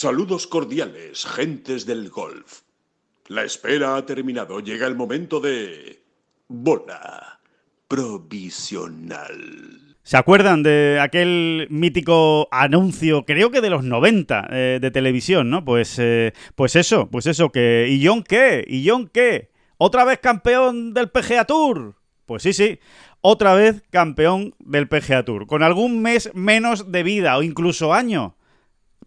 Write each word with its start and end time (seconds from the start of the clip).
Saludos 0.00 0.46
cordiales, 0.46 1.26
gentes 1.26 1.84
del 1.84 2.08
golf. 2.08 2.60
La 3.26 3.42
espera 3.42 3.96
ha 3.96 4.06
terminado. 4.06 4.60
Llega 4.60 4.86
el 4.86 4.94
momento 4.94 5.40
de... 5.40 6.04
Bola 6.46 7.40
provisional. 7.88 9.26
¿Se 10.04 10.16
acuerdan 10.16 10.62
de 10.62 11.00
aquel 11.02 11.66
mítico 11.68 12.46
anuncio, 12.52 13.24
creo 13.24 13.50
que 13.50 13.60
de 13.60 13.70
los 13.70 13.82
90, 13.82 14.46
eh, 14.52 14.78
de 14.80 14.90
televisión, 14.92 15.50
¿no? 15.50 15.64
Pues, 15.64 15.98
eh, 15.98 16.32
pues 16.54 16.76
eso, 16.76 17.08
pues 17.10 17.26
eso, 17.26 17.50
que... 17.50 17.88
¿Y 17.90 18.06
John 18.06 18.22
qué? 18.22 18.64
¿Y 18.68 18.88
John 18.88 19.10
qué? 19.12 19.50
¿Otra 19.78 20.04
vez 20.04 20.20
campeón 20.20 20.94
del 20.94 21.10
PGA 21.10 21.44
Tour? 21.44 21.96
Pues 22.24 22.44
sí, 22.44 22.52
sí, 22.52 22.78
otra 23.20 23.54
vez 23.54 23.82
campeón 23.90 24.54
del 24.60 24.86
PGA 24.86 25.24
Tour, 25.24 25.48
con 25.48 25.64
algún 25.64 26.02
mes 26.02 26.30
menos 26.34 26.92
de 26.92 27.02
vida 27.02 27.36
o 27.36 27.42
incluso 27.42 27.92
año. 27.92 28.36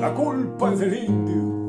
la 0.00 0.14
culpa 0.14 0.70
del 0.70 1.04
indio. 1.04 1.68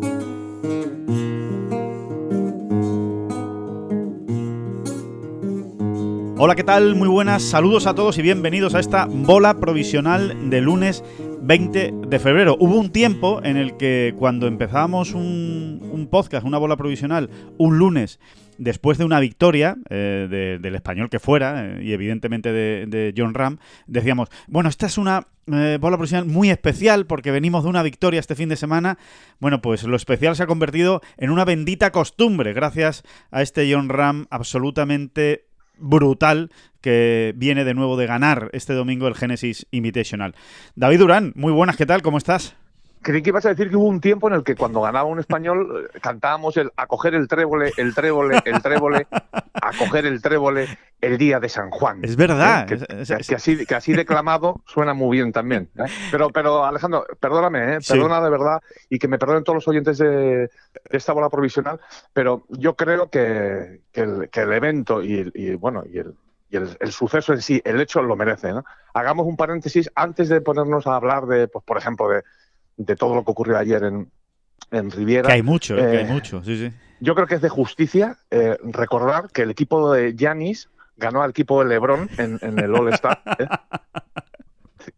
Hola, 6.38 6.56
¿qué 6.56 6.64
tal? 6.64 6.96
Muy 6.96 7.10
buenas, 7.10 7.44
saludos 7.44 7.86
a 7.88 7.94
todos 7.94 8.18
y 8.18 8.22
bienvenidos 8.22 8.74
a 8.74 8.80
esta 8.80 9.06
bola 9.06 9.56
provisional 9.56 10.50
de 10.50 10.62
lunes 10.62 11.04
20 11.42 11.94
de 12.08 12.20
febrero. 12.20 12.56
Hubo 12.60 12.78
un 12.78 12.92
tiempo 12.92 13.42
en 13.44 13.58
el 13.58 13.78
que 13.78 14.14
cuando 14.18 14.48
empezábamos 14.48 15.14
un, 15.14 16.08
podcast, 16.12 16.46
una 16.46 16.58
bola 16.58 16.78
provisional, 16.78 17.30
un 17.58 17.78
lunes, 17.78 18.20
después 18.58 18.98
de 18.98 19.06
una 19.06 19.20
victoria 19.20 19.76
eh, 19.90 20.28
de- 20.30 20.60
del 20.60 20.76
español 20.76 21.10
que 21.10 21.20
fuera, 21.20 21.66
eh, 21.66 21.84
y 21.84 21.94
evidentemente 21.94 22.52
de, 22.52 23.14
John 23.18 23.34
Ram, 23.34 23.58
decíamos, 23.88 24.30
bueno, 24.48 24.70
esta 24.70 24.86
es 24.86 24.98
una 24.98 25.28
eh, 25.52 25.78
bola 25.82 25.98
profesional 25.98 26.28
muy 26.28 26.50
especial 26.52 27.08
porque 27.08 27.32
venimos 27.32 27.64
de 27.64 27.70
una 27.70 27.82
victoria 27.82 28.20
este 28.20 28.36
fin 28.36 28.50
de 28.50 28.56
semana. 28.56 28.98
Bueno, 29.40 29.62
pues 29.62 29.84
lo 29.84 29.96
especial 29.96 30.36
se 30.36 30.44
ha 30.44 30.48
convertido 30.48 31.02
en 31.18 31.32
una 31.32 31.46
bendita 31.46 31.92
costumbre 31.92 32.54
gracias 32.54 33.04
a 33.32 33.42
este 33.42 33.72
John 33.74 33.90
Ram 33.90 34.28
absolutamente 34.30 35.46
brutal 35.82 36.52
que 36.82 37.34
viene 37.36 37.64
de 37.64 37.74
nuevo 37.74 37.98
de 37.98 38.08
ganar 38.08 38.50
este 38.54 38.74
domingo 38.74 39.08
el 39.08 39.16
Genesis 39.16 39.68
Invitational. 39.72 40.36
David 40.76 41.00
Durán, 41.00 41.34
muy 41.36 41.52
buenas, 41.52 41.78
¿qué 41.78 41.86
tal? 41.86 42.02
¿Cómo 42.02 42.18
estás? 42.18 42.56
Creí 43.04 43.24
que 43.24 43.30
ibas 43.30 43.46
a 43.48 43.50
decir 43.50 43.70
que 43.70 43.76
hubo 43.76 43.88
un 43.88 44.00
tiempo 44.00 44.28
en 44.28 44.36
el 44.36 44.44
que 44.44 44.56
cuando 44.56 44.82
ganaba 44.82 45.06
un 45.06 45.20
español 45.20 45.90
eh, 45.92 46.00
cantábamos 46.02 46.56
el 46.58 46.72
a 46.78 46.86
coger 46.86 47.16
el 47.16 47.28
trébole, 47.28 47.72
el 47.78 47.96
trébole, 47.96 48.40
el 48.46 48.62
trébole, 48.62 49.08
a 49.54 49.72
coger 49.78 50.06
el 50.06 50.22
trébole 50.22 50.68
el 51.02 51.18
día 51.18 51.40
de 51.40 51.50
San 51.50 51.70
Juan. 51.72 52.00
Es 52.04 52.16
verdad. 52.16 52.68
Que, 52.68 52.76
es- 52.76 52.86
que- 52.86 53.14
es- 53.16 53.28
que 53.28 53.36
así, 53.36 53.66
que 53.66 53.76
así 53.76 53.94
declamado 53.94 54.62
suena 54.68 54.94
muy 54.94 55.18
bien 55.18 55.32
también. 55.32 55.70
¿eh? 55.78 55.86
Pero, 56.12 56.30
pero 56.30 56.64
Alejandro, 56.64 57.06
perdóname, 57.20 57.76
¿eh? 57.76 57.78
Sí. 57.82 57.94
perdona 57.94 58.22
de 58.22 58.30
verdad 58.30 58.62
y 58.90 59.00
que 59.00 59.08
me 59.08 59.18
perdonen 59.18 59.44
todos 59.44 59.56
los 59.56 59.68
oyentes 59.68 59.98
de, 59.98 60.08
de 60.08 60.50
esta 60.92 61.14
bola 61.14 61.30
provisional, 61.30 61.80
pero 62.14 62.44
yo 62.50 62.76
creo 62.76 63.10
que, 63.10 63.82
que 63.92 64.02
el, 64.02 64.30
que 64.30 64.42
el 64.42 64.54
evento 64.54 65.02
y, 65.04 65.56
bueno 65.56 65.84
y 65.92 65.98
el, 66.00 66.14
y 66.50 66.58
el, 66.58 66.78
el 66.80 66.92
suceso 66.92 67.34
en 67.34 67.42
sí, 67.42 67.62
el 67.66 67.80
hecho 67.82 68.02
lo 68.04 68.16
merece. 68.16 68.52
¿no? 68.52 68.64
Hagamos 68.94 69.26
un 69.26 69.38
paréntesis 69.38 69.90
antes 69.96 70.30
de 70.30 70.42
ponernos 70.42 70.86
a 70.86 70.96
hablar 70.98 71.26
de, 71.26 71.48
pues, 71.48 71.66
por 71.66 71.78
ejemplo, 71.78 72.10
de, 72.10 72.24
de 72.78 72.96
todo 72.96 73.16
lo 73.16 73.24
que 73.26 73.32
ocurrió 73.32 73.58
ayer 73.58 73.84
en, 73.84 74.12
en 74.70 74.92
Riviera. 74.92 75.28
que 75.28 75.34
hay 75.34 75.42
mucho, 75.44 75.76
eh, 75.78 75.82
que 75.92 75.98
hay 75.98 76.04
Eh, 76.06 76.08
mucho, 76.08 76.44
sí, 76.44 76.58
sí. 76.58 76.72
Yo 77.00 77.16
creo 77.16 77.26
que 77.28 77.36
es 77.36 77.42
de 77.42 77.50
justicia 77.50 78.18
eh, 78.30 78.58
recordar 78.64 79.30
que 79.32 79.42
el 79.42 79.50
equipo 79.52 79.92
de 79.92 80.14
Giannis 80.16 80.70
ganó 80.98 81.24
al 81.24 81.32
equipo 81.32 81.64
de 81.64 81.70
LeBron 81.70 82.08
en, 82.18 82.38
en 82.42 82.60
el 82.60 82.76
All-Star. 82.76 83.22
¿eh? 83.40 83.48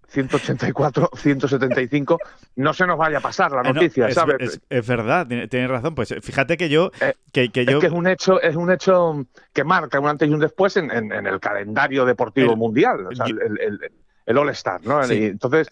184, 0.07 1.09
175. 1.15 2.19
No 2.57 2.73
se 2.73 2.85
nos 2.85 2.97
vaya 2.97 3.17
a 3.17 3.21
pasar 3.21 3.51
la 3.51 3.61
Eh, 3.61 3.63
no, 3.65 3.73
noticia, 3.73 4.07
es, 4.07 4.13
¿sabes? 4.15 4.35
es- 4.39 4.61
es 4.69 4.87
verdad, 4.87 5.25
tiene- 5.27 5.47
tienes 5.47 5.69
razón. 5.69 5.95
Pues 5.95 6.13
fíjate 6.21 6.55
que 6.57 6.69
yo, 6.69 6.91
Eh, 7.01 7.13
que, 7.31 7.49
que 7.49 7.61
es 7.61 7.67
yo, 7.67 7.79
que 7.79 7.87
es 7.87 7.91
un 7.93 8.07
hecho, 8.07 8.39
es 8.41 8.55
un 8.55 8.71
hecho 8.71 9.25
que 9.53 9.63
marca 9.63 9.99
un 9.99 10.07
antes 10.07 10.29
y 10.29 10.33
un 10.33 10.39
después 10.39 10.77
en, 10.77 10.91
en- 10.91 11.11
en 11.11 11.25
el 11.25 11.39
calendario 11.39 12.05
deportivo 12.05 12.51
El- 12.51 12.57
mundial, 12.57 13.07
o 13.07 13.15
sea, 13.15 13.25
yo- 13.25 13.37
el, 13.39 13.59
el- 13.59 13.79
el 14.25 14.37
All-Star, 14.37 14.85
¿no? 14.85 15.03
Sí. 15.03 15.25
Entonces, 15.25 15.67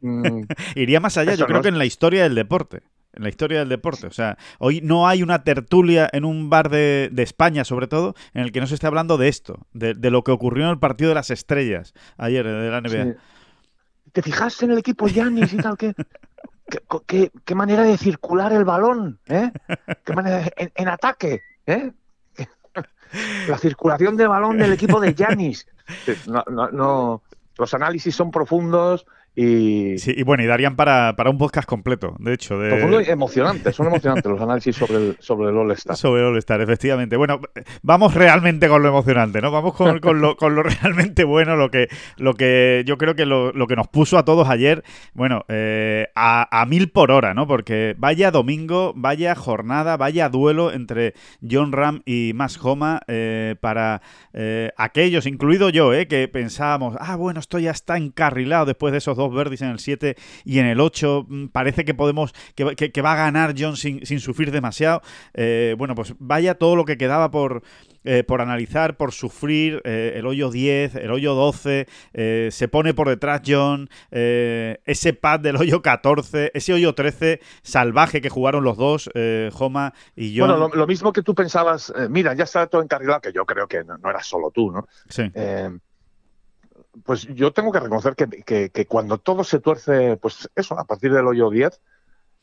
mm, 0.00 0.42
iría 0.76 0.98
más 1.00 1.18
allá. 1.18 1.34
yo 1.34 1.44
creo 1.46 1.58
no 1.58 1.62
que 1.62 1.68
es- 1.68 1.72
en 1.74 1.78
la 1.78 1.84
historia 1.84 2.22
del 2.22 2.34
deporte. 2.34 2.80
En 3.14 3.22
la 3.22 3.28
historia 3.28 3.58
del 3.58 3.68
deporte. 3.68 4.06
O 4.06 4.10
sea, 4.10 4.38
hoy 4.58 4.80
no 4.82 5.06
hay 5.06 5.22
una 5.22 5.44
tertulia 5.44 6.08
en 6.12 6.24
un 6.24 6.48
bar 6.48 6.70
de, 6.70 7.10
de 7.12 7.22
España, 7.22 7.64
sobre 7.64 7.86
todo, 7.86 8.14
en 8.32 8.42
el 8.42 8.52
que 8.52 8.60
no 8.60 8.66
se 8.66 8.74
esté 8.74 8.86
hablando 8.86 9.18
de 9.18 9.28
esto, 9.28 9.66
de, 9.72 9.92
de 9.94 10.10
lo 10.10 10.22
que 10.24 10.30
ocurrió 10.32 10.64
en 10.64 10.70
el 10.70 10.78
partido 10.78 11.10
de 11.10 11.14
las 11.16 11.30
estrellas 11.30 11.92
ayer 12.16 12.46
de 12.46 12.70
la 12.70 12.80
NBA. 12.80 13.12
Sí. 13.12 13.18
¿Te 14.12 14.22
fijaste 14.22 14.64
en 14.64 14.70
el 14.72 14.78
equipo 14.78 15.08
Giannis 15.08 15.52
y 15.52 15.56
tal? 15.58 15.76
¿Qué, 15.76 15.94
qué, 16.68 16.78
qué- 17.06 17.30
qué 17.44 17.54
manera 17.54 17.82
de 17.82 17.96
circular 17.98 18.52
el 18.52 18.64
balón? 18.64 19.18
¿eh? 19.26 19.50
¿Qué 20.04 20.12
manera 20.14 20.38
de- 20.38 20.52
en, 20.56 20.72
en 20.74 20.88
ataque? 20.88 21.40
¿eh? 21.66 21.92
La 23.48 23.58
circulación 23.58 24.16
de 24.16 24.26
balón 24.26 24.56
del 24.58 24.72
equipo 24.72 25.00
de 25.00 25.14
Giannis. 25.14 25.66
No, 26.26 26.42
no, 26.50 26.70
no, 26.70 27.22
los 27.58 27.74
análisis 27.74 28.14
son 28.14 28.30
profundos 28.30 29.04
y, 29.34 29.98
Sí, 29.98 30.14
y 30.16 30.22
bueno, 30.22 30.42
y 30.42 30.46
darían 30.46 30.76
para, 30.76 31.14
para 31.16 31.30
un 31.30 31.38
podcast 31.38 31.68
completo, 31.68 32.14
de 32.18 32.34
hecho. 32.34 32.58
De... 32.58 33.10
emocionantes. 33.10 33.74
Son 33.74 33.86
emocionantes 33.86 34.30
los 34.30 34.40
análisis 34.40 34.76
sobre 34.76 34.96
el, 34.96 35.16
sobre 35.20 35.50
el 35.50 35.56
All-Star. 35.56 35.96
Sobre 35.96 36.22
All 36.22 36.36
Star, 36.38 36.60
efectivamente. 36.60 37.16
Bueno, 37.16 37.40
vamos 37.82 38.14
realmente 38.14 38.68
con 38.68 38.82
lo 38.82 38.88
emocionante, 38.88 39.40
¿no? 39.40 39.50
Vamos 39.50 39.74
con, 39.74 40.00
con 40.00 40.20
lo, 40.20 40.36
con 40.36 40.54
lo 40.54 40.62
realmente 40.62 41.24
bueno, 41.24 41.56
lo 41.56 41.70
que, 41.70 41.88
lo 42.16 42.34
que 42.34 42.82
yo 42.86 42.98
creo 42.98 43.14
que 43.14 43.26
lo, 43.26 43.52
lo 43.52 43.66
que 43.66 43.76
nos 43.76 43.88
puso 43.88 44.18
a 44.18 44.24
todos 44.24 44.48
ayer, 44.48 44.82
bueno, 45.14 45.44
eh, 45.48 46.08
a, 46.14 46.60
a 46.60 46.66
mil 46.66 46.90
por 46.90 47.10
hora, 47.10 47.34
¿no? 47.34 47.46
Porque 47.46 47.94
vaya 47.98 48.30
domingo, 48.30 48.92
vaya 48.96 49.34
jornada, 49.34 49.96
vaya 49.96 50.28
duelo 50.28 50.72
entre 50.72 51.14
John 51.48 51.72
Ram 51.72 52.02
y 52.04 52.32
Mas 52.34 52.58
Homa 52.62 53.00
eh, 53.06 53.56
para 53.60 54.02
eh, 54.32 54.70
aquellos, 54.76 55.26
incluido 55.26 55.68
yo, 55.68 55.92
eh, 55.94 56.06
que 56.08 56.26
pensábamos, 56.28 56.96
ah, 56.98 57.16
bueno, 57.16 57.40
esto 57.40 57.58
ya 57.58 57.70
está 57.70 57.96
encarrilado 57.96 58.66
después 58.66 58.92
de 58.92 58.98
esos 58.98 59.16
dos 59.16 59.21
verdes 59.30 59.60
en 59.62 59.68
el 59.68 59.78
7 59.78 60.16
y 60.44 60.58
en 60.58 60.66
el 60.66 60.80
8. 60.80 61.26
mm, 61.28 61.46
Parece 61.48 61.84
que 61.84 61.94
podemos, 61.94 62.32
que, 62.54 62.74
que- 62.76 62.90
que 62.92 63.02
va 63.02 63.12
a 63.12 63.16
ganar 63.16 63.54
John 63.58 63.76
sin, 63.76 64.04
sin 64.06 64.20
sufrir 64.20 64.50
demasiado. 64.50 65.02
Eh, 65.34 65.74
bueno, 65.78 65.94
pues 65.94 66.14
vaya 66.18 66.54
todo 66.54 66.76
lo 66.76 66.84
que 66.84 66.96
quedaba 66.96 67.30
por, 67.30 67.62
eh, 68.04 68.24
por 68.24 68.40
analizar, 68.40 68.96
por 68.96 69.12
sufrir. 69.12 69.80
eh, 69.84 70.14
el 70.16 70.26
hoyo 70.26 70.50
10, 70.50 70.94
el 70.96 71.10
hoyo 71.10 71.34
12, 71.34 71.86
eh, 72.14 72.48
se 72.50 72.68
pone 72.68 72.94
por 72.94 73.08
detrás 73.08 73.42
John, 73.46 73.88
ese 74.10 75.12
pad 75.14 75.40
del 75.40 75.56
hoyo 75.56 75.82
14, 75.82 76.50
ese 76.54 76.72
hoyo 76.72 76.94
13 76.94 77.40
salvaje 77.62 78.20
que 78.20 78.28
jugaron 78.28 78.64
los 78.64 78.76
dos, 78.76 79.10
Homa 79.58 79.92
y 80.16 80.36
John. 80.38 80.48
Bueno, 80.48 80.68
lo, 80.68 80.74
lo 80.74 80.86
mismo 80.86 81.12
que 81.12 81.22
tú 81.22 81.34
pensabas, 81.34 81.92
mira, 82.10 82.34
ya 82.34 82.44
está 82.44 82.66
todo 82.66 82.82
encarrilado, 82.82 83.20
que 83.20 83.32
yo 83.32 83.44
creo 83.44 83.66
que 83.66 83.84
no, 83.84 83.96
no 83.98 84.10
era 84.10 84.22
solo 84.22 84.50
tú, 84.50 84.70
¿no? 84.72 84.86
Sí. 85.08 85.22
Eh, 86.94 87.00
pues 87.04 87.26
yo 87.34 87.52
tengo 87.52 87.72
que 87.72 87.80
reconocer 87.80 88.14
que, 88.14 88.26
que- 88.28 88.70
que 88.70 88.86
cuando 88.86 89.18
todo 89.18 89.44
se 89.44 89.60
tuerce, 89.60 90.16
pues 90.16 90.50
eso, 90.54 90.78
a 90.78 90.84
partir 90.84 91.12
del 91.12 91.26
hoyo 91.26 91.50
10, 91.50 91.80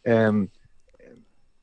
eh, 0.03 0.47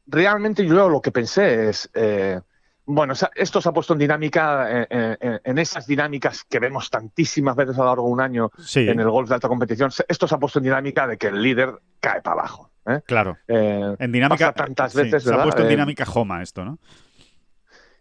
realmente 0.07 0.67
yo 0.67 0.89
lo 0.89 1.01
que 1.01 1.11
pensé 1.13 1.69
es, 1.69 1.91
eh, 1.95 2.41
bueno, 2.85 3.15
esto 3.35 3.61
se 3.61 3.69
ha 3.69 3.73
puesto 3.73 3.95
en 3.95 3.99
dinámica, 3.99 4.83
eh, 4.83 4.87
eh, 5.21 5.41
en 5.43 5.59
esas 5.59 5.87
dinámicas 5.89 6.45
que 6.45 6.61
vemos 6.61 6.89
tantísimas 6.89 7.57
veces 7.57 7.75
a 7.77 7.81
lo 7.81 7.87
largo 7.87 8.05
de 8.07 8.13
un 8.13 8.21
año 8.21 8.51
Sí, 8.59 8.89
en 8.89 9.01
el 9.01 9.11
golf 9.11 9.29
de 9.29 9.35
alta 9.35 9.49
competición, 9.49 9.91
esto 10.09 10.29
se 10.29 10.35
ha 10.35 10.39
puesto 10.39 10.61
en 10.61 10.65
dinámica 10.65 11.07
de 11.09 11.17
que 11.19 11.27
el 11.29 11.43
líder 11.43 11.75
cae 11.99 12.23
para 12.23 12.41
abajo. 12.41 12.71
¿eh? 12.87 13.01
claro. 13.05 13.37
Eh, 13.49 13.97
En 13.99 14.13
dinámica. 14.13 14.53
pasa 14.53 14.65
tantas 14.65 14.93
sí, 14.93 14.99
veces, 14.99 15.25
se 15.25 15.35
ha 15.35 15.43
puesto 15.43 15.63
en 15.63 15.67
Eh, 15.67 15.71
dinámica 15.71 16.05
Homa 16.15 16.41
esto, 16.43 16.65
¿no? 16.65 16.79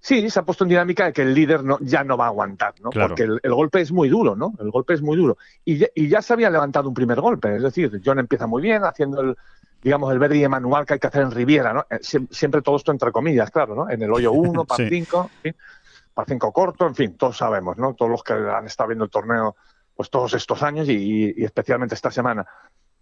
Sí, 0.06 0.30
se 0.30 0.40
ha 0.40 0.44
puesto 0.44 0.66
en 0.66 0.70
dinámica 0.70 1.06
de 1.06 1.14
que 1.14 1.24
el 1.24 1.34
líder 1.34 1.64
no, 1.64 1.80
ya 1.82 2.04
no 2.04 2.16
va 2.16 2.26
a 2.26 2.28
aguantar, 2.28 2.76
¿no? 2.80 2.92
Claro. 2.92 3.08
Porque 3.10 3.24
el, 3.24 3.40
el 3.42 3.54
golpe 3.56 3.82
es 3.82 3.92
muy 3.92 4.08
duro, 4.08 4.36
¿no? 4.36 4.54
El 4.60 4.70
golpe 4.70 4.94
es 4.94 5.02
muy 5.02 5.18
duro. 5.18 5.38
Y 5.64 5.78
ya, 5.80 5.88
y 5.96 6.08
ya 6.08 6.22
se 6.22 6.32
había 6.34 6.52
levantado 6.52 6.88
un 6.88 6.94
primer 6.94 7.20
golpe. 7.20 7.56
Es 7.56 7.64
decir, 7.64 8.00
John 8.06 8.20
empieza 8.20 8.46
muy 8.46 8.62
bien 8.62 8.84
haciendo 8.84 9.22
el, 9.22 9.36
digamos, 9.82 10.14
el 10.14 10.20
verde 10.20 10.48
manual 10.48 10.86
que 10.86 10.94
hay 10.94 11.00
que 11.00 11.08
hacer 11.08 11.24
en 11.24 11.32
Riviera, 11.32 11.74
¿no? 11.74 11.88
Eh, 11.90 12.00
siem- 12.04 12.28
Siempre 12.30 12.62
todo 12.62 12.76
esto 12.76 12.92
entre 12.92 13.12
comillas, 13.12 13.50
claro, 13.50 13.74
¿no? 13.74 13.90
En 13.90 14.00
el 14.04 14.12
hoyo 14.14 14.32
1, 14.34 14.66
par 14.66 14.78
Sí. 14.78 14.88
5, 14.90 15.32
en 15.38 15.42
fin, 15.54 15.56
par 16.14 16.26
5 16.28 16.52
corto, 16.54 16.86
en 16.86 16.94
fin, 16.94 17.18
todos 17.18 17.38
sabemos, 17.38 17.76
¿no? 17.78 17.96
Todos 17.96 18.12
los 18.12 18.22
que 18.24 18.34
han 18.34 18.68
estado 18.68 18.90
viendo 18.90 19.06
el 19.06 19.10
torneo, 19.12 19.56
pues 19.96 20.12
todos 20.12 20.36
estos 20.36 20.62
años 20.62 20.88
y, 20.88 21.34
especialmente 21.44 21.96
esta 21.96 22.12
semana. 22.12 22.46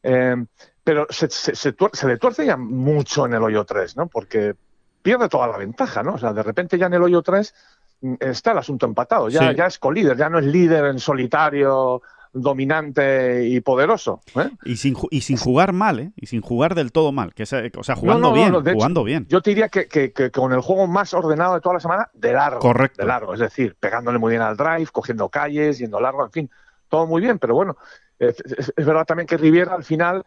Eh, 0.01 0.37
pero 0.81 1.05
se, 1.09 1.29
se, 1.29 1.53
se 1.53 2.07
le 2.07 2.17
tuerce 2.17 2.45
ya 2.45 2.55
mucho 2.55 3.25
en 3.25 3.33
el 3.33 3.43
hoyo 3.43 3.65
3, 3.65 3.97
¿no? 3.97 4.07
Porque 4.07 4.55
pierde 5.03 5.29
toda 5.29 5.47
la 5.47 5.57
ventaja, 5.57 6.01
¿no? 6.01 6.13
O 6.15 6.17
sea, 6.17 6.33
de 6.33 6.41
repente 6.41 6.77
ya 6.79 6.87
en 6.87 6.95
el 6.95 7.03
hoyo 7.03 7.21
3 7.21 7.53
mm, 8.01 8.13
está 8.21 8.53
el 8.53 8.57
asunto 8.57 8.87
empatado, 8.87 9.29
ya, 9.29 9.49
Sí. 9.51 9.55
ya 9.55 9.67
es 9.67 9.77
colíder, 9.77 10.17
ya 10.17 10.29
no 10.29 10.39
es 10.39 10.45
líder 10.45 10.85
en 10.85 10.97
solitario, 10.99 12.01
dominante 12.35 13.45
y 13.47 13.61
poderoso. 13.61 14.21
¿eh? 14.35 14.49
Y 14.65 14.77
sin, 14.77 14.95
ju- 14.95 15.07
y 15.11 15.21
sin 15.21 15.37
jugar 15.37 15.71
mal, 15.73 15.99
¿eh? 15.99 16.11
Y 16.15 16.25
sin 16.27 16.41
jugar 16.41 16.73
del 16.75 16.91
todo 16.91 17.11
mal. 17.11 17.33
Que 17.33 17.43
o 17.43 17.45
sea, 17.45 17.95
jugando 17.95 18.21
No, 18.21 18.29
no, 18.29 18.33
bien, 18.33 18.51
no, 18.51 18.61
de 18.61 18.71
hecho, 18.71 18.77
jugando 18.77 19.03
bien. 19.03 19.25
Yo 19.29 19.41
te 19.41 19.51
diría 19.51 19.69
que, 19.69 19.87
que- 19.87 20.11
que 20.13 20.31
con 20.31 20.51
el 20.53 20.61
juego 20.61 20.87
más 20.87 21.13
ordenado 21.13 21.53
de 21.55 21.61
toda 21.61 21.75
la 21.75 21.79
semana, 21.79 22.09
de 22.13 22.33
largo. 22.33 22.59
Correcto. 22.59 23.01
De 23.01 23.07
largo, 23.07 23.33
es 23.33 23.39
decir, 23.39 23.75
pegándole 23.79 24.17
muy 24.19 24.31
bien 24.31 24.41
al 24.41 24.57
drive, 24.57 24.87
cogiendo 24.91 25.29
calles, 25.29 25.77
yendo 25.77 25.99
largo, 25.99 26.25
en 26.25 26.31
fin, 26.31 26.49
todo 26.89 27.05
muy 27.07 27.21
bien, 27.21 27.37
pero 27.39 27.53
bueno, 27.55 27.77
es, 28.19 28.39
es- 28.45 28.73
es 28.75 28.85
verdad 28.85 29.05
también 29.05 29.27
que 29.27 29.37
Riviera 29.37 29.73
al 29.75 29.83
final, 29.83 30.23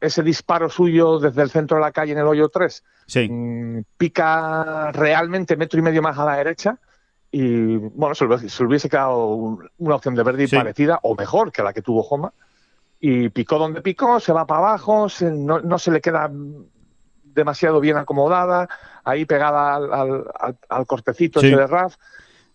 ese 0.00 0.22
disparo 0.22 0.68
suyo 0.68 1.18
desde 1.18 1.40
el 1.42 1.50
centro 1.50 1.78
de 1.78 1.82
la 1.82 1.92
calle 1.92 2.12
en 2.12 2.18
el 2.18 2.26
hoyo 2.26 2.48
3, 2.50 2.84
Sí. 3.06 3.28
mm, 3.30 3.82
pica 3.96 4.92
realmente 4.92 5.56
metro 5.56 5.78
y 5.78 5.82
medio 5.82 6.02
más 6.02 6.18
a 6.18 6.24
la 6.26 6.36
derecha 6.36 6.78
y 7.30 7.76
bueno, 7.76 8.14
se 8.14 8.24
le, 8.26 8.34
hubiese- 8.34 8.48
se 8.50 8.62
le 8.62 8.68
hubiese 8.68 8.88
quedado 8.90 9.26
un- 9.34 9.68
una 9.78 9.94
opción 9.94 10.14
de 10.14 10.22
verde 10.22 10.46
Sí. 10.46 10.56
parecida 10.56 10.98
o 11.02 11.14
mejor 11.14 11.50
que 11.50 11.62
la 11.62 11.72
que 11.72 11.80
tuvo 11.82 12.02
Homa 12.02 12.32
y 13.00 13.28
picó 13.30 13.58
donde 13.58 13.80
picó, 13.80 14.20
se 14.20 14.32
va 14.32 14.46
para 14.46 14.60
abajo, 14.60 15.08
se- 15.08 15.30
no, 15.30 15.60
no 15.60 15.78
se 15.78 15.90
le 15.92 16.00
queda 16.00 16.30
demasiado 17.24 17.80
bien 17.80 17.96
acomodada, 17.96 18.68
ahí 19.04 19.24
pegada 19.24 19.76
al, 19.76 19.92
al- 19.92 20.24
al- 20.38 20.58
al 20.68 20.86
cortecito 20.86 21.40
Sí. 21.40 21.46
ese 21.48 21.56
de 21.56 21.66
Raf. 21.66 21.94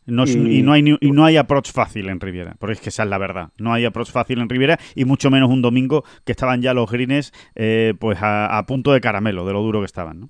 No 0.05 0.25
y, 0.25 0.61
no 0.63 0.73
hay, 0.73 0.81
ni- 0.83 0.97
y 0.99 1.11
no 1.11 1.23
hay 1.25 1.37
approach 1.37 1.71
fácil 1.71 2.09
en 2.09 2.19
Riviera, 2.19 2.55
porque 2.59 2.73
es 2.73 2.81
que 2.81 2.89
esa 2.89 3.03
es 3.03 3.09
la 3.09 3.17
verdad. 3.17 3.49
No 3.57 3.71
hay 3.73 3.85
approach 3.85 4.11
fácil 4.11 4.39
en 4.39 4.49
Riviera 4.49 4.77
y 4.95 5.05
mucho 5.05 5.29
menos 5.31 5.49
un 5.49 5.61
domingo 5.61 6.03
que 6.25 6.31
estaban 6.33 6.61
ya 6.61 6.73
los 6.73 6.89
greens 6.91 7.31
eh, 7.55 7.93
pues 7.99 8.21
a, 8.21 8.57
a 8.57 8.65
punto 8.65 8.91
de 8.91 9.01
caramelo, 9.01 9.45
de 9.45 9.53
lo 9.53 9.61
duro 9.61 9.79
que 9.79 9.85
estaban. 9.85 10.19
¿no? 10.19 10.29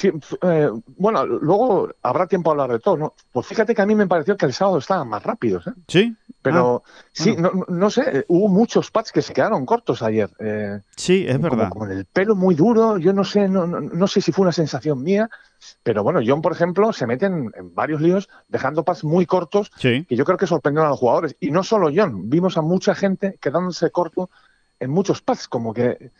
Sí, 0.00 0.10
eh, 0.42 0.70
bueno, 0.96 1.26
luego 1.26 1.90
habrá 2.02 2.26
tiempo 2.26 2.48
a 2.48 2.52
hablar 2.54 2.70
de 2.72 2.78
todo, 2.78 2.96
¿no? 2.96 3.12
Pues 3.32 3.46
fíjate 3.46 3.74
que 3.74 3.82
a 3.82 3.86
mí 3.86 3.94
me 3.94 4.06
pareció 4.06 4.34
que 4.34 4.46
el 4.46 4.54
sábado 4.54 4.78
estaban 4.78 5.06
más 5.08 5.22
rápidos, 5.22 5.66
¿eh? 5.66 5.72
¿Sí? 5.88 6.16
Pero 6.40 6.82
sí, 7.12 7.32
bueno. 7.32 7.50
no, 7.68 7.76
no 7.76 7.90
sé, 7.90 8.02
eh, 8.20 8.24
hubo 8.28 8.48
muchos 8.48 8.90
pads 8.90 9.12
que 9.12 9.20
se 9.20 9.34
quedaron 9.34 9.66
cortos 9.66 10.00
ayer. 10.02 10.30
eh, 10.38 10.80
Sí, 10.96 11.26
es 11.28 11.36
como 11.36 11.50
verdad. 11.50 11.68
con 11.68 11.90
el 11.90 12.06
pelo 12.06 12.34
muy 12.34 12.54
duro, 12.54 12.96
yo 12.96 13.12
no 13.12 13.24
sé, 13.24 13.46
no, 13.46 13.66
no, 13.66 13.78
no 13.80 14.06
sé 14.06 14.22
si 14.22 14.32
fue 14.32 14.44
una 14.44 14.52
sensación 14.52 15.02
mía, 15.02 15.28
pero 15.82 16.02
bueno, 16.02 16.20
John, 16.26 16.40
por 16.40 16.52
ejemplo, 16.52 16.94
se 16.94 17.06
mete 17.06 17.26
en, 17.26 17.52
en 17.54 17.74
varios 17.74 18.00
líos 18.00 18.30
dejando 18.48 18.84
pads 18.84 19.04
muy 19.04 19.26
cortos 19.26 19.70
Sí. 19.76 20.06
que 20.08 20.16
yo 20.16 20.24
creo 20.24 20.38
que 20.38 20.46
sorprendieron 20.46 20.86
a 20.86 20.90
los 20.92 20.98
jugadores. 20.98 21.36
Y 21.40 21.50
no 21.50 21.62
solo 21.62 21.90
John, 21.94 22.30
vimos 22.30 22.56
a 22.56 22.62
mucha 22.62 22.94
gente 22.94 23.36
quedándose 23.38 23.90
corto 23.90 24.30
en 24.78 24.90
muchos 24.90 25.20
pads, 25.20 25.46
como 25.46 25.74
que 25.74 26.10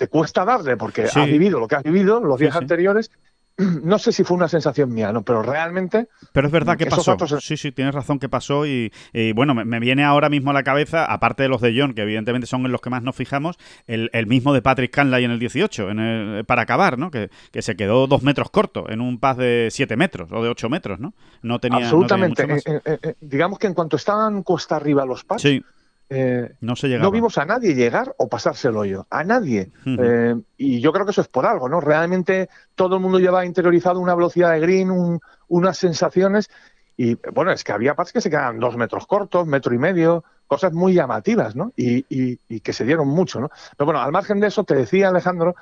te 0.00 0.08
cuesta 0.08 0.46
darle 0.46 0.78
porque 0.78 1.06
Sí. 1.08 1.20
has 1.20 1.26
vivido 1.26 1.60
lo 1.60 1.68
que 1.68 1.74
has 1.76 1.82
vivido 1.82 2.20
los 2.20 2.38
días 2.40 2.54
sí. 2.54 2.58
anteriores. 2.58 3.10
No 3.84 3.98
sé 3.98 4.12
si 4.12 4.24
fue 4.24 4.38
una 4.38 4.48
sensación 4.48 4.90
mía, 4.94 5.12
¿no? 5.12 5.20
Pero 5.22 5.42
realmente 5.42 6.08
Pero 6.32 6.46
es 6.46 6.52
verdad 6.52 6.78
que 6.78 6.86
pasó. 6.86 7.10
datos- 7.14 7.44
Sí, 7.44 7.58
sí, 7.58 7.70
tienes 7.72 7.94
razón 7.94 8.18
que 8.18 8.30
pasó. 8.30 8.64
Y, 8.64 8.90
y, 9.12 9.32
bueno, 9.32 9.54
me, 9.54 9.66
me 9.66 9.78
viene 9.80 10.02
ahora 10.02 10.30
mismo 10.30 10.50
a 10.52 10.54
la 10.54 10.62
cabeza, 10.62 11.04
aparte 11.04 11.42
de 11.42 11.50
los 11.50 11.60
de 11.60 11.74
John, 11.78 11.92
que 11.92 12.00
evidentemente 12.00 12.46
son 12.46 12.64
en 12.64 12.72
los 12.72 12.80
que 12.80 12.88
más 12.88 13.02
nos 13.02 13.14
fijamos, 13.14 13.58
el, 13.86 14.08
el 14.14 14.26
mismo 14.26 14.54
de 14.54 14.62
Patrick 14.62 14.90
Canlay 14.90 15.24
en 15.24 15.30
el 15.32 15.38
18, 15.38 15.90
en 15.90 15.98
el- 15.98 16.44
para 16.46 16.62
acabar, 16.62 16.96
¿no? 16.96 17.10
Que, 17.10 17.28
que 17.52 17.60
se 17.60 17.76
quedó 17.76 18.06
dos 18.06 18.22
metros 18.22 18.48
corto 18.50 18.88
en 18.88 19.02
un 19.02 19.18
paz 19.18 19.36
de 19.36 19.68
7 19.70 19.94
metros 19.98 20.32
o 20.32 20.42
de 20.42 20.48
8 20.48 20.70
metros, 20.70 20.98
¿no? 20.98 21.12
No 21.42 21.58
tenía, 21.58 21.80
no 21.80 21.80
tenía 21.80 21.86
absolutamente. 21.86 22.46
mucho 22.46 22.70
más. 22.72 22.76
eh, 22.76 22.80
eh, 22.86 22.98
eh, 23.02 23.14
digamos 23.20 23.58
que 23.58 23.66
en 23.66 23.74
cuanto 23.74 23.96
estaban 23.96 24.42
cuesta 24.42 24.76
arriba 24.76 25.04
los 25.04 25.22
pads, 25.24 25.42
Sí, 25.42 25.62
eh, 26.10 26.54
no 26.60 26.74
se 26.76 26.88
llegaba. 26.88 27.04
no 27.04 27.10
vimos 27.12 27.38
a 27.38 27.44
nadie 27.44 27.74
llegar 27.74 28.14
o 28.18 28.28
pasarse 28.28 28.68
el 28.68 28.76
hoyo, 28.76 29.06
a 29.10 29.22
nadie. 29.24 29.70
Eh, 29.86 30.34
y 30.58 30.80
yo 30.80 30.92
creo 30.92 31.04
que 31.06 31.12
eso 31.12 31.20
es 31.20 31.28
por 31.28 31.46
algo, 31.46 31.68
¿no? 31.68 31.80
Realmente 31.80 32.48
todo 32.74 32.96
el 32.96 33.02
mundo 33.02 33.18
lleva 33.20 33.46
interiorizado 33.46 34.00
una 34.00 34.14
velocidad 34.14 34.50
de 34.52 34.60
green, 34.60 34.90
un- 34.90 35.20
unas 35.48 35.78
sensaciones. 35.78 36.50
Y 36.96 37.16
bueno, 37.32 37.52
es 37.52 37.64
que 37.64 37.72
había 37.72 37.94
pads 37.94 38.12
que 38.12 38.20
se 38.20 38.28
quedaban 38.28 38.58
dos 38.58 38.76
metros 38.76 39.06
cortos, 39.06 39.46
metro 39.46 39.72
y 39.74 39.78
medio, 39.78 40.24
cosas 40.46 40.72
muy 40.72 40.92
llamativas, 40.94 41.54
¿no? 41.56 41.72
Y, 41.76 42.04
y- 42.10 42.38
y 42.48 42.60
que 42.60 42.72
se 42.72 42.84
dieron 42.84 43.08
mucho, 43.08 43.40
¿no? 43.40 43.48
Pero 43.76 43.86
bueno, 43.86 44.00
al 44.00 44.10
margen 44.12 44.40
de 44.40 44.48
eso, 44.48 44.64
te 44.64 44.74
decía 44.74 45.08
Alejandro 45.08 45.54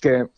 que 0.00 0.28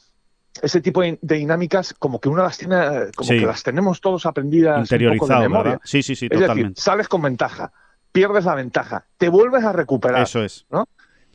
ese 0.63 0.81
tipo 0.81 1.03
de 1.03 1.19
dinámicas, 1.21 1.95
como 1.99 2.19
que 2.21 2.29
uno 2.29 2.43
las 2.43 2.59
tiene, 2.59 2.77
como 3.15 3.29
Sí. 3.29 3.39
que 3.39 3.47
las 3.47 3.63
tenemos 3.63 4.01
todos 4.01 4.27
aprendidas 4.27 4.91
un 4.91 5.19
poco 5.19 5.29
de 5.29 5.39
memoria. 5.39 5.63
¿verdad? 5.73 5.81
Sí, 5.85 6.03
sí, 6.03 6.17
sí, 6.17 6.25
es 6.27 6.31
decir, 6.31 6.47
totalmente. 6.47 6.81
sales 6.81 7.07
con 7.09 7.23
ventaja, 7.23 7.73
pierdes 8.13 8.45
la 8.45 8.55
ventaja, 8.55 9.07
te 9.19 9.29
vuelves 9.29 9.65
a 9.65 9.73
recuperar 9.73 10.23
Eso 10.23 10.43
es. 10.43 10.67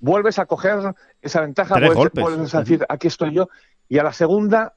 vuelves 0.02 0.40
a 0.40 0.46
coger 0.46 0.94
esa 1.22 1.42
ventaja, 1.42 1.76
Tres 1.76 1.88
vuelves, 1.88 1.98
golpes. 1.98 2.24
vuelves 2.24 2.56
a 2.56 2.60
decir, 2.60 2.86
aquí 2.90 3.08
estoy 3.08 3.34
yo, 3.34 3.50
y 3.88 3.98
a 4.00 4.04
la 4.04 4.14
segunda 4.14 4.74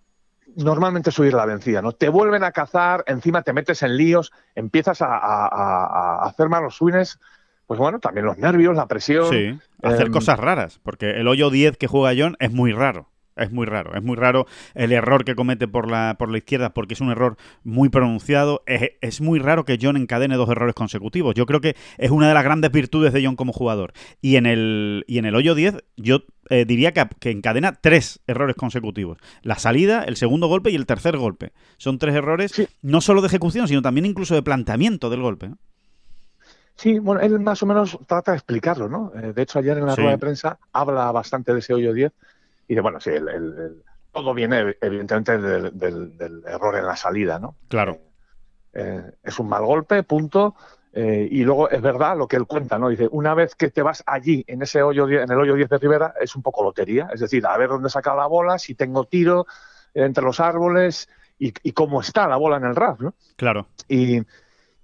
normalmente 0.57 1.11
subir 1.11 1.35
la 1.35 1.45
vencida, 1.45 1.83
¿no? 1.83 1.93
Te 1.93 2.09
vuelven 2.09 2.43
a 2.43 2.53
cazar, 2.53 3.05
encima 3.07 3.43
te 3.43 3.53
metes 3.53 3.83
en 3.83 3.97
líos, 3.97 4.33
empiezas 4.55 5.03
a, 5.03 5.07
a- 5.17 5.47
a- 5.47 6.25
a 6.25 6.27
hacer 6.27 6.49
malos 6.49 6.77
swings, 6.77 7.19
pues 7.67 7.79
bueno, 7.79 7.99
también 8.01 8.25
los 8.27 8.39
nervios, 8.39 8.75
la 8.75 8.87
presión. 8.87 9.27
Sí, 9.29 9.59
hacer 9.83 10.07
em, 10.07 10.13
cosas 10.13 10.39
raras, 10.39 10.81
porque 10.83 11.11
el 11.11 11.29
hoyo 11.29 11.51
10 11.51 11.77
que 11.77 11.87
juega 11.87 12.19
John 12.19 12.37
es 12.41 12.51
muy 12.51 12.73
raro. 12.73 13.11
Es 13.39 13.51
muy 13.53 13.67
raro, 13.67 13.95
es 13.95 14.03
muy 14.03 14.17
raro 14.17 14.47
el 14.75 14.93
error 14.93 15.25
que 15.25 15.35
comete 15.35 15.69
por 15.69 15.91
la, 15.91 16.17
por 16.19 16.31
la 16.31 16.39
izquierda 16.39 16.75
porque 16.75 16.95
es 16.95 17.01
un 17.01 17.11
error 17.11 17.37
muy 17.65 17.89
pronunciado. 17.89 18.63
Es, 18.67 18.91
es 19.01 19.21
muy 19.21 19.39
raro 19.39 19.65
que 19.65 19.79
John 19.81 19.97
encadene 19.97 20.37
dos 20.37 20.49
errores 20.51 20.75
consecutivos. 20.75 21.35
Yo 21.35 21.47
creo 21.47 21.61
que 21.61 21.77
es 21.99 22.11
una 22.11 22.29
de 22.29 22.35
las 22.35 22.45
grandes 22.45 22.71
virtudes 22.73 23.13
de 23.13 23.25
John 23.25 23.37
como 23.37 23.53
jugador. 23.53 23.93
Y 24.21 24.37
en 24.37 24.47
el, 24.47 25.05
y 25.07 25.19
en 25.19 25.25
el 25.25 25.35
hoyo 25.35 25.55
10 25.55 25.77
yo 25.97 26.21
eh, 26.51 26.65
diría 26.65 26.93
que, 26.93 27.07
que 27.21 27.31
encadena 27.31 27.73
tres 27.73 28.21
errores 28.27 28.57
consecutivos. 28.57 29.19
La 29.43 29.57
salida, 29.59 30.03
el 30.05 30.17
segundo 30.17 30.47
golpe 30.47 30.71
y 30.71 30.75
el 30.77 30.87
tercer 30.87 31.17
golpe. 31.17 31.53
Son 31.77 31.99
tres 31.99 32.15
errores 32.15 32.53
Sí. 32.53 32.67
no 32.83 33.01
solo 33.01 33.21
de 33.21 33.27
ejecución, 33.29 33.69
sino 33.69 33.83
también 33.83 34.07
incluso 34.07 34.35
de 34.35 34.43
planteamiento 34.43 35.11
del 35.11 35.21
golpe. 35.21 35.49
¿no? 35.51 35.59
Sí, 36.77 36.99
bueno, 37.01 37.21
él 37.21 37.41
más 37.41 37.61
o 37.63 37.67
menos 37.67 37.99
trata 38.07 38.31
de 38.31 38.37
explicarlo, 38.39 38.89
¿no? 38.89 39.11
Eh, 39.21 39.33
de 39.35 39.43
hecho, 39.43 39.59
ayer 39.59 39.77
en 39.79 39.87
la 39.87 39.95
Sí. 39.95 40.01
rueda 40.01 40.13
de 40.13 40.19
prensa 40.19 40.59
habla 40.73 41.11
bastante 41.11 41.53
de 41.53 41.59
ese 41.59 41.75
hoyo 41.75 41.93
10 41.93 42.13
y 42.69 42.75
dice, 42.75 42.81
bueno, 42.83 43.01
sí, 43.01 43.11
el- 43.11 43.29
el- 43.29 43.59
el- 43.59 43.83
todo 44.13 44.35
viene 44.35 44.77
evidentemente 44.81 45.39
del, 45.39 45.77
del- 45.79 46.17
del 46.17 46.43
error 46.47 46.77
en 46.77 46.87
la 46.87 46.95
salida, 46.97 47.39
¿no? 47.41 47.57
Claro. 47.69 47.99
Eh, 48.73 49.03
es 49.25 49.39
un 49.39 49.49
mal 49.49 49.65
golpe, 49.65 50.03
punto. 50.03 50.55
Eh, 50.93 51.29
y 51.31 51.45
luego 51.45 51.69
es 51.71 51.81
verdad 51.83 52.17
lo 52.17 52.27
que 52.27 52.37
él 52.37 52.47
cuenta, 52.47 52.79
¿no? 52.79 52.89
Dice, 52.89 53.09
una 53.11 53.35
vez 53.35 53.55
que 53.55 53.71
te 53.71 53.83
vas 53.83 54.03
allí, 54.07 54.45
en 54.47 54.63
ese 54.63 54.83
hoyo, 54.83 55.07
10 55.07 55.23
en 55.25 55.31
el 55.31 55.39
hoyo 55.39 55.55
10 55.55 55.69
de 55.69 55.79
Rivera, 55.79 56.15
es 56.21 56.35
un 56.35 56.43
poco 56.43 56.63
lotería. 56.65 57.09
Es 57.13 57.21
decir, 57.21 57.47
a 57.47 57.57
ver 57.57 57.69
dónde 57.69 57.91
saca 57.91 58.15
la 58.15 58.27
bola, 58.27 58.59
si 58.59 58.75
tengo 58.75 59.05
tiro 59.05 59.47
eh, 59.95 60.05
entre 60.05 60.25
los 60.25 60.41
árboles 60.41 61.09
y, 61.39 61.53
y 61.63 61.73
cómo 61.73 62.01
está 62.01 62.27
la 62.27 62.37
bola 62.37 62.57
en 62.57 62.65
el 62.65 62.75
RAF, 62.75 63.01
¿no? 63.01 63.15
Claro. 63.37 63.69
Y, 63.87 64.21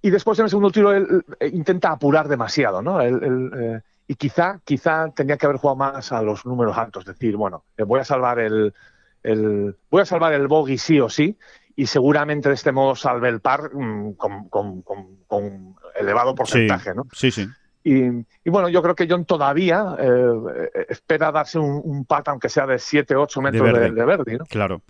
y 0.02 0.11
después 0.11 0.38
en 0.38 0.44
el 0.44 0.50
segundo 0.50 0.70
tiro 0.70 0.92
él 0.92 1.25
eh, 1.40 1.49
intenta 1.52 1.90
apurar 1.90 2.28
demasiado, 2.28 2.82
¿no? 2.82 3.00
Él- 3.00 3.50
eh, 3.59 3.80
y 4.06 4.14
quizá, 4.16 4.61
quizá 4.64 5.08
tenía 5.14 5.37
que 5.37 5.46
haber 5.46 5.58
jugado 5.58 5.76
más 5.76 6.12
a 6.12 6.23
los 6.23 6.44
números 6.46 6.76
altos, 6.76 7.04
decir, 7.04 7.37
bueno, 7.37 7.64
eh, 7.76 7.82
voy 7.84 8.00
a 8.00 8.04
salvar 8.04 8.38
el, 8.38 8.75
el 9.23 9.76
voy 9.90 10.02
a 10.02 10.06
salvar 10.06 10.32
el 10.34 10.46
bogey 10.46 10.76
sí 10.78 11.00
o 11.00 11.08
sí, 11.08 11.37
y 11.76 11.87
seguramente 11.87 12.49
de 12.49 12.54
este 12.54 12.70
modo 12.73 12.94
salve 12.94 13.28
el 13.28 13.40
par 13.40 13.75
mm, 13.75 14.12
con, 14.14 14.49
con- 14.49 14.82
con- 14.82 15.16
con 15.26 15.75
elevado 15.94 16.34
porcentaje, 16.34 16.94
¿no? 16.94 17.06
Sí, 17.12 17.30
sí. 17.30 17.46
Y, 17.82 18.04
y 18.04 18.50
bueno, 18.50 18.68
yo 18.68 18.80
creo 18.82 18.94
que 18.94 19.06
John 19.08 19.25
todavía 19.26 19.96
eh, 19.99 20.32
eh, 20.75 20.87
espera 20.88 21.30
darse 21.32 21.58
un, 21.58 21.80
un 21.84 22.04
pat, 22.04 22.28
aunque 22.28 22.49
sea 22.49 22.66
de 22.66 22.78
7, 22.78 23.14
8 23.16 23.42
metros 23.42 23.66
de, 23.66 23.73
verde. 23.73 23.90
de 23.94 24.04
verde, 24.04 24.38
¿no? 24.38 24.44
Claro. 24.46 24.82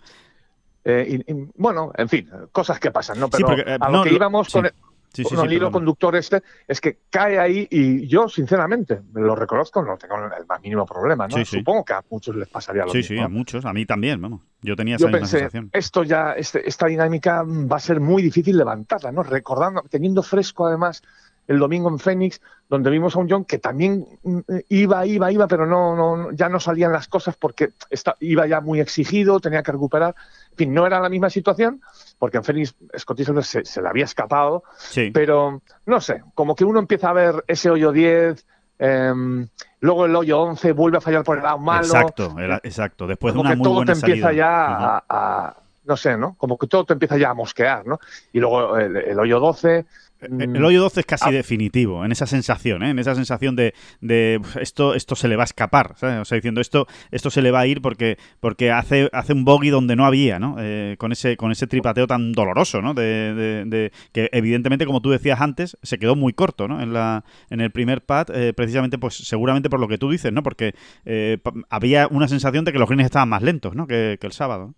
Eh, 0.85 1.07
y- 1.27 1.33
y, 1.33 1.49
bueno, 1.57 1.93
en 1.97 2.09
fin, 2.09 2.31
cosas 2.53 2.79
que 2.79 2.91
pasan, 2.91 3.19
¿no? 3.19 3.27
Sí, 3.27 3.33
Pero 3.39 3.47
porque, 3.49 3.63
eh, 3.63 3.79
a 3.81 3.89
lo 3.91 3.97
no, 3.99 4.03
que 4.05 4.11
lo- 4.11 4.17
íbamos 4.17 4.47
sí. 4.49 4.53
con 4.53 4.67
el, 4.67 4.73
Sí, 5.15 5.23
sí, 5.25 5.37
sí, 5.37 5.43
el 5.45 5.53
hilo 5.53 5.71
conductor 5.71 6.17
este 6.17 6.43
es 6.67 6.81
que 6.81 6.99
cae 7.09 7.39
ahí 7.39 7.67
y 7.71 8.07
yo, 8.09 8.29
sinceramente, 8.29 9.01
lo 9.15 9.37
reconozco, 9.37 9.83
no 9.83 9.97
tengo 9.97 10.17
el 10.17 10.45
más 10.47 10.61
mínimo 10.61 10.85
problema, 10.85 11.29
¿no? 11.29 11.37
Sí, 11.37 11.45
sí. 11.45 11.59
Supongo 11.59 11.85
que 11.85 11.93
a 11.93 12.05
muchos 12.11 12.35
les 12.35 12.49
pasaría 12.49 12.85
lo 12.85 12.91
Sí, 12.91 12.99
mismo. 12.99 13.17
sí, 13.17 13.23
a 13.23 13.29
muchos, 13.29 13.65
a 13.65 13.73
mí 13.73 13.87
también, 13.87 14.21
vamos. 14.21 14.43
Yo 14.61 14.75
tenía 14.75 14.97
esa 14.97 15.03
Yo 15.03 15.09
misma 15.09 15.21
pensé, 15.21 15.39
sensación. 15.39 15.71
esto 15.73 16.03
ya, 16.03 16.33
este- 16.33 16.69
esta 16.69 16.87
dinámica 16.87 17.45
va 17.45 17.77
a 17.77 17.81
ser 17.81 18.01
muy 18.01 18.23
difícil 18.23 18.57
levantarla, 18.57 19.13
¿no? 19.13 19.23
Recordando, 19.23 19.83
teniendo 19.89 20.23
fresco 20.23 20.67
además 20.67 21.03
el 21.47 21.59
domingo 21.59 21.91
en 21.91 21.99
Phoenix, 21.99 22.41
donde 22.71 22.89
vimos 22.89 23.15
a 23.15 23.19
un 23.19 23.29
John 23.29 23.45
que 23.45 23.59
también 23.59 24.07
mm, 24.23 24.39
iba, 24.71 25.05
iba, 25.07 25.31
iba, 25.31 25.47
pero 25.47 25.67
no, 25.67 25.95
no, 25.95 26.33
ya 26.33 26.49
no 26.49 26.59
salían 26.59 26.91
las 26.91 27.07
cosas 27.07 27.37
porque 27.37 27.75
está, 27.91 28.17
iba 28.21 28.47
ya 28.47 28.63
muy 28.63 28.81
exigido, 28.81 29.41
tenía 29.41 29.63
que 29.63 29.73
recuperar. 29.73 30.15
En 30.55 30.57
fin, 30.57 30.73
no 30.75 30.87
era 30.87 31.01
la 31.01 31.09
misma 31.09 31.31
situación, 31.31 31.81
porque 32.17 32.37
en 32.37 32.45
Phoenix 32.45 32.77
Scheffler 32.97 33.43
se, 33.43 33.65
se 33.65 33.83
le 33.83 33.89
había 33.89 34.05
escapado, 34.05 34.63
Sí, 34.79 35.11
pero 35.13 35.63
no 35.87 36.01
sé, 36.01 36.23
como 36.35 36.55
que 36.55 36.65
uno 36.65 36.79
empieza 36.79 37.11
a 37.11 37.13
ver 37.13 37.45
ese 37.49 37.71
hoyo 37.71 37.91
10, 37.91 38.47
em, 38.79 39.49
luego 39.81 40.07
el 40.07 40.15
hoyo 40.15 40.41
11 40.43 40.71
vuelve 40.71 40.99
a 40.99 41.01
fallar 41.01 41.25
por 41.25 41.39
el 41.39 41.43
lado 41.43 41.59
malo. 41.59 41.83
exacto, 41.83 42.39
era- 42.39 42.61
exacto. 42.63 43.09
Después 43.09 43.35
de 43.35 43.39
como 43.39 43.49
una 43.49 43.51
que 43.51 43.57
muy 43.57 43.65
todo 43.67 43.75
buena 43.75 43.93
te 43.95 43.99
empieza 43.99 44.29
salida. 44.29 44.33
ya 44.33 44.75
Ujú. 44.77 44.85
a, 44.85 45.05
a- 45.09 45.57
no 45.87 45.97
sé, 45.97 46.17
¿no? 46.17 46.37
Como 46.39 46.57
que 46.57 46.69
todo 46.69 46.85
te 46.85 46.93
empieza 46.93 47.17
ya 47.19 47.31
a 47.31 47.35
mosquear, 47.35 47.85
¿no? 47.87 47.99
Y 48.33 48.39
luego 48.39 48.79
el, 48.79 49.19
hoyo 49.19 49.41
12... 49.41 49.85
Mm, 50.29 50.57
el 50.57 50.65
hoyo 50.65 50.81
12 50.83 51.01
es 51.01 51.07
casi 51.07 51.29
ah. 51.29 51.33
definitivo, 51.33 52.05
en 52.05 52.13
esa 52.13 52.27
sensación, 52.27 52.83
¿eh? 52.83 52.91
en 52.91 52.99
esa 52.99 53.15
sensación 53.15 53.57
de, 53.57 53.75
de, 54.01 54.41
esto, 54.61 54.95
esto 54.95 55.17
se 55.17 55.29
le 55.29 55.37
va 55.37 55.43
a 55.43 55.45
escapar, 55.45 55.95
¿sabes? 55.97 56.21
O 56.21 56.25
sea, 56.25 56.37
diciendo 56.37 56.61
esto, 56.61 56.87
esto 57.11 57.31
se 57.31 57.43
le 57.43 57.51
va 57.51 57.61
a 57.61 57.67
ir 57.67 57.81
porque, 57.81 58.19
porque 58.41 58.71
hace, 58.71 59.09
hace 59.13 59.33
un 59.33 59.45
bogey 59.45 59.71
donde 59.71 59.97
no 59.97 60.07
había, 60.07 60.39
¿no? 60.39 60.57
Eh, 60.59 60.97
con, 60.99 61.13
ese, 61.13 61.37
con 61.37 61.53
ese 61.53 61.67
tripateo 61.67 62.07
tan 62.07 62.33
doloroso, 62.33 62.83
¿no? 62.83 62.95
De, 62.95 63.65
de, 63.67 63.93
que 64.13 64.29
evidentemente, 64.33 64.87
como 64.87 65.01
tú 65.01 65.11
decías 65.11 65.41
antes, 65.41 65.77
se 65.83 65.99
quedó 65.99 66.17
muy 66.17 66.33
corto, 66.33 66.69
¿no? 66.69 66.81
En, 66.81 66.93
la, 66.93 67.25
en 67.51 67.61
el 67.61 67.71
primer 67.71 68.03
pad, 68.05 68.29
eh, 68.35 68.53
precisamente, 68.53 68.99
pues 68.99 69.15
seguramente 69.17 69.71
por 69.71 69.81
lo 69.81 69.89
que 69.89 69.99
tú 69.99 70.11
dices, 70.11 70.33
¿no? 70.33 70.43
Porque 70.43 70.75
eh, 71.05 71.39
había 71.71 72.09
una 72.09 72.29
sensación 72.29 72.65
de 72.65 72.73
que 72.73 72.79
los 72.79 72.89
greens 72.89 73.07
estaban 73.07 73.29
más 73.29 73.43
lentos, 73.43 73.75
¿no? 73.75 73.87
Que, 73.87 74.19
que 74.21 74.27
el 74.27 74.33
sábado. 74.33 74.75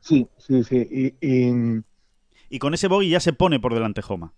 Sí, 0.00 0.26
sí, 0.38 0.64
sí. 0.64 1.14
Y, 1.20 1.26
y... 1.26 1.82
con 2.58 2.74
ese 2.74 2.88
bogey 2.88 3.10
ya 3.10 3.20
se 3.20 3.32
pone 3.32 3.60
por 3.60 3.74
delante 3.74 4.02
Joma. 4.02 4.32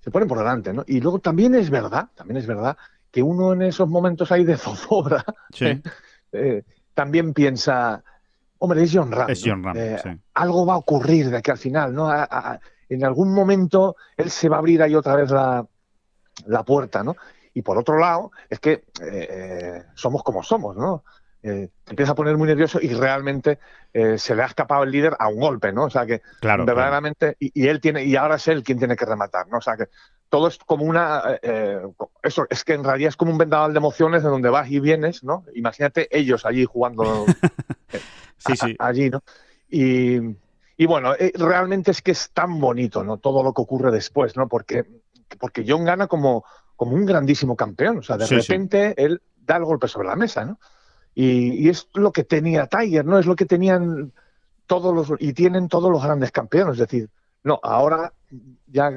Se 0.00 0.10
pone 0.10 0.26
por 0.26 0.38
delante, 0.38 0.72
¿no? 0.72 0.84
Y 0.86 1.00
luego 1.00 1.20
también 1.20 1.54
es 1.54 1.70
verdad, 1.70 2.08
también 2.14 2.36
es 2.36 2.46
verdad 2.46 2.76
que 3.10 3.22
uno 3.22 3.52
en 3.52 3.62
esos 3.62 3.88
momentos 3.88 4.32
ahí 4.32 4.44
de 4.44 4.56
zozobra 4.58 5.24
eh, 6.32 6.64
también 6.94 7.32
piensa, 7.32 8.02
hombre, 8.58 8.82
es 8.82 8.90
John 8.92 9.12
Ram. 9.12 9.30
Es 9.30 9.42
John 9.44 9.62
Ram, 9.62 9.76
eh, 9.76 10.18
Algo 10.34 10.66
va 10.66 10.74
a 10.74 10.78
ocurrir 10.78 11.30
de 11.30 11.36
aquí 11.36 11.50
al 11.50 11.58
final, 11.58 11.94
¿no? 11.94 12.10
en 12.88 13.04
algún 13.04 13.32
momento 13.32 13.96
él 14.16 14.30
se 14.30 14.48
va 14.48 14.56
a 14.56 14.58
abrir 14.58 14.82
ahí 14.82 14.94
otra 14.94 15.16
vez 15.16 15.30
la, 15.30 15.66
la 16.46 16.62
puerta, 16.64 17.02
¿no? 17.02 17.16
Y 17.54 17.62
por 17.62 17.78
otro 17.78 17.98
lado, 17.98 18.32
es 18.48 18.60
que 18.60 18.84
eh, 19.02 19.82
somos 19.94 20.22
como 20.22 20.42
somos, 20.42 20.76
¿no? 20.76 21.04
Eh, 21.42 21.68
empieza 21.88 22.12
a 22.12 22.14
poner 22.14 22.36
muy 22.36 22.46
nervioso 22.46 22.78
y 22.80 22.88
realmente 22.88 23.58
eh, 23.92 24.16
se 24.16 24.34
le 24.34 24.42
ha 24.42 24.46
escapado 24.46 24.84
el 24.84 24.90
líder 24.90 25.16
a 25.18 25.28
un 25.28 25.40
golpe, 25.40 25.72
¿no? 25.72 25.84
O 25.84 25.90
sea 25.90 26.06
que 26.06 26.22
verdaderamente, 26.40 27.36
Y, 27.38 27.66
él 27.66 27.80
tiene, 27.80 28.04
y 28.04 28.16
ahora 28.16 28.36
es 28.36 28.46
él 28.48 28.62
quien 28.62 28.78
tiene 28.78 28.96
que 28.96 29.04
rematar, 29.04 29.48
¿no? 29.48 29.58
O 29.58 29.60
sea 29.60 29.76
que 29.76 29.86
todo 30.28 30.48
es 30.48 30.58
como 30.58 30.84
una, 30.84 31.22
eh, 31.32 31.40
eh, 31.42 31.82
eso 32.22 32.46
es 32.48 32.64
que 32.64 32.74
en 32.74 32.84
realidad 32.84 33.08
es 33.08 33.16
como 33.16 33.32
un 33.32 33.38
vendaval 33.38 33.72
de 33.72 33.78
emociones 33.78 34.22
de 34.22 34.28
donde 34.28 34.50
vas 34.50 34.70
y 34.70 34.80
vienes, 34.80 35.24
¿no? 35.24 35.44
Imagínate 35.54 36.08
ellos 36.16 36.46
allí 36.46 36.64
jugando 36.64 37.26
sí, 38.38 38.56
sí. 38.56 38.76
allí, 38.78 39.10
¿no? 39.10 39.22
Y, 39.68 40.20
y 40.76 40.86
bueno, 40.86 41.14
realmente 41.34 41.90
es 41.90 42.02
que 42.02 42.12
es 42.12 42.30
tan 42.30 42.60
bonito, 42.60 43.02
¿no? 43.02 43.18
Todo 43.18 43.42
lo 43.42 43.52
que 43.52 43.62
ocurre 43.62 43.90
después, 43.90 44.36
¿no? 44.36 44.48
Porque, 44.48 44.84
porque 45.38 45.64
John 45.66 45.84
gana 45.84 46.06
como, 46.06 46.44
como 46.76 46.94
un 46.94 47.04
grandísimo 47.04 47.56
campeón, 47.56 47.98
o 47.98 48.02
sea, 48.02 48.16
de 48.16 48.26
repente 48.26 48.94
él 48.96 49.20
da 49.36 49.56
el 49.56 49.64
golpe 49.64 49.88
sobre 49.88 50.08
la 50.08 50.16
mesa, 50.16 50.44
¿no? 50.44 50.58
Y, 51.14 51.68
es 51.68 51.88
lo 51.94 52.12
que 52.12 52.24
tenía 52.24 52.66
Tiger, 52.66 53.04
¿no? 53.04 53.18
Es 53.18 53.26
lo 53.26 53.36
que 53.36 53.46
tenían 53.46 54.12
todos 54.66 54.94
los, 54.94 55.20
y 55.20 55.32
tienen 55.32 55.68
todos 55.68 55.90
los 55.90 56.02
grandes 56.02 56.32
campeones. 56.32 56.74
Es 56.74 56.80
decir, 56.80 57.10
no, 57.44 57.58
ahora 57.62 58.12
ya 58.66 58.90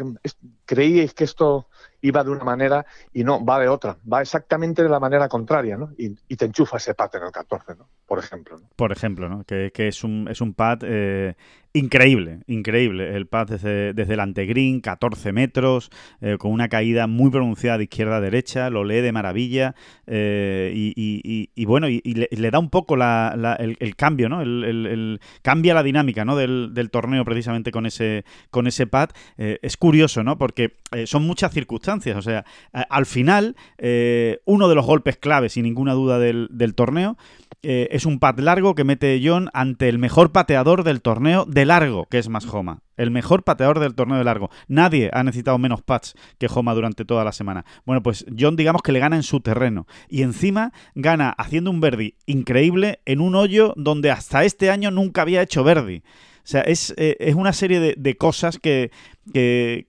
creíais 0.66 1.14
que 1.14 1.26
esto 1.26 1.68
iba 2.02 2.24
de 2.24 2.30
una 2.30 2.44
manera 2.44 2.86
y 3.12 3.24
no, 3.24 3.44
va 3.44 3.60
de 3.60 3.68
otra. 3.68 3.98
Va 4.12 4.22
exactamente 4.22 4.84
de 4.84 4.90
la 4.90 5.00
manera 5.00 5.28
contraria, 5.28 5.78
¿no? 5.78 5.92
Y, 5.98 6.16
te 6.36 6.46
enchufa 6.46 6.78
ese 6.78 6.94
pat 6.94 7.16
en 7.16 7.24
el 7.24 7.32
14, 7.32 7.76
¿no? 7.76 7.90
Por 8.06 8.20
ejemplo. 8.20 8.62
Por 8.76 8.92
ejemplo, 8.92 9.28
¿no? 9.28 9.44
Que, 9.44 9.72
es, 9.76 10.04
un, 10.04 10.28
es 10.30 10.42
un 10.42 10.54
pad 10.54 10.80
eh, 10.84 11.36
increíble, 11.79 12.39
increíble. 12.48 13.15
El 13.15 13.27
pad 13.27 13.48
desde, 13.48 13.94
desde 13.94 14.13
el 14.13 14.20
antegreen, 14.20 14.82
14 14.82 15.32
metros, 15.32 15.91
eh, 16.22 16.38
con 16.39 16.51
una 16.51 16.67
caída 16.67 17.08
muy 17.08 17.29
pronunciada 17.29 17.77
de 17.77 17.86
izquierda 17.86 18.17
a 18.17 18.22
derecha, 18.22 18.70
lo 18.70 18.84
lee 18.84 19.01
de 19.01 19.12
maravilla 19.12 19.75
eh, 20.08 20.72
y, 20.75 21.65
bueno, 21.65 21.88
y, 21.88 22.01
le, 22.03 22.51
da 22.51 22.60
un 22.60 22.70
poco 22.70 22.96
la, 22.96 23.58
el, 23.60 23.96
cambio, 23.96 24.29
¿no? 24.29 24.41
El, 24.41 25.20
cambia 25.41 25.74
la 25.74 25.84
dinámica, 25.84 26.25
¿no? 26.25 26.36
Del, 26.36 26.74
del, 26.74 26.89
torneo 26.89 27.25
precisamente 27.25 27.72
con 27.72 27.86
ese, 27.86 28.25
con 28.50 28.67
ese 28.67 28.88
pad. 28.88 29.10
es 29.38 29.77
curioso, 29.77 30.24
¿no? 30.24 30.38
Porque 30.38 30.74
son 31.05 31.24
muchas 31.24 31.51
circunstancias 31.51 32.15
o 32.15 32.22
sea, 32.22 32.46
al 32.72 33.05
final, 33.05 33.55
eh, 33.77 34.39
uno 34.46 34.67
de 34.67 34.75
los 34.75 34.86
golpes 34.86 35.17
clave, 35.17 35.50
sin 35.50 35.63
ninguna 35.63 35.94
duda, 35.94 36.20
del, 36.20 36.74
torneo 36.75 37.17
eh, 37.62 37.88
es 37.91 38.05
un 38.05 38.20
pat 38.20 38.39
largo 38.39 38.75
que 38.75 38.84
mete 38.84 39.22
John 39.24 39.50
ante 39.53 39.89
el 39.89 39.98
mejor 39.98 40.32
pateador 40.32 40.84
del 40.84 41.01
torneo 41.01 41.46
largo, 41.66 42.06
que 42.06 42.18
es 42.18 42.30
más 42.30 42.46
Homa. 42.46 42.82
El 42.98 43.12
mejor 43.12 43.44
pateador 43.44 43.80
del 43.80 43.96
torneo 43.96 44.18
de 44.18 44.24
largo. 44.24 44.50
Nadie 44.68 45.10
ha 45.14 45.24
necesitado 45.24 45.58
menos 45.58 45.82
pats 45.82 46.16
que 46.38 46.48
Homa 46.54 46.74
durante 46.74 47.06
toda 47.06 47.24
la 47.24 47.32
semana. 47.32 47.66
Bueno, 47.86 48.02
pues 48.02 48.26
John, 48.38 48.56
digamos 48.56 48.82
que 48.82 48.92
le 48.92 49.00
gana 49.00 49.16
en 49.16 49.24
su 49.24 49.42
terreno. 49.42 49.88
Y 50.08 50.22
encima 50.22 50.72
gana 50.94 51.30
haciendo 51.30 51.72
un 51.72 51.82
verdi 51.82 52.16
increíble 52.26 53.00
en 53.06 53.20
un 53.20 53.36
hoyo 53.36 53.74
donde 53.76 54.12
hasta 54.12 54.46
este 54.46 54.70
año 54.70 54.92
nunca 54.92 55.24
había 55.24 55.42
hecho 55.42 55.64
verdi. 55.64 56.04
O 56.46 56.48
sea, 56.48 56.62
es, 56.62 56.94
eh, 56.98 57.18
es 57.20 57.34
una 57.34 57.54
serie 57.54 57.96
de, 57.98 58.18
cosas 58.18 58.60
que, 58.60 58.92
que, 59.34 59.86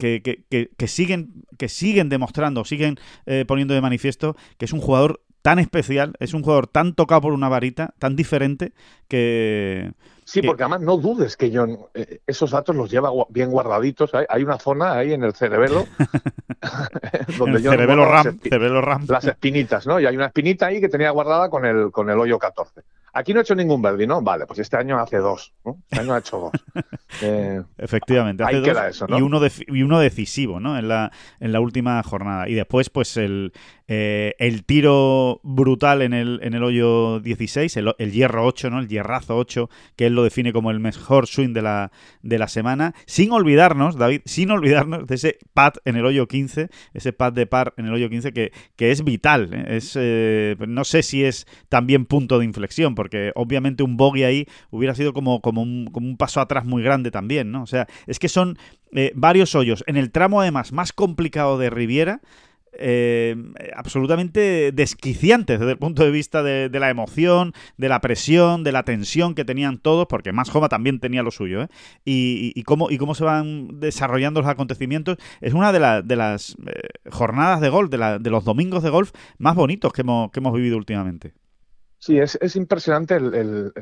siguen, 0.87 1.45
que 1.59 1.69
siguen 1.69 2.09
demostrando, 2.09 2.65
siguen 2.65 2.97
eh, 3.27 3.45
poniendo 3.47 3.75
de 3.75 3.83
manifiesto 3.83 4.37
que 4.57 4.65
es 4.65 4.73
un 4.73 4.81
jugador 4.81 5.21
tan 5.43 5.59
especial, 5.59 6.15
es 6.19 6.35
un 6.35 6.43
jugador 6.43 6.67
tan 6.67 6.95
tocado 6.95 7.21
por 7.21 7.33
una 7.33 7.49
varita, 7.49 7.95
tan 7.99 8.17
diferente, 8.17 8.73
que... 9.07 9.93
Sí, 10.27 10.43
porque 10.43 10.65
además 10.65 10.81
no 10.81 10.97
dudes 10.97 11.37
que 11.37 11.53
John 11.55 11.79
eh, 11.95 12.19
esos 12.27 12.51
datos 12.51 12.75
los 12.75 12.91
lleva 12.91 13.11
bien 13.29 13.49
guardaditos. 13.49 14.11
Hay, 14.29 14.43
una 14.43 14.59
zona 14.59 14.95
ahí 14.95 15.13
en 15.13 15.23
el 15.23 15.33
cerebelo 15.35 15.87
donde 17.39 17.59
el 17.59 17.63
cerebelo, 17.63 18.05
RAM, 18.05 18.41
cerebelo 18.41 18.81
RAM. 18.83 19.07
Las 19.09 19.25
espinitas, 19.25 19.87
¿no? 19.87 20.01
Y 20.01 20.07
hay 20.07 20.17
una 20.17 20.27
espinita 20.27 20.67
ahí 20.67 20.81
que 20.81 20.89
tenía 20.89 21.11
guardada 21.11 21.49
con 21.49 21.65
el, 21.65 21.93
con 21.93 22.11
el 22.11 22.19
hoyo 22.19 22.41
14. 22.41 22.83
Aquí 23.13 23.33
no 23.33 23.39
he 23.39 23.43
hecho 23.43 23.55
ningún 23.55 23.81
verdi, 23.81 24.07
¿no? 24.07 24.21
Vale, 24.21 24.47
pues 24.47 24.59
este 24.59 24.77
año 24.77 24.99
hace 24.99 25.19
dos, 25.19 25.55
¿no? 25.65 25.79
Este 25.89 26.01
año 26.01 26.15
ha 26.15 26.19
hecho 26.19 26.39
dos. 26.39 26.53
Eh, 27.23 27.63
Efectivamente, 27.79 28.45
hace 28.45 28.61
dos 28.61 29.01
y, 29.09 29.23
uno 29.23 29.41
y 29.69 29.83
uno 29.83 30.01
decisivo, 30.01 30.61
¿no? 30.61 30.77
En 30.77 30.87
la, 30.89 31.11
en 31.41 31.51
la 31.51 31.61
última 31.61 32.03
jornada. 32.03 32.47
Y 32.47 32.53
después, 32.53 32.91
pues 32.91 33.17
el, 33.17 33.55
eh, 33.89 34.35
el 34.39 34.65
tiro 34.65 35.41
brutal 35.45 36.03
en 36.03 36.13
el, 36.13 36.41
en 36.43 36.55
el 36.55 36.65
hoyo 36.65 37.21
16, 37.21 37.77
el, 37.77 38.13
hierro 38.13 38.45
8, 38.45 38.71
¿no? 38.71 38.81
El 38.81 38.89
hierrazo 38.89 39.37
8, 39.37 39.71
que 39.95 40.07
él 40.07 40.15
lo 40.15 40.25
define 40.25 40.53
como 40.53 40.71
el 40.71 40.81
mejor 40.81 41.27
swing 41.27 41.53
de 41.53 41.63
la, 41.63 41.93
de 42.23 42.39
la 42.39 42.49
semana. 42.49 42.95
Sin 43.07 43.31
olvidarnos, 43.33 43.97
David, 43.97 44.23
sin 44.25 44.51
olvidarnos 44.51 45.07
de 45.07 45.15
ese 45.15 45.39
pad 45.55 45.75
en 45.85 45.97
el 45.97 46.05
hoyo 46.05 46.27
15, 46.27 46.69
ese 46.95 47.13
pad 47.13 47.33
de 47.33 47.47
par 47.47 47.75
en 47.77 47.87
el 47.87 47.93
hoyo 47.93 48.11
15 48.11 48.33
que, 48.33 48.53
que 48.75 48.91
es 48.91 49.05
vital. 49.05 49.51
¿eh? 49.53 49.77
Es, 49.77 49.97
no 50.67 50.85
sé 50.85 51.03
si 51.03 51.25
es 51.25 51.47
también 51.69 52.07
punto 52.07 52.39
de 52.39 52.45
inflexión, 52.45 52.95
porque 52.95 53.33
obviamente 53.35 53.83
un 53.83 53.97
bogey 53.97 54.25
ahí 54.25 54.47
hubiera 54.71 54.95
sido 54.95 55.13
como, 55.13 55.41
como, 55.41 55.63
un, 55.63 55.87
como 55.93 56.09
un 56.09 56.17
paso 56.17 56.41
atrás 56.41 56.65
muy 56.65 56.83
grande 56.83 57.11
también, 57.11 57.53
¿no? 57.53 57.63
O 57.63 57.67
sea, 57.67 57.87
es 58.07 58.19
que 58.19 58.29
son 58.29 58.59
eh, 58.93 59.13
varios 59.15 59.55
hoyos. 59.55 59.85
En 59.87 59.97
el 59.97 60.11
tramo 60.11 60.41
además 60.41 60.73
más 60.73 60.93
complicado 60.93 61.59
de 61.59 61.71
Riviera, 61.71 62.21
eh, 62.79 63.37
absolutamente 63.75 64.73
desquiciantes 64.73 65.59
desde 65.59 65.73
el 65.73 65.79
punto 65.79 66.05
de 66.05 66.11
vista 66.11 66.43
de, 66.43 66.69
la 66.71 66.91
emoción, 66.91 67.53
de 67.77 67.89
la 67.89 68.01
presión, 68.01 68.65
de 68.65 68.73
la 68.73 68.85
tensión 68.85 69.35
que 69.35 69.45
tenían 69.45 69.79
todos, 69.79 70.07
porque 70.07 70.33
más 70.33 70.51
Joma 70.51 70.69
también 70.69 71.01
tenía 71.01 71.23
lo 71.23 71.31
suyo, 71.31 71.63
¿eh? 71.63 71.69
y, 72.05 72.63
cómo, 72.65 72.91
y 72.91 72.99
cómo 72.99 73.15
se 73.15 73.25
van 73.25 73.81
desarrollando 73.81 74.41
los 74.41 74.51
acontecimientos. 74.51 75.17
Es 75.41 75.55
una 75.55 75.73
de, 75.73 76.17
las 76.17 76.57
jornadas 77.11 77.61
de 77.61 77.69
golf, 77.69 77.91
de, 77.91 78.31
los 78.31 78.45
domingos 78.45 78.83
de 78.83 78.91
golf 78.91 79.13
más 79.39 79.55
bonitos 79.55 79.93
que 79.93 80.03
hemos, 80.03 80.31
vivido 80.33 80.77
últimamente. 80.77 81.33
Sí, 81.99 82.19
es, 82.19 82.39
es 82.41 82.57
impresionante 82.57 83.17
el, 83.17 83.73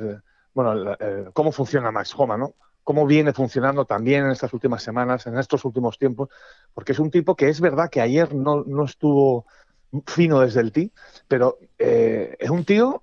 bueno, 0.54 0.96
cómo 1.32 1.52
funciona 1.52 1.90
Max 1.90 2.14
Homa, 2.16 2.36
¿no? 2.36 2.54
Cómo 2.84 3.06
viene 3.06 3.32
funcionando 3.32 3.84
también 3.86 4.24
en 4.24 4.30
estas 4.30 4.52
últimas 4.52 4.82
semanas, 4.82 5.26
en 5.26 5.38
estos 5.38 5.64
últimos 5.64 5.98
tiempos, 5.98 6.28
porque 6.72 6.92
es 6.92 6.98
un 6.98 7.10
tipo 7.10 7.34
que 7.34 7.48
es 7.48 7.60
verdad 7.60 7.90
que 7.90 8.00
ayer 8.00 8.34
no, 8.34 8.62
no 8.64 8.84
estuvo 8.84 9.46
fino 10.06 10.40
desde 10.40 10.60
el 10.60 10.72
tee, 10.72 10.90
pero 11.28 11.58
eh, 11.78 12.36
es 12.38 12.50
un 12.50 12.64
tío 12.64 13.02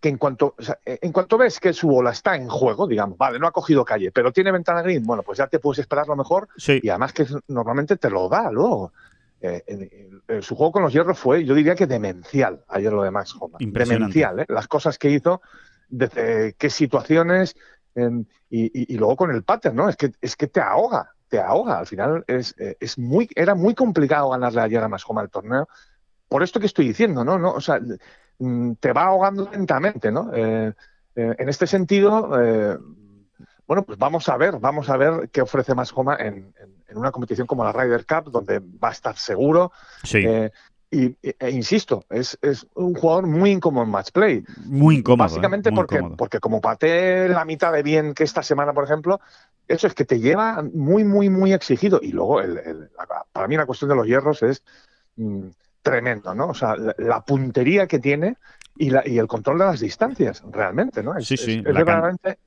que 0.00 0.08
en 0.08 0.16
cuanto, 0.16 0.54
en 0.84 1.12
cuanto 1.12 1.36
ves 1.36 1.60
que 1.60 1.74
su 1.74 1.88
bola 1.88 2.10
está 2.10 2.34
en 2.34 2.48
juego, 2.48 2.86
digamos, 2.86 3.18
vale, 3.18 3.38
no 3.38 3.46
ha 3.46 3.52
cogido 3.52 3.84
calle, 3.84 4.10
pero 4.10 4.32
tiene 4.32 4.50
ventana 4.50 4.80
green, 4.80 5.04
bueno, 5.04 5.22
pues 5.22 5.38
ya 5.38 5.46
te 5.46 5.58
puedes 5.58 5.78
esperar 5.78 6.08
lo 6.08 6.16
mejor 6.16 6.48
y 6.66 6.88
además 6.88 7.12
que 7.12 7.26
normalmente 7.48 7.96
te 7.96 8.08
lo 8.08 8.28
da 8.28 8.50
luego. 8.50 8.92
Eh, 9.42 10.10
su 10.42 10.54
juego 10.54 10.72
con 10.72 10.82
los 10.82 10.92
hierros 10.92 11.18
fue, 11.18 11.44
yo 11.44 11.54
diría 11.54 11.74
que 11.74 11.86
demencial, 11.86 12.62
ayer 12.68 12.92
lo 12.92 13.02
de 13.02 13.10
Max 13.10 13.34
Homa. 13.38 13.58
Demencial, 13.60 14.40
¿eh? 14.40 14.46
las 14.48 14.68
cosas 14.68 14.98
que 14.98 15.10
hizo, 15.10 15.42
desde 15.88 16.54
qué 16.58 16.70
situaciones, 16.70 17.56
y, 18.48 18.96
luego 18.96 19.16
con 19.16 19.30
el 19.30 19.42
pattern, 19.42 19.76
¿no? 19.76 19.88
Es 19.88 19.96
que, 19.96 20.12
es 20.20 20.36
que 20.36 20.46
te 20.46 20.60
ahoga, 20.60 21.14
te 21.28 21.40
ahoga. 21.40 21.78
Al 21.78 21.86
final 21.86 22.24
es, 22.26 22.54
eh, 22.58 22.76
es 22.80 22.98
muy, 22.98 23.28
era 23.34 23.54
muy 23.54 23.74
complicado 23.74 24.30
ganarle 24.30 24.60
ayer 24.60 24.82
a 24.82 24.88
Max 24.88 25.04
Homa 25.06 25.22
el 25.22 25.30
torneo. 25.30 25.68
Por 26.28 26.42
esto 26.42 26.60
que 26.60 26.66
estoy 26.66 26.86
diciendo, 26.86 27.24
¿no? 27.24 27.38
¿no? 27.38 27.52
O 27.52 27.60
sea, 27.60 27.80
mm, 28.38 28.72
te 28.80 28.92
va 28.92 29.04
ahogando 29.04 29.48
lentamente, 29.50 30.10
¿no? 30.10 30.30
en 31.16 31.48
este 31.50 31.66
sentido, 31.66 32.28
bueno, 33.66 33.82
pues 33.84 33.98
vamos 33.98 34.26
a 34.28 34.36
ver, 34.38 34.58
vamos 34.58 34.88
a 34.88 34.96
ver 34.96 35.28
qué 35.30 35.42
ofrece 35.42 35.74
Max 35.74 35.92
Homa 35.94 36.16
en, 36.16 36.54
en 36.90 36.98
una 36.98 37.12
competición 37.12 37.46
como 37.46 37.64
la 37.64 37.72
Ryder 37.72 38.04
Cup, 38.04 38.30
donde 38.30 38.58
va 38.58 38.88
a 38.88 38.92
estar 38.92 39.16
seguro. 39.16 39.72
Sí. 40.04 40.24
Y, 40.90 41.16
e, 41.22 41.50
insisto, 41.50 42.04
es, 42.10 42.36
es, 42.42 42.66
un 42.74 42.94
jugador 42.94 43.26
muy 43.26 43.50
incómodo 43.50 43.84
en 43.84 43.90
match 43.90 44.10
play. 44.10 44.44
Muy 44.64 44.96
incómodo. 44.96 45.28
Básicamente 45.28 45.68
¿eh? 45.68 45.72
Muy 45.72 45.76
porque, 45.76 45.94
incómodo. 45.96 46.16
porque 46.16 46.40
como 46.40 46.60
pateé 46.60 47.28
la 47.28 47.44
mitad 47.44 47.72
de 47.72 47.82
bien 47.84 48.12
que 48.12 48.24
esta 48.24 48.42
semana, 48.42 48.72
por 48.72 48.84
ejemplo, 48.84 49.20
eso 49.68 49.86
es 49.86 49.94
que 49.94 50.04
te 50.04 50.18
lleva 50.18 50.64
muy, 50.74 51.04
muy, 51.04 51.30
muy 51.30 51.52
exigido. 51.52 52.00
Y 52.02 52.10
luego, 52.10 52.40
el, 52.40 52.58
el, 52.58 52.80
la, 52.96 53.24
para 53.32 53.46
mí 53.46 53.56
la 53.56 53.66
cuestión 53.66 53.88
de 53.90 53.94
los 53.94 54.06
hierros 54.06 54.42
es 54.42 54.64
mm, 55.16 55.48
tremendo, 55.82 56.34
¿no? 56.34 56.48
O 56.48 56.54
sea, 56.54 56.74
la, 56.74 56.94
la 56.98 57.24
puntería 57.24 57.86
que 57.86 58.00
tiene 58.00 58.36
y, 58.76 58.90
la, 58.90 59.06
y, 59.06 59.18
el 59.18 59.28
control 59.28 59.58
de 59.58 59.66
las 59.66 59.80
distancias, 59.80 60.42
realmente, 60.50 61.04
¿no? 61.04 61.16
Es, 61.16 61.28
sí, 61.28 61.36
sí. 61.36 61.52
Es, 61.52 61.56
es 61.58 61.64
verdaderamente 61.64 62.38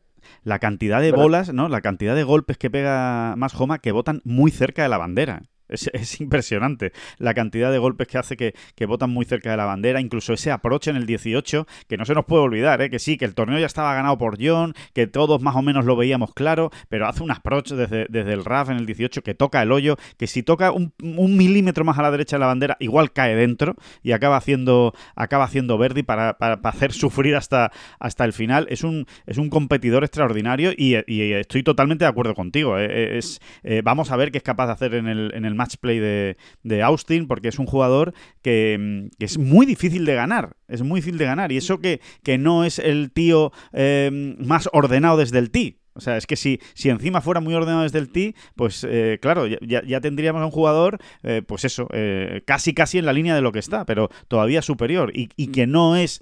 la 0.43 0.59
cantidad 0.59 1.01
de 1.01 1.11
bolas, 1.11 1.53
¿no? 1.53 1.69
La 1.69 1.81
cantidad 1.81 2.15
de 2.15 2.23
golpes 2.23 2.57
que 2.57 2.69
pega 2.69 3.35
más 3.37 3.59
Homa 3.59 3.79
que 3.79 3.91
botan 3.91 4.21
muy 4.25 4.51
cerca 4.51 4.83
de 4.83 4.89
la 4.89 4.97
bandera. 4.97 5.43
Es, 5.67 5.89
es, 5.93 6.21
impresionante 6.21 6.91
la 7.17 7.33
cantidad 7.33 7.71
de 7.71 7.77
golpes 7.77 8.07
que 8.07 8.17
hace 8.17 8.37
que, 8.37 8.53
que 8.75 8.85
botan 8.85 9.09
muy 9.09 9.25
cerca 9.25 9.51
de 9.51 9.57
la 9.57 9.65
bandera, 9.65 10.01
incluso 10.01 10.33
ese 10.33 10.51
aproche 10.51 10.91
en 10.91 10.97
el 10.97 11.05
18, 11.05 11.67
que 11.87 11.97
no 11.97 12.05
se 12.05 12.13
nos 12.13 12.25
puede 12.25 12.43
olvidar, 12.43 12.81
¿eh? 12.81 12.89
que 12.89 12.99
sí, 12.99 13.17
que 13.17 13.25
el 13.25 13.35
torneo 13.35 13.59
ya 13.59 13.65
estaba 13.65 13.93
ganado 13.93 14.17
por 14.17 14.37
John, 14.39 14.73
que 14.93 15.07
todos 15.07 15.41
más 15.41 15.55
o 15.55 15.61
menos 15.61 15.85
lo 15.85 15.95
veíamos 15.95 16.33
claro, 16.33 16.71
pero 16.89 17.07
hace 17.07 17.23
un 17.23 17.31
approach 17.31 17.71
desde, 17.71 18.05
desde 18.09 18.33
el 18.33 18.45
RAF 18.45 18.69
en 18.69 18.77
el 18.77 18.85
18 18.85 19.23
que 19.23 19.33
toca 19.33 19.61
el 19.61 19.71
hoyo, 19.71 19.97
que 20.17 20.27
si 20.27 20.43
toca 20.43 20.71
un, 20.71 20.93
un, 21.01 21.37
milímetro 21.37 21.83
más 21.83 21.97
a 21.97 22.01
la 22.01 22.11
derecha 22.11 22.35
de 22.35 22.41
la 22.41 22.47
bandera, 22.47 22.77
igual 22.79 23.11
cae 23.11 23.35
dentro 23.35 23.75
y 24.01 24.11
acaba 24.11 24.37
haciendo, 24.37 24.93
acaba 25.15 25.45
haciendo 25.45 25.77
Verdi 25.77 26.03
para, 26.03 26.37
para, 26.37 26.61
para 26.61 26.75
hacer 26.75 26.91
sufrir 26.93 27.35
hasta, 27.35 27.71
hasta 27.99 28.25
el 28.25 28.33
final. 28.33 28.67
Es 28.69 28.83
un, 28.83 29.05
es 29.25 29.37
un 29.37 29.49
competidor 29.49 30.03
extraordinario 30.03 30.71
y, 30.75 30.93
estoy 31.33 31.63
totalmente 31.63 32.05
de 32.05 32.09
acuerdo 32.09 32.35
contigo. 32.35 32.77
¿eh? 32.77 33.17
Es, 33.17 33.41
eh, 33.63 33.81
vamos 33.83 34.11
a 34.11 34.15
ver 34.15 34.31
qué 34.31 34.37
es 34.37 34.43
capaz 34.43 34.67
de 34.67 34.73
hacer 34.73 34.93
en 34.95 35.07
el, 35.07 35.31
en 35.33 35.45
el 35.45 35.55
match 35.63 35.77
play 35.77 35.99
de, 35.99 36.37
de, 36.63 36.83
Austin, 36.83 37.27
porque 37.27 37.47
es 37.47 37.59
un 37.59 37.65
jugador 37.65 38.13
que, 38.41 39.09
que, 39.17 39.25
es 39.25 39.37
muy 39.37 39.65
difícil 39.65 40.05
de 40.05 40.15
ganar. 40.15 40.55
Es 40.67 40.81
muy 40.81 40.99
difícil 40.99 41.17
de 41.17 41.25
ganar. 41.25 41.51
Y 41.51 41.57
eso 41.57 41.79
que, 41.79 42.01
que 42.23 42.37
no 42.37 42.63
es 42.63 42.79
el 42.79 43.11
tío 43.11 43.51
eh, 43.71 44.35
más 44.39 44.69
ordenado 44.73 45.17
desde 45.17 45.39
el 45.39 45.51
tee. 45.51 45.79
O 45.95 46.01
sea, 46.01 46.17
es 46.17 46.25
que 46.25 46.35
si, 46.35 46.59
si 46.73 46.89
encima 46.89 47.21
fuera 47.21 47.39
muy 47.39 47.53
ordenado 47.53 47.83
desde 47.83 47.99
el 47.99 48.09
tee, 48.11 48.35
pues 48.55 48.85
eh, 48.89 49.19
claro, 49.21 49.45
ya, 49.45 49.83
ya, 49.85 50.01
tendríamos 50.01 50.41
a 50.41 50.45
un 50.45 50.51
jugador, 50.51 50.97
eh, 51.21 51.43
pues 51.45 51.65
eso, 51.65 51.87
eh, 51.93 52.41
casi 52.45 52.73
casi 52.73 52.97
en 52.97 53.05
la 53.05 53.13
línea 53.13 53.35
de 53.35 53.41
lo 53.41 53.51
que 53.51 53.59
está, 53.59 53.85
pero 53.85 54.09
todavía 54.27 54.61
superior 54.63 55.15
y, 55.15 55.29
y 55.35 55.47
que 55.47 55.67
no 55.67 55.95
es 55.95 56.21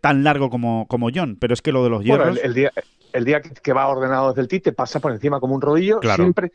tan 0.00 0.24
largo 0.24 0.50
como, 0.50 0.86
como 0.88 1.10
John. 1.14 1.36
Pero 1.40 1.54
es 1.54 1.62
que 1.62 1.72
lo 1.72 1.84
de 1.84 1.90
los 1.90 2.04
hierros... 2.04 2.28
Bueno, 2.28 2.40
el, 2.40 2.46
el, 2.46 2.54
día, 2.54 2.72
el 3.12 3.24
día 3.24 3.40
que 3.40 3.72
va 3.72 3.88
ordenado 3.88 4.28
desde 4.28 4.42
el 4.42 4.48
tee 4.48 4.60
te 4.60 4.72
pasa 4.72 5.00
por 5.00 5.12
encima 5.12 5.40
como 5.40 5.54
un 5.54 5.60
rodillo 5.60 6.00
claro. 6.00 6.22
siempre. 6.22 6.52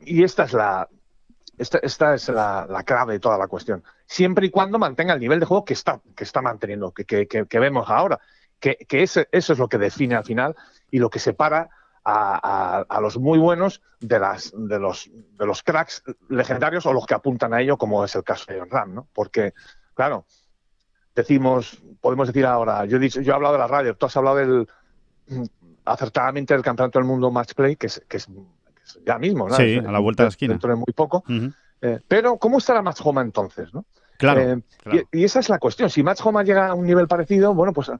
Y 0.00 0.22
esta 0.22 0.44
es 0.44 0.52
la, 0.52 0.88
esta, 1.58 1.78
esta 1.78 2.14
es 2.14 2.28
la, 2.28 2.66
la, 2.68 2.82
clave 2.82 3.14
de 3.14 3.20
toda 3.20 3.38
la 3.38 3.48
cuestión. 3.48 3.82
Siempre 4.06 4.46
y 4.46 4.50
cuando 4.50 4.78
mantenga 4.78 5.14
el 5.14 5.20
nivel 5.20 5.40
de 5.40 5.46
juego 5.46 5.64
que 5.64 5.74
está, 5.74 6.00
que 6.14 6.24
está 6.24 6.42
manteniendo, 6.42 6.92
que, 6.92 7.04
que, 7.04 7.26
que, 7.26 7.58
vemos 7.58 7.88
ahora. 7.88 8.20
Que, 8.60 8.76
que 8.88 9.02
eso 9.02 9.24
es 9.30 9.58
lo 9.58 9.68
que 9.68 9.78
define 9.78 10.14
al 10.14 10.24
final 10.24 10.56
y 10.90 10.98
lo 10.98 11.10
que 11.10 11.18
separa 11.18 11.68
a, 12.04 12.84
a, 12.88 13.00
los 13.00 13.18
muy 13.18 13.38
buenos 13.38 13.82
de, 14.00 14.20
las, 14.20 14.52
de, 14.56 14.78
los, 14.78 15.10
de 15.12 15.46
los 15.46 15.62
cracks 15.62 16.04
legendarios 16.28 16.86
o 16.86 16.92
los 16.92 17.04
que 17.04 17.14
apuntan 17.14 17.52
a 17.52 17.60
ello, 17.60 17.76
como 17.76 18.04
es 18.04 18.14
el 18.14 18.22
caso 18.22 18.44
de 18.46 18.64
Ram, 18.64 18.94
¿no? 18.94 19.08
Porque, 19.12 19.54
claro, 19.92 20.24
decimos, 21.14 21.82
podemos 22.00 22.28
decir 22.28 22.46
ahora, 22.46 22.84
yo 22.84 22.98
he, 22.98 23.00
dicho, 23.00 23.20
yo 23.20 23.32
he 23.32 23.34
hablado 23.34 23.54
de 23.54 23.58
la 23.58 23.66
radio, 23.66 23.96
tú 23.96 24.06
has 24.06 24.16
hablado 24.16 24.36
del 24.36 24.68
acertadamente 25.84 26.54
del 26.54 26.62
campeonato 26.62 26.98
del 26.98 27.08
mundo 27.08 27.30
match 27.30 27.54
play, 27.54 27.74
que 27.74 27.86
es, 27.86 28.04
que 28.08 28.18
es 28.18 28.28
ya 29.06 29.18
mismo, 29.18 29.48
¿no? 29.48 29.54
Sí, 29.54 29.78
a 29.78 29.92
la 29.92 29.98
vuelta 29.98 30.22
de 30.22 30.26
la 30.26 30.30
esquina. 30.30 30.54
Dentro 30.54 30.70
de 30.70 30.76
muy 30.76 30.92
poco. 30.94 31.24
Uh 31.28 31.32
-huh. 31.32 31.54
eh, 31.82 32.00
pero, 32.06 32.36
¿cómo 32.36 32.58
estará 32.58 32.82
Match 32.82 33.00
Homa 33.04 33.22
entonces, 33.22 33.72
no? 33.74 33.84
Claro, 34.18 34.40
eh, 34.40 34.62
claro. 34.82 34.98
Y, 35.12 35.20
y, 35.20 35.24
esa 35.24 35.40
es 35.40 35.48
la 35.48 35.58
cuestión. 35.58 35.90
Si 35.90 36.02
Match 36.02 36.20
Homa 36.24 36.42
llega 36.42 36.68
a 36.68 36.74
un 36.74 36.86
nivel 36.86 37.06
parecido, 37.06 37.52
bueno, 37.52 37.72
pues 37.72 37.90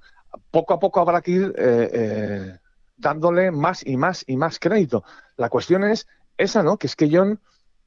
poco 0.51 0.75
a 0.75 0.79
poco 0.79 1.01
habrá 1.01 1.21
que 1.21 1.31
ir 1.31 1.55
eh, 1.57 1.91
eh, 1.93 2.59
dándole 2.97 3.51
más 3.51 3.87
y 3.87 3.97
más 3.97 4.25
y 4.27 4.37
más 4.37 4.59
crédito. 4.59 5.05
La 5.37 5.49
cuestión 5.49 5.85
es 5.85 6.07
esa, 6.37 6.63
¿no? 6.63 6.77
Que 6.77 6.87
es 6.87 6.97
que 6.97 7.09
John, 7.11 7.39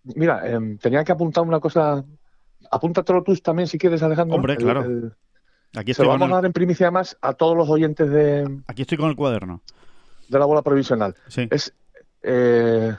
mira, 0.03 0.41
eh, 0.45 0.77
tenía 0.81 1.03
que 1.03 1.11
apuntar 1.11 1.43
una 1.43 1.59
cosa. 1.59 2.03
Apúntatelo 2.71 3.23
tú 3.23 3.35
también 3.37 3.67
si 3.67 3.77
quieres, 3.77 4.03
Alejandro. 4.03 4.35
Hombre, 4.35 4.53
el, 4.53 4.59
claro. 4.59 4.83
El, 4.83 5.13
Aquí 5.75 5.91
estoy 5.91 6.03
Se 6.03 6.07
lo 6.07 6.09
vamos 6.09 6.27
el... 6.27 6.33
a 6.33 6.35
dar 6.37 6.45
en 6.45 6.53
primicia 6.53 6.89
más 6.91 7.17
a 7.21 7.33
todos 7.33 7.55
los 7.55 7.69
oyentes 7.69 8.09
de. 8.09 8.61
Aquí 8.67 8.83
estoy 8.83 8.97
con 8.97 9.09
el 9.09 9.15
cuaderno. 9.15 9.61
De 10.27 10.39
la 10.39 10.45
bola 10.45 10.61
provisional. 10.61 11.15
Sí. 11.27 11.47
Es. 11.49 11.73
Eh, 12.21 12.95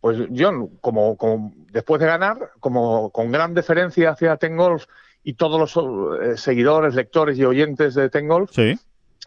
pues 0.00 0.18
John, 0.36 0.68
como, 0.80 1.16
como, 1.16 1.52
después 1.70 2.00
de 2.00 2.08
ganar, 2.08 2.50
como 2.58 3.10
con 3.10 3.30
gran 3.30 3.54
deferencia 3.54 4.10
hacia 4.10 4.36
Tengolf 4.36 4.86
y 5.22 5.34
todos 5.34 5.60
los 5.60 5.76
eh, 6.20 6.36
seguidores, 6.36 6.96
lectores 6.96 7.38
y 7.38 7.44
oyentes 7.44 7.94
de 7.94 8.10
Tengolf, 8.10 8.50
sí. 8.52 8.76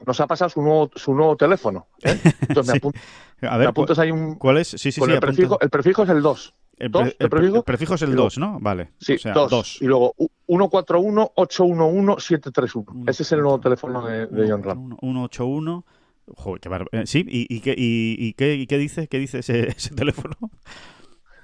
nos 0.05 0.19
ha 0.19 0.27
pasado 0.27 0.49
su 0.49 0.61
nuevo, 0.61 0.91
su 0.93 1.13
nuevo 1.13 1.37
teléfono. 1.37 1.87
¿eh? 2.03 2.19
Entonces 2.49 2.73
sí. 2.73 2.73
me, 2.73 2.77
apunt 2.77 2.97
a 3.41 3.57
ver, 3.57 3.67
me 3.67 3.69
apuntas 3.69 3.97
ahí 3.99 4.11
un. 4.11 4.35
¿Cuál 4.35 4.57
es? 4.57 4.67
Sí, 4.67 4.91
sí, 4.91 4.99
con 4.99 5.07
sí. 5.07 5.15
El 5.15 5.21
prefijo, 5.21 5.57
el, 5.61 5.69
prefijo, 5.69 6.03
es 6.03 6.09
el 6.09 6.21
2. 6.21 6.53
El, 6.77 6.91
pre 6.91 7.15
el, 7.19 7.29
prefijo? 7.29 7.55
el, 7.55 7.63
prefijo? 7.63 7.95
es 7.95 8.01
el 8.01 8.13
2, 8.13 8.37
¿no? 8.37 8.59
Vale. 8.59 8.91
Sí, 8.99 9.13
o 9.13 9.19
sea, 9.19 9.31
2. 9.33 9.81
Y 9.81 9.85
luego 9.85 10.13
141-811-731. 10.49 13.09
Ese 13.09 13.23
es 13.23 13.31
el 13.31 13.39
nuevo 13.39 13.61
teléfono 13.61 14.05
de, 14.05 14.27
de 14.27 14.51
John 14.51 14.61
Ram. 14.61 14.97
181. 14.99 15.85
Joder, 16.27 16.59
qué 16.59 16.69
bar... 16.69 16.87
eh, 16.91 17.03
sí, 17.05 17.23
¿y, 17.27 17.53
y, 17.55 17.59
qué, 17.61 17.75
y, 17.77 18.15
y, 18.19 18.33
qué, 18.33 18.55
y 18.55 18.67
qué 18.67 18.77
dice? 18.77 19.07
¿Qué 19.07 19.19
dice 19.19 19.39
ese, 19.39 19.69
ese 19.77 19.93
teléfono? 19.95 20.35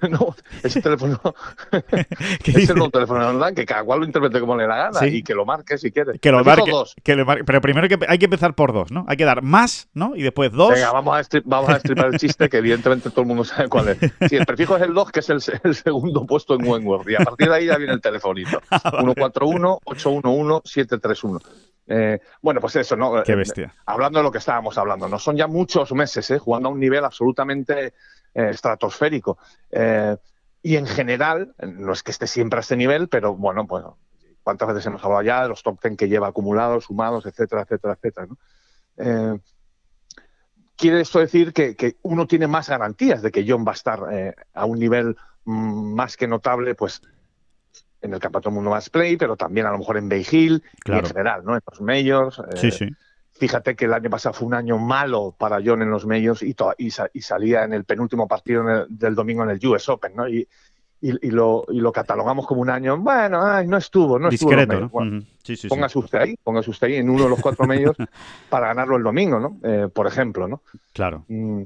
no, 0.09 0.35
ese 0.63 0.81
teléfono 0.81 1.19
es 2.45 2.75
nuevo 2.75 2.89
teléfono 2.89 3.45
de 3.45 3.53
que 3.53 3.65
cada 3.65 3.83
cual 3.83 3.99
lo 3.99 4.05
interprete 4.05 4.39
como 4.39 4.55
le 4.55 4.65
da 4.67 4.75
gana 4.75 4.99
¿Sí? 4.99 5.07
y 5.07 5.23
que 5.23 5.35
lo 5.35 5.45
marque 5.45 5.77
si 5.77 5.91
quiere. 5.91 6.17
Que 6.19 6.31
lo 6.31 6.41
marque, 6.43 6.71
dos. 6.71 6.95
Que 7.03 7.15
lo 7.15 7.25
marque, 7.25 7.43
pero 7.43 7.61
primero 7.61 7.85
hay 7.85 7.89
que, 7.89 7.99
hay 8.07 8.17
que 8.17 8.25
empezar 8.25 8.55
por 8.55 8.73
dos, 8.73 8.91
¿no? 8.91 9.05
Hay 9.07 9.17
que 9.17 9.25
dar 9.25 9.41
más, 9.41 9.89
¿no? 9.93 10.15
Y 10.15 10.23
después 10.23 10.51
dos. 10.51 10.73
Venga, 10.73 10.91
vamos 10.91 11.15
a, 11.15 11.19
strip, 11.21 11.43
vamos 11.45 11.69
a 11.69 11.79
stripar 11.79 12.07
el 12.07 12.17
chiste 12.17 12.49
que 12.49 12.57
evidentemente 12.57 13.09
todo 13.09 13.21
el 13.21 13.27
mundo 13.27 13.43
sabe 13.43 13.69
cuál 13.69 13.89
es. 13.89 13.99
Sí, 14.29 14.35
el 14.35 14.45
prefijo 14.45 14.77
es 14.77 14.83
el 14.83 14.93
2, 14.93 15.11
que 15.11 15.19
es 15.19 15.29
el, 15.29 15.41
el 15.63 15.75
segundo 15.75 16.25
puesto 16.25 16.55
en 16.55 16.65
Wentworth. 16.67 17.07
Y 17.09 17.15
a 17.15 17.19
partir 17.19 17.49
de 17.49 17.55
ahí 17.55 17.65
ya 17.67 17.77
viene 17.77 17.93
el 17.93 18.01
telefonito. 18.01 18.59
141-811-731. 18.71 21.39
Eh, 21.87 22.19
bueno, 22.41 22.61
pues 22.61 22.75
eso, 22.77 22.95
¿no? 22.95 23.21
Qué 23.23 23.35
bestia. 23.35 23.75
Hablando 23.85 24.19
de 24.19 24.23
lo 24.23 24.31
que 24.31 24.37
estábamos 24.37 24.77
hablando, 24.77 25.09
no 25.09 25.19
son 25.19 25.35
ya 25.35 25.47
muchos 25.47 25.91
meses, 25.91 26.31
¿eh? 26.31 26.39
Jugando 26.39 26.69
a 26.69 26.71
un 26.71 26.79
nivel 26.79 27.03
absolutamente 27.03 27.93
eh, 28.33 28.49
estratosférico. 28.49 29.37
Eh, 29.71 30.17
y 30.63 30.75
en 30.75 30.85
general, 30.85 31.55
no 31.59 31.91
es 31.93 32.03
que 32.03 32.11
esté 32.11 32.27
siempre 32.27 32.57
a 32.57 32.61
este 32.61 32.75
nivel, 32.75 33.07
pero 33.07 33.35
bueno, 33.35 33.65
pues 33.65 33.83
cuántas 34.43 34.67
veces 34.67 34.85
hemos 34.85 35.03
hablado 35.03 35.23
ya 35.23 35.43
de 35.43 35.49
los 35.49 35.63
top 35.63 35.79
10 35.81 35.97
que 35.97 36.07
lleva 36.07 36.27
acumulados, 36.27 36.85
sumados, 36.85 37.25
etcétera, 37.25 37.63
etcétera, 37.63 37.93
etcétera. 37.93 38.27
¿no? 38.27 38.37
Eh, 38.97 39.39
quiere 40.75 41.01
esto 41.01 41.19
decir 41.19 41.53
que, 41.53 41.75
que, 41.75 41.97
uno 42.03 42.27
tiene 42.27 42.47
más 42.47 42.69
garantías 42.69 43.21
de 43.21 43.31
que 43.31 43.45
John 43.47 43.65
va 43.65 43.71
a 43.71 43.75
estar 43.75 43.99
eh, 44.11 44.33
a 44.53 44.65
un 44.65 44.79
nivel 44.79 45.15
mmm, 45.45 45.93
más 45.93 46.17
que 46.17 46.27
notable, 46.27 46.75
pues 46.75 47.01
en 48.01 48.13
el 48.13 48.19
Campeonato 48.19 48.51
Mundo 48.51 48.71
más 48.71 48.89
Play, 48.89 49.15
pero 49.15 49.37
también 49.37 49.67
a 49.67 49.71
lo 49.71 49.77
mejor 49.77 49.97
en 49.97 50.09
Bay 50.09 50.25
Hill 50.29 50.63
claro. 50.79 51.01
y 51.01 51.05
en 51.05 51.07
general, 51.07 51.45
¿no? 51.45 51.55
En 51.55 51.61
los 51.69 51.81
Majors. 51.81 52.39
Eh, 52.39 52.57
sí, 52.57 52.71
sí. 52.71 52.89
Fíjate 53.41 53.75
que 53.75 53.85
el 53.85 53.93
año 53.95 54.07
pasado 54.07 54.33
fue 54.33 54.47
un 54.49 54.53
año 54.53 54.77
malo 54.77 55.33
para 55.35 55.57
John 55.65 55.81
en 55.81 55.89
los 55.89 56.05
medios 56.05 56.43
y, 56.43 56.55
y, 56.77 56.89
y 57.13 57.21
salía 57.21 57.63
en 57.63 57.73
el 57.73 57.85
penúltimo 57.85 58.27
partido 58.27 58.61
el, 58.69 58.85
del 58.87 59.15
domingo 59.15 59.41
en 59.41 59.49
el 59.49 59.67
US 59.67 59.89
Open, 59.89 60.15
¿no? 60.15 60.29
Y, 60.29 60.47
lo, 61.01 61.65
catalogamos 61.91 62.45
como 62.45 62.61
un 62.61 62.69
año, 62.69 62.99
bueno, 62.99 63.43
ay, 63.43 63.65
no 63.65 63.77
estuvo, 63.77 64.19
no 64.19 64.29
Discreto, 64.29 64.73
estuvo. 64.73 64.79
¿no? 64.79 64.89
Bueno, 64.89 65.17
uh 65.17 65.19
-huh. 65.21 65.27
sí, 65.43 65.55
sí, 65.55 65.67
póngase 65.69 65.93
sí. 65.93 65.99
usted 65.99 66.19
ahí, 66.19 66.35
póngase 66.43 66.69
usted 66.69 66.85
ahí 66.85 66.95
en 66.97 67.09
uno 67.09 67.23
de 67.23 67.29
los 67.31 67.41
cuatro 67.41 67.65
medios 67.67 67.97
para 68.47 68.67
ganarlo 68.67 68.95
el 68.97 69.01
domingo, 69.01 69.39
¿no? 69.39 69.57
Eh, 69.63 69.87
por 69.91 70.05
ejemplo, 70.05 70.47
¿no? 70.47 70.61
Claro. 70.93 71.25
Mm. 71.27 71.63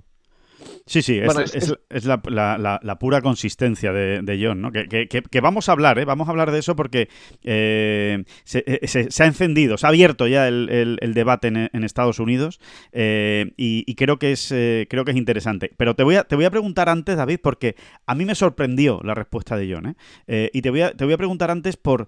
Sí, 0.86 1.02
sí, 1.02 1.18
es, 1.18 1.26
bueno, 1.26 1.42
es, 1.42 1.56
es, 1.56 1.74
es 1.90 2.06
la, 2.06 2.22
la, 2.26 2.80
la, 2.82 3.00
pura 3.00 3.22
consistencia 3.22 3.92
de, 3.92 4.22
de 4.22 4.46
John, 4.46 4.62
¿no? 4.62 4.72
Que, 4.72 4.88
que, 4.88 5.08
que, 5.08 5.42
vamos 5.42 5.68
a 5.68 5.72
hablar, 5.72 5.98
¿eh? 6.00 6.06
Vamos 6.06 6.28
a 6.28 6.32
hablar 6.32 6.52
de 6.52 6.60
eso 6.60 6.76
porque 6.76 7.10
eh, 7.44 8.24
se, 8.44 8.64
se, 8.84 9.10
se, 9.10 9.24
ha 9.24 9.26
encendido, 9.26 9.78
se 9.78 9.86
ha 9.86 9.90
abierto 9.90 10.28
ya 10.28 10.48
el, 10.48 10.70
el, 10.70 10.98
el 11.02 11.14
debate 11.14 11.48
en, 11.48 11.70
en, 11.72 11.84
Estados 11.84 12.20
Unidos 12.20 12.60
eh, 12.92 13.54
y, 13.58 13.84
y, 13.88 13.96
creo 13.96 14.20
que 14.20 14.32
es 14.32 14.52
eh, 14.52 14.88
creo 14.90 15.06
que 15.06 15.12
es 15.12 15.18
interesante. 15.18 15.72
Pero 15.76 15.96
te 15.96 16.04
voy 16.04 16.16
a, 16.16 16.24
te 16.24 16.36
voy 16.36 16.46
a 16.46 16.52
preguntar 16.52 16.90
antes, 16.90 17.18
David, 17.18 17.40
porque 17.42 17.76
a 18.06 18.16
mí 18.16 18.26
me 18.26 18.36
sorprendió 18.36 19.02
la 19.04 19.16
respuesta 19.16 19.58
de 19.58 19.74
John, 19.74 19.96
¿eh? 20.28 20.50
y 20.54 20.62
te 20.62 20.70
voy, 20.70 20.82
a, 20.82 20.92
te 20.94 21.06
voy 21.06 21.14
a 21.14 21.18
preguntar 21.18 21.52
antes 21.52 21.78
por, 21.78 22.08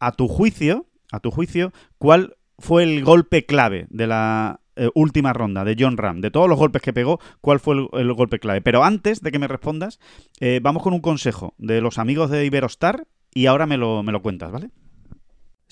a 0.00 0.12
tu 0.12 0.28
juicio, 0.28 0.86
a 1.10 1.20
tu 1.20 1.30
juicio, 1.30 1.72
¿cuál 1.98 2.36
fue 2.58 2.84
el 2.84 3.02
golpe 3.02 3.44
clave 3.44 3.86
de 3.90 4.06
la 4.06 4.61
eh, 4.76 4.88
última 4.94 5.32
ronda 5.32 5.64
de 5.64 5.76
John 5.78 5.96
Ram, 5.96 6.20
de 6.20 6.30
todos 6.30 6.48
los 6.48 6.58
golpes 6.58 6.82
que 6.82 6.92
pegó, 6.92 7.20
¿cuál 7.40 7.60
fue 7.60 7.88
el, 7.92 8.12
golpe 8.14 8.38
clave? 8.38 8.60
Pero 8.60 8.84
antes 8.84 9.20
de 9.20 9.30
que 9.30 9.38
me 9.38 9.48
respondas, 9.48 10.00
eh, 10.40 10.60
vamos 10.62 10.82
con 10.82 10.94
un 10.94 11.00
consejo 11.00 11.54
de 11.58 11.80
los 11.80 11.98
amigos 11.98 12.30
de 12.30 12.44
Iberostar 12.44 13.06
y 13.34 13.46
ahora 13.46 13.66
me 13.66 13.76
lo, 13.76 14.02
me 14.02 14.12
lo 14.12 14.22
cuentas, 14.22 14.50
¿vale? 14.50 14.70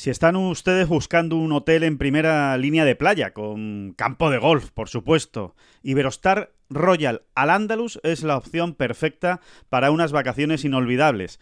Si 0.01 0.09
están 0.09 0.35
ustedes 0.37 0.89
buscando 0.89 1.37
un 1.37 1.53
hotel 1.53 1.83
en 1.83 1.99
primera 1.99 2.57
línea 2.57 2.87
de 2.87 2.97
playa, 2.97 3.35
con 3.35 3.93
campo 3.99 4.31
de 4.31 4.39
golf, 4.39 4.71
por 4.71 4.89
supuesto, 4.89 5.55
Iberostar 5.83 6.53
Royal 6.71 7.23
al 7.35 7.51
Andalus 7.51 8.01
es 8.03 8.23
la 8.23 8.39
opción 8.39 8.75
perfecta 8.75 9.43
para 9.69 9.91
unas 9.91 10.13
vacaciones 10.13 10.65
inolvidables. 10.65 11.39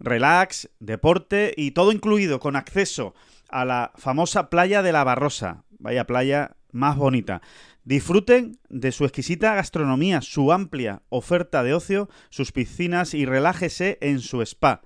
relax, 0.00 0.70
deporte 0.80 1.52
y 1.56 1.70
todo 1.70 1.92
incluido 1.92 2.40
con 2.40 2.56
acceso 2.56 3.14
a 3.48 3.64
la 3.64 3.92
famosa 3.96 4.50
playa 4.50 4.82
de 4.82 4.90
la 4.90 5.04
Barrosa. 5.04 5.64
Vaya 5.78 6.04
playa 6.04 6.56
más 6.72 6.96
bonita. 6.96 7.42
Disfruten 7.84 8.58
de 8.68 8.92
su 8.92 9.04
exquisita 9.04 9.54
gastronomía, 9.54 10.20
su 10.20 10.52
amplia 10.52 11.02
oferta 11.08 11.62
de 11.62 11.74
ocio, 11.74 12.08
sus 12.28 12.52
piscinas 12.52 13.14
y 13.14 13.24
relájese 13.26 13.98
en 14.00 14.20
su 14.20 14.42
spa. 14.42 14.82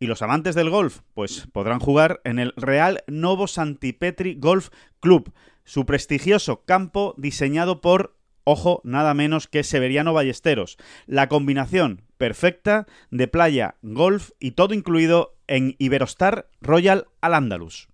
Y 0.00 0.06
los 0.06 0.22
amantes 0.22 0.54
del 0.54 0.70
golf, 0.70 1.00
pues 1.14 1.48
podrán 1.52 1.80
jugar 1.80 2.20
en 2.24 2.38
el 2.38 2.52
Real 2.56 3.02
Novo 3.08 3.48
Santipetri 3.48 4.36
Golf 4.38 4.68
Club, 5.00 5.32
su 5.64 5.84
prestigioso 5.84 6.64
campo 6.64 7.14
diseñado 7.18 7.80
por, 7.80 8.16
ojo, 8.44 8.80
nada 8.84 9.12
menos 9.12 9.48
que 9.48 9.64
Severiano 9.64 10.12
Ballesteros. 10.12 10.78
La 11.06 11.28
combinación 11.28 12.02
perfecta 12.16 12.86
de 13.10 13.28
playa, 13.28 13.76
golf 13.82 14.30
y 14.38 14.52
todo 14.52 14.72
incluido 14.72 15.36
en 15.48 15.74
Iberostar 15.78 16.48
Royal 16.60 17.08
Al 17.20 17.34
Andalus. 17.34 17.88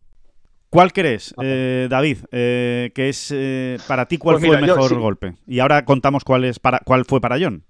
¿Cuál 0.75 0.93
crees, 0.93 1.33
eh, 1.41 1.87
David, 1.89 2.19
eh, 2.33 2.91
que 2.97 3.09
es 3.09 3.31
eh, 3.33 3.79
para 3.87 4.07
ti 4.07 4.19
cuál 4.19 4.39
Pues 4.41 4.47
fue 4.49 4.57
el 4.57 4.67
yo 4.67 4.75
mejor 4.75 4.89
sí. 4.91 4.97
golpe? 4.97 5.35
Y 5.47 5.61
ahora 5.61 5.85
contamos 5.85 6.25
cuál 6.25 6.45
es 6.45 6.59
para 6.59 6.81
cuál 6.81 7.05
fue 7.05 7.21
para 7.21 7.37
John. 7.39 7.63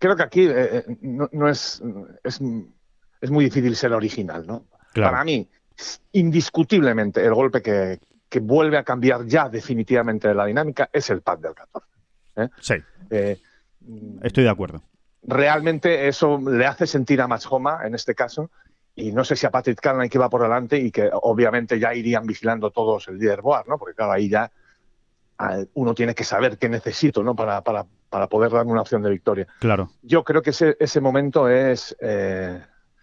Creo 0.00 0.16
que 0.16 0.22
aquí 0.24 0.46
eh, 0.48 0.78
eh, 0.78 0.84
no, 1.02 1.28
no 1.30 1.48
es, 1.48 1.80
es, 2.24 2.40
es 3.20 3.30
muy 3.30 3.44
difícil 3.44 3.76
ser 3.76 3.92
original, 3.92 4.44
¿no? 4.44 4.64
Claro. 4.92 5.12
Para 5.12 5.24
mí, 5.24 5.48
indiscutiblemente, 6.10 7.24
el 7.24 7.34
golpe 7.34 7.62
que, 7.62 8.00
que 8.28 8.40
vuelve 8.40 8.78
a 8.78 8.82
cambiar 8.82 9.24
ya 9.26 9.48
definitivamente 9.48 10.34
la 10.34 10.46
dinámica 10.46 10.90
es 10.92 11.08
el 11.10 11.20
pad 11.22 11.38
del 11.38 11.54
14. 11.54 11.86
Sí, 12.60 12.74
estoy 14.22 14.42
de 14.42 14.50
acuerdo. 14.50 14.82
realmente 15.22 16.08
eso 16.08 16.40
le 16.50 16.66
hace 16.66 16.88
sentir 16.88 17.20
a 17.20 17.28
Max 17.28 17.46
Homa 17.48 17.82
en 17.84 17.94
este 17.94 18.16
caso 18.16 18.50
y 18.94 19.12
no 19.12 19.24
sé 19.24 19.36
si 19.36 19.46
a 19.46 19.50
Patrick 19.50 19.80
Carney 19.80 20.08
que 20.08 20.18
va 20.18 20.28
por 20.28 20.42
delante 20.42 20.78
y 20.78 20.90
que 20.90 21.10
obviamente 21.12 21.78
ya 21.78 21.94
irían 21.94 22.26
vigilando 22.26 22.70
todos 22.70 23.08
el 23.08 23.18
leaderboard, 23.18 23.68
¿no? 23.68 23.78
Porque 23.78 23.94
claro, 23.94 24.12
ahí 24.12 24.28
ya 24.28 24.50
uno 25.74 25.94
tiene 25.94 26.14
que 26.14 26.24
saber 26.24 26.58
qué 26.58 26.68
necesito, 26.68 27.22
¿no? 27.22 27.34
Para, 27.34 27.62
para, 27.62 27.84
para 28.08 28.28
poder 28.28 28.52
darme 28.52 28.72
una 28.72 28.82
opción 28.82 29.02
de 29.02 29.10
victoria. 29.10 29.46
Claro. 29.58 29.90
Yo 30.02 30.22
creo 30.24 30.42
que 30.42 30.50
ese, 30.50 30.76
ese 30.78 31.00
momento 31.00 31.48
es... 31.48 31.96
eh, 32.00 32.60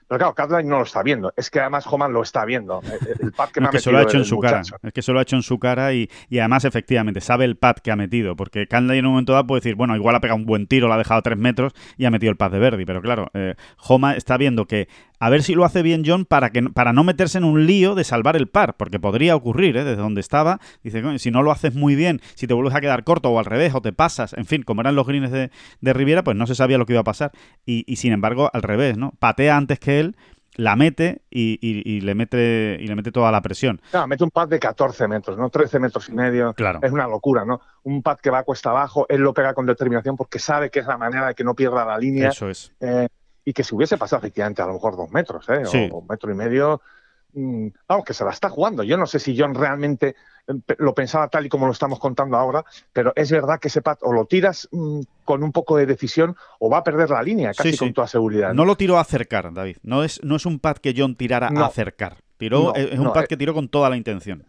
Pero 0.10 0.18
claro, 0.18 0.34
Carney 0.34 0.66
no 0.66 0.80
lo 0.80 0.84
está 0.86 1.04
viendo. 1.04 1.32
Es 1.38 1.52
que 1.52 1.60
además 1.60 1.86
Homan 1.88 2.12
lo 2.12 2.24
está 2.24 2.44
viendo. 2.44 2.82
El, 2.82 3.28
el 3.28 3.32
pad 3.32 3.50
que 3.50 3.62
No, 3.62 3.70
me 3.72 3.78
es 3.78 3.84
que 3.84 3.84
se 3.84 3.90
ha 3.90 3.94
lo 3.94 4.00
ha 4.00 4.02
hecho 4.02 4.18
en 4.18 4.26
su 4.26 4.40
cara. 4.40 4.62
Es 4.82 4.92
que 4.94 5.02
se 5.04 5.14
lo 5.14 5.20
ha 5.20 5.22
hecho 5.22 5.36
en 5.36 5.44
su 5.44 5.60
cara 5.60 5.94
y, 5.94 6.10
y 6.30 6.40
además, 6.40 6.66
efectivamente, 6.66 7.22
sabe 7.22 7.46
el 7.46 7.58
pad 7.58 7.76
que 7.76 7.92
ha 7.92 7.96
metido. 7.96 8.36
Porque 8.36 8.66
Canley 8.68 8.98
en 9.00 9.06
un 9.06 9.12
momento 9.12 9.34
dado 9.34 9.46
puede 9.46 9.62
decir, 9.62 9.76
bueno, 9.76 9.96
igual 9.96 10.16
ha 10.16 10.20
pegado 10.20 10.38
un 10.40 10.48
buen 10.48 10.66
tiro, 10.66 10.88
lo 10.88 10.96
ha 10.96 10.98
dejado 10.98 11.20
a 11.20 11.22
tres 11.22 11.38
metros 11.38 11.74
y 11.96 12.06
ha 12.06 12.12
metido 12.12 12.32
el 12.32 12.38
pad 12.38 12.50
de 12.52 12.58
Verdi. 12.60 12.86
Pero 12.86 13.02
claro, 13.04 13.30
eh, 13.36 13.54
Homa 13.88 14.16
está 14.16 14.36
viendo 14.38 14.66
que 14.66 14.88
a 15.22 15.30
ver 15.30 15.44
si 15.44 15.54
lo 15.54 15.66
hace 15.66 15.84
bien 15.84 16.04
John 16.06 16.26
para, 16.26 16.50
que, 16.52 16.64
para 16.64 16.94
no 16.94 17.04
meterse 17.04 17.38
en 17.38 17.44
un 17.44 17.68
lío 17.68 17.94
de 17.94 18.04
salvar 18.04 18.36
el 18.36 18.48
par. 18.48 18.78
Porque 18.78 19.00
podría 19.00 19.36
ocurrir, 19.36 19.78
¿eh? 19.78 19.84
Desde 19.84 20.02
donde 20.02 20.22
estaba. 20.22 20.60
Dice, 20.84 21.04
"Coño, 21.04 21.20
si 21.20 21.30
no 21.30 21.44
lo 21.44 21.52
haces 21.52 21.76
muy 21.76 21.96
bien, 21.96 22.22
si 22.34 22.48
te 22.48 22.56
vuelves 22.56 22.74
a 22.74 22.82
quedar 22.82 23.04
corto 23.04 23.30
o 23.30 23.38
al 23.38 23.46
revés, 23.46 23.76
o 23.76 23.82
te 23.82 23.94
pasas, 23.94 24.34
en 24.34 24.46
fin, 24.46 24.64
como 24.64 24.82
eran 24.82 24.96
los 24.96 25.06
greens 25.06 25.30
de, 25.32 25.52
de 25.82 25.94
Riviera, 25.94 26.24
pues 26.24 26.36
no 26.36 26.48
se 26.48 26.56
sabía 26.56 26.78
lo 26.78 26.86
que 26.86 26.94
iba 26.94 27.02
a 27.02 27.04
pasar. 27.04 27.32
Y, 27.66 27.84
y 27.86 27.98
sin 27.98 28.14
embargo, 28.14 28.50
al 28.54 28.64
revés, 28.64 28.98
¿no? 28.98 29.14
Patea 29.20 29.56
antes 29.56 29.80
que 29.80 29.99
él. 30.00 30.16
La 30.56 30.76
mete 30.76 31.22
y, 31.30 31.58
y- 31.62 31.90
y 31.90 32.02
le 32.02 32.16
mete 32.16 32.78
y 32.82 32.88
le 32.88 32.96
mete 32.96 33.12
toda 33.14 33.32
la 33.32 33.42
presión. 33.42 33.80
Claro, 33.92 34.08
mete 34.08 34.26
un 34.26 34.32
pad 34.32 34.50
de 34.50 34.60
14 34.60 35.08
metros, 35.08 35.38
¿no? 35.38 35.50
13 35.50 35.80
metros 35.80 36.10
y 36.10 36.12
medio. 36.12 36.54
Claro. 36.54 36.80
Es 36.82 36.92
una 36.92 37.08
locura, 37.08 37.46
¿no? 37.46 37.62
Un 37.84 38.02
pad 38.02 38.18
que 38.18 38.30
va 38.30 38.44
cuesta 38.44 38.72
abajo, 38.72 39.06
él 39.08 39.22
lo 39.22 39.34
pega 39.34 39.54
con 39.54 39.66
determinación 39.66 40.18
porque 40.18 40.38
sabe 40.40 40.70
que 40.70 40.80
es 40.80 40.86
la 40.88 40.98
manera 40.98 41.28
de 41.28 41.36
que 41.36 41.46
no 41.46 41.54
pierda 41.56 41.86
la 41.86 41.98
línea. 41.98 42.30
Eso 42.30 42.50
es. 42.50 42.74
eh, 42.82 43.08
y 43.46 43.54
que 43.54 43.64
si 43.64 43.74
hubiese 43.74 43.98
pasado 43.98 44.20
efectivamente 44.20 44.62
a 44.62 44.66
lo 44.66 44.74
mejor 44.74 44.98
dos 44.98 45.10
metros, 45.12 45.48
¿eh? 45.50 45.62
Sí. 45.66 45.88
O, 45.94 46.00
un 46.00 46.08
metro 46.08 46.30
y 46.30 46.36
medio, 46.36 46.82
mm, 47.34 47.68
vamos, 47.88 48.04
que 48.06 48.14
se 48.14 48.26
la 48.26 48.32
está 48.32 48.50
jugando. 48.50 48.84
Yo 48.84 48.98
no 48.98 49.06
sé 49.06 49.18
si 49.20 49.38
John 49.40 49.56
realmente 49.56 50.16
lo 50.78 50.94
pensaba 50.94 51.28
tal 51.28 51.46
y 51.46 51.50
como 51.50 51.66
lo 51.68 51.72
estamos 51.72 52.00
contando 52.00 52.38
ahora, 52.38 52.66
pero 52.94 53.14
es 53.16 53.32
verdad 53.32 53.60
que 53.60 53.68
ese 53.68 53.82
pad 53.82 53.98
o 54.02 54.14
lo 54.14 54.26
tiras 54.26 54.68
mm, 54.72 55.02
con 55.24 55.44
un 55.44 55.52
poco 55.52 55.78
de 55.78 55.86
decisión 55.86 56.36
o 56.60 56.70
va 56.70 56.80
a 56.80 56.84
perder 56.84 57.10
la 57.12 57.22
línea 57.22 57.54
casi 57.54 57.70
Sí, 57.72 57.74
sí. 57.74 57.80
con 57.80 57.94
toda 57.94 58.08
seguridad. 58.08 58.54
No 58.54 58.66
lo 58.66 58.76
tiró 58.76 58.98
a 58.98 59.02
acercar, 59.02 59.54
David. 59.54 59.78
No 59.84 60.04
es, 60.04 60.24
no 60.24 60.36
es 60.36 60.46
un 60.46 60.60
pad 60.60 60.78
que 60.78 60.94
John 60.98 61.16
tirara 61.16 61.50
No. 61.50 61.64
a 61.64 61.68
acercar. 61.68 62.18
Tiró, 62.38 62.74
No, 62.74 62.76
es 62.76 62.98
un 62.98 63.12
pad 63.14 63.24
eh. 63.26 63.28
que 63.30 63.38
tiró 63.38 63.54
con 63.54 63.68
toda 63.70 63.90
la 63.90 63.98
intención. 63.98 64.46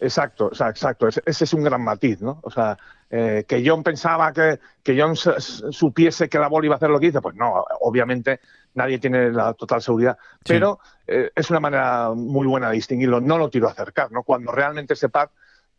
Exacto, 0.00 0.48
o 0.50 0.54
sea, 0.54 0.68
exacto. 0.68 1.06
Ese, 1.06 1.22
ese 1.26 1.44
es 1.44 1.52
un 1.54 1.62
gran 1.62 1.80
matiz, 1.82 2.20
¿no? 2.20 2.40
O 2.42 2.50
sea, 2.50 2.76
eh, 3.08 3.44
que 3.46 3.62
John 3.64 3.84
pensaba 3.84 4.32
que, 4.32 4.58
que 4.82 5.00
John 5.00 5.14
supiese 5.14 6.28
que 6.28 6.38
la 6.38 6.48
bola 6.48 6.66
iba 6.66 6.74
a 6.74 6.76
hacer 6.78 6.90
lo 6.90 6.98
que 6.98 7.06
dice, 7.06 7.20
pues 7.20 7.36
no, 7.36 7.64
obviamente 7.80 8.40
nadie 8.74 8.98
tiene 8.98 9.30
la 9.30 9.52
total 9.54 9.80
seguridad, 9.82 10.16
Sí. 10.44 10.54
pero 10.54 10.80
eh, 11.06 11.30
es 11.34 11.50
una 11.50 11.60
manera 11.60 12.10
muy 12.14 12.46
buena 12.46 12.68
de 12.70 12.74
distinguirlo. 12.74 13.20
No 13.20 13.38
lo 13.38 13.48
tiro 13.50 13.68
a 13.68 13.72
acercar, 13.72 14.10
¿no? 14.10 14.22
Cuando 14.24 14.50
realmente 14.50 14.94
ese 14.94 15.08
pad, 15.08 15.28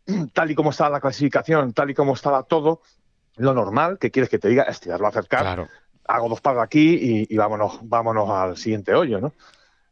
tal 0.34 0.52
y 0.52 0.56
como 0.56 0.70
estaba 0.72 0.90
la 0.90 1.00
clasificación, 1.02 1.74
tal 1.74 1.90
y 1.90 1.94
como 1.94 2.14
estaba 2.14 2.44
todo, 2.44 2.82
lo 3.38 3.54
normal 3.54 3.98
que 4.00 4.12
quieres 4.12 4.30
que 4.30 4.40
te 4.40 4.50
diga 4.50 4.64
es 4.64 4.80
tirarlo 4.80 5.06
a 5.08 5.10
acercar 5.10 5.42
Claro. 5.42 5.68
hago 6.08 6.30
dos 6.30 6.42
pads 6.42 6.60
aquí 6.60 6.96
y, 6.96 7.34
y 7.34 7.38
vámonos, 7.38 7.80
vámonos 7.84 8.30
al 8.30 8.58
siguiente 8.58 8.94
hoyo, 8.94 9.20
¿no? 9.22 9.34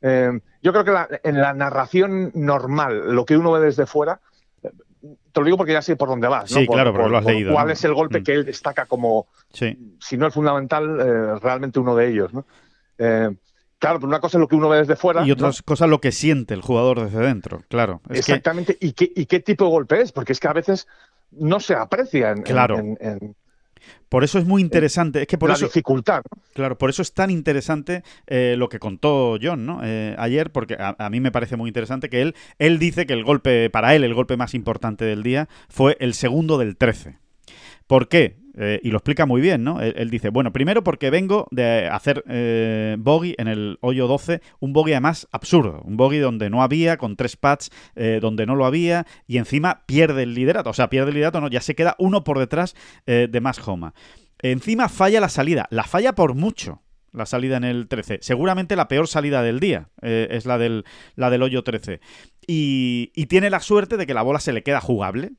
Eh, 0.02 0.32
yo 0.62 0.72
creo 0.74 0.84
que 0.84 0.92
la- 0.92 1.08
en 1.24 1.40
la 1.40 1.54
narración 1.54 2.32
normal, 2.36 3.14
lo 3.16 3.26
que 3.26 3.38
uno 3.38 3.52
ve 3.54 3.62
desde 3.62 3.86
fuera, 3.86 4.20
te 4.62 5.40
lo 5.40 5.46
digo 5.46 5.58
porque 5.58 5.74
ya 5.74 5.82
sé 5.82 5.96
por 5.96 6.10
dónde 6.10 6.28
vas, 6.28 6.52
¿no? 6.52 6.60
Sí, 6.60 6.66
Por- 6.66 6.76
claro, 6.76 6.92
porque 6.92 7.04
por- 7.04 7.12
lo 7.12 7.18
has 7.18 7.24
por 7.24 7.34
leído, 7.34 7.54
¿Cuál 7.54 7.68
¿no? 7.68 7.74
es 7.74 7.84
el 7.86 7.94
golpe 7.94 8.20
Mm. 8.20 8.24
que 8.24 8.34
él 8.34 8.46
destaca 8.46 8.86
como, 8.86 9.28
Sí. 9.54 9.96
si 10.00 10.18
no 10.18 10.26
el 10.26 10.32
fundamental, 10.32 11.00
eh, 11.00 11.40
realmente 11.40 11.80
uno 11.80 11.96
de 11.96 12.10
ellos, 12.10 12.34
¿no? 12.34 12.46
Eh, 12.98 13.30
claro, 13.82 14.00
pero 14.00 14.08
una 14.08 14.22
cosa 14.22 14.38
es 14.38 14.40
lo 14.40 14.48
que 14.48 14.56
uno 14.56 14.70
ve 14.70 14.78
desde 14.78 14.96
fuera. 14.96 15.24
Y 15.26 15.28
¿no? 15.28 15.34
otras 15.34 15.62
cosas 15.62 15.90
lo 15.90 16.00
que 16.00 16.14
siente 16.14 16.54
el 16.54 16.62
jugador 16.62 17.04
desde 17.04 17.20
dentro, 17.20 17.64
claro. 17.68 18.00
Es 18.06 18.26
que, 18.26 18.32
Exactamente. 18.32 18.78
¿Y, 18.80 18.94
qué, 18.94 19.12
¿Y 19.14 19.26
qué 19.26 19.42
tipo 19.42 19.66
de 19.66 19.72
golpe 19.72 20.00
es? 20.02 20.14
Porque 20.14 20.32
es 20.32 20.40
que 20.40 20.48
a 20.48 20.54
veces 20.54 20.88
no 21.32 21.60
se 21.60 21.74
aprecia 21.76 22.32
en, 22.32 22.38
en- 22.38 22.44
Claro. 22.44 22.80
en- 22.80 22.98
en 23.02 23.36
por 24.10 24.24
eso 24.24 24.38
es 24.38 24.46
muy 24.46 24.62
interesante. 24.62 25.22
Es 25.22 25.28
que 25.28 25.38
por 25.40 25.50
la 25.50 25.56
eso, 25.56 25.66
dificultad. 25.66 26.22
¿no? 26.30 26.42
Claro, 26.54 26.78
por 26.78 26.90
eso 26.92 27.02
es 27.02 27.14
tan 27.14 27.32
interesante 27.32 28.04
eh, 28.28 28.54
lo 28.58 28.70
que 28.70 28.78
contó 28.78 29.38
John, 29.42 29.66
¿no? 29.66 29.80
Eh, 29.84 30.16
ayer, 30.20 30.52
porque 30.52 30.76
a, 30.76 30.96
a 31.00 31.10
mí 31.10 31.20
me 31.20 31.32
parece 31.32 31.58
muy 31.58 31.68
interesante 31.70 32.08
que 32.10 32.22
él, 32.22 32.36
él 32.60 32.78
dice 32.78 33.06
que 33.08 33.14
el 33.14 33.24
golpe, 33.24 33.70
para 33.72 33.96
él, 33.96 34.04
el 34.04 34.14
golpe 34.14 34.38
más 34.38 34.54
importante 34.54 35.06
del 35.06 35.24
día 35.24 35.50
fue 35.70 35.98
el 36.00 36.14
segundo 36.14 36.58
del 36.60 36.78
13. 36.78 37.18
¿Por 37.92 38.08
qué? 38.08 38.38
Eh, 38.58 38.80
y 38.84 38.90
lo 38.90 39.00
explica 39.00 39.26
muy 39.26 39.42
bien, 39.42 39.66
¿no? 39.66 39.82
Él, 39.82 40.10
dice, 40.10 40.30
bueno, 40.30 40.54
primero 40.54 40.82
porque 40.82 41.10
vengo 41.10 41.50
de 41.52 41.90
hacer 41.90 42.24
eh, 42.30 42.96
bogey 42.98 43.36
en 43.38 43.50
el 43.50 43.80
hoyo 43.82 44.08
12, 44.08 44.40
un 44.62 44.72
bogey 44.72 44.94
además 44.94 45.28
absurdo, 45.34 45.82
un 45.84 45.98
bogey 45.98 46.20
donde 46.20 46.50
no 46.50 46.64
había, 46.64 46.96
con 46.96 47.18
tres 47.18 47.36
pads, 47.36 47.70
eh, 47.98 48.20
donde 48.22 48.46
no 48.46 48.56
lo 48.56 48.66
había, 48.66 49.06
y 49.28 49.40
encima 49.40 49.84
pierde 49.88 50.24
el 50.24 50.36
liderato, 50.36 50.70
o 50.70 50.74
sea, 50.74 50.90
pierde 50.90 51.10
el 51.10 51.16
liderato, 51.16 51.42
no, 51.42 51.50
ya 51.50 51.60
se 51.60 51.76
queda 51.76 51.98
uno 52.00 52.24
por 52.24 52.40
detrás 52.40 52.78
eh, 53.08 53.28
de 53.30 53.42
Max 53.42 53.60
Homa. 53.68 53.94
Encima 54.40 54.88
falla 54.88 55.20
la 55.20 55.28
salida, 55.28 55.68
la 55.70 55.84
falla 55.84 56.16
por 56.16 56.34
mucho. 56.34 56.82
La 57.12 57.26
salida 57.26 57.58
en 57.58 57.66
el 57.66 57.90
13. 57.90 58.20
Seguramente 58.22 58.78
la 58.78 58.88
peor 58.88 59.06
salida 59.10 59.44
del 59.44 59.60
día 59.60 59.90
eh, 60.02 60.30
es 60.32 60.46
la 60.46 60.58
del, 60.58 60.86
la 61.18 61.30
del 61.30 61.44
hoyo 61.44 61.62
13. 61.62 62.00
Y, 62.48 63.12
y 63.14 63.26
tiene 63.26 63.50
la 63.50 63.60
suerte 63.60 63.98
de 63.98 64.08
que 64.08 64.14
la 64.14 64.22
bola 64.22 64.40
se 64.40 64.54
le 64.54 64.64
queda 64.64 64.80
jugable. 64.80 65.34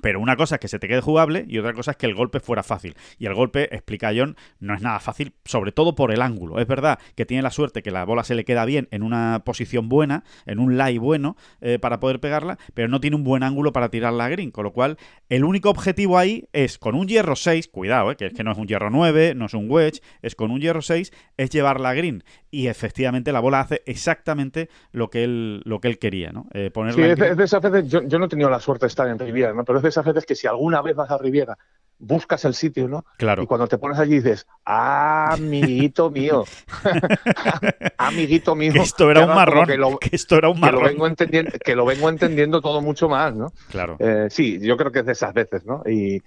Pero 0.00 0.20
una 0.20 0.36
cosa 0.36 0.56
es 0.56 0.60
que 0.60 0.68
se 0.68 0.78
te 0.78 0.88
quede 0.88 1.00
jugable 1.00 1.44
y 1.48 1.58
otra 1.58 1.74
cosa 1.74 1.92
es 1.92 1.96
que 1.96 2.06
el 2.06 2.14
golpe 2.14 2.40
fuera 2.40 2.62
fácil. 2.62 2.96
Y 3.18 3.26
el 3.26 3.34
golpe, 3.34 3.74
explica 3.74 4.12
John, 4.16 4.36
no 4.58 4.74
es 4.74 4.80
nada 4.80 5.00
fácil, 5.00 5.34
sobre 5.44 5.72
todo 5.72 5.94
por 5.94 6.12
el 6.12 6.22
ángulo. 6.22 6.58
Es 6.58 6.66
verdad 6.66 6.98
que 7.14 7.26
tiene 7.26 7.42
la 7.42 7.50
suerte 7.50 7.82
que 7.82 7.90
la 7.90 8.04
bola 8.04 8.24
se 8.24 8.34
le 8.34 8.44
queda 8.44 8.64
bien 8.64 8.88
en 8.90 9.02
una 9.02 9.42
posición 9.44 9.88
buena, 9.88 10.24
en 10.46 10.58
un 10.58 10.78
lie 10.78 10.98
bueno 10.98 11.36
eh, 11.60 11.78
para 11.78 12.00
poder 12.00 12.20
pegarla, 12.20 12.58
pero 12.74 12.88
no 12.88 13.00
tiene 13.00 13.16
un 13.16 13.24
buen 13.24 13.42
ángulo 13.42 13.72
para 13.72 13.90
tirarla 13.90 14.24
a 14.24 14.28
green. 14.28 14.50
Con 14.50 14.64
lo 14.64 14.72
cual, 14.72 14.96
el 15.28 15.44
único 15.44 15.70
objetivo 15.70 16.18
ahí 16.18 16.48
es 16.52 16.78
con 16.78 16.94
un 16.94 17.06
hierro 17.06 17.36
6, 17.36 17.68
cuidado, 17.68 18.10
eh, 18.10 18.16
que 18.16 18.26
es 18.26 18.34
que 18.34 18.44
no 18.44 18.52
es 18.52 18.58
un 18.58 18.66
hierro 18.66 18.90
9, 18.90 19.34
no 19.34 19.46
es 19.46 19.54
un 19.54 19.70
wedge, 19.70 20.00
es 20.22 20.34
con 20.34 20.50
un 20.50 20.60
hierro 20.60 20.82
6, 20.82 21.12
es 21.36 21.50
llevarla 21.50 21.90
a 21.90 21.94
green. 21.94 22.24
Y 22.50 22.66
efectivamente 22.66 23.32
la 23.32 23.40
bola 23.40 23.60
hace 23.60 23.82
exactamente 23.86 24.68
lo 24.92 25.10
que 25.10 25.24
él, 25.24 25.62
lo 25.64 25.80
que 25.80 25.88
él 25.88 25.98
quería, 25.98 26.32
¿no? 26.32 26.46
Eh, 26.52 26.70
ponerla 26.70 26.96
Sí, 26.96 27.10
es 27.10 27.30
es 27.30 27.36
de 27.36 27.44
esas 27.44 27.62
veces, 27.62 27.90
yo, 27.90 28.02
yo 28.02 28.18
no 28.18 28.26
he 28.26 28.28
tenido 28.28 28.50
la 28.50 28.60
suerte 28.60 28.86
de 28.86 28.88
estar 28.88 29.08
en 29.08 29.18
Riviera, 29.18 29.52
¿no? 29.52 29.64
Pero 29.64 29.81
es 29.82 29.84
de 29.84 29.88
esas 29.90 30.04
veces 30.04 30.24
que 30.26 30.34
si 30.34 30.46
alguna 30.46 30.80
vez 30.82 30.94
vas 30.96 31.10
a 31.10 31.18
Riviera, 31.18 31.58
buscas 31.98 32.44
el 32.44 32.54
sitio, 32.54 32.88
¿no? 32.88 33.04
Claro. 33.16 33.42
Y 33.42 33.46
cuando 33.46 33.66
te 33.68 33.78
pones 33.78 33.98
allí 33.98 34.14
dices, 34.16 34.46
"Ah, 34.64 35.30
amiguito 35.34 36.10
mío, 36.10 36.44
amiguito 37.98 38.54
mío. 38.54 38.72
Que 38.72 38.80
esto 38.80 39.10
era 39.10 39.24
un 39.26 39.34
marrón. 39.34 39.66
Que 39.66 39.76
lo, 39.76 39.98
Que 39.98 40.16
esto 40.16 40.36
era 40.36 40.48
un 40.48 40.54
que 40.56 40.60
lo 40.60 40.66
marrón. 40.66 40.84
vengo 40.84 41.06
entendiendo, 41.06 41.52
que 41.64 41.76
lo 41.76 41.84
vengo 41.84 42.08
entendiendo 42.08 42.60
todo 42.60 42.80
mucho 42.80 43.08
más, 43.08 43.34
¿no? 43.34 43.52
Claro. 43.70 43.96
Eh, 43.98 44.28
sí, 44.30 44.58
yo 44.60 44.76
creo 44.76 44.90
que 44.92 45.00
es 45.00 45.06
de 45.06 45.12
esas 45.12 45.32
veces, 45.34 45.64
¿no? 45.64 45.82
Y 45.86 46.22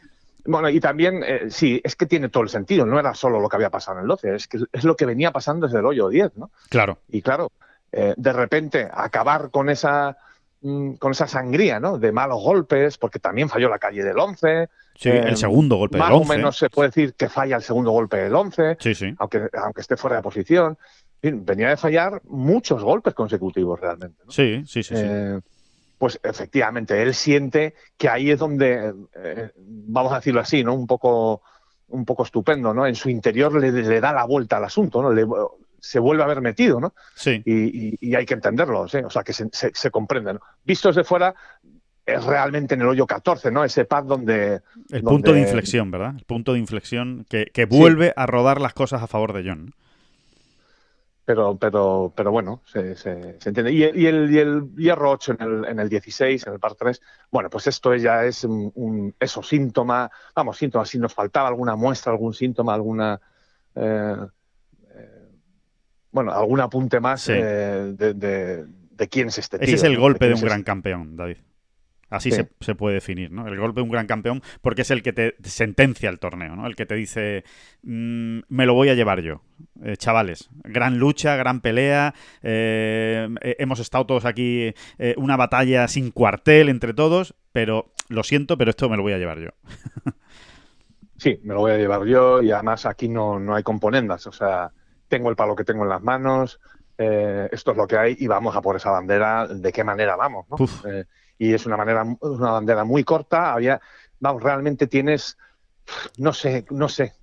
bueno, 0.45 0.69
y 0.69 0.79
también, 0.79 1.23
eh, 1.25 1.47
sí, 1.49 1.81
es 1.83 1.95
que 1.95 2.05
tiene 2.05 2.29
todo 2.29 2.43
el 2.43 2.49
sentido, 2.49 2.85
no 2.85 2.99
era 2.99 3.13
solo 3.15 3.39
lo 3.39 3.49
que 3.49 3.55
había 3.55 3.71
pasado 3.71 3.97
en 3.97 4.03
el 4.03 4.07
12, 4.07 4.35
es 4.35 4.47
que 4.47 4.59
es 4.71 4.83
lo 4.83 4.95
que 4.95 5.05
venía 5.07 5.31
pasando 5.31 5.65
desde 5.65 5.79
el 5.79 5.85
hoyo 5.85 6.07
10, 6.07 6.37
¿no? 6.37 6.51
Claro. 6.69 6.99
Y 7.09 7.21
claro, 7.21 7.51
eh, 7.91 8.13
de 8.15 8.33
repente 8.33 8.87
acabar 8.93 9.49
con 9.49 9.69
esa 9.69 10.17
con 10.99 11.11
esa 11.11 11.27
sangría, 11.27 11.79
¿no? 11.79 11.97
De 11.97 12.11
malos 12.11 12.41
golpes, 12.41 12.97
porque 12.97 13.19
también 13.19 13.49
falló 13.49 13.69
la 13.69 13.79
calle 13.79 14.03
del 14.03 14.17
11. 14.17 14.69
Sí, 14.95 15.09
eh, 15.09 15.23
el 15.27 15.37
segundo 15.37 15.75
golpe 15.75 15.97
Más 15.97 16.07
del 16.09 16.15
o 16.17 16.21
11. 16.21 16.35
menos 16.37 16.57
se 16.57 16.69
puede 16.69 16.89
decir 16.89 17.13
que 17.13 17.29
falla 17.29 17.57
el 17.57 17.61
segundo 17.61 17.91
golpe 17.91 18.17
del 18.17 18.33
11, 18.33 18.77
Sí, 18.79 18.95
sí. 18.95 19.13
aunque, 19.19 19.47
aunque 19.61 19.81
esté 19.81 19.97
fuera 19.97 20.15
de 20.17 20.21
posición. 20.23 20.77
venía 21.21 21.69
de 21.69 21.77
fallar 21.77 22.21
muchos 22.25 22.83
golpes 22.83 23.13
consecutivos 23.13 23.79
realmente. 23.79 24.23
Sí, 24.29 24.63
sí, 24.65 24.83
sí. 24.83 24.93
Eh, 24.95 25.39
pues 25.97 26.19
efectivamente, 26.23 27.01
él 27.01 27.13
siente 27.13 27.73
que 27.97 28.09
ahí 28.09 28.31
es 28.31 28.39
donde, 28.39 28.93
eh, 29.15 29.51
vamos 29.57 30.11
a 30.11 30.17
decirlo 30.17 30.41
así, 30.41 30.63
¿no? 30.63 30.73
Un 30.73 30.87
poco, 30.87 31.41
un 31.89 32.05
poco 32.05 32.23
estupendo, 32.23 32.73
¿no? 32.73 32.85
En 32.85 32.95
su 32.95 33.09
interior 33.09 33.53
le, 33.53 34.01
da 34.01 34.13
la 34.13 34.25
vuelta 34.25 34.57
al 34.57 34.65
asunto, 34.65 35.01
¿no? 35.01 35.11
Se 35.79 35.99
vuelve 35.99 36.23
a 36.23 36.25
haber 36.25 36.41
metido, 36.41 36.79
¿no? 36.79 36.93
Sí. 37.15 37.41
Y, 37.45 38.15
hay 38.15 38.25
que 38.25 38.33
entenderlo, 38.33 38.81
o 38.81 38.87
sea, 38.87 39.23
que 39.23 39.33
se, 39.33 39.49
se, 39.51 39.91
comprende, 39.91 40.33
¿no? 40.33 40.39
Vistos 40.63 40.95
de 40.95 41.03
fuera, 41.03 41.33
es 42.05 42.23
realmente 42.23 42.75
en 42.75 42.81
el 42.81 42.87
hoyo 42.87 43.07
14, 43.07 43.51
¿no? 43.51 43.63
Ese 43.63 43.85
pad 43.85 44.03
donde... 44.03 44.61
El 44.91 45.03
punto 45.03 45.33
de 45.33 45.41
inflexión, 45.41 45.91
¿verdad? 45.91 46.13
El 46.17 46.25
punto 46.25 46.53
de 46.53 46.59
inflexión 46.59 47.25
que, 47.29 47.65
vuelve 47.65 48.13
a 48.15 48.25
rodar 48.25 48.61
las 48.61 48.73
cosas 48.73 49.01
a 49.01 49.07
favor 49.07 49.33
de 49.33 49.49
John 49.49 49.73
pero, 51.25 51.57
pero, 51.57 52.13
pero 52.15 52.31
bueno, 52.31 52.61
se, 52.65 52.95
se, 52.95 53.31
entiende. 53.43 53.71
Y, 53.71 53.83
y, 53.83 54.05
el, 54.05 54.31
y 54.31 54.37
el 54.37 54.75
hierro 54.75 55.11
8 55.11 55.31
en 55.33 55.41
el, 55.41 55.65
en 55.65 55.79
el 55.79 55.89
16, 55.89 56.45
en 56.45 56.53
el 56.53 56.59
par 56.59 56.75
3, 56.75 57.01
bueno, 57.31 57.49
pues 57.49 57.65
esto 57.65 57.95
ya 57.95 58.23
es 58.23 58.43
un, 58.43 59.13
eso, 59.19 59.41
síntoma, 59.41 60.09
vamos, 60.35 60.57
síntoma, 60.57 60.85
si 60.85 60.99
nos 60.99 61.13
faltaba 61.13 61.47
alguna 61.47 61.75
muestra, 61.75 62.11
algún 62.11 62.35
síntoma, 62.35 62.75
alguna, 62.75 63.19
eh, 63.73 64.17
bueno, 66.15 66.31
algún 66.31 66.61
apunte 66.61 67.01
más 67.01 67.27
eh, 67.27 67.33
de, 67.93 68.13
de, 68.13 68.65
de, 68.65 69.07
quién 69.09 69.27
es 69.27 69.37
este 69.37 69.59
tío. 69.59 69.67
Ese 69.67 69.75
es 69.75 69.83
el 69.83 69.97
golpe 69.97 70.29
de, 70.29 70.33
un 70.33 70.39
gran 70.39 70.63
campeón, 70.63 71.17
David. 71.17 71.35
Así 72.09 72.31
se, 72.31 72.47
se, 72.61 72.73
puede 72.73 72.93
definir, 72.93 73.31
¿no? 73.31 73.45
El 73.49 73.59
golpe 73.59 73.81
de 73.81 73.83
un 73.83 73.89
gran 73.89 74.07
campeón, 74.07 74.41
porque 74.61 74.83
es 74.83 74.91
el 74.91 75.03
que 75.03 75.11
te 75.11 75.35
sentencia 75.43 76.09
el 76.09 76.19
torneo, 76.19 76.55
¿no? 76.55 76.67
El 76.67 76.77
que 76.77 76.85
te 76.85 76.95
dice, 76.95 77.43
mm, 77.83 78.39
me 78.47 78.65
lo 78.65 78.75
voy 78.75 78.87
a 78.87 78.93
llevar 78.93 79.19
yo. 79.19 79.41
Eh, 79.83 79.97
chavales, 79.97 80.49
gran 80.63 80.99
lucha, 80.99 81.35
gran 81.35 81.59
pelea. 81.59 82.13
Eh, 82.43 83.27
hemos 83.59 83.81
estado 83.81 84.05
todos 84.05 84.23
aquí, 84.23 84.73
eh, 84.97 85.15
una 85.17 85.35
batalla 85.35 85.89
sin 85.89 86.11
cuartel 86.11 86.69
entre 86.69 86.93
todos, 86.93 87.35
pero 87.51 87.91
lo 88.07 88.23
siento, 88.23 88.57
pero 88.57 88.69
esto 88.69 88.87
me 88.87 88.95
lo 88.95 89.03
voy 89.03 89.11
a 89.11 89.17
llevar 89.17 89.39
yo. 89.39 89.49
sí, 91.17 91.41
me 91.43 91.53
lo 91.53 91.59
voy 91.59 91.73
a 91.73 91.77
llevar 91.77 92.05
yo 92.05 92.41
y 92.41 92.51
además 92.51 92.85
aquí 92.85 93.09
no, 93.09 93.37
no 93.37 93.53
hay 93.53 93.63
componendas. 93.63 94.25
O 94.27 94.31
sea, 94.31 94.71
tengo 95.07 95.29
el 95.29 95.35
palo 95.35 95.55
que 95.55 95.63
tengo 95.63 95.83
en 95.83 95.89
las 95.89 96.01
manos, 96.01 96.59
esto 96.97 97.71
es 97.71 97.77
lo 97.77 97.87
que 97.87 97.97
hay 97.97 98.15
y 98.19 98.27
vamos 98.27 98.55
a 98.55 98.61
por 98.61 98.77
esa 98.77 98.89
bandera. 98.89 99.47
¿De 99.47 99.73
qué 99.73 99.83
manera 99.83 100.15
vamos? 100.15 100.45
¿no? 100.49 100.57
y 101.37 101.53
es 101.53 101.65
una 101.65 101.77
manera, 101.77 102.03
una 102.21 102.51
bandera 102.51 102.83
muy 102.83 103.03
corta. 103.03 103.53
Había, 103.53 103.81
vamos, 104.19 104.41
realmente 104.41 104.87
tienes, 104.87 105.37
no 106.17 106.33
sé, 106.33 106.65
no 106.69 106.87
sé 106.89 107.13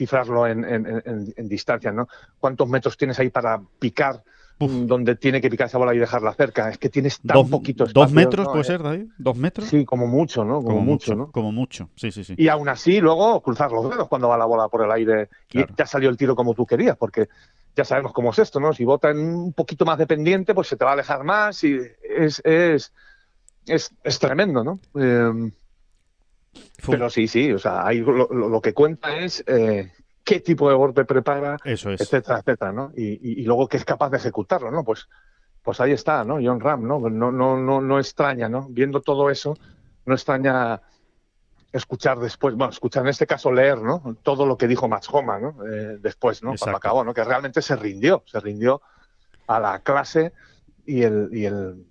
cifrarlo 0.00 0.46
en, 0.46 0.64
en, 0.64 1.48
distancia, 1.48 1.92
¿no? 1.92 2.08
¿Cuántos 2.38 2.66
metros 2.68 2.96
tienes 2.96 3.18
ahí 3.18 3.28
para 3.28 3.60
picar? 3.78 4.22
Donde 4.60 5.16
tiene 5.16 5.40
que 5.40 5.48
picar 5.48 5.68
esa 5.68 5.78
bola 5.78 5.94
y 5.94 5.98
dejarla 5.98 6.34
cerca. 6.34 6.70
Es 6.70 6.78
que 6.78 6.88
tienes 6.88 7.20
tan 7.20 7.48
poquito 7.48 7.84
espacio. 7.84 8.04
¿Dos 8.04 8.12
metros 8.12 8.48
puede 8.48 8.60
eh, 8.60 8.64
ser, 8.64 8.82
David? 8.82 9.06
¿Dos 9.18 9.36
metros? 9.36 9.68
Sí, 9.68 9.84
como 9.84 10.06
mucho, 10.06 10.44
¿no? 10.44 10.62
Como, 10.62 10.80
mucho, 10.80 11.14
¿no? 11.14 11.30
Como 11.30 11.50
mucho, 11.50 11.88
sí, 11.96 12.12
sí, 12.12 12.24
sí. 12.24 12.34
Y 12.36 12.48
aún 12.48 12.68
así, 12.68 13.00
luego 13.00 13.40
cruzar 13.40 13.72
los 13.72 13.88
dedos 13.88 14.08
cuando 14.08 14.28
va 14.28 14.36
la 14.36 14.44
bola 14.44 14.68
por 14.68 14.84
el 14.84 14.92
aire 14.92 15.28
y 15.52 15.64
ya 15.76 15.86
salió 15.86 16.10
el 16.10 16.16
tiro 16.16 16.36
como 16.36 16.54
tú 16.54 16.66
querías, 16.66 16.96
porque 16.96 17.28
ya 17.74 17.84
sabemos 17.84 18.12
cómo 18.12 18.30
es 18.30 18.38
esto, 18.38 18.60
¿no? 18.60 18.72
Si 18.72 18.84
bota 18.84 19.10
en 19.10 19.18
un 19.18 19.52
poquito 19.52 19.84
más 19.84 19.98
dependiente, 19.98 20.54
pues 20.54 20.68
se 20.68 20.76
te 20.76 20.84
va 20.84 20.90
a 20.90 20.94
alejar 20.94 21.24
más 21.24 21.64
y 21.64 21.78
es, 22.02 22.42
es 22.44 22.92
es, 23.66 23.94
es 24.02 24.18
tremendo, 24.18 24.64
¿no? 24.64 24.80
Eh, 24.98 25.50
pero 26.86 27.10
sí, 27.10 27.28
sí, 27.28 27.52
o 27.52 27.58
sea, 27.58 27.86
ahí 27.86 28.00
lo, 28.00 28.60
que 28.60 28.74
cuenta 28.74 29.16
es 29.16 29.44
eh, 29.46 29.92
qué 30.24 30.40
tipo 30.40 30.68
de 30.68 30.76
golpe 30.76 31.04
prepara, 31.04 31.56
Eso 31.64 31.90
es. 31.90 32.00
etcétera, 32.00 32.38
etcétera, 32.38 32.72
¿no? 32.72 32.92
Y, 32.96 33.42
y, 33.42 33.44
luego 33.44 33.68
que 33.68 33.76
es 33.76 33.84
capaz 33.84 34.10
de 34.10 34.18
ejecutarlo, 34.18 34.70
¿no? 34.70 34.84
Pues, 34.84 35.08
pues 35.62 35.80
ahí 35.80 35.92
está, 35.92 36.24
¿no? 36.24 36.38
John 36.42 36.60
Ram, 36.60 36.86
¿no? 36.86 37.00
No, 37.08 37.32
no, 37.32 37.56
no, 37.56 37.80
no 37.80 37.98
extraña, 37.98 38.48
¿no? 38.48 38.66
Viendo 38.70 39.00
todo 39.00 39.30
eso, 39.30 39.56
no 40.06 40.14
extraña 40.14 40.80
escuchar 41.72 42.18
después, 42.18 42.54
bueno, 42.54 42.72
escuchar 42.72 43.04
en 43.04 43.10
este 43.10 43.26
caso 43.26 43.52
leer, 43.52 43.78
¿no? 43.80 44.16
Todo 44.22 44.46
lo 44.46 44.56
que 44.56 44.66
dijo 44.66 44.88
Max 44.88 45.08
Homa, 45.12 45.38
¿no? 45.38 45.54
Eh, 45.66 45.98
después, 46.00 46.42
¿no? 46.42 46.54
¿no? 47.04 47.14
Que 47.14 47.24
realmente 47.24 47.62
se 47.62 47.76
rindió, 47.76 48.22
se 48.26 48.40
rindió 48.40 48.82
a 49.46 49.60
la 49.60 49.80
clase 49.80 50.32
y 50.84 51.02
el, 51.02 51.28
y 51.32 51.44
el 51.44 51.86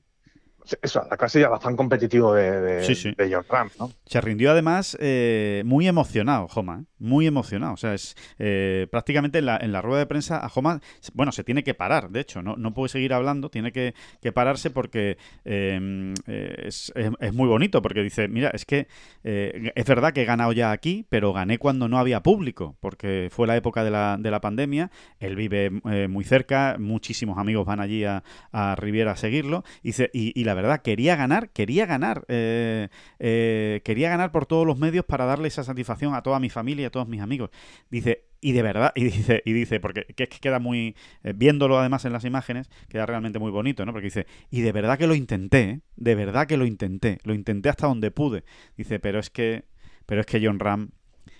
eso, 0.81 1.05
la 1.09 1.17
clase 1.17 1.39
ya 1.39 1.57
fan 1.59 1.75
competitivo 1.75 2.33
de, 2.33 2.61
de, 2.61 3.29
John 3.31 3.45
Ram, 3.49 3.69
¿no? 3.79 3.91
Se 4.05 4.21
rindió 4.21 4.51
además 4.51 4.97
eh, 4.99 5.63
muy 5.65 5.87
emocionado, 5.87 6.47
Joma, 6.47 6.81
¿eh? 6.81 6.85
muy 6.99 7.27
emocionado. 7.27 7.73
O 7.73 7.77
sea, 7.77 7.93
es 7.93 8.15
eh, 8.37 8.87
prácticamente 8.91 9.39
en 9.39 9.45
la, 9.45 9.57
en 9.57 9.71
la, 9.71 9.81
rueda 9.81 9.99
de 9.99 10.05
prensa 10.05 10.43
a 10.43 10.49
Joma, 10.49 10.81
bueno, 11.13 11.31
se 11.31 11.43
tiene 11.43 11.63
que 11.63 11.73
parar, 11.73 12.09
de 12.09 12.19
hecho, 12.19 12.41
no, 12.41 12.55
no 12.55 12.73
puede 12.73 12.89
seguir 12.89 13.13
hablando, 13.13 13.49
tiene 13.49 13.71
que, 13.71 13.93
pararse 14.33 14.69
porque 14.69 15.17
em, 15.43 16.13
es, 16.27 16.93
es, 16.95 17.33
muy 17.33 17.47
bonito, 17.47 17.81
porque 17.81 18.03
dice, 18.03 18.27
mira, 18.27 18.51
es 18.53 18.63
que 18.65 18.87
es 19.23 19.85
verdad 19.85 20.13
que 20.13 20.21
he 20.21 20.25
ganado 20.25 20.51
ya 20.51 20.71
aquí, 20.71 21.05
pero 21.09 21.33
gané 21.33 21.57
cuando 21.57 21.87
no 21.87 21.97
había 21.97 22.21
público, 22.21 22.77
porque 22.79 23.29
fue 23.31 23.47
la 23.47 23.57
época 23.57 23.83
de 23.83 23.89
la, 23.89 24.17
de 24.19 24.29
la 24.29 24.39
pandemia, 24.39 24.91
él 25.19 25.35
vive 25.35 25.71
muy 26.07 26.23
cerca, 26.23 26.75
muchísimos 26.79 27.37
amigos 27.39 27.65
van 27.65 27.79
allí 27.79 28.03
a, 28.03 28.23
a 28.51 28.75
Riviera 28.75 29.13
a 29.13 29.15
seguirlo, 29.15 29.63
y, 29.81 29.89
y, 30.13 30.39
y 30.39 30.43
la 30.43 30.53
verdad, 30.61 30.81
quería 30.81 31.15
ganar, 31.15 31.49
quería 31.49 31.85
ganar, 31.85 32.25
eh, 32.27 32.89
eh, 33.19 33.81
quería 33.83 34.09
ganar 34.09 34.31
por 34.31 34.45
todos 34.45 34.65
los 34.65 34.77
medios 34.77 35.05
para 35.05 35.25
darle 35.25 35.47
esa 35.47 35.63
satisfacción 35.63 36.15
a 36.15 36.21
toda 36.21 36.39
mi 36.39 36.49
familia 36.49 36.83
y 36.83 36.85
a 36.85 36.91
todos 36.91 37.07
mis 37.07 37.21
amigos. 37.21 37.49
Dice, 37.89 38.25
y 38.41 38.53
de 38.53 38.61
verdad, 38.61 38.91
y 38.95 39.03
dice, 39.05 39.41
y 39.45 39.53
dice, 39.53 39.79
porque 39.79 40.05
que, 40.15 40.27
que 40.27 40.39
queda 40.39 40.59
muy, 40.59 40.95
eh, 41.23 41.33
viéndolo 41.35 41.79
además 41.79 42.05
en 42.05 42.13
las 42.13 42.25
imágenes, 42.25 42.69
queda 42.87 43.05
realmente 43.05 43.39
muy 43.39 43.51
bonito, 43.51 43.85
¿no? 43.85 43.91
Porque 43.91 44.05
dice, 44.05 44.27
y 44.49 44.61
de 44.61 44.71
verdad 44.71 44.97
que 44.97 45.07
lo 45.07 45.15
intenté, 45.15 45.81
de 45.95 46.15
verdad 46.15 46.47
que 46.47 46.57
lo 46.57 46.65
intenté, 46.65 47.19
lo 47.23 47.33
intenté 47.33 47.69
hasta 47.69 47.87
donde 47.87 48.11
pude. 48.11 48.43
Dice, 48.77 48.99
pero 48.99 49.19
es 49.19 49.29
que, 49.29 49.65
pero 50.05 50.21
es 50.21 50.27
que 50.27 50.45
John 50.45 50.59
Ram 50.59 50.91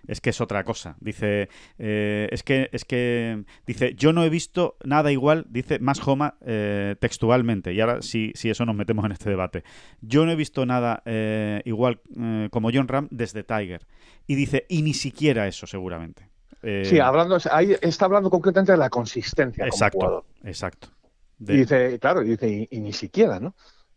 es 0.07 0.21
que 0.21 0.29
es 0.29 0.41
otra 0.41 0.63
cosa. 0.63 0.95
Dice, 0.99 1.49
eh, 1.77 2.27
es 2.31 2.43
que, 2.43 2.69
es 2.71 2.85
que, 2.85 3.43
dice, 3.65 3.93
yo 3.95 4.13
no 4.13 4.23
he 4.23 4.29
visto 4.29 4.77
nada 4.83 5.11
igual, 5.11 5.45
dice 5.49 5.79
más 5.79 6.05
Homa 6.05 6.37
eh, 6.45 6.95
textualmente, 6.99 7.73
y 7.73 7.81
ahora 7.81 8.01
sí, 8.01 8.31
sí, 8.35 8.49
eso 8.49 8.65
nos 8.65 8.75
metemos 8.75 9.05
en 9.05 9.11
este 9.11 9.29
debate. 9.29 9.63
Yo 10.01 10.25
no 10.25 10.31
he 10.31 10.35
visto 10.35 10.65
nada 10.65 11.01
eh, 11.05 11.61
igual 11.65 12.01
como 12.51 12.69
John 12.73 12.87
Ram 12.87 13.07
desde 13.11 13.43
Tiger. 13.43 13.85
Y 14.27 14.35
dice, 14.35 14.65
y 14.69 14.81
ni 14.81 14.93
siquiera 14.93 15.47
eso 15.47 15.67
seguramente. 15.67 16.29
sí, 16.83 16.99
hablando, 16.99 17.37
ahí 17.51 17.75
está 17.81 18.05
hablando 18.05 18.29
concretamente 18.29 18.71
de 18.71 18.77
la 18.77 18.89
consistencia. 18.89 19.65
Exacto, 19.65 20.25
exacto. 20.43 20.89
dice, 21.37 21.99
claro, 21.99 22.21
dice, 22.21 22.67
y, 22.69 22.79
ni 22.79 22.93
siquiera, 22.93 23.39
¿no? 23.39 23.55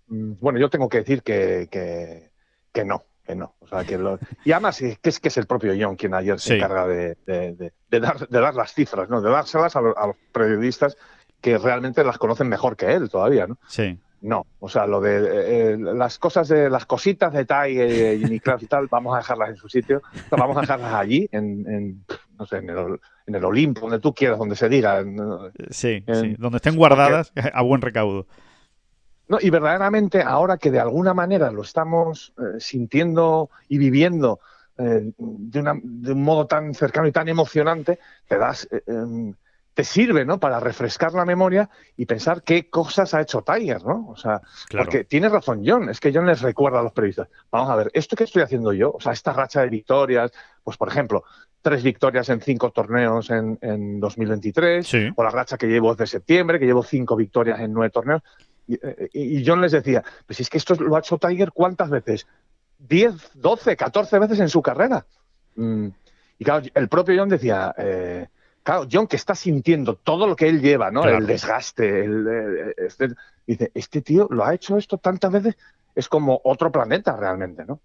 Mm, 0.08 0.34
bueno, 0.40 0.58
yo 0.58 0.68
tengo 0.68 0.88
que 0.88 0.98
decir 0.98 1.22
que, 1.22 1.68
que 1.70 2.84
no 2.84 3.04
que 3.32 3.38
no. 3.38 3.54
O 3.60 3.66
sea, 3.66 3.84
que 3.84 3.98
Y 4.44 4.52
además 4.52 4.78
que 4.78 4.98
es 5.02 5.20
que 5.20 5.28
es 5.28 5.36
el 5.36 5.46
propio 5.46 5.72
John 5.78 5.96
quien 5.96 6.14
ayer 6.14 6.38
se 6.38 6.56
encarga 6.56 6.86
de, 6.86 7.16
dar, 7.90 8.28
de 8.28 8.40
dar 8.40 8.54
las 8.54 8.74
cifras, 8.74 9.08
¿no? 9.08 9.20
De 9.20 9.30
dárselas 9.30 9.74
a, 9.76 9.80
los 9.80 10.16
periodistas 10.32 10.96
que 11.40 11.58
realmente 11.58 12.04
las 12.04 12.18
conocen 12.18 12.48
mejor 12.48 12.76
que 12.76 12.92
él 12.92 13.08
todavía, 13.08 13.46
¿no? 13.46 13.58
Sí. 13.66 13.98
No, 14.20 14.46
o 14.60 14.68
sea, 14.68 14.86
lo 14.86 15.00
de 15.00 15.72
eh, 15.72 15.76
las 15.76 16.20
cosas 16.20 16.46
de 16.46 16.70
las 16.70 16.86
cositas 16.86 17.32
de 17.32 17.44
Tai 17.44 17.72
y 17.72 18.18
Jimmy 18.20 18.40
y 18.60 18.66
tal, 18.66 18.86
vamos 18.86 19.14
a 19.14 19.18
dejarlas 19.18 19.48
en 19.48 19.56
su 19.56 19.68
sitio, 19.68 20.00
vamos 20.30 20.56
a 20.56 20.60
dejarlas 20.60 20.94
allí, 20.94 21.28
en, 21.32 22.04
no 22.38 22.46
sé, 22.46 22.58
en 22.58 22.70
el, 22.70 23.00
en 23.26 23.34
el 23.34 23.44
Olimpo, 23.44 23.80
donde 23.80 23.98
tú 23.98 24.14
quieras, 24.14 24.38
donde 24.38 24.54
se 24.54 24.68
diga. 24.68 25.02
sí, 25.70 26.04
sí, 26.06 26.36
donde 26.38 26.58
estén 26.58 26.76
guardadas 26.76 27.32
a 27.52 27.62
buen 27.62 27.80
recaudo 27.80 28.28
y 29.40 29.50
verdaderamente 29.50 30.22
ahora 30.22 30.56
que 30.56 30.70
de 30.70 30.80
alguna 30.80 31.14
manera 31.14 31.50
lo 31.50 31.62
estamos 31.62 32.32
eh, 32.38 32.60
sintiendo 32.60 33.50
y 33.68 33.78
viviendo 33.78 34.40
eh, 34.78 35.12
de, 35.16 36.12
un 36.12 36.22
modo 36.22 36.46
tan 36.46 36.74
cercano 36.74 37.06
y 37.06 37.12
tan 37.12 37.28
emocionante, 37.28 37.98
te 38.26 38.38
das, 38.38 38.66
eh, 38.70 38.82
em, 38.86 39.34
te 39.74 39.84
sirve, 39.84 40.24
¿no? 40.24 40.38
Para 40.38 40.60
refrescar 40.60 41.12
la 41.12 41.24
memoria 41.24 41.68
y 41.96 42.06
pensar 42.06 42.42
qué 42.42 42.68
cosas 42.68 43.14
ha 43.14 43.20
hecho 43.20 43.42
Tiger, 43.42 43.84
¿no? 43.84 44.08
O 44.08 44.16
sea, 44.16 44.40
porque 44.70 45.04
tiene 45.04 45.28
razón 45.28 45.62
John, 45.64 45.88
es 45.88 46.00
que 46.00 46.12
John 46.12 46.26
les 46.26 46.42
recuerda 46.42 46.80
a 46.80 46.82
los 46.82 46.92
periodistas, 46.92 47.28
vamos 47.50 47.70
a 47.70 47.76
ver, 47.76 47.90
esto 47.94 48.16
que 48.16 48.24
estoy 48.24 48.42
haciendo 48.42 48.72
yo, 48.72 48.92
o 48.92 49.00
sea, 49.00 49.12
esta 49.12 49.32
racha 49.32 49.60
de 49.62 49.68
victorias, 49.68 50.32
pues 50.62 50.76
por 50.76 50.88
ejemplo, 50.88 51.24
tres 51.62 51.82
victorias 51.82 52.28
en 52.28 52.40
cinco 52.40 52.70
torneos 52.70 53.30
en, 53.30 53.58
en 53.62 54.00
2023, 54.00 54.94
o 55.14 55.22
la 55.22 55.30
racha 55.30 55.56
que 55.56 55.68
llevo 55.68 55.94
desde 55.94 56.18
septiembre, 56.18 56.58
que 56.58 56.66
llevo 56.66 56.82
cinco 56.82 57.14
victorias 57.16 57.60
en 57.60 57.72
nueve 57.72 57.90
torneos, 57.90 58.22
eh, 58.68 59.08
y, 59.12 59.44
John 59.46 59.60
les 59.60 59.72
decía, 59.72 60.02
pues 60.26 60.40
es 60.40 60.48
que 60.48 60.58
esto 60.58 60.74
lo 60.74 60.96
ha 60.96 61.00
hecho 61.00 61.18
Tiger 61.18 61.52
cuántas 61.52 61.90
veces? 61.90 62.26
10, 62.78 63.32
12, 63.34 63.76
14 63.76 64.18
veces 64.18 64.40
en 64.40 64.48
su 64.48 64.62
carrera. 64.62 65.06
Mm, 65.54 65.88
y 66.38 66.44
claro, 66.44 66.66
el 66.74 66.88
propio 66.88 67.14
John 67.18 67.28
decía, 67.28 67.74
eh, 67.78 68.26
claro, 68.62 68.86
John 68.90 69.06
que 69.06 69.16
está 69.16 69.34
sintiendo 69.34 69.96
todo 69.96 70.26
lo 70.26 70.36
que 70.36 70.48
él 70.48 70.60
lleva, 70.60 70.90
¿no? 70.90 71.04
El 71.04 71.26
desgaste, 71.26 72.04
el, 72.04 72.26
eh, 72.28 72.74
este, 72.78 73.08
dice, 73.46 73.70
este 73.74 74.02
tío 74.02 74.26
lo 74.30 74.44
ha 74.44 74.54
hecho 74.54 74.76
esto 74.76 74.98
tantas 74.98 75.30
veces, 75.30 75.56
es 75.94 76.08
como 76.08 76.40
otro 76.44 76.72
planeta 76.72 77.16
realmente, 77.16 77.64
¿no? 77.66 77.80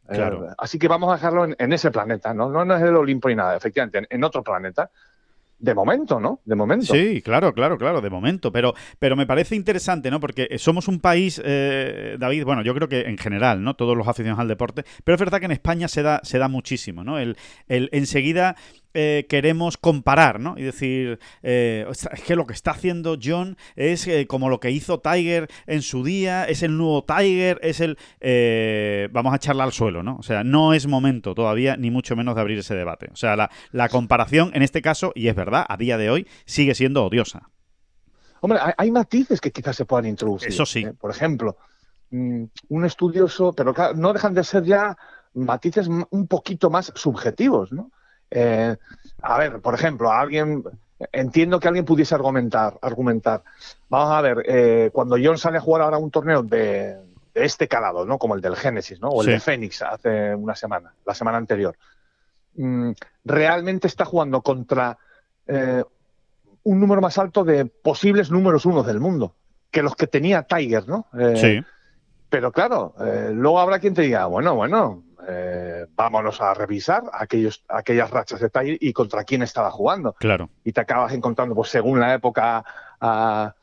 así 0.57 0.79
que 0.79 0.87
vamos 0.87 1.11
a 1.11 1.15
dejarlo 1.15 1.45
en, 1.57 1.73
ese 1.73 1.91
planeta, 1.91 2.33
¿no? 2.33 2.49
No, 2.49 2.75
es 2.75 2.81
el 2.81 2.95
Olimpo 2.95 3.27
ni 3.27 3.35
nada, 3.35 3.57
efectivamente, 3.57 4.07
en, 4.09 4.23
otro 4.23 4.43
planeta. 4.43 4.89
De 5.59 5.73
momento, 5.73 6.19
¿no? 6.19 6.41
De 6.45 6.55
momento. 6.55 6.93
Sí, 6.93 7.21
claro, 7.23 7.53
claro, 7.53 7.77
claro, 7.77 7.99
de 8.01 8.09
momento. 8.09 8.51
Pero, 8.51 8.75
pero 8.99 9.15
me 9.15 9.25
parece 9.25 9.55
interesante, 9.55 10.11
¿no? 10.11 10.19
Porque 10.19 10.57
somos 10.59 10.87
un 10.87 10.99
país, 10.99 11.41
eh, 11.43 12.15
David, 12.19 12.45
bueno, 12.45 12.61
yo 12.61 12.75
creo 12.75 12.87
que 12.87 13.01
en 13.01 13.17
general, 13.17 13.63
¿no? 13.63 13.75
Todos 13.75 13.97
los 13.97 14.07
aficionados 14.07 14.39
al 14.39 14.47
deporte, 14.47 14.83
pero 15.03 15.15
es 15.15 15.19
verdad 15.19 15.39
que 15.39 15.45
en 15.45 15.51
España 15.51 15.87
se 15.87 16.03
da, 16.03 16.19
se 16.23 16.37
da 16.37 16.47
muchísimo, 16.47 17.03
¿no? 17.03 17.17
El, 17.17 17.37
el 17.67 17.89
enseguida 17.91 18.55
eh, 18.99 19.27
queremos 19.29 19.77
comparar, 19.77 20.39
¿no? 20.39 20.55
Y 20.57 20.63
decir, 20.63 21.19
eh, 21.43 21.85
es 21.87 22.23
que 22.25 22.35
lo 22.35 22.47
que 22.47 22.53
está 22.53 22.71
haciendo 22.71 23.15
John 23.21 23.55
es 23.75 24.07
eh, 24.07 24.25
como 24.25 24.49
lo 24.49 24.59
que 24.59 24.71
hizo 24.71 24.99
Tiger 24.99 25.47
en 25.67 25.83
su 25.83 26.03
día, 26.03 26.45
es 26.45 26.63
el 26.63 26.75
nuevo 26.75 27.03
Tiger, 27.03 27.59
es 27.61 27.79
el... 27.79 27.99
vamos 29.11 29.33
a 29.33 29.35
echarla 29.35 29.65
al 29.65 29.71
suelo, 29.71 30.01
¿no? 30.01 30.15
O 30.17 30.23
sea, 30.23 30.43
no 30.43 30.73
es 30.73 30.87
momento 30.87 31.35
todavía, 31.35 31.77
ni 31.77 31.91
mucho 31.91 32.15
menos 32.15 32.33
de 32.33 32.41
abrir 32.41 32.57
ese 32.57 32.73
debate. 32.73 33.09
O 33.13 33.15
sea, 33.15 33.35
la, 33.35 33.51
la 33.71 33.87
comparación 33.87 34.49
en 34.55 34.63
este 34.63 34.81
caso, 34.81 35.11
y 35.13 35.27
es 35.27 35.35
verdad, 35.35 35.63
a 35.69 35.77
día 35.77 35.99
de 35.99 36.09
hoy, 36.09 36.27
sigue 36.45 36.73
siendo 36.73 37.05
odiosa. 37.05 37.51
Hombre, 38.41 38.59
hay, 38.75 38.89
matices 38.89 39.39
que 39.39 39.51
quizás 39.51 39.75
se 39.75 39.85
puedan 39.85 40.07
introducir. 40.07 40.49
Eso 40.49 40.65
sí. 40.65 40.87
Por 40.99 41.11
ejemplo, 41.11 41.57
mm, 42.09 42.45
un 42.69 42.85
estudioso, 42.85 43.53
pero 43.53 43.75
claro, 43.75 43.93
no 43.95 44.11
dejan 44.11 44.33
de 44.33 44.43
ser 44.43 44.63
ya 44.63 44.97
matices 45.35 45.87
un 45.87 46.27
poquito 46.27 46.71
más 46.71 46.91
subjetivos, 46.95 47.71
¿no? 47.71 47.91
Eh, 48.31 48.75
a 49.21 49.37
ver, 49.37 49.59
por 49.61 49.73
ejemplo, 49.73 50.11
alguien 50.11 50.63
entiendo 51.11 51.59
que 51.59 51.67
alguien 51.67 51.85
pudiese 51.85 52.15
argumentar, 52.15 52.77
argumentar. 52.81 53.43
Vamos 53.89 54.13
a 54.13 54.21
ver, 54.21 54.43
eh, 54.47 54.89
cuando 54.91 55.17
John 55.21 55.37
sale 55.37 55.57
a 55.57 55.61
jugar 55.61 55.81
ahora 55.81 55.97
un 55.97 56.11
torneo 56.11 56.43
de, 56.43 56.97
este 57.33 57.67
calado, 57.67 58.05
¿no? 58.05 58.17
Como 58.17 58.35
el 58.35 58.41
del 58.41 58.55
Génesis, 58.55 58.99
¿no? 58.99 59.09
O 59.09 59.21
el 59.21 59.27
de 59.27 59.39
Fénix 59.39 59.81
hace 59.83 60.33
una 60.33 60.55
semana, 60.55 60.93
la 61.05 61.13
semana 61.13 61.37
anterior. 61.37 61.75
Mm, 62.55 62.91
realmente 63.23 63.87
está 63.87 64.05
jugando 64.05 64.41
contra 64.41 64.97
eh, 65.45 65.83
un 66.63 66.79
número 66.79 66.99
más 66.99 67.17
alto 67.19 67.43
de 67.43 67.65
posibles 67.65 68.31
números 68.31 68.65
uno 68.65 68.81
del 68.81 68.99
mundo 68.99 69.35
que 69.69 69.83
los 69.83 69.95
que 69.95 70.07
tenía 70.07 70.43
Tiger, 70.43 70.87
¿no? 70.87 71.07
sí. 71.35 71.63
Pero 72.29 72.51
claro, 72.51 72.93
luego 73.31 73.59
habrá 73.59 73.79
quien 73.79 73.93
te 73.93 74.01
diga, 74.01 74.25
bueno, 74.25 74.53
bueno, 74.53 75.03
eh, 75.29 75.85
vámonos 75.95 76.39
a 76.39 76.53
revisar 76.53 77.03
aquellos, 77.11 77.63
aquellas 77.67 78.09
rachas 78.09 78.39
de 78.39 78.49
Tiger 78.49 78.77
y 78.79 78.93
contra 78.93 79.25
quién 79.25 79.41
estaba 79.41 79.69
jugando. 79.71 80.13
Claro. 80.13 80.49
Y 80.63 80.71
te 80.71 80.81
acabas 80.81 81.13
encontrando, 81.13 81.53
pues 81.53 81.69
según 81.69 81.99
la 81.99 82.13
época, 82.13 82.63
a, 83.01 83.53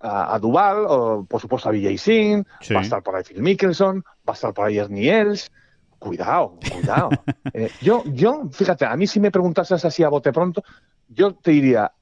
a, 0.00 0.38
Duval, 0.38 0.86
o 0.88 1.26
por 1.28 1.40
supuesto 1.40 1.68
a 1.68 1.72
Vijay 1.72 1.98
Singh, 1.98 2.46
va 2.74 2.80
a 2.80 2.82
estar 2.82 3.02
por 3.02 3.16
ahí 3.16 3.22
Phil 3.22 3.42
Mickelson, 3.42 4.02
va 4.26 4.32
a 4.32 4.32
estar 4.32 4.54
por 4.54 4.66
ahí 4.66 4.78
Ernie 4.78 5.10
Els. 5.10 5.52
Cuidado, 5.98 6.58
cuidado. 6.72 7.10
Eh, 7.54 7.70
yo, 7.82 8.02
yo, 8.06 8.48
fíjate, 8.50 8.86
a 8.86 8.96
mí 8.96 9.06
si 9.06 9.20
me 9.20 9.30
preguntases 9.30 9.84
así 9.84 10.02
a 10.02 10.08
bote 10.08 10.32
pronto, 10.32 10.62
yo 11.08 11.34
te 11.34 11.50
diría 11.50 11.92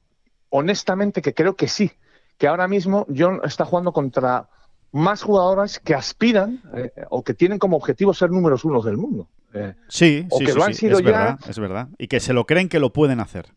honestamente 0.49 1.21
que 1.21 1.33
creo 1.33 1.57
que 1.57 1.67
sí, 1.67 1.91
que 2.37 2.47
ahora 2.47 2.69
mismo 2.69 3.05
John 3.13 3.41
está 3.43 3.65
jugando 3.65 3.91
contra 3.91 4.47
más 4.91 5.23
jugadoras 5.23 5.79
que 5.79 5.95
aspiran 5.95 6.61
eh, 6.75 6.91
o 7.09 7.23
que 7.23 7.33
tienen 7.33 7.59
como 7.59 7.77
objetivo 7.77 8.13
ser 8.13 8.29
números 8.29 8.65
unos 8.65 8.83
del 8.85 8.97
mundo. 8.97 9.29
Eh, 9.53 9.73
sí, 9.87 10.27
sí, 10.37 10.45
que 10.45 10.53
lo 10.53 10.63
han 10.63 10.73
sido 10.73 10.97
es 10.99 11.03
Verdad, 11.03 11.39
es 11.47 11.59
verdad. 11.59 11.87
Y 11.97 12.07
que 12.07 12.19
se 12.19 12.33
lo 12.33 12.45
creen 12.45 12.69
que 12.69 12.79
lo 12.79 12.91
pueden 12.93 13.19
hacer. 13.19 13.47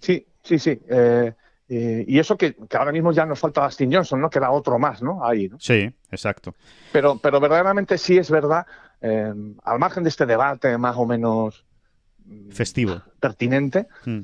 Sí, 0.00 0.26
sí, 0.42 0.58
sí. 0.58 0.80
Eh, 0.88 1.34
y 1.66 2.18
eso 2.18 2.36
que, 2.36 2.56
ahora 2.78 2.92
mismo 2.92 3.10
ya 3.12 3.24
nos 3.26 3.38
falta 3.38 3.64
Dustin 3.64 3.92
Johnson, 3.92 4.20
¿no? 4.20 4.30
Que 4.30 4.38
era 4.38 4.50
otro 4.50 4.78
más, 4.78 5.02
¿no? 5.02 5.24
Ahí, 5.24 5.48
¿no? 5.48 5.58
Sí, 5.58 5.90
exacto. 6.10 6.54
Pero, 6.92 7.18
pero 7.18 7.40
verdaderamente 7.40 7.98
sí 7.98 8.16
es 8.18 8.30
verdad, 8.30 8.66
al 9.00 9.78
margen 9.78 10.04
de 10.04 10.10
este 10.10 10.24
debate 10.24 10.78
más 10.78 10.96
o 10.96 11.04
menos 11.04 11.64
festivo, 12.50 13.02
pertinente, 13.18 13.88
mm. 14.04 14.20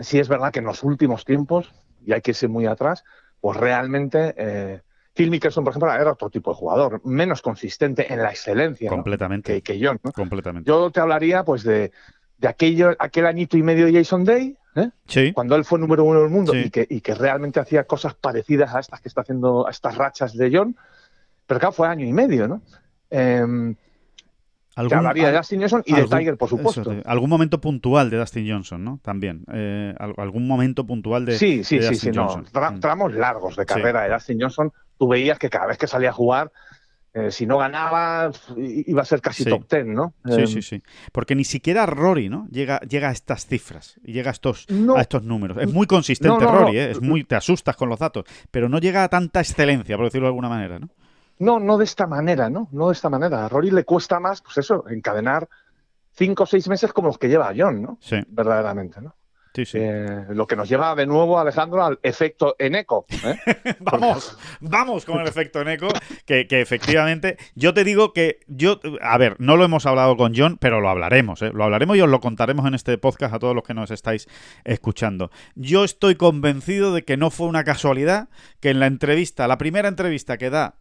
sí 0.00 0.18
es 0.18 0.28
verdad 0.28 0.52
que 0.52 0.58
en 0.58 0.66
los 0.66 0.82
últimos 0.82 1.24
tiempos, 1.24 1.72
y 2.04 2.12
hay 2.12 2.22
que 2.22 2.32
irse 2.32 2.48
muy 2.48 2.66
atrás, 2.66 3.04
pues 3.40 3.56
realmente 3.56 4.82
Phil 5.14 5.30
Mickelson, 5.30 5.62
por 5.64 5.70
ejemplo, 5.70 5.92
era 5.92 6.12
otro 6.12 6.28
tipo 6.28 6.50
de 6.50 6.56
jugador, 6.56 7.00
menos 7.04 7.40
consistente 7.40 8.12
en 8.12 8.20
la 8.20 8.30
excelencia 8.30 8.90
Completamente. 8.90 9.62
que, 9.62 9.78
yo. 9.78 9.92
Completamente. 10.14 10.68
Yo 10.68 10.90
te 10.90 11.00
hablaría 11.00 11.44
pues 11.44 11.62
de, 11.62 11.92
de 12.38 12.48
aquello, 12.48 12.94
aquel 12.98 13.26
añito 13.26 13.56
y 13.56 13.62
medio 13.62 13.86
de 13.86 13.92
Jason 13.92 14.24
Day, 14.24 14.56
¿eh? 14.74 15.32
cuando 15.32 15.54
él 15.54 15.64
fue 15.64 15.78
número 15.78 16.04
uno 16.04 16.20
del 16.20 16.30
mundo 16.30 16.54
y, 16.54 16.68
que, 16.68 16.84
y 16.90 17.00
que 17.00 17.14
realmente 17.14 17.60
hacía 17.60 17.84
cosas 17.84 18.14
parecidas 18.14 18.74
a 18.74 18.80
estas 18.80 19.00
que 19.00 19.08
está 19.08 19.20
haciendo, 19.20 19.66
a 19.68 19.70
estas 19.70 19.96
rachas 19.96 20.36
de 20.36 20.50
John. 20.52 20.76
Pero 21.46 21.60
claro, 21.60 21.72
fue 21.72 21.86
año 21.86 22.06
y 22.06 22.12
medio, 22.12 22.48
¿no? 22.48 22.62
Eh, 23.10 23.74
¿Algún, 24.76 24.98
hablaría 24.98 25.30
de 25.30 25.36
Dustin 25.36 25.60
Johnson 25.60 25.82
y 25.86 25.94
de 25.94 26.04
Tiger, 26.08 26.36
por 26.36 26.48
supuesto. 26.48 26.96
algún 27.04 27.30
momento 27.30 27.60
puntual 27.60 28.10
de 28.10 28.18
Dustin 28.18 28.50
Johnson, 28.50 28.82
¿no? 28.82 28.98
También. 29.02 29.44
Eh, 29.52 29.94
algún 30.16 30.48
momento 30.48 30.84
puntual 30.84 31.24
de, 31.24 31.38
sí, 31.38 31.62
sí, 31.62 31.80
sí, 31.80 31.94
sí, 31.94 32.10
No. 32.10 32.38
Mm. 32.38 32.80
tramos 32.80 33.14
largos 33.14 33.54
de 33.54 33.64
carrera 33.66 34.02
de 34.02 34.12
Dustin 34.12 34.40
Johnson 34.40 34.72
tú 34.98 35.08
veías 35.08 35.38
que 35.38 35.50
cada 35.50 35.66
vez 35.66 35.78
que 35.78 35.86
salía 35.86 36.10
a 36.10 36.12
jugar, 36.12 36.52
eh, 37.14 37.30
si 37.30 37.46
no 37.46 37.58
ganaba, 37.58 38.32
iba 38.56 39.02
a 39.02 39.04
ser 39.04 39.20
casi 39.20 39.44
top 39.44 39.66
ten, 39.68 39.94
¿no? 39.94 40.14
Sí, 40.24 40.40
em, 40.40 40.46
sí, 40.48 40.62
sí. 40.62 40.82
Porque 41.12 41.36
ni 41.36 41.44
siquiera 41.44 41.86
Rory, 41.86 42.28
¿no? 42.28 42.48
Llega, 42.50 42.80
llega 42.80 43.08
a 43.08 43.12
estas 43.12 43.46
cifras 43.46 44.00
llega 44.02 44.30
a 44.30 44.32
estos, 44.32 44.66
a 44.96 45.00
estos 45.00 45.22
números. 45.22 45.58
Es 45.60 45.72
muy 45.72 45.86
consistente 45.86 46.44
Rory, 46.44 46.76
¿eh? 46.76 46.90
Es 46.90 47.00
muy, 47.00 47.22
te 47.22 47.36
asustas 47.36 47.76
con 47.76 47.88
los 47.88 48.00
datos, 48.00 48.24
pero 48.50 48.68
no 48.68 48.78
llega 48.78 49.04
a 49.04 49.08
tanta 49.08 49.40
excelencia, 49.40 49.96
por 49.96 50.06
decirlo 50.06 50.26
de 50.26 50.30
alguna 50.30 50.48
manera, 50.48 50.80
¿no? 50.80 50.88
No, 51.38 51.60
no 51.60 51.78
de 51.78 51.84
esta 51.84 52.08
manera, 52.08 52.50
¿no? 52.50 52.68
No 52.72 52.88
de 52.88 52.94
esta 52.94 53.08
manera. 53.08 53.44
A 53.44 53.48
Rory 53.48 53.70
le 53.70 53.84
cuesta 53.84 54.18
más, 54.18 54.42
pues 54.42 54.58
eso, 54.58 54.84
encadenar 54.88 55.48
cinco 56.12 56.44
o 56.44 56.46
seis 56.46 56.68
meses 56.68 56.92
como 56.92 57.08
los 57.08 57.18
que 57.18 57.28
lleva 57.28 57.52
John, 57.56 57.80
¿no? 57.80 57.98
Sí. 58.00 58.16
Verdaderamente, 58.26 59.00
¿no? 59.00 59.14
Eh, 59.56 60.24
lo 60.30 60.46
que 60.48 60.56
nos 60.56 60.68
lleva 60.68 60.94
de 60.96 61.06
nuevo, 61.06 61.38
Alejandro, 61.38 61.84
al 61.84 62.00
efecto 62.02 62.56
Eneco. 62.58 63.06
¿eh? 63.24 63.36
vamos, 63.80 64.36
vamos 64.60 65.04
con 65.04 65.20
el 65.20 65.28
efecto 65.28 65.60
Eneco, 65.60 65.88
que, 66.26 66.48
que, 66.48 66.60
efectivamente, 66.60 67.36
yo 67.54 67.72
te 67.72 67.84
digo 67.84 68.12
que 68.12 68.40
yo, 68.48 68.80
a 69.00 69.16
ver, 69.16 69.36
no 69.38 69.56
lo 69.56 69.64
hemos 69.64 69.86
hablado 69.86 70.16
con 70.16 70.34
John, 70.34 70.58
pero 70.60 70.80
lo 70.80 70.88
hablaremos, 70.88 71.40
¿eh? 71.42 71.52
lo 71.54 71.62
hablaremos 71.62 71.96
y 71.96 72.00
os 72.00 72.08
lo 72.08 72.20
contaremos 72.20 72.66
en 72.66 72.74
este 72.74 72.98
podcast 72.98 73.32
a 73.32 73.38
todos 73.38 73.54
los 73.54 73.62
que 73.62 73.74
nos 73.74 73.92
estáis 73.92 74.28
escuchando. 74.64 75.30
Yo 75.54 75.84
estoy 75.84 76.16
convencido 76.16 76.92
de 76.92 77.04
que 77.04 77.16
no 77.16 77.30
fue 77.30 77.46
una 77.46 77.62
casualidad 77.62 78.28
que 78.58 78.70
en 78.70 78.80
la 78.80 78.86
entrevista, 78.86 79.46
la 79.46 79.58
primera 79.58 79.88
entrevista 79.88 80.36
que 80.36 80.50
da 80.50 80.74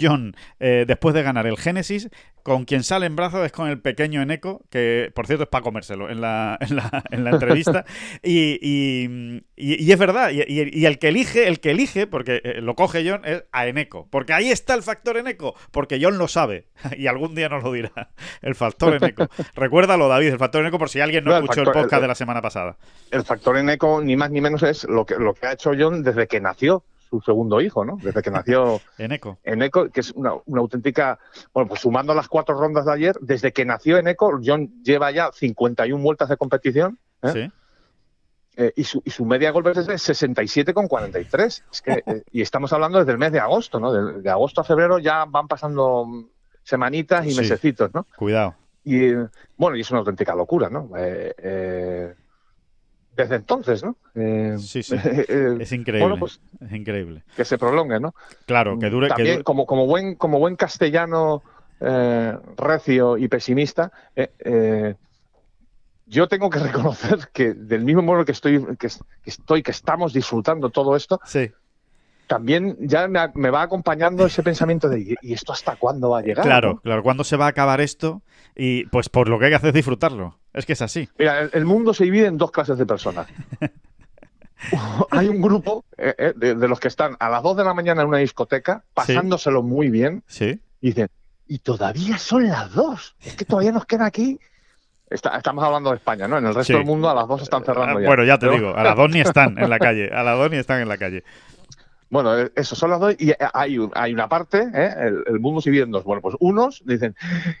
John 0.00 0.36
después 0.58 1.14
de 1.14 1.22
ganar 1.22 1.46
el 1.46 1.56
Génesis, 1.56 2.08
con 2.42 2.64
quien 2.64 2.82
sale 2.82 3.06
en 3.06 3.16
brazos 3.16 3.44
es 3.44 3.52
con 3.52 3.68
el 3.68 3.80
pequeño 3.80 4.22
Eneco, 4.22 4.64
que 4.70 5.10
por 5.14 5.26
cierto 5.26 5.44
es 5.44 5.48
para 5.48 5.62
comérselo 5.62 6.10
en 6.10 6.20
la, 6.20 6.58
en 6.60 6.76
la, 6.76 7.04
en 7.10 7.24
la 7.24 7.30
entrevista. 7.30 7.84
y, 8.22 8.58
y, 8.60 9.42
y, 9.56 9.92
es 9.92 9.98
verdad, 9.98 10.30
y, 10.30 10.84
el 10.84 10.98
que 10.98 11.08
elige, 11.08 11.48
el 11.48 11.60
que 11.60 11.70
elige, 11.70 12.06
porque 12.06 12.40
eh, 12.44 12.60
lo 12.60 12.74
coge 12.74 13.08
John, 13.08 13.22
es 13.24 13.44
a 13.52 13.66
Eneco. 13.66 14.08
Porque 14.10 14.32
ahí 14.32 14.50
está 14.50 14.74
el 14.74 14.82
factor 14.82 15.16
Eneco, 15.16 15.54
porque 15.70 15.98
John 16.00 16.18
lo 16.18 16.28
sabe, 16.28 16.68
y 16.96 17.06
algún 17.06 17.34
día 17.34 17.48
nos 17.48 17.62
lo 17.62 17.72
dirá. 17.72 17.90
El 18.42 18.54
factor 18.54 18.94
Eneco. 18.94 19.28
Recuérdalo, 19.54 20.08
David, 20.08 20.28
el 20.28 20.38
factor 20.38 20.62
Eneco, 20.62 20.78
por 20.78 20.88
si 20.88 21.00
alguien 21.00 21.24
no, 21.24 21.36
escuchó 21.36 21.60
el 21.60 21.70
podcast 21.70 22.00
de 22.02 22.08
la 22.08 22.14
semana 22.14 22.40
pasada. 22.40 22.76
El 23.10 23.22
factor 23.22 23.56
Eneco, 23.56 24.00
ni 24.02 24.16
más 24.16 24.30
ni 24.30 24.40
menos, 24.40 24.62
es 24.62 24.84
lo 24.84 25.04
que, 25.04 25.16
lo 25.16 25.34
que 25.34 25.46
ha 25.46 25.52
hecho 25.52 25.72
John 25.78 26.02
desde 26.02 26.26
que 26.26 26.40
nació 26.40 26.84
su 27.10 27.20
segundo 27.20 27.60
hijo, 27.60 27.84
¿no? 27.84 27.98
Desde 28.00 28.22
que 28.22 28.30
nació 28.30 28.80
Eneco. 28.98 29.38
Eneco, 29.42 29.90
que 29.90 30.00
es 30.00 30.12
una, 30.12 30.34
auténtica. 30.56 31.18
Bueno, 31.52 31.68
pues 31.68 31.80
sumando 31.80 32.14
las 32.14 32.28
cuatro 32.28 32.56
rondas 32.56 32.86
de 32.86 32.92
ayer, 32.92 33.16
desde 33.20 33.52
que 33.52 33.64
nació 33.64 33.98
Eneco, 33.98 34.40
John 34.44 34.82
lleva 34.82 35.10
ya 35.10 35.30
51 35.32 36.02
vueltas 36.02 36.28
de 36.28 36.36
competición. 36.36 36.98
¿eh? 37.22 37.32
Sí. 37.32 37.52
Eh, 38.56 38.72
y, 38.76 38.84
su, 38.84 39.02
y 39.04 39.10
su 39.10 39.24
media 39.24 39.50
golpes 39.50 39.78
es 39.78 39.86
de 39.86 39.94
67,43. 39.94 41.62
Es 41.72 41.82
que, 41.82 42.02
eh, 42.06 42.22
y 42.30 42.42
estamos 42.42 42.72
hablando 42.72 42.98
desde 42.98 43.12
el 43.12 43.18
mes 43.18 43.32
de 43.32 43.40
agosto, 43.40 43.80
¿no? 43.80 43.92
De, 43.92 44.30
agosto 44.30 44.60
a 44.60 44.64
febrero 44.64 44.98
ya 44.98 45.24
van 45.24 45.48
pasando 45.48 46.06
semanitas 46.62 47.26
y 47.26 47.34
mesecitos, 47.34 47.92
¿no? 47.94 48.06
Cuidado. 48.16 48.54
Y 48.84 49.12
bueno, 49.56 49.76
y 49.76 49.80
es 49.80 49.90
una 49.90 50.00
auténtica 50.00 50.34
locura, 50.34 50.68
¿no? 50.70 50.90
Desde 53.20 53.36
entonces, 53.36 53.82
¿no? 53.84 53.96
Eh, 54.14 54.56
sí, 54.58 54.82
sí. 54.82 54.96
Eh, 55.04 55.56
es 55.60 55.72
increíble. 55.72 56.16
Pues, 56.18 56.40
es 56.60 56.72
increíble. 56.72 57.22
Que 57.36 57.44
se 57.44 57.58
prolongue, 57.58 58.00
¿no? 58.00 58.14
Claro, 58.46 58.78
que 58.78 58.90
dure. 58.90 59.08
También, 59.08 59.42
Como, 59.42 59.66
como, 59.66 59.86
buen, 59.86 60.14
como 60.14 60.38
buen 60.38 60.56
castellano 60.56 61.42
eh, 61.80 62.36
recio 62.56 63.16
y 63.16 63.28
pesimista, 63.28 63.92
yo 66.06 66.28
tengo 66.28 66.50
que 66.50 66.58
reconocer 66.60 67.28
que 67.32 67.54
del 67.54 67.84
mismo 67.84 68.02
modo 68.02 68.24
que 68.24 68.32
estoy, 68.32 68.76
que, 68.76 68.88
estoy, 69.24 69.62
que 69.62 69.70
estamos 69.70 70.12
disfrutando 70.12 70.70
todo 70.70 70.96
esto, 70.96 71.20
sí 71.24 71.50
también 72.30 72.76
ya 72.78 73.08
me, 73.08 73.50
va 73.50 73.62
acompañando 73.62 74.24
ese 74.24 74.44
pensamiento 74.44 74.88
de 74.88 75.16
¿y 75.20 75.32
esto 75.32 75.52
hasta 75.52 75.74
cuándo 75.74 76.10
va 76.10 76.20
a 76.20 76.22
llegar? 76.22 76.44
Claro, 76.44 76.78
claro, 76.80 77.02
¿cuándo 77.02 77.24
se 77.24 77.36
va 77.36 77.46
a 77.46 77.48
acabar 77.48 77.80
esto? 77.80 78.22
Y 78.54 78.84
pues 78.84 79.08
por 79.08 79.28
lo 79.28 79.40
que 79.40 79.46
hay 79.46 79.50
que 79.50 79.56
hacer 79.56 79.70
es 79.70 79.74
disfrutarlo. 79.74 80.38
Es 80.52 80.66
que 80.66 80.72
es 80.72 80.82
así. 80.82 81.08
Mira, 81.18 81.40
el, 81.40 81.64
mundo 81.64 81.94
se 81.94 82.04
divide 82.04 82.26
en 82.26 82.36
dos 82.36 82.50
clases 82.50 82.76
de 82.76 82.86
personas. 82.86 83.26
hay 85.10 85.28
un 85.28 85.40
grupo 85.40 85.84
eh, 85.96 86.14
eh, 86.18 86.32
de, 86.36 86.68
los 86.68 86.80
que 86.80 86.88
están 86.88 87.16
a 87.18 87.28
las 87.28 87.42
2 87.42 87.58
de 87.58 87.64
la 87.64 87.74
mañana 87.74 88.02
en 88.02 88.08
una 88.08 88.18
discoteca, 88.18 88.84
pasándoselo 88.94 89.62
muy 89.62 89.90
bien, 89.90 90.22
¿Sí? 90.26 90.60
y 90.80 90.88
dicen, 90.88 91.08
y 91.46 91.58
todavía 91.58 92.18
son 92.18 92.48
las 92.48 92.72
2. 92.74 93.16
Es 93.20 93.36
que 93.36 93.44
todavía 93.44 93.72
nos 93.72 93.86
queda 93.86 94.06
aquí 94.06 94.38
estamos 95.10 95.64
hablando 95.64 95.90
de 95.90 95.96
España, 95.96 96.28
¿no? 96.28 96.38
En 96.38 96.46
el 96.46 96.54
resto 96.54 96.74
del 96.74 96.84
mundo 96.84 97.10
a 97.10 97.14
las 97.14 97.26
dos 97.26 97.42
están 97.42 97.64
cerrando 97.64 97.98
ah, 97.98 98.00
ya. 98.00 98.06
Bueno, 98.06 98.24
ya 98.24 98.38
te 98.38 98.48
digo, 98.48 98.74
a 98.74 98.82
las 98.82 98.96
dos 98.96 99.10
ni 99.10 99.20
están 99.20 99.58
en 99.58 99.68
la 99.68 99.78
calle, 99.78 100.10
a 100.12 100.22
las 100.22 100.38
dos 100.38 100.50
ni 100.50 100.56
están 100.56 100.80
en 100.80 100.88
la 100.88 100.96
calle. 100.96 101.24
Bueno, 102.10 102.36
eh, 102.36 102.50
eso 102.56 102.74
son 102.74 102.90
las 102.90 103.00
dos. 103.00 103.14
Y 103.18 103.32
hay, 103.54 103.78
hay 103.94 104.12
una 104.12 104.28
parte, 104.28 104.68
¿eh? 104.74 105.12
el, 105.26 105.40
mundo 105.40 105.60
se 105.60 105.70
divide 105.70 105.84
en 105.84 105.92
dos. 105.92 106.04
Bueno, 106.04 106.20
pues 106.20 106.36
unos 106.40 106.82
dicen, 106.84 107.14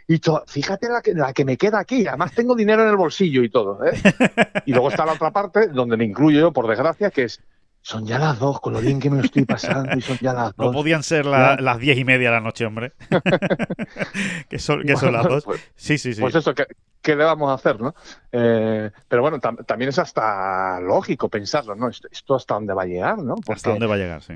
y 0.08 0.20
fíjate 0.46 0.88
la 0.88 1.00
que, 1.00 1.14
la 1.14 1.32
que 1.32 1.44
me 1.44 1.56
queda 1.56 1.78
aquí, 1.78 2.06
además 2.06 2.34
tengo 2.34 2.56
dinero 2.56 2.82
en 2.82 2.88
el 2.88 2.96
bolsillo 2.96 3.42
y 3.44 3.48
todo. 3.48 3.84
¿eh? 3.84 3.92
y 4.66 4.72
luego 4.72 4.90
está 4.90 5.06
la 5.06 5.12
otra 5.12 5.30
parte, 5.30 5.68
donde 5.68 5.96
me 5.96 6.04
incluyo 6.04 6.40
yo, 6.40 6.52
por 6.52 6.66
desgracia, 6.68 7.10
que 7.10 7.24
es, 7.24 7.40
son 7.82 8.06
ya 8.06 8.18
las 8.18 8.38
dos, 8.38 8.60
con 8.60 8.72
lo 8.72 8.80
bien 8.80 9.00
que 9.00 9.08
me 9.10 9.16
lo 9.16 9.24
estoy 9.24 9.44
pasando, 9.44 9.96
y 9.96 10.00
son 10.00 10.18
ya 10.18 10.32
las 10.32 10.54
dos. 10.54 10.66
No 10.66 10.72
podían 10.72 11.02
ser 11.02 11.26
las 11.26 11.78
diez 11.78 11.98
y 11.98 12.04
media 12.04 12.28
de 12.28 12.36
la 12.36 12.40
noche, 12.40 12.66
hombre. 12.66 12.92
que 14.48 14.58
son, 14.58 14.82
que 14.82 14.96
son 14.96 15.12
las 15.12 15.26
dos. 15.26 15.44
Pues, 15.44 15.60
sí, 15.76 15.96
sí, 15.96 16.14
sí. 16.14 16.20
Pues 16.20 16.34
eso, 16.34 16.54
¿qué, 16.54 16.66
qué 17.00 17.16
le 17.16 17.24
vamos 17.24 17.50
a 17.50 17.54
hacer, 17.54 17.80
no? 17.80 17.94
Eh, 18.32 18.90
pero 19.08 19.22
bueno, 19.22 19.38
también 19.40 19.88
es 19.88 19.98
hasta 19.98 20.78
lógico 20.80 21.28
pensarlo, 21.28 21.74
¿no? 21.74 21.88
Esto, 21.88 22.34
hasta 22.34 22.54
dónde 22.54 22.74
va 22.74 22.82
a 22.82 22.86
llegar, 22.86 23.18
¿no? 23.18 23.36
hasta 23.48 23.70
dónde 23.70 23.86
va 23.86 23.94
a 23.94 23.98
llegar, 23.98 24.22
sí. 24.22 24.34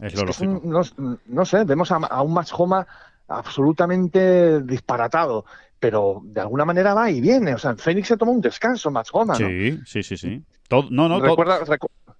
Es, 0.00 0.14
lo 0.14 0.24
lógico. 0.24 0.62
no, 1.26 1.44
sé, 1.44 1.64
vemos 1.64 1.92
a, 1.92 2.22
un 2.22 2.32
Match 2.32 2.52
Homa 2.56 2.86
absolutamente 3.28 4.62
disparatado 4.62 5.44
pero 5.80 6.20
de 6.24 6.42
alguna 6.42 6.66
manera 6.66 6.92
va 6.92 7.10
y 7.10 7.22
viene. 7.22 7.54
O 7.54 7.58
sea, 7.58 7.74
Fénix 7.74 8.08
se 8.08 8.18
tomó 8.18 8.32
un 8.32 8.42
descanso, 8.42 8.90
Match 8.90 9.08
Homa, 9.12 9.38
¿no? 9.38 9.48
Sí, 9.48 9.80
sí, 9.86 10.02
sí, 10.02 10.18
sí. 10.18 10.42
no, 10.70 11.08
no, 11.08 11.18
Recuerda, 11.18 11.64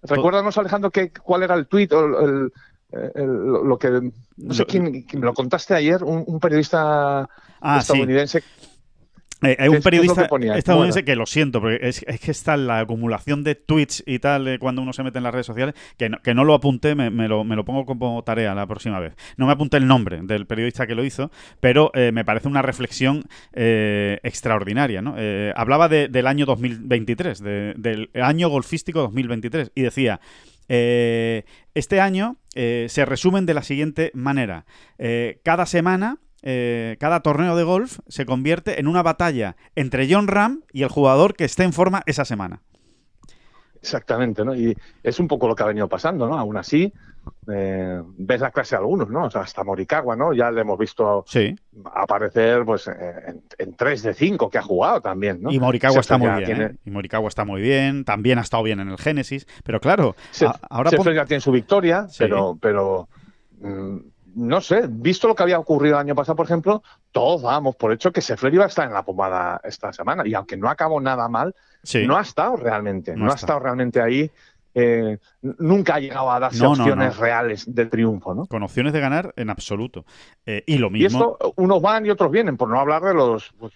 Recuérdanos, 0.02 0.56
Alejandro, 0.56 0.90
que, 0.90 1.12
cuál 1.12 1.42
era 1.42 1.54
el 1.54 1.66
tuit 1.66 1.92
o 1.92 2.00
el, 2.20 2.52
lo 2.92 3.78
que 3.78 4.12
no 4.36 4.54
sé 4.54 4.64
quién, 4.66 5.06
me 5.12 5.20
lo 5.20 5.34
contaste 5.34 5.74
ayer, 5.74 6.02
un, 6.02 6.40
periodista 6.40 7.28
ah, 7.60 7.78
estadounidense 7.78 8.42
eh, 9.42 9.56
hay 9.58 9.68
un 9.68 9.80
periodista 9.80 10.28
estadounidense 10.56 11.04
que 11.04 11.16
lo 11.16 11.26
siento, 11.26 11.60
porque 11.60 11.78
es, 11.82 12.04
que 12.04 12.30
está 12.30 12.56
la 12.56 12.80
acumulación 12.80 13.42
de 13.42 13.54
tweets 13.54 14.02
y 14.06 14.18
tal 14.18 14.46
eh, 14.48 14.58
cuando 14.58 14.82
uno 14.82 14.92
se 14.92 15.02
mete 15.02 15.18
en 15.18 15.24
las 15.24 15.32
redes 15.32 15.46
sociales, 15.46 15.74
que 15.96 16.08
no, 16.08 16.18
que 16.18 16.34
no 16.34 16.44
lo 16.44 16.54
apunté, 16.54 16.94
me, 16.94 17.10
lo, 17.28 17.44
me, 17.44 17.56
lo, 17.56 17.64
pongo 17.64 17.86
como 17.86 18.22
tarea 18.22 18.54
la 18.54 18.66
próxima 18.66 19.00
vez. 19.00 19.14
No 19.36 19.46
me 19.46 19.52
apunté 19.52 19.78
el 19.78 19.86
nombre 19.86 20.20
del 20.22 20.46
periodista 20.46 20.86
que 20.86 20.94
lo 20.94 21.04
hizo, 21.04 21.30
pero 21.60 21.90
eh, 21.94 22.12
me 22.12 22.24
parece 22.24 22.48
una 22.48 22.62
reflexión 22.62 23.24
extraordinaria. 23.52 25.02
¿no? 25.02 25.16
hablaba 25.54 25.88
del 25.88 26.26
año 26.26 26.46
2023, 26.46 27.40
del 27.40 28.10
año 28.14 28.48
golfístico 28.48 29.00
2023, 29.00 29.72
y 29.74 29.82
decía... 29.82 30.20
este 30.68 32.00
año 32.00 32.36
se 32.54 33.04
resumen 33.04 33.46
de 33.46 33.54
la 33.54 33.62
siguiente 33.62 34.10
manera. 34.14 34.64
cada 35.42 35.66
semana 35.66 36.18
eh, 36.42 36.96
cada 36.98 37.20
torneo 37.20 37.56
de 37.56 37.64
golf 37.64 37.98
se 38.08 38.26
convierte 38.26 38.80
en 38.80 38.86
una 38.86 39.02
batalla 39.02 39.56
entre 39.76 40.12
John 40.12 40.28
Ram 40.28 40.62
y 40.72 40.82
el 40.82 40.88
jugador 40.88 41.34
que 41.34 41.44
esté 41.44 41.64
en 41.64 41.72
forma 41.72 42.02
esa 42.06 42.24
semana. 42.24 42.62
Exactamente, 43.82 44.44
¿no? 44.44 44.54
Y 44.54 44.76
es 45.02 45.20
un 45.20 45.28
poco 45.28 45.48
lo 45.48 45.54
que 45.54 45.62
ha 45.62 45.66
venido 45.66 45.88
pasando, 45.88 46.28
¿no? 46.28 46.38
Aún 46.38 46.56
así, 46.58 46.92
eh, 47.50 48.02
ves 48.18 48.40
la 48.40 48.50
clase 48.50 48.76
de 48.76 48.80
algunos, 48.80 49.08
¿no? 49.08 49.24
O 49.24 49.30
sea, 49.30 49.42
hasta 49.42 49.64
Morikawa, 49.64 50.16
¿no? 50.16 50.32
Ya 50.34 50.50
le 50.50 50.60
hemos 50.60 50.78
visto 50.78 51.24
aparecer 51.94 52.64
pues 52.64 52.88
en, 52.88 53.42
en, 53.58 53.74
3 53.74 54.02
de 54.02 54.14
5 54.14 54.50
que 54.50 54.58
ha 54.58 54.62
jugado 54.62 55.00
también, 55.00 55.40
¿no? 55.42 55.50
Y 55.50 55.58
Morikawa 55.58 56.00
está 56.00 56.18
muy 56.18 56.44
bien, 56.44 56.62
¿eh? 56.62 56.76
Y 56.84 56.90
Morikawa 56.90 57.28
está 57.28 57.44
muy 57.44 57.62
bien, 57.62 58.04
también 58.04 58.38
ha 58.38 58.42
estado 58.42 58.62
bien 58.62 58.80
en 58.80 58.88
el 58.88 58.98
Génesis, 58.98 59.46
pero 59.64 59.80
claro, 59.80 60.14
ahora... 60.68 60.90
ya 60.90 61.24
tiene 61.24 61.40
su 61.40 61.52
victoria, 61.52 62.06
pero... 62.18 62.58
pero 62.60 63.08
mm, 63.60 63.96
no 64.40 64.62
sé, 64.62 64.84
visto 64.88 65.28
lo 65.28 65.34
que 65.34 65.42
había 65.42 65.58
ocurrido 65.58 65.96
el 65.96 66.00
año 66.00 66.14
pasado, 66.14 66.36
por 66.36 66.46
ejemplo, 66.46 66.82
todos 67.12 67.42
dábamos 67.42 67.76
por 67.76 67.92
hecho 67.92 68.10
que 68.10 68.22
Sefler 68.22 68.54
iba 68.54 68.64
a 68.64 68.68
estar 68.68 68.86
en 68.88 68.94
la 68.94 69.04
pomada 69.04 69.60
esta 69.64 69.92
semana. 69.92 70.26
Y 70.26 70.32
aunque 70.32 70.56
no 70.56 70.70
acabó 70.70 70.98
nada 70.98 71.28
mal, 71.28 71.54
no 72.06 72.16
ha 72.16 72.22
estado 72.22 72.56
realmente. 72.56 73.14
No, 73.14 73.30
ha 73.30 73.34
estado 73.34 73.60
realmente 73.60 74.00
ahí. 74.00 74.30
Eh, 74.72 75.18
nunca 75.42 75.96
ha 75.96 76.00
llegado 76.00 76.30
a 76.30 76.40
darse 76.40 76.64
opciones 76.64 77.18
reales 77.18 77.74
de 77.74 77.86
triunfo, 77.86 78.34
¿no? 78.34 78.46
Con 78.46 78.62
opciones 78.62 78.94
de 78.94 79.00
ganar 79.00 79.34
en 79.36 79.50
absoluto. 79.50 80.06
Eh, 80.46 80.64
y 80.66 80.78
lo 80.78 80.88
mismo. 80.88 81.02
Y 81.02 81.04
esto, 81.06 81.52
unos 81.56 81.82
van 81.82 82.06
y 82.06 82.10
otros 82.10 82.30
vienen, 82.30 82.56
por 82.56 82.70
no 82.70 82.80
hablar 82.80 83.02
de 83.02 83.12
los. 83.12 83.52
Pues, 83.58 83.74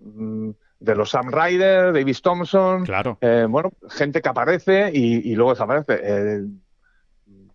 mm, 0.00 0.50
de 0.80 0.94
los 0.96 1.10
Sam 1.10 1.30
Ryder, 1.30 1.92
Davis 1.92 2.22
Thompson. 2.22 2.84
Claro. 2.84 3.18
Eh, 3.20 3.46
bueno, 3.48 3.70
gente 3.88 4.20
que 4.20 4.28
aparece 4.28 4.90
y, 4.92 5.30
y 5.30 5.36
luego 5.36 5.52
desaparece. 5.52 6.44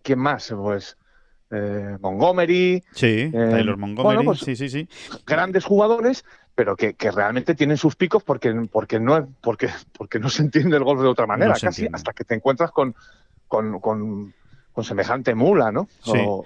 ¿Quién 0.02 0.18
más? 0.18 0.50
Pues 0.56 0.96
eh, 1.50 1.96
Montgomery. 2.00 2.82
Sí, 2.92 3.30
eh, 3.32 3.32
Taylor 3.32 3.76
Montgomery. 3.76 4.24
Pues, 4.24 4.40
sí, 4.40 4.56
sí, 4.56 4.68
sí. 4.68 4.88
Grandes 5.26 5.64
jugadores, 5.64 6.24
pero 6.54 6.76
que, 6.76 6.94
realmente 7.10 7.54
tienen 7.54 7.76
sus 7.76 7.96
picos 7.96 8.22
porque, 8.22 8.52
porque, 8.70 9.00
no, 9.00 9.28
porque, 9.40 9.68
porque 9.96 10.18
no 10.18 10.28
se 10.28 10.42
entiende 10.42 10.76
el 10.76 10.84
golf 10.84 11.00
de 11.00 11.08
otra 11.08 11.26
manera, 11.26 11.54
casi, 11.60 11.88
hasta 11.92 12.12
que 12.12 12.24
te 12.24 12.34
encuentras 12.34 12.70
con, 12.70 12.94
con, 13.46 14.34
semejante 14.82 15.34
mula, 15.34 15.72
¿no? 15.72 15.88
O, 16.06 16.44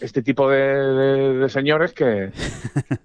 este 0.00 0.22
tipo 0.22 0.48
de 0.48 1.46
señores 1.50 1.92
que, 1.92 2.32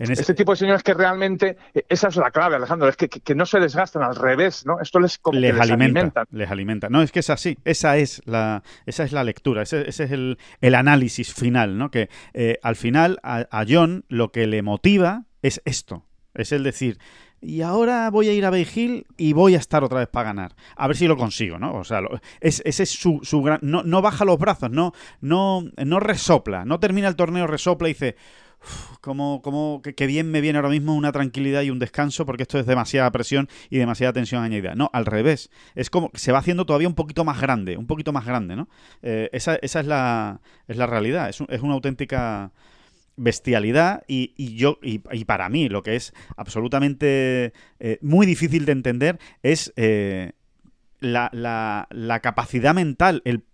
Este 0.00 0.32
tipo 0.32 0.52
de 0.52 0.56
señores 0.56 0.82
que 0.82 0.94
realmente, 0.94 1.58
eh, 1.74 1.84
esa 1.88 2.08
es 2.08 2.16
la 2.16 2.30
clave, 2.30 2.56
Alejandro, 2.56 2.88
es 2.88 2.96
que, 2.96 3.34
no 3.34 3.44
se 3.44 3.60
desgastan, 3.60 4.02
al 4.02 4.16
revés, 4.16 4.64
¿no? 4.64 4.80
Esto 4.80 4.98
les, 4.98 5.18
como 5.18 5.38
les, 5.38 5.58
alimenta, 5.60 6.24
Les 6.30 6.50
alimenta. 6.50 6.88
No, 6.88 7.02
es 7.02 7.12
que 7.12 7.20
es 7.20 7.28
así, 7.28 7.58
esa 7.64 7.98
es 7.98 8.22
la, 8.24 8.62
esa 8.86 9.04
es 9.04 9.12
la 9.12 9.24
lectura, 9.24 9.62
ese, 9.62 9.88
es 9.88 10.00
el, 10.00 10.38
análisis 10.74 11.34
final, 11.34 11.76
¿no? 11.76 11.90
Que 11.90 12.08
eh, 12.32 12.58
al 12.62 12.76
final 12.76 13.18
a, 13.22 13.64
John 13.68 14.04
lo 14.08 14.32
que 14.32 14.46
le 14.46 14.62
motiva 14.62 15.24
es 15.42 15.60
esto, 15.66 16.06
es 16.32 16.52
el 16.52 16.62
decir, 16.64 16.98
y 17.42 17.60
ahora 17.60 18.08
voy 18.10 18.28
a 18.28 18.32
ir 18.32 18.46
a 18.46 18.50
Bay 18.50 18.66
Hill 18.74 19.06
y 19.18 19.34
voy 19.34 19.54
a 19.54 19.58
estar 19.58 19.84
otra 19.84 19.98
vez 19.98 20.08
para 20.08 20.26
ganar. 20.26 20.54
A 20.76 20.86
ver 20.86 20.96
si 20.96 21.08
lo 21.08 21.16
consigo, 21.16 21.58
¿no? 21.58 21.74
O 21.74 21.84
sea, 21.84 22.00
ese 22.40 22.82
es 22.82 22.90
su, 22.90 23.20
su 23.22 23.42
gran... 23.42 23.58
No, 23.62 23.82
no, 23.82 24.02
baja 24.02 24.24
los 24.24 24.38
brazos, 24.38 24.70
no, 24.70 24.92
no, 25.20 25.62
no 25.76 26.00
resopla, 26.00 26.64
no 26.64 26.80
termina 26.80 27.08
el 27.08 27.16
torneo, 27.16 27.46
resopla 27.46 27.88
y 27.88 27.92
dice, 27.92 28.16
como, 29.00 29.42
como 29.42 29.82
que, 29.82 30.06
bien 30.06 30.30
me 30.30 30.40
viene 30.40 30.58
ahora 30.58 30.68
mismo 30.68 30.94
una 30.94 31.12
tranquilidad 31.12 31.62
y 31.62 31.70
un 31.70 31.78
descanso 31.78 32.26
porque 32.26 32.42
esto 32.42 32.58
es 32.58 32.66
demasiada 32.66 33.10
presión 33.10 33.48
y 33.70 33.78
demasiada 33.78 34.12
tensión 34.12 34.42
añadida. 34.42 34.74
No, 34.74 34.90
al 34.92 35.06
revés. 35.06 35.50
Es 35.74 35.90
como 35.90 36.10
que 36.10 36.18
se 36.18 36.32
va 36.32 36.38
haciendo 36.38 36.66
todavía 36.66 36.88
un 36.88 36.94
poquito 36.94 37.24
más 37.24 37.40
grande, 37.40 37.76
un 37.76 37.86
poquito 37.86 38.12
más 38.12 38.24
grande, 38.24 38.56
¿no? 38.56 38.68
Eh, 39.02 39.28
esa, 39.32 39.56
esa 39.56 39.80
es, 39.80 39.86
la, 39.86 40.40
es 40.68 40.76
la 40.76 40.86
realidad. 40.86 41.28
Es, 41.28 41.40
es 41.48 41.60
una 41.62 41.74
auténtica 41.74 42.52
bestialidad 43.16 44.02
y, 44.08 44.32
y 44.36 44.56
yo 44.56 44.78
y, 44.82 44.98
para 45.24 45.48
mí 45.50 45.68
lo 45.68 45.82
que 45.82 45.94
es 45.94 46.14
absolutamente 46.36 47.52
eh, 47.78 47.98
muy 48.00 48.26
difícil 48.26 48.64
de 48.64 48.72
entender 48.72 49.18
es 49.42 49.72
eh, 49.76 50.32
la, 51.00 51.30
la, 51.90 52.20
capacidad 52.20 52.74
mental, 52.74 53.22
el, 53.24 53.44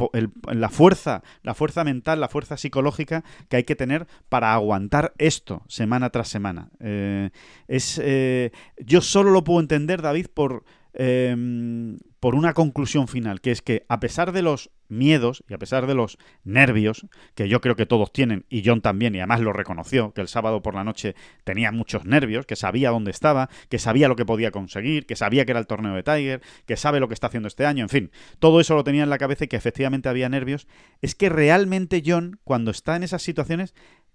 la 0.52 0.68
fuerza, 0.68 1.22
la 1.42 1.54
fuerza 1.54 1.84
mental, 1.84 2.20
la 2.20 2.28
fuerza 2.28 2.56
psicológica 2.56 3.24
que 3.48 3.56
hay 3.56 3.64
que 3.64 3.76
tener 3.76 4.06
para 4.28 4.52
aguantar 4.52 5.14
esto 5.18 5.62
semana 5.68 6.10
tras 6.10 6.28
semana. 6.28 6.70
Eh, 6.80 7.30
es, 7.68 8.00
eh, 8.02 8.52
yo 8.78 9.00
solo 9.00 9.30
lo 9.30 9.44
puedo 9.44 9.60
entender, 9.60 10.02
David, 10.02 10.26
por, 10.32 10.64
Em, 10.98 11.98
por 12.20 12.34
una 12.34 12.54
conclusión 12.54 13.06
final, 13.06 13.42
que 13.42 13.50
es 13.50 13.60
que 13.60 13.84
a 13.86 14.00
pesar 14.00 14.32
de 14.32 14.40
los 14.40 14.70
miedos 14.88 15.44
y 15.48 15.54
a 15.54 15.58
pesar 15.58 15.86
de 15.86 15.94
los 15.94 16.18
nervios, 16.44 17.06
que 17.34 17.48
yo 17.48 17.60
creo 17.60 17.76
que 17.76 17.86
todos 17.86 18.12
tienen, 18.12 18.44
y 18.48 18.62
John 18.64 18.80
también, 18.80 19.14
y 19.14 19.18
además 19.18 19.40
lo 19.40 19.52
reconoció, 19.52 20.12
que 20.12 20.20
el 20.20 20.28
sábado 20.28 20.62
por 20.62 20.74
la 20.74 20.84
noche 20.84 21.14
tenía 21.44 21.72
muchos 21.72 22.04
nervios, 22.04 22.46
que 22.46 22.56
sabía 22.56 22.90
dónde 22.90 23.10
estaba, 23.10 23.48
que 23.68 23.78
sabía 23.78 24.08
lo 24.08 24.16
que 24.16 24.24
podía 24.24 24.50
conseguir, 24.50 25.06
que 25.06 25.16
sabía 25.16 25.44
que 25.44 25.52
era 25.52 25.60
el 25.60 25.66
torneo 25.66 25.94
de 25.94 26.02
Tiger, 26.02 26.42
que 26.66 26.76
sabe 26.76 27.00
lo 27.00 27.08
que 27.08 27.14
está 27.14 27.28
haciendo 27.28 27.48
este 27.48 27.66
año, 27.66 27.82
en 27.82 27.88
fin, 27.88 28.10
todo 28.38 28.60
eso 28.60 28.74
lo 28.74 28.84
tenía 28.84 29.02
en 29.02 29.10
la 29.10 29.18
cabeza 29.18 29.44
y 29.44 29.48
que 29.48 29.56
efectivamente 29.56 30.08
había 30.08 30.28
nervios, 30.28 30.66
es 31.02 31.14
que 31.14 31.28
realmente 31.28 32.02
John, 32.04 32.40
cuando 32.44 32.70
está 32.70 32.96
en 32.96 33.02
esas 33.02 33.22
situaciones, 33.22 33.74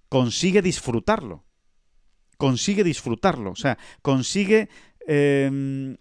consigue 0.09 0.61
disfrutarlo. 0.61 1.45
Consigue 2.37 2.83
disfrutarlo, 2.83 3.51
o 3.51 3.55
sea, 3.55 3.77
consigue 4.01 4.67
em, 5.07 5.97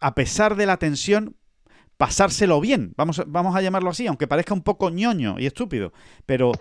a 0.00 0.14
pesar 0.14 0.54
de 0.54 0.66
la 0.66 0.76
tensión, 0.76 1.36
pasárselo 1.98 2.60
bien. 2.60 2.94
Vamos, 2.96 3.22
vamos 3.26 3.54
a 3.54 3.60
llamarlo 3.60 3.90
así, 3.90 4.06
aunque 4.06 4.26
parezca 4.26 4.54
un 4.54 4.62
poco 4.62 4.88
ñoño 4.88 5.38
y 5.38 5.46
estúpido. 5.46 5.92
Pero 6.24 6.52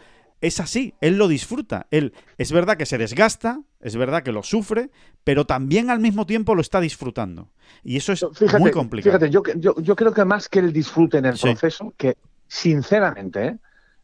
es 0.41 0.59
así, 0.59 0.93
él 0.99 1.17
lo 1.17 1.27
disfruta. 1.27 1.87
Él 1.91 2.13
es 2.37 2.51
verdad 2.51 2.75
que 2.75 2.85
se 2.85 2.97
desgasta, 2.97 3.61
es 3.79 3.95
verdad 3.95 4.23
que 4.23 4.31
lo 4.31 4.43
sufre, 4.43 4.89
pero 5.23 5.45
también 5.45 5.89
al 5.89 5.99
mismo 5.99 6.25
tiempo 6.25 6.55
lo 6.55 6.61
está 6.61 6.79
disfrutando. 6.79 7.49
Y 7.83 7.97
eso 7.97 8.13
es 8.13 8.23
muy 8.59 8.71
complicado. 8.71 9.17
Fíjate, 9.17 9.31
yo, 9.31 9.95
creo 9.95 10.13
que 10.13 10.25
más 10.25 10.49
que 10.49 10.59
él 10.59 10.73
disfrute 10.73 11.19
en 11.19 11.25
el 11.25 11.37
proceso, 11.39 11.93
que 11.97 12.17
sinceramente, 12.47 13.45
¿eh? 13.45 13.57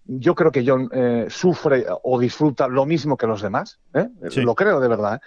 yo 0.05 0.35
creo 0.35 0.51
que 0.51 0.63
John 0.65 0.89
eh, 0.91 1.27
sufre 1.29 1.85
o 2.03 2.19
disfruta 2.19 2.67
lo 2.67 2.85
mismo 2.85 3.17
que 3.17 3.27
los 3.27 3.41
demás. 3.41 3.79
¿eh? 3.93 4.07
Lo 4.37 4.55
creo 4.55 4.79
de 4.79 4.87
verdad. 4.87 5.21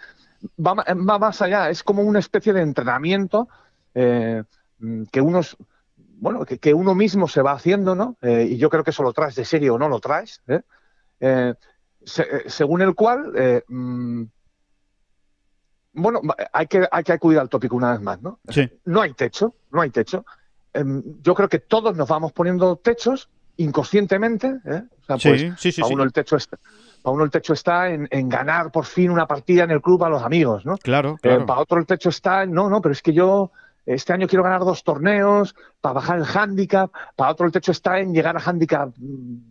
Va, 0.64 0.74
va, 0.74 1.18
más 1.18 1.42
allá, 1.42 1.70
es 1.70 1.82
como 1.82 2.02
una 2.02 2.18
especie 2.18 2.52
de 2.52 2.60
entrenamiento 2.60 3.48
eh, 3.94 4.42
que 5.10 5.20
unos 5.20 5.56
bueno, 6.18 6.44
que, 6.44 6.74
uno 6.74 6.94
mismo 6.94 7.28
se 7.28 7.42
va 7.42 7.52
haciendo, 7.52 7.94
¿no? 7.94 8.16
Eh, 8.22 8.48
y 8.50 8.56
yo 8.56 8.70
creo 8.70 8.82
que 8.84 8.90
eso 8.90 9.02
lo 9.02 9.12
traes 9.12 9.34
de 9.34 9.44
serie 9.44 9.70
o 9.70 9.78
no 9.78 9.88
lo 9.88 10.00
traes, 10.00 10.42
¿eh? 10.48 11.54
según 12.46 12.82
el 12.82 12.94
cual 12.94 13.62
mm, 13.68 14.24
bueno, 15.96 16.20
hay 16.52 16.66
que, 16.66 16.86
hay 16.90 17.02
que 17.04 17.12
acudir 17.12 17.38
al 17.38 17.48
tópico 17.48 17.74
una 17.74 17.92
vez 17.92 18.00
más, 18.00 18.20
¿no? 18.20 18.38
Sí. 18.48 18.68
No 18.84 19.00
hay 19.00 19.14
techo, 19.14 19.54
no 19.70 19.80
hay 19.80 19.90
techo. 19.90 20.26
Em, 20.74 21.02
yo 21.22 21.34
creo 21.34 21.48
que 21.48 21.58
todos 21.58 21.96
nos 21.96 22.06
vamos 22.08 22.32
poniendo 22.32 22.76
techos 22.76 23.30
inconscientemente. 23.56 24.60
¿eh? 24.66 24.82
O 25.00 25.04
sea, 25.06 25.18
Sí, 25.18 25.28
pues, 25.28 25.40
sí, 25.58 25.72
sí, 25.72 25.82
sí. 25.82 25.82
uno 25.90 26.02
el 26.02 26.12
techo 26.12 26.36
está, 26.36 26.58
para 27.02 27.14
uno 27.14 27.24
el 27.24 27.30
techo 27.30 27.54
está 27.54 27.88
en, 27.88 28.06
en 28.10 28.28
ganar 28.28 28.70
por 28.70 28.84
fin 28.84 29.10
una 29.10 29.26
partida 29.26 29.64
en 29.64 29.70
el 29.70 29.80
club 29.80 30.04
a 30.04 30.10
los 30.10 30.22
amigos, 30.22 30.66
¿no? 30.66 30.76
Claro, 30.76 31.14
Eh, 31.14 31.18
claro. 31.22 31.46
para 31.46 31.60
otro 31.60 31.78
el 31.78 31.86
techo 31.86 32.10
está 32.10 32.42
en, 32.42 32.52
no, 32.52 32.68
no, 32.68 32.82
pero 32.82 32.92
es 32.92 33.00
que 33.00 33.14
yo 33.14 33.50
este 33.86 34.12
año 34.12 34.26
quiero 34.26 34.42
ganar 34.44 34.60
dos 34.60 34.82
torneos 34.84 35.54
para 35.80 35.94
bajar 35.94 36.18
el 36.18 36.24
handicap. 36.24 36.90
Para 37.14 37.30
otro 37.32 37.46
el 37.46 37.52
techo 37.52 37.70
está 37.72 37.98
en 38.00 38.12
llegar 38.12 38.36
a 38.36 38.40
handicap 38.44 38.90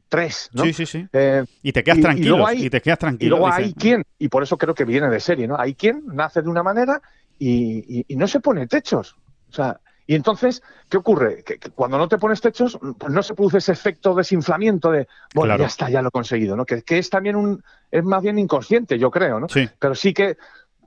3, 0.10 0.50
¿no? 0.54 0.64
Sí, 0.64 0.74
sí, 0.74 0.86
sí. 0.86 1.08
Eh, 1.14 1.44
Y 1.64 1.72
te 1.72 1.84
quedas 1.84 1.98
y- 1.98 2.00
y 2.02 2.04
tranquilo. 2.04 2.30
luego 2.36 2.48
hay- 2.48 2.66
y 2.66 2.70
te 2.70 2.82
quedas 2.82 2.98
y 2.98 3.00
tranquilo. 3.00 3.30
luego 3.38 3.48
dices, 3.48 3.66
hay 3.66 3.74
quien, 3.74 4.04
y 4.20 4.28
por 4.30 4.44
eso 4.44 4.58
creo 4.58 4.74
que 4.76 4.86
viene 4.86 5.10
de 5.10 5.20
serie, 5.20 5.48
¿no? 5.48 5.58
Hay 5.60 5.74
quien 5.76 6.04
nace 6.08 6.42
de 6.42 6.50
una 6.50 6.64
manera 6.64 7.02
y, 7.40 8.00
y- 8.00 8.06
y 8.08 8.16
no 8.16 8.28
se 8.28 8.40
pone 8.40 8.68
techos. 8.68 9.16
O 9.50 9.54
sea, 9.54 9.80
y 10.08 10.14
entonces, 10.16 10.62
¿qué 10.90 10.98
ocurre? 10.98 11.44
Que, 11.44 11.58
que 11.58 11.70
cuando 11.72 11.98
no 11.98 12.08
te 12.08 12.18
pones 12.18 12.40
techos, 12.40 12.78
pues 12.98 13.12
no 13.12 13.24
se 13.24 13.34
produce 13.34 13.58
ese 13.58 13.72
efecto 13.72 14.14
desinflamiento 14.14 14.92
de, 14.92 15.08
bueno, 15.34 15.50
Claro. 15.50 15.64
ya 15.64 15.68
está, 15.68 15.90
ya 15.90 16.02
lo 16.02 16.10
he 16.10 16.12
conseguido, 16.12 16.56
¿no? 16.56 16.66
Que, 16.66 16.84
que 16.84 17.00
es 17.00 17.10
también 17.10 17.36
un, 17.36 17.64
es 17.90 18.04
más 18.04 18.22
bien 18.22 18.38
inconsciente, 18.38 19.00
yo 19.00 19.10
creo, 19.10 19.40
¿no? 19.40 19.50
Sí, 19.50 19.68
Pero 19.80 19.96
sí 19.96 20.14
que, 20.14 20.38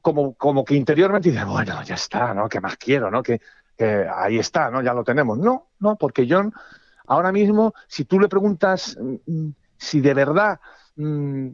como, 0.00 0.34
como 0.34 0.64
que 0.64 0.74
interiormente 0.74 1.30
dices, 1.30 1.46
bueno, 1.46 1.82
ya 1.82 1.94
está, 1.94 2.34
¿no? 2.34 2.48
¿Qué 2.48 2.60
más 2.60 2.76
quiero, 2.76 3.10
¿no? 3.10 3.22
Que, 3.22 3.40
que 3.76 4.06
ahí 4.12 4.38
está, 4.38 4.70
¿no? 4.70 4.82
Ya 4.82 4.94
lo 4.94 5.04
tenemos. 5.04 5.38
No, 5.38 5.68
no, 5.80 5.96
porque 5.96 6.26
John, 6.28 6.52
ahora 7.06 7.32
mismo, 7.32 7.74
si 7.86 8.04
tú 8.04 8.18
le 8.18 8.28
preguntas 8.28 8.96
mm, 9.00 9.48
si 9.78 10.00
de 10.00 10.14
verdad 10.14 10.60
mm, 10.96 11.48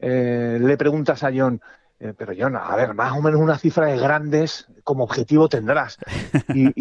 eh, 0.00 0.58
le 0.60 0.76
preguntas 0.76 1.22
a 1.22 1.30
John, 1.34 1.60
eh, 2.00 2.12
pero 2.16 2.32
John, 2.38 2.56
a 2.56 2.76
ver, 2.76 2.94
más 2.94 3.12
o 3.12 3.22
menos 3.22 3.40
una 3.40 3.58
cifra 3.58 3.86
de 3.86 3.98
grandes 3.98 4.68
como 4.84 5.04
objetivo 5.04 5.48
tendrás. 5.48 5.98
Y, 6.54 6.72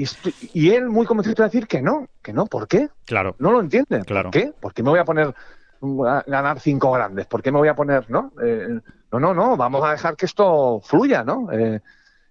y 0.53 0.72
él 0.72 0.89
muy 0.89 1.05
convencido 1.05 1.43
a 1.43 1.47
decir 1.47 1.68
que 1.68 1.82
no, 1.82 2.07
que 2.22 2.34
no, 2.34 2.45
¿por 2.45 2.68
qué? 2.68 2.89
claro. 3.05 3.36
No 3.38 3.51
lo 3.51 3.59
entiende. 3.59 4.03
Claro. 4.05 4.32
¿Por 4.32 4.41
qué? 4.41 4.53
¿Por 4.59 4.74
qué 4.74 4.82
me 4.82 4.89
voy 4.89 4.99
a 4.99 5.05
poner 5.05 5.36
ganar 5.82 6.59
cinco 6.59 6.91
grandes? 6.91 7.25
¿Por 7.28 7.41
qué 7.41 7.51
me 7.51 7.59
voy 7.59 7.67
a 7.67 7.75
poner, 7.75 8.09
no? 8.09 8.32
Eh, 8.43 8.80
no, 9.11 9.19
no, 9.19 9.34
no, 9.34 9.57
vamos 9.57 9.84
a 9.86 9.91
dejar 9.91 10.15
que 10.15 10.25
esto 10.25 10.82
fluya, 10.84 11.23
¿no? 11.23 11.51
Eh, 11.51 11.82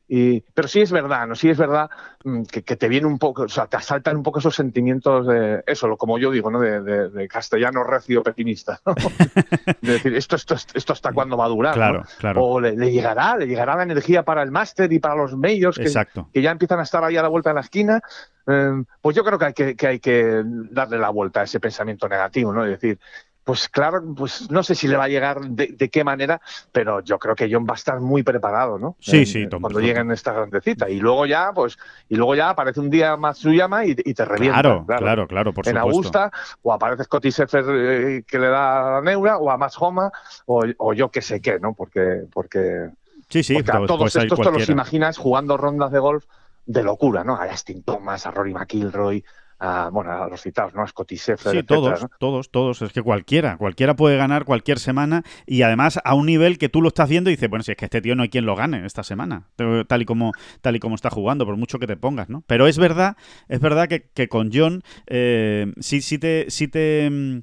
y, 0.08 0.40
pero 0.40 0.68
sí 0.68 0.80
es 0.82 0.92
verdad, 0.92 1.26
¿no? 1.26 1.34
Sí 1.34 1.50
es 1.50 1.58
verdad 1.58 1.90
mm, 2.22 2.42
que, 2.44 2.62
que 2.62 2.76
te 2.76 2.88
viene 2.88 3.08
un 3.08 3.18
poco, 3.18 3.42
o 3.42 3.48
sea, 3.48 3.66
te 3.66 3.76
asaltan 3.76 4.16
un 4.16 4.22
poco 4.22 4.38
esos 4.38 4.54
sentimientos 4.54 5.26
de 5.26 5.64
eso, 5.66 5.96
como 5.96 6.16
yo 6.18 6.30
digo, 6.30 6.48
¿no? 6.48 6.60
De, 6.60 6.80
de- 6.80 7.08
de 7.08 7.26
castellano 7.28 7.82
recio 7.82 8.22
pesimista, 8.22 8.78
¿no? 8.86 8.94
De 9.80 9.92
decir, 9.94 10.14
esto, 10.14 10.36
esto, 10.36 10.54
esto 10.74 10.92
hasta 10.92 11.12
cuándo 11.12 11.36
va 11.36 11.46
a 11.46 11.48
durar, 11.48 11.72
¿no? 11.76 11.80
Claro, 11.80 12.02
claro. 12.18 12.44
O 12.44 12.60
le, 12.60 12.76
le 12.76 12.92
llegará, 12.92 13.36
le 13.36 13.46
llegará 13.48 13.74
la 13.76 13.82
energía 13.82 14.22
para 14.24 14.42
el 14.42 14.50
máster 14.52 14.92
y 14.92 15.00
para 15.00 15.16
los 15.16 15.36
medios 15.36 15.76
que, 15.76 15.88
que 16.32 16.40
ya 16.42 16.52
empiezan 16.52 16.78
a 16.78 16.82
estar 16.84 17.02
ahí 17.02 17.16
a 17.16 17.22
la 17.22 17.28
vuelta 17.28 17.50
de 17.50 17.54
la 17.54 17.60
esquina, 17.62 18.00
eh, 18.46 18.82
pues 19.00 19.16
yo 19.16 19.24
creo 19.24 19.38
que 19.40 19.44
hay 19.46 19.52
que, 19.54 19.74
que 19.76 19.86
hay 19.88 19.98
que 19.98 20.42
darle 20.70 20.98
la 20.98 21.10
vuelta 21.10 21.40
a 21.40 21.44
ese 21.44 21.58
pensamiento 21.58 22.08
negativo, 22.08 22.52
¿no? 22.52 22.64
Es 22.64 22.70
decir, 22.80 22.98
pues 23.46 23.68
claro, 23.68 24.02
pues 24.16 24.50
no 24.50 24.64
sé 24.64 24.74
si 24.74 24.88
le 24.88 24.96
va 24.96 25.04
a 25.04 25.08
llegar 25.08 25.40
de, 25.40 25.68
de 25.68 25.88
qué 25.88 26.02
manera, 26.02 26.40
pero 26.72 26.98
yo 27.00 27.16
creo 27.16 27.36
que 27.36 27.48
John 27.48 27.64
va 27.64 27.74
a 27.74 27.76
estar 27.76 28.00
muy 28.00 28.24
preparado, 28.24 28.76
¿no? 28.76 28.96
Sí, 28.98 29.18
En- 29.18 29.26
sí, 29.26 29.42
en- 29.42 29.48
Tom, 29.50 29.60
cuando 29.62 29.78
Tom. 29.78 29.86
lleguen 29.86 30.10
esta 30.10 30.32
grandecita. 30.32 30.90
Y 30.90 30.98
luego 30.98 31.26
ya, 31.26 31.52
pues, 31.54 31.78
y 32.08 32.16
luego 32.16 32.34
ya 32.34 32.50
aparece 32.50 32.80
un 32.80 32.90
día 32.90 33.16
Matsuyama 33.16 33.84
y, 33.86 33.94
y 34.04 34.14
te 34.14 34.24
revienta. 34.24 34.60
Claro, 34.62 34.84
claro, 34.84 35.28
claro, 35.28 35.52
por 35.54 35.64
en 35.68 35.76
supuesto. 35.76 35.78
Augusta, 36.18 36.32
o 36.62 36.72
aparece 36.72 37.04
Scotty 37.04 37.30
Sheffer 37.30 37.64
eh, 37.68 38.24
que 38.26 38.38
le 38.40 38.48
da 38.48 38.90
la 38.90 39.00
neura, 39.00 39.38
o 39.38 39.48
a 39.48 39.56
Max 39.56 39.76
Homa, 39.78 40.10
o, 40.46 40.64
o 40.78 40.92
yo 40.92 41.08
qué 41.12 41.22
sé 41.22 41.40
qué, 41.40 41.60
¿no? 41.60 41.72
Porque, 41.72 42.24
porque 42.32 42.90
Sí, 43.28 43.44
sí, 43.44 43.54
porque 43.54 43.70
a 43.70 43.74
pues- 43.78 43.86
todos 43.86 44.00
pues 44.12 44.16
estos 44.16 44.40
te 44.40 44.50
los 44.50 44.68
imaginas 44.68 45.18
jugando 45.18 45.56
rondas 45.56 45.92
de 45.92 46.00
golf 46.00 46.24
de 46.66 46.82
locura, 46.82 47.22
¿no? 47.22 47.36
A 47.36 47.48
Justin 47.48 47.84
Thomas, 47.84 48.26
a 48.26 48.32
Rory 48.32 48.52
McIlroy, 48.54 49.24
a, 49.58 49.90
bueno, 49.90 50.12
a 50.12 50.28
los 50.28 50.40
citados, 50.40 50.74
¿no? 50.74 50.82
A 50.82 50.86
Sí, 50.86 51.14
etcétera, 51.32 51.62
todos, 51.62 52.02
¿no? 52.02 52.08
todos, 52.18 52.50
todos. 52.50 52.82
Es 52.82 52.92
que 52.92 53.02
cualquiera, 53.02 53.56
cualquiera 53.56 53.96
puede 53.96 54.16
ganar 54.16 54.44
cualquier 54.44 54.78
semana 54.78 55.22
y 55.46 55.62
además 55.62 55.98
a 56.04 56.14
un 56.14 56.26
nivel 56.26 56.58
que 56.58 56.68
tú 56.68 56.82
lo 56.82 56.88
estás 56.88 57.08
viendo 57.08 57.30
y 57.30 57.34
dices, 57.34 57.48
bueno, 57.48 57.62
si 57.62 57.72
es 57.72 57.76
que 57.76 57.86
este 57.86 58.00
tío 58.00 58.14
no 58.14 58.22
hay 58.22 58.28
quien 58.28 58.46
lo 58.46 58.54
gane 58.56 58.84
esta 58.84 59.02
semana, 59.02 59.48
tal 59.86 60.02
y 60.02 60.04
como, 60.04 60.32
tal 60.60 60.76
y 60.76 60.80
como 60.80 60.94
está 60.94 61.10
jugando, 61.10 61.46
por 61.46 61.56
mucho 61.56 61.78
que 61.78 61.86
te 61.86 61.96
pongas, 61.96 62.28
¿no? 62.28 62.42
Pero 62.46 62.66
es 62.66 62.78
verdad, 62.78 63.16
es 63.48 63.60
verdad 63.60 63.88
que, 63.88 64.08
que 64.14 64.28
con 64.28 64.50
John 64.52 64.82
eh, 65.06 65.72
sí, 65.80 66.00
sí 66.00 66.18
te, 66.18 66.46
sí 66.48 66.68
te, 66.68 67.08
mm, 67.10 67.42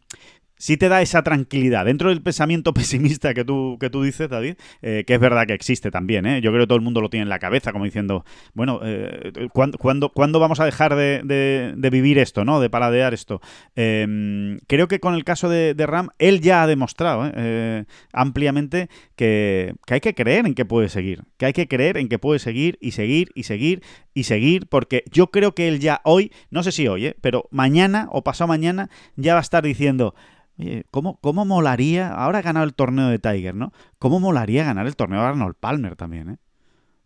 sí 0.57 0.77
te 0.77 0.89
da 0.89 1.01
esa 1.01 1.23
tranquilidad. 1.23 1.85
Dentro 1.85 2.09
del 2.09 2.21
pensamiento 2.21 2.73
pesimista 2.73 3.33
que 3.33 3.43
tú, 3.43 3.77
que 3.79 3.89
tú 3.89 4.03
dices, 4.03 4.29
David, 4.29 4.55
eh, 4.81 5.03
que 5.05 5.15
es 5.15 5.19
verdad 5.19 5.45
que 5.47 5.53
existe 5.53 5.91
también, 5.91 6.25
¿eh? 6.25 6.41
Yo 6.41 6.51
creo 6.51 6.63
que 6.63 6.67
todo 6.67 6.77
el 6.77 6.83
mundo 6.83 7.01
lo 7.01 7.09
tiene 7.09 7.23
en 7.23 7.29
la 7.29 7.39
cabeza, 7.39 7.71
como 7.71 7.85
diciendo, 7.85 8.25
bueno, 8.53 8.79
eh, 8.83 9.47
¿cuándo, 9.53 9.77
cuándo, 9.77 10.09
cuándo 10.09 10.39
vamos 10.39 10.59
a 10.59 10.65
dejar 10.65 10.95
de, 10.95 11.21
de- 11.23 11.89
vivir 11.89 12.17
esto, 12.17 12.43
¿no? 12.45 12.59
De 12.59 12.69
paladear 12.69 13.13
esto. 13.13 13.39
Eh, 13.75 14.57
creo 14.67 14.87
que 14.87 14.99
con 14.99 15.13
el 15.15 15.23
caso 15.23 15.49
de, 15.49 15.75
Ram, 15.85 16.09
él 16.17 16.41
ya 16.41 16.63
ha 16.63 16.67
demostrado 16.67 17.29
¿eh? 17.35 17.85
Ampliamente 18.13 18.89
que, 19.15 19.75
que 19.85 19.95
hay 19.95 19.99
que 20.01 20.15
creer 20.15 20.45
en 20.45 20.55
que 20.55 20.65
puede 20.65 20.89
seguir, 20.89 21.23
que 21.37 21.45
hay 21.45 21.53
que 21.53 21.67
creer 21.67 21.97
en 21.97 22.07
que 22.09 22.19
puede 22.19 22.39
seguir 22.39 22.77
y 22.81 22.91
seguir 22.91 23.29
y 23.35 23.43
seguir 23.43 23.81
y 24.13 24.23
seguir, 24.23 24.67
porque 24.67 25.03
yo 25.11 25.27
creo 25.31 25.53
que 25.55 25.67
él 25.67 25.79
ya 25.79 26.01
hoy, 26.03 26.31
no 26.49 26.63
sé 26.63 26.71
si 26.71 26.87
hoy, 26.87 27.13
pero 27.21 27.47
mañana 27.51 28.07
o 28.11 28.23
pasado 28.23 28.47
mañana 28.47 28.89
ya 29.15 29.33
va 29.33 29.39
a 29.39 29.43
estar 29.43 29.63
diciendo, 29.63 30.15
Oye, 30.59 30.85
¿cómo, 30.91 31.17
¿cómo 31.21 31.45
molaría? 31.45 32.09
Ahora 32.13 32.39
ha 32.39 32.41
ganado 32.43 32.65
el 32.65 32.73
torneo 32.75 33.07
de 33.07 33.19
Tiger, 33.19 33.55
¿no? 33.55 33.73
¿Cómo 33.99 34.19
molaría 34.19 34.63
ganar 34.63 34.85
el 34.87 34.95
torneo 34.95 35.21
de 35.21 35.27
Arnold 35.27 35.55
Palmer 35.59 35.95
también, 35.95 36.29
eh? 36.31 36.37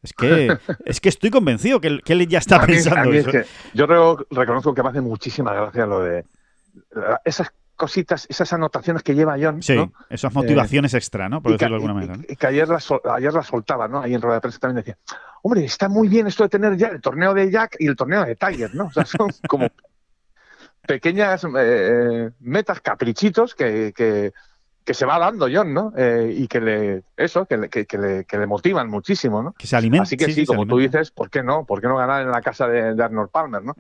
Es 0.04 0.14
que, 0.14 0.58
es 0.86 1.00
que 1.02 1.10
estoy 1.10 1.30
convencido 1.30 1.80
que 1.82 1.88
él, 1.88 2.02
que 2.04 2.14
él 2.14 2.28
ya 2.28 2.40
está 2.40 2.60
mí- 2.60 2.68
pensando 2.68 3.12
es 3.14 3.20
eso. 3.22 3.32
que 3.32 3.46
yo 3.74 3.88
reo- 3.88 4.26
reconozco 4.32 4.74
que 4.74 4.84
me 4.84 4.90
hace 4.90 5.02
muchísima 5.02 5.54
gracia 5.54 5.86
lo 5.86 6.02
de 6.02 6.26
la- 6.92 7.22
esas 7.26 7.52
cositas, 7.76 8.26
esas 8.30 8.52
anotaciones 8.54 9.04
que 9.04 9.14
lleva 9.16 9.38
John, 9.40 9.62
Sí, 9.62 9.76
¿no? 9.76 9.94
esas 10.10 10.34
motivaciones 10.34 10.94
extra, 10.94 11.30
¿no? 11.30 11.42
Por 11.42 11.52
decirlo 11.54 11.76
de 11.76 11.86
alguna 11.86 11.94
manera. 11.94 12.18
¿no? 12.18 12.24
y 12.28 12.36
que 12.36 12.48
ayer 12.48 12.68
la, 12.68 12.80
sol- 12.80 13.02
ayer 13.12 13.32
la 13.34 13.44
soltaba, 13.44 13.88
¿no? 13.88 14.02
Ahí 14.02 14.14
en 14.16 14.22
rueda 14.22 14.36
de 14.36 14.42
prensa 14.42 14.60
también 14.60 14.78
decía, 14.84 14.98
hombre, 15.44 15.64
está 15.64 15.88
muy 15.88 16.08
bien 16.08 16.28
esto 16.28 16.44
de 16.44 16.50
tener 16.50 16.76
ya 16.76 16.88
el 16.88 17.02
torneo 17.02 17.34
de 17.34 17.50
Jack 17.52 17.76
y 17.80 17.88
el 17.88 17.96
torneo 17.96 18.26
de 18.26 18.36
Tiger, 18.36 18.74
¿no? 18.76 18.86
O 18.86 18.92
sea, 18.92 19.06
son 19.06 19.30
como 19.48 19.68
pequeñas 20.88 21.46
eh, 21.56 22.32
metas, 22.40 22.82
caprichitos 22.82 23.54
que, 23.54 23.94
que, 23.96 24.32
que 24.84 24.94
se 24.94 25.06
va 25.06 25.20
dando 25.20 25.48
John, 25.52 25.74
¿no? 25.74 25.94
Eh, 25.96 26.34
y 26.36 26.48
que 26.48 26.60
le, 26.60 27.04
eso, 27.16 27.46
que 27.46 27.58
le, 27.58 27.70
que, 27.70 27.86
le, 27.98 28.26
que 28.26 28.38
le 28.38 28.48
motivan 28.48 28.90
muchísimo, 28.90 29.44
¿no? 29.44 29.54
Que 29.54 29.68
se 29.68 29.76
alimenta. 29.76 30.04
Así 30.04 30.18
que 30.18 30.32
sí, 30.32 30.46
como 30.46 30.66
tú 30.66 30.80
dices, 30.80 31.12
¿por 31.12 31.30
qué 31.30 31.44
no? 31.44 31.66
¿Por 31.66 31.82
qué 31.82 31.88
no 31.88 31.98
ganar 31.98 32.24
en 32.24 32.32
la 32.32 32.42
casa 32.42 32.68
de, 32.68 32.96
de 32.96 33.04
Arnold 33.04 33.30
Palmer, 33.30 33.64
no? 33.64 33.76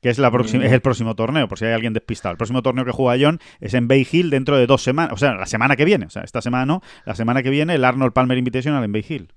Que 0.00 0.10
es, 0.10 0.18
la 0.18 0.30
próxima, 0.30 0.64
es 0.66 0.72
el 0.72 0.82
próximo 0.82 1.14
torneo, 1.14 1.48
por 1.48 1.58
si 1.58 1.64
hay 1.64 1.72
alguien 1.72 1.94
despistado. 1.94 2.32
El 2.32 2.36
próximo 2.36 2.62
torneo 2.62 2.84
que 2.84 2.92
juega 2.92 3.22
John 3.22 3.40
es 3.58 3.72
en 3.72 3.88
Bay 3.88 4.06
Hill 4.10 4.28
dentro 4.28 4.56
de 4.56 4.66
dos 4.66 4.82
semanas. 4.82 5.14
O 5.14 5.16
sea, 5.16 5.34
la 5.34 5.46
semana 5.46 5.76
que 5.76 5.86
viene. 5.86 6.06
O 6.06 6.10
sea, 6.10 6.22
esta 6.22 6.42
semana 6.42 6.66
no. 6.66 6.82
La 7.06 7.14
semana 7.14 7.42
que 7.42 7.48
viene 7.48 7.74
el 7.74 7.84
Arnold 7.84 8.12
Palmer 8.12 8.36
Invitational 8.36 8.84
en 8.84 8.92
Bay 8.92 9.04
Hill. 9.08 9.32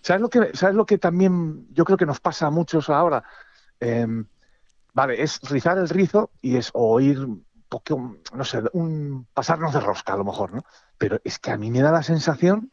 ¿Sabes 0.00 0.22
lo 0.22 0.30
que, 0.30 0.50
¿sabes 0.54 0.74
lo 0.74 0.86
que 0.86 0.96
también 0.96 1.66
yo 1.74 1.84
creo 1.84 1.98
que 1.98 2.06
nos 2.06 2.18
pasa 2.18 2.46
a 2.46 2.50
muchos 2.50 2.88
ahora? 2.88 3.22
Eh, 3.78 4.06
vale, 4.94 5.22
es 5.22 5.40
rizar 5.48 5.78
el 5.78 5.88
rizo 5.88 6.30
y 6.42 6.56
es 6.56 6.70
oír 6.74 7.18
un 7.20 7.44
poco, 7.68 8.16
no 8.34 8.44
sé, 8.44 8.62
un, 8.72 9.26
pasarnos 9.32 9.72
de 9.72 9.80
rosca 9.80 10.14
a 10.14 10.16
lo 10.16 10.24
mejor, 10.24 10.52
¿no? 10.54 10.64
Pero 10.98 11.20
es 11.24 11.38
que 11.38 11.50
a 11.52 11.56
mí 11.56 11.70
me 11.70 11.80
da 11.80 11.92
la 11.92 12.02
sensación 12.02 12.72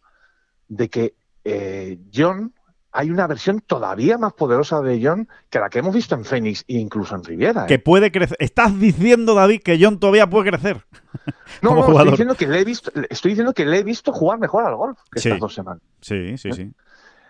de 0.67 0.89
que 0.89 1.15
eh, 1.43 1.99
John, 2.13 2.53
hay 2.91 3.11
una 3.11 3.27
versión 3.27 3.61
todavía 3.61 4.17
más 4.17 4.33
poderosa 4.33 4.81
de 4.81 4.99
John 5.01 5.29
que 5.49 5.59
la 5.59 5.69
que 5.69 5.79
hemos 5.79 5.93
visto 5.93 6.15
en 6.15 6.25
Phoenix 6.25 6.63
e 6.67 6.73
incluso 6.75 7.15
en 7.15 7.23
Riviera. 7.23 7.63
¿eh? 7.63 7.67
Que 7.67 7.79
puede 7.79 8.11
crecer. 8.11 8.35
Estás 8.39 8.77
diciendo, 8.79 9.35
David, 9.35 9.61
que 9.63 9.77
John 9.79 9.99
todavía 9.99 10.27
puede 10.27 10.49
crecer. 10.49 10.83
no, 11.61 11.75
no, 11.75 11.87
estoy 11.87 12.09
diciendo 12.11 12.35
que 12.35 12.47
le 12.47 12.59
he 12.61 12.65
visto, 12.65 12.91
estoy 13.09 13.31
diciendo 13.31 13.53
que 13.53 13.65
le 13.65 13.77
he 13.79 13.83
visto 13.83 14.11
jugar 14.11 14.39
mejor 14.39 14.65
al 14.65 14.75
golf 14.75 14.99
que 15.11 15.19
Sí. 15.19 15.29
estas 15.29 15.39
dos 15.41 15.53
semanas. 15.53 15.83
Sí, 16.01 16.37
sí, 16.37 16.51
sí. 16.51 16.71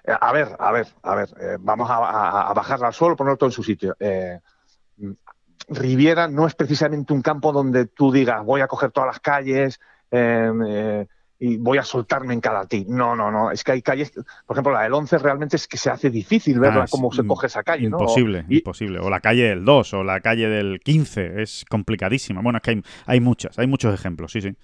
Eh, 0.06 0.14
A 0.20 0.32
ver, 0.32 0.56
a 0.58 0.72
ver, 0.72 0.88
a 1.04 1.16
ver, 1.16 1.30
eh, 1.40 1.58
vamos 1.60 1.90
a, 1.90 1.96
a- 1.98 2.50
a 2.50 2.54
bajarla 2.54 2.88
al 2.88 2.94
suelo, 2.94 3.16
poner 3.18 3.36
todo 3.36 3.50
en 3.50 3.54
su 3.54 3.62
sitio. 3.64 3.96
Riviera 5.70 6.28
no 6.28 6.48
es 6.48 6.56
precisamente 6.56 7.12
un 7.14 7.22
campo 7.22 7.52
donde 7.52 7.88
tú 7.88 8.12
digas 8.12 8.44
voy 8.46 8.62
a 8.62 8.68
coger 8.68 8.92
todas 8.92 9.08
las 9.08 9.20
calles 9.20 9.80
eh, 10.12 10.50
eh, 10.68 11.08
y 11.40 11.58
voy 11.58 11.78
a 11.78 11.84
soltarme 11.84 12.34
en 12.34 12.40
cada 12.42 12.66
tee. 12.66 12.86
No, 12.88 13.16
no, 13.16 13.30
no. 13.30 13.52
Es 13.52 13.64
que 13.64 13.74
hay 13.74 13.82
calles, 13.82 14.12
por 14.46 14.56
ejemplo, 14.56 14.72
la 14.74 14.84
del 14.84 14.94
11 14.94 15.18
realmente 15.20 15.56
es 15.58 15.68
que 15.68 15.78
se 15.78 15.90
hace 15.92 16.10
difícil 16.10 16.60
verla 16.60 16.84
Ah, 16.84 16.88
cómo 16.90 17.12
se 17.12 17.28
coge 17.28 17.48
esa 17.48 17.62
calle. 17.64 17.90
¿no? 17.90 18.00
Imposible, 18.00 18.46
Y- 18.50 18.58
imposible. 18.60 19.00
O 19.00 19.10
la 19.10 19.20
calle 19.20 19.44
del 19.50 19.64
2 19.66 19.94
o 19.94 20.04
la 20.04 20.20
calle 20.22 20.48
del 20.48 20.80
15. 20.80 21.42
Es 21.42 21.64
complicadísima. 21.70 22.42
Bueno, 22.42 22.58
es 22.58 22.64
que 22.64 22.72
hay, 22.72 22.84
hay 23.06 23.20
muchas, 23.20 23.60
hay 23.60 23.68
muchos 23.68 23.94
ejemplos, 23.94 24.32
sí, 24.32 24.42
sí. 24.42 24.56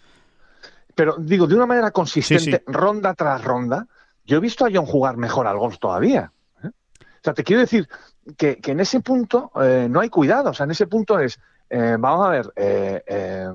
pero 0.96 1.16
digo, 1.20 1.46
de 1.48 1.56
una 1.56 1.66
manera 1.66 1.92
consistente, 1.92 2.44
Sí, 2.44 2.52
sí. 2.52 2.60
ronda 2.68 3.14
tras 3.14 3.44
ronda, 3.44 3.86
yo 4.26 4.38
he 4.38 4.40
visto 4.40 4.66
a 4.66 4.70
John 4.74 4.86
jugar 4.86 5.18
mejor 5.18 5.46
al 5.48 5.58
golf 5.58 5.78
todavía. 5.80 6.32
¿eh? 6.64 6.68
O 6.68 7.24
sea, 7.24 7.34
te 7.34 7.44
quiero 7.44 7.62
decir 7.62 7.88
que, 8.38 8.58
que 8.58 8.72
en 8.72 8.80
ese 8.80 9.00
punto 9.02 9.52
eh, 9.62 9.88
no 9.90 10.00
hay 10.00 10.10
cuidado. 10.10 10.52
O 10.52 10.54
sea, 10.54 10.64
en 10.66 10.72
ese 10.72 10.88
punto 10.88 11.20
es, 11.20 11.40
eh, 11.70 11.98
vamos 12.00 12.26
a 12.28 12.30
ver, 12.30 12.54
eh, 12.56 13.50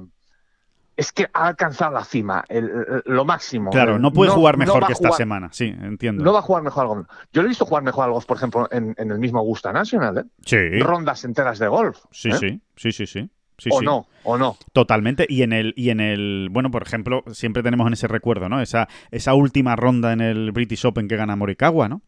es 0.96 1.12
que 1.12 1.28
ha 1.32 1.46
alcanzado 1.46 1.92
la 1.92 2.04
cima, 2.04 2.44
el- 2.48 2.70
lo 3.04 3.24
máximo. 3.24 3.70
Claro, 3.70 3.98
no 4.00 4.12
puede 4.12 4.32
jugar 4.32 4.56
mejor 4.56 4.84
que 4.84 4.92
esta 4.92 5.08
jugar- 5.08 5.16
semana, 5.18 5.48
sí, 5.52 5.66
entiendo. 5.66 6.24
No 6.24 6.32
va 6.32 6.40
a 6.40 6.42
jugar 6.42 6.64
mejor 6.64 6.82
al 6.82 6.88
golf. 6.88 7.08
Yo 7.32 7.42
lo 7.42 7.46
he 7.46 7.50
visto 7.50 7.64
jugar 7.66 7.84
mejor 7.84 8.04
al 8.06 8.10
golf, 8.12 8.26
por 8.26 8.36
ejemplo, 8.36 8.68
en, 8.72 8.94
en 8.98 9.10
el 9.12 9.18
mismo 9.20 9.38
Augusta 9.38 9.72
National, 9.72 10.18
¿eh? 10.18 10.24
sí, 10.44 10.80
Rondas 10.80 11.24
enteras 11.24 11.60
de 11.60 11.68
golf. 11.68 11.98
sí, 12.10 12.32
sí, 12.32 12.60
sí, 12.76 12.92
sí, 12.92 13.06
sí. 13.06 13.30
Sí, 13.60 13.70
o 13.72 13.80
sí. 13.80 13.84
no, 13.84 14.06
o 14.22 14.38
no. 14.38 14.56
Totalmente. 14.72 15.26
Y 15.28 15.42
en 15.42 15.52
el, 15.52 15.74
y 15.76 15.90
en 15.90 15.98
el, 15.98 16.46
bueno, 16.52 16.70
por 16.70 16.84
ejemplo, 16.84 17.24
siempre 17.32 17.64
tenemos 17.64 17.88
en 17.88 17.92
ese 17.94 18.06
recuerdo, 18.06 18.48
¿no? 18.48 18.60
Esa, 18.60 18.86
esa 19.10 19.34
última 19.34 19.74
ronda 19.74 20.12
en 20.12 20.20
el 20.20 20.52
British 20.52 20.86
Open 20.86 21.08
que 21.08 21.16
gana 21.16 21.34
Morikawa, 21.34 21.88
¿no? 21.88 22.00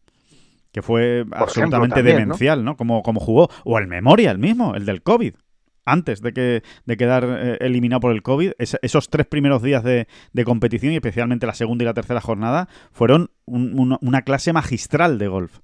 Que 0.71 0.81
fue 0.81 1.25
absolutamente 1.31 2.01
demencial, 2.19 2.63
¿no? 2.63 2.77
Como, 2.77 3.03
como 3.03 3.19
jugó. 3.19 3.49
O 3.65 3.77
el 3.77 3.87
Memorial 3.87 4.37
mismo, 4.37 4.75
el 4.75 4.85
del 4.85 5.01
COVID. 5.01 5.33
Antes 5.83 6.21
de, 6.21 6.31
que, 6.31 6.63
de 6.85 6.95
quedar 6.97 7.25
eh, 7.27 7.57
eliminado 7.59 7.99
por 8.01 8.11
el 8.11 8.21
COVID, 8.21 8.51
es- 8.59 8.77
esos 8.83 9.09
tres 9.09 9.25
primeros 9.25 9.61
días 9.63 9.83
de, 9.83 10.07
de 10.31 10.45
competición 10.45 10.93
y 10.93 10.95
especialmente 10.97 11.47
la 11.47 11.55
segunda 11.55 11.83
y 11.83 11.87
la 11.87 11.93
tercera 11.95 12.21
jornada 12.21 12.69
fueron 12.91 13.31
un- 13.45 13.77
una- 13.77 13.97
una 14.01 14.21
clase 14.21 14.53
magistral 14.53 15.17
de 15.17 15.27
golf. 15.27 15.59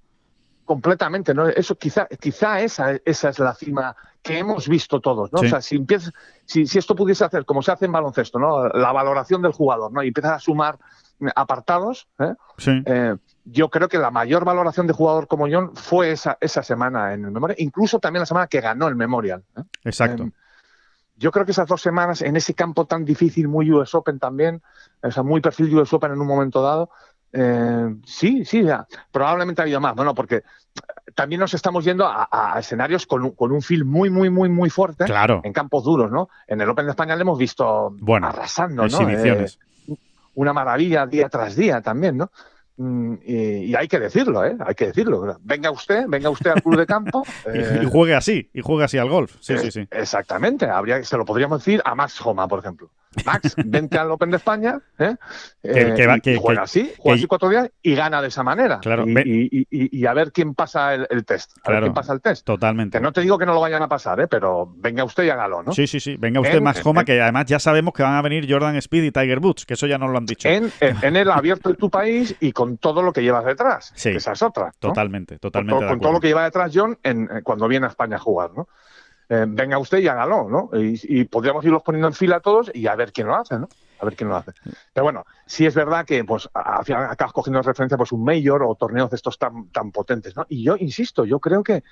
Completamente, 0.65 1.33
¿no? 1.33 1.47
Eso 1.47 1.77
quizá, 1.77 2.07
quizá 2.19 2.59
esa, 2.61 2.97
esa 3.05 3.29
es 3.29 3.39
la 3.39 3.53
cima 3.53 3.95
que 4.21 4.39
hemos 4.39 4.67
visto 4.67 4.99
todos, 4.99 5.31
¿no? 5.31 5.37
Sí. 5.39 5.45
O 5.45 5.49
sea, 5.49 5.61
si 5.61 5.75
empiezas, 5.77 6.11
si, 6.45 6.65
si 6.65 6.79
esto 6.79 6.95
pudiese 6.95 7.23
hacer 7.23 7.45
como 7.45 7.61
se 7.61 7.71
hace 7.71 7.85
en 7.85 7.93
baloncesto, 7.93 8.39
¿no? 8.39 8.67
La 8.69 8.91
valoración 8.91 9.41
del 9.43 9.53
jugador, 9.53 9.93
¿no? 9.93 10.03
Y 10.03 10.07
empiezas 10.09 10.33
a 10.33 10.39
sumar 10.39 10.77
apartados, 11.35 12.07
¿eh? 12.19 12.33
Sí. 12.57 12.71
Eh, 12.85 13.15
yo 13.49 13.69
creo 13.69 13.87
que 13.87 13.97
la 13.97 14.11
mayor 14.11 14.43
valoración 14.43 14.87
de 14.87 14.93
jugador 14.93 15.27
como 15.27 15.47
John 15.49 15.71
fue 15.75 16.11
esa, 16.11 16.37
esa 16.41 16.63
semana 16.63 17.13
en 17.13 17.23
el 17.25 17.31
Memorial, 17.31 17.55
incluso 17.59 17.99
también 17.99 18.21
la 18.21 18.25
semana 18.25 18.47
que 18.47 18.59
ganó 18.61 18.87
el 18.87 18.95
Memorial. 18.95 19.43
¿eh? 19.57 19.61
Exacto. 19.85 20.23
Eh, 20.23 20.31
yo 21.15 21.31
creo 21.31 21.45
que 21.45 21.51
esas 21.51 21.67
dos 21.67 21.81
semanas 21.81 22.21
en 22.21 22.35
ese 22.35 22.53
campo 22.53 22.85
tan 22.85 23.05
difícil, 23.05 23.47
muy 23.47 23.71
US 23.71 23.95
Open 23.95 24.19
también, 24.19 24.61
o 25.01 25.09
sea, 25.11 25.23
muy 25.23 25.41
perfil 25.41 25.73
US 25.77 25.91
Open 25.93 26.11
en 26.11 26.19
un 26.21 26.27
momento 26.27 26.61
dado, 26.61 26.89
eh, 27.33 27.95
sí, 28.05 28.45
sí, 28.45 28.63
ya. 28.63 28.85
probablemente 29.11 29.61
ha 29.61 29.63
habido 29.63 29.79
más, 29.81 29.95
bueno, 29.95 30.13
porque 30.13 30.43
también 31.15 31.39
nos 31.39 31.53
estamos 31.53 31.83
yendo 31.85 32.05
a, 32.05 32.27
a 32.31 32.59
escenarios 32.59 33.05
con 33.07 33.23
un, 33.23 33.31
con 33.31 33.51
un 33.51 33.61
feel 33.61 33.83
muy, 33.85 34.09
muy, 34.09 34.29
muy, 34.29 34.49
muy 34.49 34.69
fuerte 34.69 35.05
Claro. 35.05 35.41
en 35.43 35.53
campos 35.53 35.83
duros, 35.83 36.11
¿no? 36.11 36.29
En 36.47 36.61
el 36.61 36.69
Open 36.69 36.85
de 36.85 36.91
España 36.91 37.15
le 37.15 37.21
hemos 37.21 37.37
visto 37.39 37.95
Bueno, 37.99 38.27
arrasando, 38.27 38.83
¿no? 38.83 38.87
exhibiciones. 38.87 39.59
Eh, 39.87 39.95
una 40.35 40.53
maravilla 40.53 41.05
día 41.07 41.29
tras 41.29 41.55
día 41.55 41.81
también, 41.81 42.17
¿no? 42.17 42.31
Mm, 42.77 43.15
Y, 43.25 43.35
y 43.65 43.75
hay 43.75 43.87
que 43.87 43.99
decirlo, 43.99 44.45
¿eh? 44.45 44.55
Hay 44.59 44.75
que 44.75 44.87
decirlo. 44.87 45.37
Venga 45.41 45.71
usted, 45.71 46.05
venga 46.07 46.29
usted 46.29 46.51
al 46.51 46.61
club 46.61 46.77
de 46.77 46.85
campo. 46.85 47.23
Y- 47.53 47.57
eh, 47.57 47.79
y 47.83 47.85
juegue 47.85 48.15
así, 48.15 48.49
y 48.53 48.61
juegue 48.61 48.83
así 48.85 48.97
al 48.97 49.09
golf. 49.09 49.35
Sí, 49.39 49.57
sí, 49.57 49.67
eh, 49.67 49.71
sí. 49.71 49.87
Exactamente, 49.91 50.65
habría, 50.65 51.03
se 51.03 51.17
lo 51.17 51.25
podríamos 51.25 51.59
decir 51.59 51.81
a 51.85 51.95
Max 51.95 52.19
Homa, 52.23 52.47
por 52.47 52.59
ejemplo. 52.59 52.91
Max, 53.25 53.55
vente 53.65 53.97
al 53.97 54.11
Open 54.11 54.31
de 54.31 54.37
España, 54.37 54.79
¿eh? 54.99 55.15
Que- 55.61 55.69
Eh, 55.81 55.93
que 55.95 56.07
va- 56.07 56.17
y- 56.17 56.21
que- 56.21 56.37
juega 56.37 56.63
así, 56.63 56.91
juega 56.97 57.17
así 57.17 57.27
cuatro 57.27 57.49
días 57.49 57.69
y 57.81 57.95
gana 57.95 58.21
de 58.21 58.27
esa 58.29 58.43
manera. 58.43 58.79
Claro, 58.79 59.05
y, 59.07 59.13
ve- 59.13 59.23
y- 59.25 59.67
y- 59.69 59.99
y 59.99 60.05
a 60.05 60.13
ver 60.13 60.31
quién 60.31 60.53
pasa 60.55 60.93
el, 60.93 61.07
el 61.09 61.25
test. 61.25 61.51
A 61.59 61.61
Claro. 61.61 61.75
ver 61.77 61.83
quién 61.83 61.93
pasa 61.93 62.13
el 62.13 62.21
test. 62.21 62.45
Totalmente. 62.45 62.97
Que 62.97 63.01
no 63.01 63.11
te 63.11 63.21
digo 63.21 63.37
que 63.37 63.45
no 63.45 63.53
lo 63.53 63.61
vayan 63.61 63.81
a 63.83 63.87
pasar, 63.87 64.19
¿eh? 64.21 64.27
pero 64.27 64.71
venga 64.77 65.03
usted 65.03 65.23
y 65.23 65.29
hágalo, 65.29 65.63
¿no? 65.63 65.71
Sí, 65.73 65.87
sí, 65.87 65.99
sí. 65.99 66.15
Venga 66.17 66.39
usted, 66.39 66.57
En- 66.57 66.63
Max 66.63 66.85
Homa, 66.85 67.01
en- 67.01 67.05
que 67.05 67.21
además 67.21 67.45
ya 67.45 67.59
sabemos 67.59 67.93
que 67.93 68.03
van 68.03 68.13
a 68.15 68.21
venir 68.21 68.45
Jordan 68.49 68.75
Speed 68.77 69.03
y 69.03 69.11
Tiger 69.11 69.39
Woods, 69.39 69.65
que 69.65 69.73
eso 69.75 69.87
ya 69.87 69.97
nos 69.97 70.09
lo 70.11 70.17
han 70.17 70.25
dicho. 70.25 70.47
En, 70.49 70.71
el 71.15 71.31
abierto 71.31 71.69
de 71.69 71.75
tu 71.75 71.89
país 71.89 72.35
y 72.39 72.51
con 72.51 72.77
todo 72.77 73.01
lo 73.01 73.11
que 73.13 73.21
llevas 73.21 73.45
detrás. 73.45 73.91
Sí. 73.95 74.11
que 74.11 74.17
esa 74.17 74.31
es 74.33 74.41
otra. 74.41 74.65
¿no? 74.65 74.71
Totalmente, 74.79 75.39
totalmente. 75.39 75.85
con 75.87 75.99
todo 75.99 76.11
lo 76.13 76.19
que 76.19 76.27
lleva 76.27 76.43
detrás 76.43 76.71
John 76.73 76.97
cuando 77.43 77.67
viene 77.67 77.85
a 77.85 77.89
España 77.89 78.15
a 78.17 78.19
jugar, 78.19 78.51
¿no? 78.55 78.67
Eh, 79.29 79.45
venga 79.47 79.77
usted 79.77 79.99
y 79.99 80.07
hágalo, 80.07 80.49
¿no? 80.49 80.69
Y, 80.73 81.25
podríamos 81.25 81.65
irlos 81.65 81.83
poniendo 81.83 82.07
en 82.07 82.13
fila 82.13 82.39
todos 82.39 82.71
y 82.73 82.87
a 82.87 82.95
ver 82.95 83.11
quién 83.11 83.27
lo 83.27 83.35
hace, 83.35 83.59
¿no? 83.59 83.67
A 83.99 84.05
ver 84.05 84.15
quién 84.15 84.29
lo 84.29 84.37
hace. 84.37 84.51
Pero 84.93 85.03
bueno, 85.03 85.25
sí 85.45 85.65
es 85.65 85.75
verdad 85.75 86.05
que 86.05 86.23
pues 86.23 86.49
a- 86.53 86.81
acabas 87.11 87.33
cogiendo 87.33 87.61
referencia 87.61 87.97
pues 87.97 88.13
un 88.13 88.23
mayor 88.23 88.63
o 88.63 88.75
torneos 88.75 89.09
de 89.09 89.17
estos 89.17 89.37
tan, 89.37 89.69
tan 89.69 89.91
potentes, 89.91 90.35
¿no? 90.35 90.45
Y 90.47 90.63
yo 90.63 90.77
insisto, 90.77 91.25
yo 91.25 91.39
creo 91.39 91.61
que, 91.61 91.83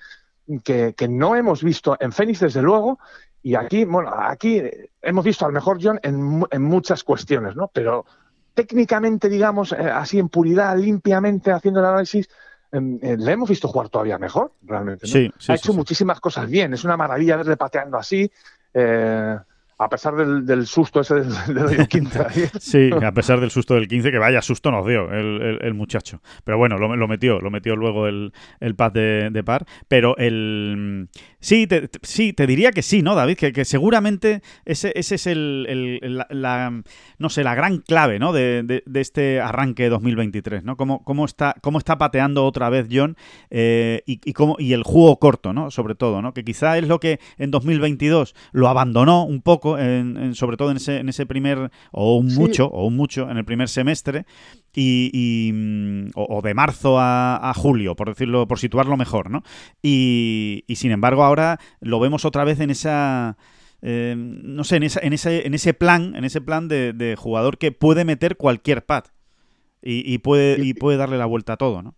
que, 0.63 1.07
no 1.09 1.35
hemos 1.35 1.61
visto 1.61 1.97
en 1.99 2.13
Fénix 2.13 2.39
desde 2.39 2.61
luego 2.61 2.99
y 3.43 3.55
aquí, 3.55 3.83
bueno, 3.83 4.13
aquí 4.15 4.61
hemos 5.01 5.25
visto 5.25 5.45
al 5.45 5.51
mejor 5.51 5.79
John 5.81 5.99
en, 6.03 6.45
en 6.49 6.61
muchas 6.63 7.03
cuestiones, 7.03 7.55
¿no? 7.55 7.69
Pero 7.73 8.05
técnicamente, 8.53 9.27
digamos, 9.27 9.73
eh, 9.73 9.75
así 9.75 10.17
en 10.19 10.29
puridad, 10.29 10.77
limpiamente, 10.77 11.51
haciendo 11.51 11.81
el 11.81 11.85
análisis, 11.87 12.29
le 12.71 13.31
hemos 13.31 13.49
visto 13.49 13.67
jugar 13.67 13.89
todavía 13.89 14.17
mejor, 14.17 14.53
realmente. 14.63 15.07
¿no? 15.07 15.13
Sí, 15.13 15.31
sí, 15.37 15.51
ha 15.51 15.55
hecho 15.55 15.71
sí. 15.71 15.77
muchísimas 15.77 16.19
cosas 16.19 16.49
bien, 16.49 16.73
es 16.73 16.83
una 16.83 16.97
maravilla 16.97 17.37
verle 17.37 17.57
pateando 17.57 17.97
así, 17.97 18.29
eh, 18.73 19.37
a 19.77 19.89
pesar 19.89 20.15
del, 20.15 20.45
del 20.45 20.65
susto 20.67 21.01
ese 21.01 21.15
del, 21.15 21.29
del 21.47 21.65
hoyo 21.65 21.87
15 21.87 22.19
ayer. 22.27 22.49
Sí, 22.59 22.89
a 22.91 23.11
pesar 23.11 23.39
del 23.39 23.51
susto 23.51 23.73
del 23.75 23.87
15, 23.87 24.11
que 24.11 24.17
vaya 24.17 24.41
susto 24.41 24.71
nos 24.71 24.87
dio 24.87 25.11
el, 25.11 25.59
el- 25.61 25.73
muchacho. 25.73 26.21
Pero 26.43 26.57
bueno, 26.57 26.77
lo, 26.77 26.95
lo 26.95 27.07
metió, 27.07 27.39
lo 27.41 27.51
metió 27.51 27.75
luego 27.75 28.07
el, 28.07 28.31
el 28.61 28.75
pad 28.75 28.93
de, 28.93 29.29
par. 29.45 29.65
Pero 29.87 30.15
el. 30.17 31.09
Sí 31.39 31.67
te, 31.67 31.89
sí, 32.01 32.33
te 32.33 32.47
diría 32.47 32.71
que 32.71 32.81
sí, 32.81 33.01
¿no, 33.03 33.13
David? 33.13 33.35
Que, 33.37 33.51
que 33.53 33.65
seguramente 33.65 34.41
ese, 34.65 34.91
ese 34.95 35.15
es 35.15 35.27
el- 35.27 35.99
la, 36.01 36.25
la- 36.29 36.81
no 37.19 37.29
sé, 37.29 37.43
la 37.43 37.53
gran 37.55 37.79
clave, 37.79 38.17
¿no? 38.17 38.31
De, 38.33 38.63
de- 38.63 38.83
de 38.85 39.01
este 39.01 39.41
arranque 39.41 39.89
2023, 39.89 40.63
¿no? 40.63 40.77
Cómo, 40.77 41.03
cómo, 41.03 41.25
está, 41.25 41.55
cómo 41.61 41.77
está 41.77 41.97
pateando 41.97 42.45
otra 42.45 42.69
vez 42.69 42.87
John 42.91 43.15
eh, 43.49 44.01
y, 44.07 44.19
y, 44.23 44.33
cómo, 44.33 44.55
y 44.57 44.73
el 44.73 44.83
juego 44.83 45.19
corto, 45.19 45.53
¿no? 45.53 45.69
Sobre 45.69 45.95
todo, 45.95 46.21
¿no? 46.21 46.33
Que 46.33 46.43
quizá 46.43 46.77
es 46.77 46.87
lo 46.87 46.99
que 46.99 47.19
en 47.37 47.51
2022 47.51 48.33
lo 48.53 48.67
abandonó 48.69 49.25
un 49.25 49.41
poco, 49.41 49.64
en- 49.79 50.17
en- 50.17 50.35
sobre 50.35 50.57
todo 50.57 50.71
en 50.71 50.77
ese, 50.77 50.97
en 50.97 51.09
ese 51.09 51.25
primer, 51.25 51.71
o 51.91 52.17
un 52.17 52.29
Sí. 52.29 52.39
mucho, 52.39 52.67
o 52.67 52.85
un 52.87 52.95
mucho 52.95 53.29
en 53.29 53.37
el 53.37 53.45
primer 53.45 53.67
semestre, 53.69 54.25
y, 54.73 55.09
y, 55.13 55.51
mm, 55.53 56.09
o, 56.15 56.37
o 56.37 56.41
de 56.41 56.53
marzo 56.53 56.99
a, 56.99 57.37
a 57.49 57.53
julio, 57.53 57.95
por 57.95 58.09
decirlo, 58.09 58.47
por 58.47 58.59
situarlo 58.59 58.97
mejor, 58.97 59.29
¿no? 59.31 59.43
Y, 59.81 60.63
y 60.67 60.75
sin 60.75 60.91
embargo 60.91 61.23
ahora 61.23 61.59
lo 61.79 61.99
vemos 61.99 62.25
otra 62.25 62.43
vez 62.43 62.59
en 62.59 62.69
esa 62.69 63.37
eh, 63.87 64.15
no 64.17 64.63
sé, 64.63 64.77
en, 64.77 64.83
esa, 64.83 64.99
en, 65.01 65.13
ese, 65.13 65.45
en 65.45 65.53
ese 65.53 65.73
plan, 65.75 66.15
en 66.15 66.23
ese 66.25 66.41
plan 66.41 66.67
de, 66.67 66.91
de 66.93 67.15
jugador 67.15 67.57
que 67.59 67.71
puede 67.71 68.03
meter 68.03 68.35
cualquier 68.35 68.83
pad 68.85 69.03
y, 69.83 70.11
y 70.11 70.17
puede, 70.17 70.63
y 70.65 70.73
puede 70.73 70.97
darle 70.97 71.17
la 71.19 71.27
vuelta 71.27 71.53
a 71.53 71.57
todo, 71.57 71.83
¿no? 71.83 71.93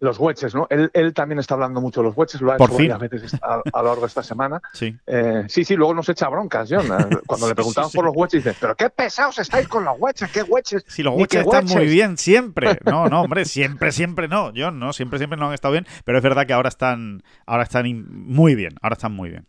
Los 0.00 0.18
wedges, 0.18 0.54
¿no? 0.54 0.66
Él, 0.70 0.90
él 0.94 1.12
también 1.12 1.38
está 1.38 1.54
hablando 1.54 1.80
mucho 1.82 2.00
de 2.00 2.06
los 2.06 2.16
wedges, 2.16 2.40
lo 2.40 2.52
ha 2.52 2.56
Por 2.56 2.70
hecho 2.70 2.78
fin. 2.78 2.88
varias 2.88 3.10
veces 3.10 3.34
a, 3.42 3.60
a 3.70 3.82
lo 3.82 3.88
largo 3.88 4.00
de 4.00 4.06
esta 4.06 4.22
semana. 4.22 4.60
Sí. 4.72 4.96
Eh, 5.06 5.44
sí, 5.46 5.62
sí, 5.62 5.76
luego 5.76 5.92
nos 5.92 6.08
echa 6.08 6.28
broncas, 6.28 6.68
John. 6.70 6.86
Cuando 7.26 7.46
le 7.48 7.54
preguntamos 7.54 7.90
sí, 7.90 7.92
sí. 7.92 7.96
por 7.98 8.06
los 8.06 8.16
wedges, 8.16 8.42
dice, 8.44 8.56
pero 8.58 8.74
qué 8.74 8.88
pesados 8.88 9.38
estáis 9.38 9.68
con 9.68 9.84
los 9.84 9.94
wedges, 9.98 10.30
qué 10.32 10.42
wedges. 10.42 10.84
Si 10.88 11.02
los 11.02 11.14
que 11.28 11.40
están 11.40 11.66
muy 11.66 11.86
bien 11.86 12.16
siempre. 12.16 12.78
No, 12.90 13.06
no, 13.08 13.20
hombre, 13.22 13.44
siempre, 13.44 13.92
siempre 13.92 14.26
no. 14.26 14.52
Yo 14.54 14.70
no, 14.70 14.92
siempre, 14.92 15.18
siempre 15.18 15.38
no 15.38 15.48
han 15.48 15.54
estado 15.54 15.72
bien. 15.72 15.86
Pero 16.04 16.18
es 16.18 16.24
verdad 16.24 16.46
que 16.46 16.54
ahora 16.54 16.68
están, 16.70 17.22
ahora 17.46 17.64
están 17.64 17.84
muy 18.08 18.54
bien. 18.54 18.74
Ahora 18.80 18.94
están 18.94 19.12
muy 19.12 19.28
bien. 19.30 19.46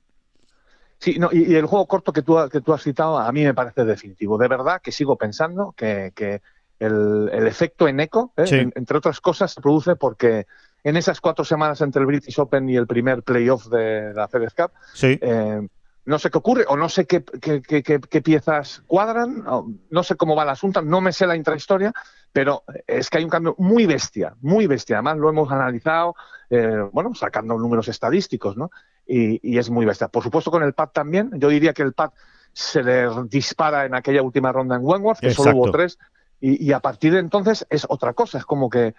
Sí, 0.99 1.17
no, 1.17 1.29
y, 1.31 1.51
y 1.51 1.55
el 1.55 1.65
juego 1.65 1.87
corto 1.87 2.11
que 2.13 2.21
tú, 2.21 2.37
que 2.51 2.61
tú 2.61 2.73
has 2.73 2.83
citado 2.83 3.17
a 3.17 3.31
mí 3.31 3.43
me 3.43 3.53
parece 3.53 3.85
definitivo. 3.85 4.37
De 4.37 4.47
verdad 4.47 4.81
que 4.83 4.91
sigo 4.91 5.17
pensando 5.17 5.73
que, 5.75 6.11
que 6.13 6.41
el, 6.81 7.29
el 7.31 7.47
efecto 7.47 7.87
en 7.87 7.99
eco, 7.99 8.33
¿eh? 8.37 8.47
Sí. 8.47 8.55
en- 8.55 8.73
entre 8.75 8.97
otras 8.97 9.21
cosas, 9.21 9.51
se 9.53 9.61
produce 9.61 9.95
porque 9.95 10.47
en 10.83 10.97
esas 10.97 11.21
cuatro 11.21 11.45
semanas 11.45 11.79
entre 11.81 11.99
el 12.01 12.07
British 12.07 12.39
Open 12.39 12.67
y 12.69 12.75
el 12.75 12.87
primer 12.87 13.21
playoff 13.23 13.67
de 13.67 14.13
la 14.13 14.27
FedEx 14.27 14.53
Cup, 14.55 14.71
Sí. 14.93 15.17
eh, 15.21 15.67
no 16.05 16.17
sé 16.17 16.31
qué 16.31 16.37
ocurre 16.39 16.65
o 16.67 16.75
no 16.75 16.89
sé 16.89 17.05
qué, 17.05 17.23
qué- 17.23 17.61
qué- 17.61 17.83
qué- 17.83 17.99
qué 17.99 18.21
piezas 18.23 18.81
cuadran, 18.87 19.43
no 19.91 20.03
sé 20.03 20.15
cómo 20.15 20.35
va 20.35 20.41
el 20.43 20.49
asunto, 20.49 20.81
no 20.81 20.99
me 21.01 21.13
sé 21.13 21.27
la 21.27 21.35
intrahistoria, 21.35 21.93
pero 22.33 22.63
es 22.87 23.09
que 23.11 23.19
hay 23.19 23.23
un 23.23 23.29
cambio 23.29 23.53
muy 23.59 23.85
bestia, 23.85 24.33
muy 24.41 24.65
bestia. 24.65 24.95
Además 24.95 25.17
lo 25.17 25.29
hemos 25.29 25.51
analizado, 25.51 26.15
eh, 26.49 26.81
bueno, 26.91 27.13
sacando 27.13 27.55
números 27.59 27.87
estadísticos, 27.87 28.57
¿no? 28.57 28.71
Y, 29.05 29.39
y 29.47 29.59
es 29.59 29.69
muy 29.69 29.85
bestia. 29.85 30.07
Por 30.07 30.23
supuesto 30.23 30.49
con 30.49 30.63
el 30.63 30.73
pad 30.73 30.89
también, 30.91 31.29
yo 31.35 31.49
diría 31.49 31.73
que 31.73 31.83
el 31.83 31.93
pad 31.93 32.09
se 32.53 32.81
le 32.81 33.07
dispara 33.29 33.85
en 33.85 33.93
aquella 33.93 34.23
última 34.23 34.51
ronda 34.51 34.75
en 34.77 34.81
Wentworth, 34.83 35.19
que 35.19 35.31
solo 35.33 35.55
hubo 35.55 35.71
tres, 35.71 35.99
y, 36.41 36.65
y 36.67 36.73
a 36.73 36.79
partir 36.81 37.13
de 37.13 37.19
entonces 37.19 37.65
es 37.69 37.85
otra 37.87 38.13
cosa, 38.13 38.37
es 38.39 38.45
como 38.45 38.69
que 38.69 38.93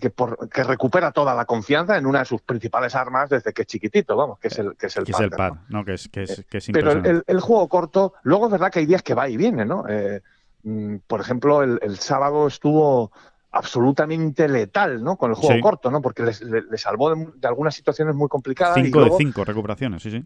que, 0.00 0.10
por- 0.10 0.50
que 0.50 0.62
recupera 0.64 1.12
toda 1.12 1.34
la 1.34 1.46
confianza 1.46 1.96
en 1.96 2.04
una 2.04 2.18
de 2.18 2.24
sus 2.26 2.42
principales 2.42 2.94
armas 2.94 3.30
desde 3.30 3.54
que 3.54 3.62
es 3.62 3.68
chiquitito, 3.68 4.14
vamos, 4.16 4.38
que 4.38 4.48
es 4.48 4.58
el, 4.58 4.76
que 4.76 4.88
es 4.88 4.96
el 4.98 5.04
Que 5.04 5.12
es 5.12 5.20
el 5.20 5.30
pad, 5.30 5.36
pad, 5.38 5.52
¿no? 5.70 5.78
¿no? 5.78 5.84
Que 5.86 5.94
es, 5.94 6.08
que 6.10 6.24
es, 6.24 6.44
que 6.46 6.58
es 6.58 6.66
Pero 6.70 6.92
el, 6.92 7.40
juego 7.40 7.66
corto, 7.70 8.12
luego 8.22 8.44
es 8.46 8.52
verdad 8.52 8.70
que 8.70 8.80
hay 8.80 8.84
días 8.86 9.02
que 9.02 9.14
va 9.14 9.30
y 9.30 9.38
viene, 9.38 9.64
¿no? 9.64 9.88
Eh, 9.88 10.20
mm, 10.64 10.96
por 11.06 11.22
ejemplo, 11.22 11.62
el, 11.62 11.78
el 11.80 11.98
sábado 11.98 12.46
estuvo 12.48 13.10
absolutamente 13.50 14.46
letal, 14.46 15.02
¿no? 15.02 15.16
Con 15.16 15.30
el 15.30 15.36
juego 15.36 15.54
Sí. 15.54 15.60
corto, 15.62 15.90
¿no? 15.90 16.02
Porque 16.02 16.22
le, 16.22 16.78
salvó 16.78 17.14
de, 17.14 17.26
de 17.36 17.48
algunas 17.48 17.74
situaciones 17.74 18.14
muy 18.14 18.28
complicadas. 18.28 18.76
y 18.78 18.84
Cinco 18.84 19.00
luego, 19.00 19.16
de 19.16 19.24
cinco 19.24 19.44
recuperaciones, 19.44 20.02
sí, 20.02 20.10
sí. 20.10 20.22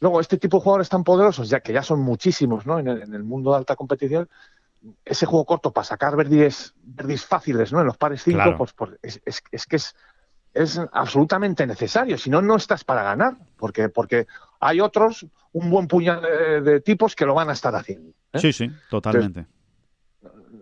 luego, 0.00 0.20
este 0.20 0.36
tipo 0.36 0.58
de 0.58 0.64
jugadores 0.64 0.88
tan 0.90 1.02
poderosos, 1.02 1.48
ya 1.48 1.60
que 1.60 1.72
ya 1.72 1.82
son 1.82 2.00
muchísimos, 2.00 2.66
¿no? 2.66 2.78
En 2.78 2.88
el, 2.88 3.02
en 3.02 3.14
el 3.14 3.24
mundo 3.24 3.52
de 3.52 3.56
alta 3.56 3.74
competición, 3.74 4.28
ese 5.04 5.26
juego 5.26 5.44
corto 5.44 5.72
para 5.72 5.84
sacar 5.84 6.16
verdes, 6.16 6.74
verdes 6.82 7.24
fáciles, 7.24 7.72
¿no? 7.72 7.80
En 7.80 7.86
los 7.86 7.96
pares 7.96 8.22
5, 8.22 8.36
Claro. 8.36 8.56
pues, 8.58 8.72
pues 8.72 8.92
es, 9.02 9.20
es- 9.24 9.42
es 9.50 9.66
que 9.66 9.76
es, 9.76 9.94
es 10.54 10.80
absolutamente 10.92 11.66
necesario, 11.66 12.16
si 12.18 12.30
no, 12.30 12.40
no 12.42 12.56
estás 12.56 12.84
para 12.84 13.02
ganar, 13.02 13.36
porque, 13.56 13.88
porque 13.88 14.26
hay 14.60 14.80
otros, 14.80 15.26
un 15.52 15.70
buen 15.70 15.86
puñado 15.86 16.22
de, 16.22 16.80
tipos 16.80 17.14
que 17.14 17.26
lo 17.26 17.34
van 17.34 17.50
a 17.50 17.52
estar 17.52 17.74
haciendo. 17.74 18.10
¿eh? 18.32 18.38
Sí, 18.38 18.52
sí, 18.52 18.70
totalmente 18.88 19.46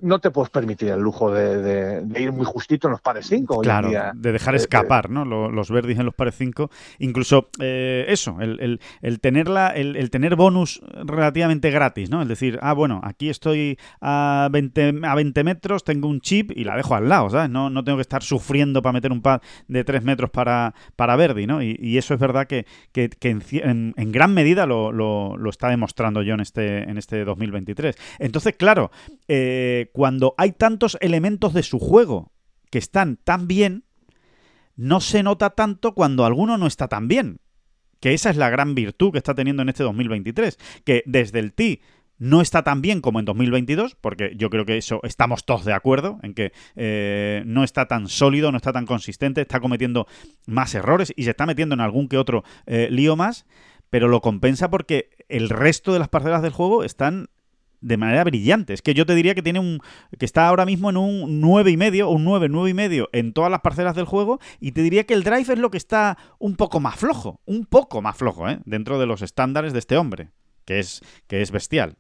no 0.03 0.19
te 0.19 0.31
puedes 0.31 0.51
permitir 0.51 0.89
el 0.91 1.01
lujo 1.01 1.31
de, 1.33 2.05
ir 2.17 2.33
muy 2.33 2.45
justito 2.45 2.89
en 2.89 2.93
los 2.93 3.01
pares 3.01 3.27
5. 3.27 3.61
Claro, 3.61 3.91
de 4.15 4.33
dejar 4.33 4.55
eh, 4.55 4.59
escapar 4.59 5.11
¿no? 5.11 5.25
los, 5.25 5.71
verdis 5.71 5.99
en 5.99 6.07
los 6.07 6.15
pares 6.15 6.35
5. 6.37 6.71
Incluso 6.99 7.49
eh, 7.61 8.05
eso, 8.09 8.37
el, 8.41 8.81
el, 9.03 9.21
tenerla, 9.21 9.69
el, 9.69 10.11
tener 10.11 10.37
bonus 10.37 10.81
relativamente 11.05 11.71
gratis, 11.71 12.11
¿no? 12.11 12.23
Es 12.23 12.29
decir, 12.29 12.59
ah, 12.63 12.73
bueno, 12.73 13.01
aquí 13.03 13.29
estoy 13.29 13.79
a 14.01 14.49
20, 14.51 15.01
a 15.05 15.15
20 15.15 15.45
metros, 15.45 15.85
tengo 15.85 16.09
un 16.09 16.21
chip 16.21 16.53
y 16.55 16.65
la 16.65 16.77
dejo 16.77 16.95
al 16.95 17.09
lado, 17.09 17.31
¿sabes? 17.31 17.51
No, 17.51 17.71
no 17.71 17.85
tengo 17.85 17.99
que 17.99 18.03
estar 18.03 18.23
sufriendo 18.23 18.83
para 18.83 18.93
meter 18.93 19.13
un 19.13 19.23
pad 19.23 19.41
de 19.69 19.85
3 19.85 20.03
metros 20.03 20.31
para, 20.31 20.75
para 20.97 21.17
Verdi, 21.17 21.47
¿no? 21.47 21.63
Y, 21.63 21.97
eso 21.97 22.13
es 22.13 22.21
verdad 22.21 22.47
que, 22.47 22.67
que, 22.93 23.09
en, 23.23 23.95
en, 23.97 24.13
gran 24.13 24.35
medida 24.35 24.67
lo, 24.67 24.93
lo, 24.93 25.39
lo, 25.39 25.49
está 25.49 25.71
demostrando 25.71 26.23
yo 26.23 26.35
en 26.35 26.41
este, 26.41 26.83
en 26.83 26.99
este 26.99 27.25
2023. 27.25 27.97
Entonces, 28.19 28.55
claro, 28.55 28.91
eh, 29.29 29.86
cuando 29.91 30.35
hay 30.39 30.53
tantos 30.53 30.97
elementos 31.01 31.55
de 31.55 31.63
su 31.63 31.79
juego 31.79 32.33
que 32.71 32.79
están 32.79 33.17
tan 33.17 33.49
bien, 33.49 33.85
no 34.77 35.01
se 35.01 35.23
nota 35.23 35.51
tanto 35.51 35.95
cuando 35.95 36.25
alguno 36.25 36.59
no 36.59 36.67
está 36.67 36.89
tan 36.89 37.09
bien. 37.09 37.41
Que 38.01 38.13
esa 38.13 38.31
es 38.31 38.37
la 38.37 38.51
gran 38.51 38.75
virtud 38.75 39.13
que 39.13 39.19
está 39.19 39.35
teniendo 39.35 39.63
en 39.63 39.71
este 39.71 39.83
2023. 39.83 40.59
Que 40.85 41.03
desde 41.07 41.39
el 41.39 41.55
T 41.55 41.81
no 42.19 42.41
está 42.41 42.63
tan 42.63 42.83
bien 42.83 43.01
como 43.01 43.19
en 43.19 43.25
2022, 43.25 43.97
porque 44.01 44.33
yo 44.37 44.51
creo 44.51 44.65
que 44.65 44.77
eso 44.77 45.01
estamos 45.03 45.45
todos 45.45 45.65
de 45.65 45.73
acuerdo, 45.73 46.19
en 46.23 46.35
que 46.35 46.53
eh, 46.75 47.43
no 47.47 47.65
está 47.65 47.87
tan 47.87 48.09
sólido, 48.09 48.51
no 48.53 48.57
está 48.57 48.73
tan 48.73 48.87
consistente, 48.87 49.43
está 49.43 49.61
cometiendo 49.61 50.07
más 50.47 50.75
errores 50.75 51.13
y 51.17 51.25
se 51.25 51.31
está 51.31 51.47
metiendo 51.47 51.75
en 51.75 51.81
algún 51.81 52.09
que 52.09 52.17
otro 52.17 52.45
eh, 52.67 52.89
lío 52.91 53.17
más, 53.17 53.47
pero 53.91 54.09
lo 54.09 54.21
compensa 54.21 54.71
porque 54.71 55.11
el 55.29 55.49
resto 55.51 55.93
de 55.93 55.99
las 55.99 56.09
parcelas 56.09 56.43
del 56.43 56.53
juego 56.53 56.85
están 56.85 57.29
de 57.87 57.97
manera 57.97 58.25
brillante. 58.25 58.73
Es 58.75 58.83
que 58.83 58.95
yo 58.95 59.07
te 59.07 59.15
diría 59.15 59.35
que 59.35 59.43
tiene 59.43 59.61
un 59.61 59.81
que 60.19 60.27
está 60.27 60.49
ahora 60.49 60.67
mismo 60.67 60.91
en 60.91 60.97
un 60.97 61.41
9 61.41 61.71
y 61.71 61.77
medio, 61.77 62.09
un 62.11 62.25
9, 62.25 62.49
9 62.49 62.71
y 62.71 62.75
medio 62.75 63.09
en 63.13 63.33
todas 63.33 63.51
las 63.51 63.61
parcelas 63.61 63.95
del 63.95 64.07
juego 64.07 64.41
y 64.59 64.73
te 64.73 64.83
diría 64.83 65.05
que 65.05 65.15
el 65.15 65.23
drive 65.23 65.53
es 65.53 65.59
lo 65.59 65.71
que 65.71 65.79
está 65.79 66.19
un 66.39 66.57
poco 66.57 66.81
más 66.81 66.97
flojo, 66.97 67.41
un 67.47 67.65
poco 67.65 68.03
más 68.03 68.17
flojo, 68.17 68.49
¿eh? 68.49 68.59
dentro 68.65 68.99
de 68.99 69.07
los 69.07 69.23
estándares 69.23 69.73
de 69.73 69.79
este 69.79 69.97
hombre, 69.97 70.31
que 70.65 70.81
es 70.81 71.01
que 71.29 71.43
es 71.43 71.53
bestial. 71.53 71.97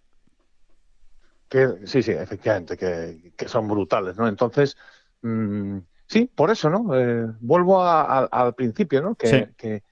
Que, 1.49 1.68
sí, 1.84 2.03
sí, 2.03 2.11
efectivamente, 2.11 2.76
que, 2.76 3.49
son 3.49 3.68
brutales, 3.68 4.16
¿no? 4.16 4.26
Entonces, 4.26 4.76
mm, 5.22 5.78
sí, 6.09 6.28
por 6.34 6.51
eso, 6.51 6.68
¿no? 6.68 6.99
Eh, 6.99 7.28
vuelvo 7.39 7.80
al 7.84 8.55
principio, 8.55 9.01
¿no? 9.03 9.14
Que, 9.14 9.51
que, 9.57 9.84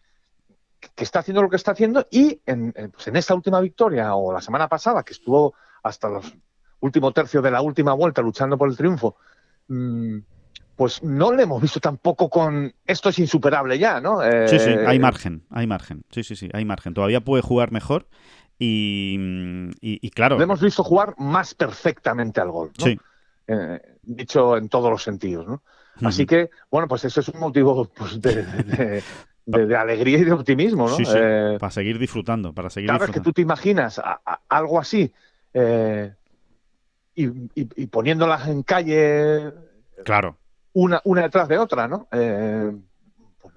está 0.96 1.20
haciendo 1.20 1.40
lo 1.40 1.48
que 1.48 1.56
está 1.56 1.70
haciendo 1.70 2.06
y 2.10 2.42
en, 2.44 2.72
pues 2.72 3.06
en 3.06 3.16
esta 3.16 3.34
última 3.34 3.60
victoria 3.60 4.16
o 4.16 4.32
la 4.32 4.40
semana 4.40 4.68
pasada 4.68 5.04
que 5.04 5.12
estuvo 5.12 5.54
hasta 5.84 6.08
los 6.08 6.34
último 6.80 7.12
tercio 7.12 7.40
de 7.40 7.50
la 7.50 7.62
última 7.62 7.92
vuelta 7.92 8.20
luchando 8.20 8.58
por 8.58 8.68
el 8.68 8.76
triunfo, 8.76 9.16
mm, 9.68 10.18
pues 10.76 11.02
no 11.02 11.32
le 11.32 11.44
hemos 11.44 11.62
visto 11.62 11.78
tampoco 11.78 12.28
con 12.28 12.72
esto 12.84 13.08
es 13.08 13.18
insuperable 13.20 13.78
ya, 13.78 14.00
¿no? 14.00 14.20
sí, 14.48 14.58
sí, 14.58 14.70
hay 14.70 14.96
eh, 14.96 15.00
margen, 15.00 15.44
hay 15.50 15.66
margen. 15.66 16.04
Sí, 16.10 16.24
sí, 16.24 16.34
sí, 16.34 16.48
hay 16.52 16.64
margen. 16.64 16.94
Todavía 16.94 17.20
puede 17.20 17.42
jugar 17.42 17.70
mejor 17.70 18.08
y, 18.58 19.16
y, 19.80 20.10
claro. 20.10 20.36
Le 20.36 20.44
hemos 20.44 20.60
visto 20.60 20.82
jugar 20.82 21.14
más 21.16 21.54
perfectamente 21.54 22.40
al 22.40 22.50
gol, 22.50 22.72
¿no? 22.78 22.84
Sí. 22.84 22.98
Eh, 23.46 23.80
dicho 24.02 24.56
en 24.56 24.68
todos 24.68 24.90
los 24.90 25.02
sentidos, 25.02 25.46
¿no? 25.46 25.62
Así 26.02 26.26
que, 26.26 26.50
bueno, 26.70 26.88
pues 26.88 27.04
eso 27.04 27.20
es 27.20 27.28
un 27.28 27.38
motivo 27.38 27.88
pues, 27.94 28.20
de, 29.46 29.76
alegría 29.76 30.18
y 30.18 30.24
de 30.24 30.32
optimismo, 30.32 30.88
¿no? 30.88 30.96
Sí, 30.96 31.04
sí. 31.04 31.14
Eh, 31.16 31.56
para 31.60 31.70
seguir 31.70 31.98
disfrutando, 31.98 32.52
para 32.52 32.68
seguir 32.68 32.90
claro, 32.90 33.04
es 33.04 33.10
que 33.12 33.20
tú 33.20 33.32
te 33.32 33.42
imaginas 33.42 34.00
algo 34.48 34.80
así 34.80 35.12
eh, 35.54 36.12
y, 37.14 37.86
poniéndolas 37.86 38.48
en 38.48 38.62
calle. 38.62 39.52
Claro. 40.04 40.36
Una, 40.72 41.00
una 41.04 41.22
detrás 41.22 41.48
de 41.48 41.58
otra, 41.58 41.86
¿no? 41.86 42.08
Eh, 42.10 42.72
no 42.72 42.82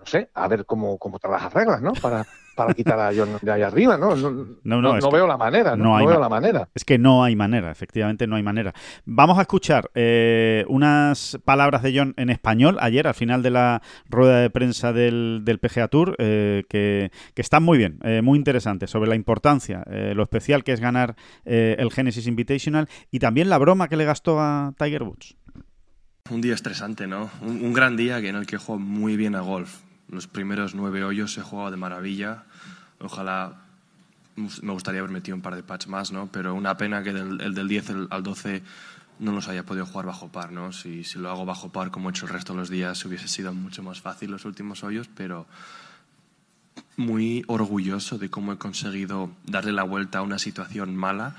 sé, 0.07 0.29
a 0.33 0.47
ver 0.47 0.65
cómo, 0.65 0.97
cómo 0.97 1.19
trabajas 1.19 1.53
reglas, 1.53 1.81
¿no? 1.81 1.93
Para, 1.93 2.25
para 2.57 2.73
quitar 2.73 2.99
a 2.99 3.11
John 3.15 3.37
de 3.41 3.51
ahí 3.51 3.61
arriba, 3.61 3.97
¿no? 3.97 4.15
No, 4.15 4.81
no, 4.81 5.11
veo 5.11 5.27
la 5.27 5.37
manera, 5.37 5.77
no, 5.77 5.95
veo 6.05 6.19
la 6.19 6.27
manera. 6.27 6.67
Es 6.73 6.83
que 6.83 6.97
no 6.97 7.23
hay 7.23 7.35
manera, 7.35 7.71
efectivamente 7.71 8.25
no 8.27 8.35
hay 8.35 8.43
manera. 8.43 8.73
Vamos 9.05 9.37
a 9.37 9.41
escuchar 9.41 9.91
eh, 9.93 10.65
unas 10.67 11.37
palabras 11.45 11.83
de 11.83 11.95
John 11.95 12.13
en 12.17 12.29
español 12.29 12.77
ayer, 12.81 13.07
al 13.07 13.13
final 13.13 13.43
de 13.43 13.51
la 13.51 13.81
rueda 14.09 14.39
de 14.39 14.49
prensa 14.49 14.91
del, 14.91 15.41
del 15.45 15.59
PGA 15.59 15.87
Tour, 15.87 16.15
eh, 16.17 16.63
que, 16.67 17.11
están 17.35 17.63
muy 17.63 17.77
bien, 17.77 17.99
eh, 18.03 18.21
muy 18.23 18.37
interesantes, 18.37 18.89
sobre 18.89 19.07
la 19.07 19.15
importancia, 19.15 19.83
lo 19.87 20.23
especial 20.23 20.63
que 20.63 20.73
es 20.73 20.79
ganar 20.79 21.15
el 21.45 21.91
Genesis 21.91 22.25
Invitational 22.25 22.89
y 23.11 23.19
también 23.19 23.49
la 23.49 23.59
broma 23.59 23.87
que 23.87 23.95
le 23.95 24.05
gastó 24.05 24.39
a 24.39 24.73
Tiger 24.77 25.03
Woods. 25.03 25.35
Un 26.31 26.41
día 26.41 26.55
estresante, 26.55 27.05
¿no? 27.05 27.29
Un, 27.41 27.63
un 27.63 27.73
gran 27.73 27.95
día 27.95 28.17
en 28.17 28.35
el 28.35 28.47
que 28.47 28.57
jugó 28.57 28.79
muy 28.79 29.15
bien 29.15 29.35
a 29.35 29.41
golf 29.41 29.86
los 30.09 30.27
primeros 30.27 30.75
nueve 30.75 31.03
hoyos 31.03 31.37
he 31.37 31.41
jugado 31.41 31.71
de 31.71 31.77
maravilla. 31.77 32.43
Ojalá 32.99 33.61
me 34.35 34.71
gustaría 34.71 34.99
haber 34.99 35.11
metido 35.11 35.35
un 35.35 35.41
par 35.41 35.55
de 35.55 35.63
patch 35.63 35.87
más, 35.87 36.11
¿no? 36.11 36.27
Pero 36.31 36.53
una 36.53 36.77
pena 36.77 37.03
que 37.03 37.09
el 37.09 37.53
del 37.53 37.67
10 37.67 37.89
al 38.09 38.23
12 38.23 38.61
no 39.19 39.31
los 39.31 39.47
haya 39.47 39.63
podido 39.63 39.85
jugar 39.85 40.05
bajo 40.05 40.29
par, 40.29 40.51
¿no? 40.51 40.71
Si, 40.71 41.03
lo 41.15 41.29
hago 41.29 41.45
bajo 41.45 41.71
par 41.71 41.89
como 41.89 42.09
he 42.09 42.11
hecho 42.11 42.25
el 42.25 42.33
resto 42.33 42.53
de 42.53 42.59
los 42.59 42.69
días 42.69 43.03
hubiese 43.05 43.27
sido 43.27 43.53
mucho 43.53 43.81
más 43.81 43.99
fácil 43.99 44.31
los 44.31 44.45
últimos 44.45 44.83
hoyos, 44.83 45.09
pero 45.15 45.47
muy 46.95 47.43
orgulloso 47.47 48.17
de 48.17 48.29
cómo 48.29 48.53
he 48.53 48.57
conseguido 48.57 49.31
darle 49.45 49.71
la 49.71 49.83
vuelta 49.83 50.19
a 50.19 50.21
una 50.21 50.37
situación 50.37 50.95
mala 50.95 51.35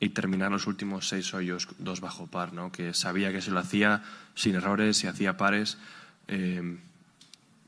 y 0.00 0.08
terminar 0.10 0.50
los 0.50 0.66
últimos 0.66 1.08
seis 1.08 1.32
hoyos 1.34 1.68
dos 1.78 2.00
bajo 2.00 2.26
par, 2.26 2.52
¿no? 2.52 2.72
Que 2.72 2.94
sabía 2.94 3.32
que 3.32 3.42
si 3.42 3.50
lo 3.50 3.60
hacía 3.60 4.02
sin 4.34 4.56
errores, 4.56 4.96
si 4.96 5.06
hacía 5.06 5.36
pares, 5.36 5.78
eh, 6.26 6.78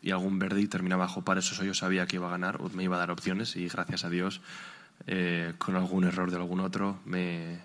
y 0.03 0.11
algún 0.11 0.39
verde 0.39 0.61
y 0.61 0.67
terminaba 0.67 1.05
bajo 1.05 1.23
par, 1.23 1.39
eso 1.39 1.65
yo 1.65 1.75
sabía 1.75 2.07
que 2.07 2.17
iba 2.17 2.27
a 2.27 2.31
ganar, 2.31 2.61
o 2.61 2.69
me 2.71 2.83
iba 2.85 2.97
a 2.97 2.99
dar 2.99 3.11
opciones 3.11 3.57
y 3.57 3.69
gracias 3.69 4.05
a 4.05 4.11
Dios, 4.11 4.41
eh, 5.07 5.55
con 5.59 5.77
algún 5.77 6.05
error 6.05 6.31
de 6.31 6.37
algún 6.37 6.61
otro, 6.61 7.01
me 7.05 7.61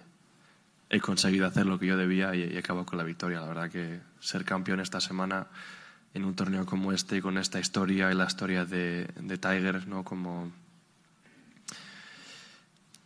he 0.90 1.00
conseguido 1.00 1.48
hacer 1.48 1.66
lo 1.66 1.80
que 1.80 1.88
yo 1.88 1.98
debía 1.98 2.34
y, 2.36 2.44
he 2.44 2.60
acabo 2.60 2.86
con 2.86 2.98
la 2.98 3.04
victoria. 3.04 3.42
La 3.42 3.48
verdad 3.48 3.70
que 3.70 4.00
ser 4.20 4.46
campeón 4.46 4.80
esta 4.80 5.02
semana 5.02 5.48
en 6.14 6.26
un 6.26 6.36
torneo 6.36 6.66
como 6.66 6.94
este, 6.94 7.22
con 7.22 7.38
esta 7.38 7.60
historia 7.60 8.12
y 8.12 8.16
la 8.16 8.26
historia 8.26 8.66
de, 8.66 9.08
de 9.20 9.38
Tiger, 9.38 9.88
¿no? 9.88 10.04
como, 10.04 10.52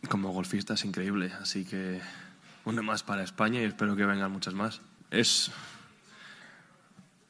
como 0.08 0.30
golfista 0.30 0.74
es 0.74 0.84
increíble. 0.84 1.32
Así 1.40 1.64
que 1.64 2.00
una 2.64 2.82
más 2.82 3.02
para 3.02 3.24
España 3.24 3.60
y 3.60 3.64
espero 3.64 3.96
que 3.96 4.06
vengan 4.06 4.30
muchas 4.30 4.54
más. 4.54 4.80
Es 5.10 5.50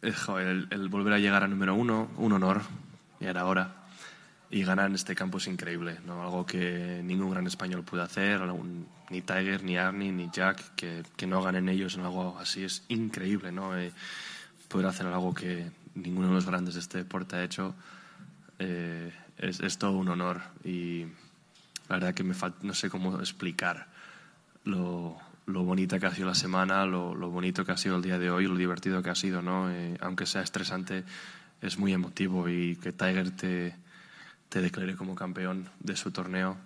el, 0.03 0.88
volver 0.88 1.14
a 1.14 1.18
llegar 1.18 1.44
a 1.44 1.48
número 1.48 1.74
uno, 1.74 2.11
un 2.16 2.32
honor, 2.32 2.62
y 3.20 3.26
era 3.26 3.46
hora. 3.46 3.76
Y 4.50 4.64
ganar 4.64 4.88
en 4.88 4.96
este 4.96 5.14
campo 5.14 5.38
es 5.38 5.46
increíble, 5.46 5.98
¿no? 6.05 6.22
algo 6.22 6.44
que 6.44 7.00
ningún 7.03 7.30
gran 7.30 7.46
español 7.46 7.84
puede 7.84 8.03
hacer, 8.03 8.42
ni 9.09 9.22
Tiger, 9.22 9.62
ni 9.62 9.78
Arnie, 9.78 10.12
ni 10.12 10.28
Jack, 10.30 10.74
que, 10.74 11.03
que, 11.16 11.26
no 11.26 11.42
ganen 11.42 11.70
ellos 11.70 11.94
en 11.94 12.03
algo 12.03 12.36
así 12.38 12.62
es 12.62 12.84
increíble. 12.88 13.50
¿no? 13.50 13.78
Eh, 13.78 13.92
poder 14.68 14.88
hacer 14.88 15.07
algo 15.07 15.32
que 15.32 15.70
ninguno 15.94 16.28
de 16.28 16.34
los 16.34 16.46
grandes 16.46 16.74
de 16.74 16.80
este 16.80 16.98
deporte 16.98 17.36
ha 17.36 17.44
hecho 17.44 17.74
eh, 18.59 19.12
es, 19.38 19.61
es, 19.61 19.78
todo 19.78 19.92
un 19.92 20.09
honor. 20.09 20.42
Y 20.64 21.05
la 21.88 21.96
verdad 21.96 22.14
que 22.14 22.24
me 22.24 22.34
no 22.62 22.74
sé 22.74 22.90
cómo 22.90 23.20
explicar 23.20 23.86
lo, 24.64 25.18
lo 25.47 25.64
bonita 25.64 25.99
que 25.99 26.07
ha 26.07 26.14
sido 26.14 26.28
la 26.28 26.34
semana, 26.34 26.86
lo, 26.86 27.14
bonito 27.30 27.64
que 27.64 27.72
ha 27.72 27.76
sido 27.76 27.97
el 27.97 28.03
día 28.03 28.18
de 28.18 28.30
hoy, 28.30 28.47
lo 28.47 28.57
divertido 28.57 29.03
que 29.03 29.11
ha 29.11 29.14
sido, 29.14 29.43
¿no? 29.43 29.70
Eh, 29.70 29.97
aunque 30.01 30.26
sea 30.26 30.43
estresante, 30.43 31.05
es 31.61 31.78
muy 31.78 31.93
emotivo 31.93 32.49
y 32.49 32.76
que 32.76 32.93
Tiger 32.93 33.30
te, 33.30 33.74
declare 34.51 34.97
como 34.97 35.14
campeón 35.14 35.68
de 35.80 35.97
su 35.97 36.11
torneo 36.11 36.57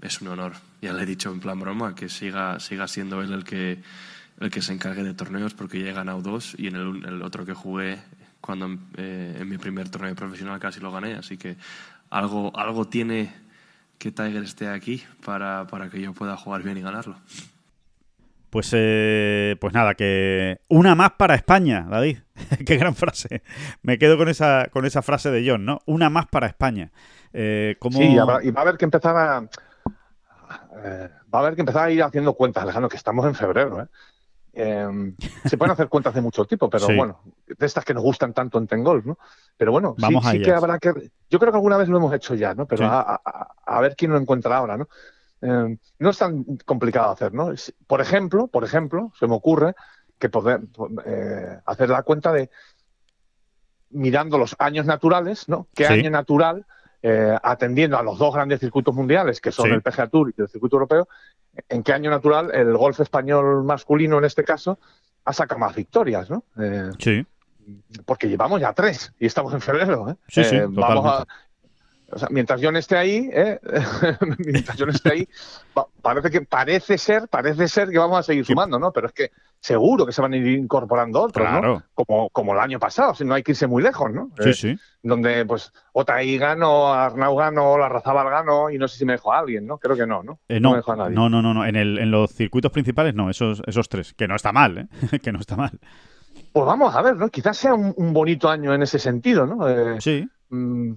es 0.00 0.20
un 0.20 0.28
honor. 0.28 0.54
Ya 0.82 0.92
le 0.92 1.02
he 1.02 1.06
dicho 1.06 1.32
en 1.32 1.40
plan 1.40 1.58
broma 1.58 1.94
que 1.94 2.08
siga, 2.08 2.60
siga 2.60 2.86
siendo 2.88 3.22
él 3.22 3.32
el 3.32 3.44
que, 3.44 3.82
el 4.40 4.50
que 4.50 4.62
se 4.62 4.72
encargue 4.72 5.02
de 5.02 5.14
torneos 5.14 5.54
porque 5.54 5.82
ya 5.82 5.90
he 5.90 5.92
ganado 5.92 6.20
dos 6.20 6.54
y 6.58 6.68
en 6.68 6.76
el, 6.76 7.04
el 7.04 7.22
otro 7.22 7.44
que 7.44 7.54
jugué 7.54 7.98
cuando 8.40 8.78
eh, 8.98 9.38
en 9.40 9.48
mi 9.48 9.56
primer 9.56 9.88
torneo 9.88 10.14
profesional 10.14 10.60
casi 10.60 10.78
lo 10.78 10.92
gané, 10.92 11.14
así 11.14 11.38
que 11.38 11.56
algo, 12.10 12.52
algo 12.54 12.86
tiene 12.86 13.32
que 13.98 14.12
Tiger 14.12 14.42
esté 14.42 14.68
aquí 14.68 15.02
para, 15.24 15.66
para 15.66 15.88
que 15.88 16.00
yo 16.00 16.12
pueda 16.12 16.36
jugar 16.36 16.62
bien 16.62 16.76
y 16.76 16.82
ganarlo. 16.82 17.16
Pues, 18.54 18.70
eh, 18.72 19.56
pues 19.60 19.74
nada, 19.74 19.94
que 19.96 20.60
una 20.68 20.94
más 20.94 21.10
para 21.18 21.34
España, 21.34 21.88
David. 21.90 22.18
Qué 22.64 22.76
gran 22.76 22.94
frase. 22.94 23.42
Me 23.82 23.98
quedo 23.98 24.16
con 24.16 24.28
esa, 24.28 24.68
con 24.70 24.84
esa 24.86 25.02
frase 25.02 25.32
de 25.32 25.44
John, 25.44 25.64
¿no? 25.64 25.80
Una 25.86 26.08
más 26.08 26.26
para 26.28 26.46
España. 26.46 26.92
Eh, 27.32 27.74
Sí, 27.90 28.12
y 28.12 28.16
va 28.16 28.60
a 28.60 28.60
haber 28.60 28.76
que 28.76 28.84
empezar 28.84 29.16
a... 29.16 29.38
Eh, 30.84 31.08
va 31.34 31.38
a 31.40 31.42
haber 31.42 31.56
que 31.56 31.62
empezar 31.62 31.88
a 31.88 31.90
ir 31.90 32.00
haciendo 32.04 32.34
cuentas, 32.34 32.62
Alejandro, 32.62 32.88
que 32.88 32.96
estamos 32.96 33.26
en 33.26 33.34
febrero. 33.34 33.82
¿eh? 33.82 33.86
Em, 34.52 35.16
se 35.46 35.58
pueden 35.58 35.72
hacer 35.72 35.88
cuentas 35.88 36.14
de 36.14 36.20
mucho 36.20 36.44
tipo, 36.44 36.70
pero 36.70 36.86
bueno, 36.96 37.22
de 37.48 37.66
estas 37.66 37.84
que 37.84 37.92
nos 37.92 38.04
gustan 38.04 38.32
tanto 38.34 38.58
en 38.58 38.68
Tengol, 38.68 39.02
¿no? 39.04 39.18
Pero 39.56 39.72
bueno, 39.72 39.96
Vamos 39.98 40.24
sí, 40.26 40.40
que 40.40 40.52
habrá 40.52 40.78
que. 40.78 40.92
Yo 41.28 41.40
creo 41.40 41.50
que 41.50 41.56
alguna 41.56 41.76
vez 41.76 41.88
lo 41.88 41.96
hemos 41.96 42.14
hecho 42.14 42.36
ya, 42.36 42.54
¿no? 42.54 42.66
Pero 42.66 42.84
Sí. 42.84 42.88
a, 42.88 43.00
a- 43.24 43.48
a 43.66 43.80
ver 43.80 43.96
quién 43.96 44.12
lo 44.12 44.18
encuentra 44.18 44.56
ahora, 44.58 44.76
¿no? 44.76 44.86
Eh, 45.42 45.76
no 45.98 46.10
es 46.10 46.18
tan 46.18 46.44
complicado 46.64 47.10
hacer, 47.10 47.32
¿no? 47.34 47.50
Por 47.86 48.00
ejemplo, 48.00 48.46
por 48.46 48.64
ejemplo, 48.64 49.12
se 49.18 49.26
me 49.26 49.34
ocurre 49.34 49.74
que 50.18 50.28
poder 50.28 50.60
eh, 51.04 51.58
hacer 51.66 51.90
la 51.90 52.02
cuenta 52.02 52.32
de 52.32 52.50
mirando 53.90 54.38
los 54.38 54.56
años 54.58 54.86
naturales, 54.86 55.48
¿no? 55.48 55.68
¿Qué 55.74 55.86
Sí. 55.86 55.92
año 55.94 56.10
natural, 56.10 56.66
eh, 57.02 57.36
atendiendo 57.42 57.98
a 57.98 58.02
los 58.02 58.18
dos 58.18 58.34
grandes 58.34 58.60
circuitos 58.60 58.94
mundiales, 58.94 59.40
que 59.40 59.52
son 59.52 59.66
Sí. 59.66 59.72
el 59.72 59.82
PGA 59.82 60.08
Tour 60.08 60.32
y 60.36 60.40
el 60.40 60.48
circuito 60.48 60.76
europeo, 60.76 61.08
en 61.68 61.82
qué 61.82 61.92
año 61.92 62.10
natural 62.10 62.50
el 62.54 62.76
golf 62.76 62.98
español 63.00 63.62
masculino, 63.64 64.18
en 64.18 64.24
este 64.24 64.42
caso, 64.42 64.78
ha 65.24 65.32
sacado 65.32 65.58
más 65.60 65.74
victorias, 65.74 66.28
¿no? 66.30 66.44
Eh, 66.58 66.90
Sí, 66.98 67.26
porque 68.04 68.28
llevamos 68.28 68.60
ya 68.60 68.72
tres 68.72 69.12
y 69.18 69.26
estamos 69.26 69.52
en 69.54 69.60
febrero. 69.60 70.08
¿eh? 70.10 70.16
Sí, 70.28 70.44
sí, 70.44 70.56
Eh, 70.56 70.66
vamos 70.68 71.06
a. 71.06 71.24
o 72.14 72.18
sea, 72.18 72.28
mientras 72.30 72.60
John 72.62 72.76
esté 72.76 72.96
ahí, 72.96 73.28
¿eh? 73.32 73.58
mientras 74.38 74.76
John 74.78 74.90
esté 74.90 75.12
ahí, 75.12 75.28
parece 76.00 76.30
que 76.30 76.42
parece 76.42 76.96
ser, 76.96 77.26
parece 77.28 77.66
ser 77.66 77.88
que 77.90 77.98
vamos 77.98 78.18
a 78.18 78.22
seguir 78.22 78.44
sumando, 78.44 78.78
¿no? 78.78 78.92
Pero 78.92 79.08
es 79.08 79.12
que 79.12 79.32
seguro 79.58 80.06
que 80.06 80.12
se 80.12 80.22
van 80.22 80.32
a 80.32 80.36
ir 80.36 80.46
incorporando 80.46 81.20
otros, 81.22 81.44
¿no? 81.44 81.58
claro. 81.58 81.82
Como, 81.94 82.30
como 82.30 82.52
el 82.52 82.60
año 82.60 82.78
pasado, 82.78 83.14
si 83.14 83.24
no 83.24 83.34
hay 83.34 83.42
que 83.42 83.52
irse 83.52 83.66
muy 83.66 83.82
lejos, 83.82 84.12
¿no? 84.12 84.30
Sí, 84.38 84.50
Eh, 84.50 84.54
sí. 84.54 84.78
Donde, 85.02 85.44
pues, 85.44 85.72
Otaí 85.92 86.38
ganó, 86.38 86.92
Arnau 86.92 87.34
ganó, 87.36 87.76
la 87.78 87.88
Razabal 87.88 88.30
ganó, 88.30 88.70
y 88.70 88.78
no 88.78 88.86
sé 88.86 88.98
si 88.98 89.04
me 89.04 89.14
dejó 89.14 89.32
a 89.32 89.40
alguien, 89.40 89.66
¿no? 89.66 89.78
Creo 89.78 89.96
que 89.96 90.06
no, 90.06 90.22
¿no? 90.22 90.38
Eh, 90.48 90.60
me 90.60 90.60
no, 90.60 90.76
dejó 90.76 90.92
a 90.92 90.96
nadie. 90.96 91.14
no, 91.14 91.28
no, 91.28 91.42
no, 91.42 91.52
no. 91.52 91.66
En, 91.66 91.74
el, 91.76 91.98
en 91.98 92.10
los 92.10 92.30
circuitos 92.30 92.70
principales 92.70 93.14
no, 93.14 93.28
esos, 93.28 93.60
esos 93.66 93.88
tres. 93.88 94.14
Que 94.14 94.28
no 94.28 94.36
está 94.36 94.52
mal, 94.52 94.78
¿eh? 94.78 94.88
que 95.22 95.32
no 95.32 95.40
está 95.40 95.56
mal. 95.56 95.80
Pues 96.52 96.66
vamos 96.66 96.94
a 96.94 97.02
ver, 97.02 97.16
¿no? 97.16 97.28
Quizás 97.28 97.56
sea 97.56 97.74
un, 97.74 97.92
un 97.96 98.12
bonito 98.12 98.48
año 98.48 98.72
en 98.72 98.82
ese 98.82 98.98
sentido, 98.98 99.46
¿no? 99.46 100.00
Sí. 100.00 100.28
mm, 100.50 100.92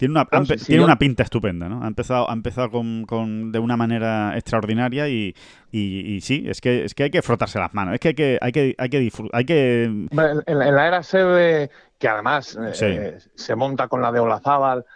Tiene 0.00 0.12
una, 0.12 0.44
si- 0.46 0.56
tiene 0.64 0.78
yo- 0.80 0.84
una 0.86 0.96
pinta 0.98 1.22
estupenda, 1.22 1.68
¿no? 1.68 1.84
Ha 1.84 1.86
empezado, 1.86 2.30
ha 2.30 2.32
empezado 2.32 2.70
con, 2.70 3.04
con- 3.04 3.52
de 3.52 3.58
una 3.58 3.76
manera 3.76 4.32
extraordinaria 4.34 5.08
y, 5.08 5.34
y- 5.70 6.14
y 6.16 6.20
sí, 6.22 6.44
es 6.48 6.62
que, 6.62 6.84
es 6.84 6.94
que 6.94 7.02
hay 7.02 7.10
que 7.10 7.20
frotarse 7.20 7.58
las 7.58 7.74
manos. 7.74 7.92
Es 7.94 8.00
que 8.00 8.08
hay 8.08 8.14
que, 8.14 8.38
hay 8.40 8.50
que, 8.52 8.74
hay 8.78 8.88
que, 8.88 9.00
disfr- 9.02 9.28
hay 9.32 9.44
que 9.44 9.82
En, 9.84 10.08
la 10.58 10.86
era 10.88 11.02
SEB, 11.02 11.68
que 11.98 12.08
además 12.08 12.56
eh, 12.60 12.72
Sí. 12.74 12.84
eh, 12.86 13.18
se 13.34 13.54
monta 13.54 13.88
con 13.88 14.00
la 14.00 14.10
de 14.10 14.20
Olazábal, 14.20 14.86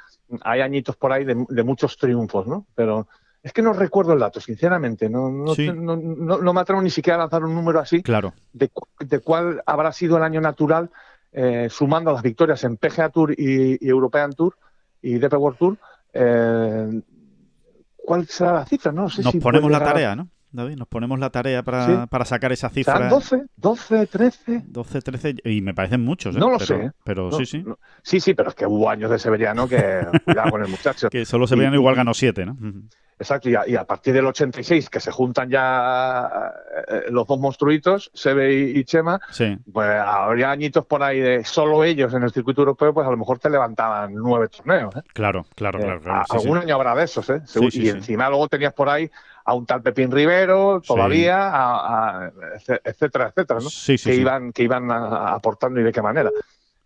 hay 0.43 0.63
añitos 0.63 0.97
por 0.97 1.13
ahí 1.13 1.25
de, 1.27 1.45
de 1.51 1.63
muchos 1.63 1.99
triunfos, 1.99 2.47
¿no? 2.47 2.65
Pero 2.75 3.07
es 3.43 3.53
que 3.53 3.61
no 3.61 3.75
recuerdo 3.75 4.15
el 4.15 4.21
dato, 4.21 4.41
sinceramente. 4.41 5.11
No, 5.11 5.31
no, 5.31 5.55
Sí. 5.55 5.71
no, 5.71 5.97
no- 5.97 6.53
me 6.55 6.61
atrevo 6.63 6.81
ni 6.81 6.89
siquiera 6.89 7.17
a 7.17 7.19
lanzar 7.21 7.45
un 7.45 7.55
número 7.55 7.79
así 7.79 8.03
Claro, 8.03 8.33
de, 8.55 8.71
de 9.01 9.19
cuál 9.21 9.63
habrá 9.67 9.93
sido 9.93 10.17
el 10.17 10.23
año 10.23 10.41
natural, 10.41 10.89
eh, 11.31 11.69
sumando 11.71 12.11
las 12.11 12.23
victorias 12.23 12.65
en 12.65 12.79
PGA 12.79 13.11
Tour 13.11 13.33
y, 13.37 13.77
y 13.85 13.89
European 13.91 14.33
Tour 14.33 14.57
y 15.05 15.19
DP 15.19 15.35
World 15.35 15.59
Tour. 15.59 15.79
eh, 16.13 17.01
¿Cuál 17.97 18.27
será 18.27 18.53
la 18.53 18.67
cifra? 18.67 18.93
No 18.93 19.09
sé 19.09 19.23
nos 19.23 19.33
si 19.33 19.41
ponemos 19.41 19.71
la 19.71 19.79
llegar 19.79 19.95
tarea, 19.95 20.17
¿no? 20.17 20.29
David, 20.53 20.77
nos 20.77 20.87
ponemos 20.87 21.19
la 21.19 21.31
tarea 21.31 21.63
para, 21.65 21.87
Sí. 21.87 21.93
para 22.09 22.25
sacar 22.25 22.53
esa 22.53 22.69
¿Serán 22.69 22.85
cifra. 22.85 23.09
12, 23.09 23.43
12, 23.57 24.07
13? 24.07 24.63
12, 24.69 25.01
13, 25.01 25.35
y 25.45 25.61
me 25.63 25.75
parecen 25.75 26.03
muchos, 26.05 26.37
¿eh? 26.37 26.39
No 26.39 26.49
lo 26.51 26.59
pero, 26.59 26.67
sé. 26.67 26.93
Pero 27.05 27.31
No, 27.31 27.37
sí, 27.39 27.47
sí. 27.47 27.63
no. 27.67 27.79
Sí, 28.03 28.21
sí, 28.21 28.35
pero 28.35 28.51
es 28.51 28.55
que 28.55 28.67
hubo 28.67 28.89
años 28.89 29.11
de 29.11 29.19
Severiano 29.19 29.67
que 29.67 30.07
cuidado 30.25 30.51
con 30.51 30.63
el 30.63 30.69
muchacho. 30.69 31.09
Que 31.11 31.25
solo 31.25 31.47
se 31.49 31.55
Y- 31.57 31.59
veían 31.59 31.73
y- 31.75 31.77
igual 31.77 31.97
ganó 31.97 32.15
7, 32.15 32.47
¿no? 32.47 32.57
Exacto, 33.19 33.49
y 33.49 33.55
a, 33.55 33.67
y 33.69 33.77
a 33.77 33.85
partir 33.85 34.13
del 34.13 34.27
86, 34.27 34.91
que 34.91 34.99
se 35.01 35.13
juntan 35.13 35.49
ya 35.49 36.53
eh, 36.89 37.03
los 37.11 37.27
dos 37.27 37.39
monstruitos, 37.39 38.11
Sebe 38.13 38.53
y, 38.53 38.79
y 38.81 38.85
Chema, 38.85 39.21
Sí, 39.31 39.57
pues 39.73 39.89
habría 39.89 40.51
añitos 40.51 40.85
por 40.87 41.03
ahí 41.03 41.21
de 41.21 41.45
solo 41.45 41.85
ellos 41.85 42.13
en 42.15 42.23
el 42.25 42.33
circuito 42.33 42.63
europeo, 42.63 42.93
pues 42.93 43.07
a 43.07 43.11
lo 43.11 43.17
mejor 43.17 43.39
te 43.39 43.51
levantaban 43.51 44.13
nueve 44.15 44.49
torneos. 44.49 44.97
¿eh? 44.97 45.03
claro, 45.13 45.47
claro, 45.55 45.79
claro. 45.79 45.97
Eh, 45.97 46.01
claro, 46.03 46.21
a- 46.21 46.25
sí, 46.25 46.31
sí. 46.31 46.37
algún 46.39 46.59
año 46.59 46.75
habrá 46.75 46.95
de 46.95 47.05
esos, 47.05 47.31
¿eh? 47.31 47.41
Y 47.73 47.89
encima 47.89 48.29
luego 48.29 48.49
tenías 48.49 48.73
por 48.73 48.89
ahí 48.89 49.11
a 49.47 49.55
un 49.55 49.67
tal 49.67 49.83
Pepín 49.83 50.11
Rivero, 50.11 50.81
todavía, 50.81 51.51
a- 51.51 52.27
a- 52.27 52.33
etcétera, 52.85 53.29
etcétera, 53.29 53.61
¿no? 53.61 53.69
Sí, 53.71 53.99
sí, 53.99 54.11
que, 54.11 54.17
iban, 54.17 54.53
que 54.53 54.63
iban 54.63 54.91
a- 54.91 55.35
aportando 55.35 55.81
y 55.81 55.85
de 55.85 55.93
qué 55.93 56.03
manera. 56.03 56.31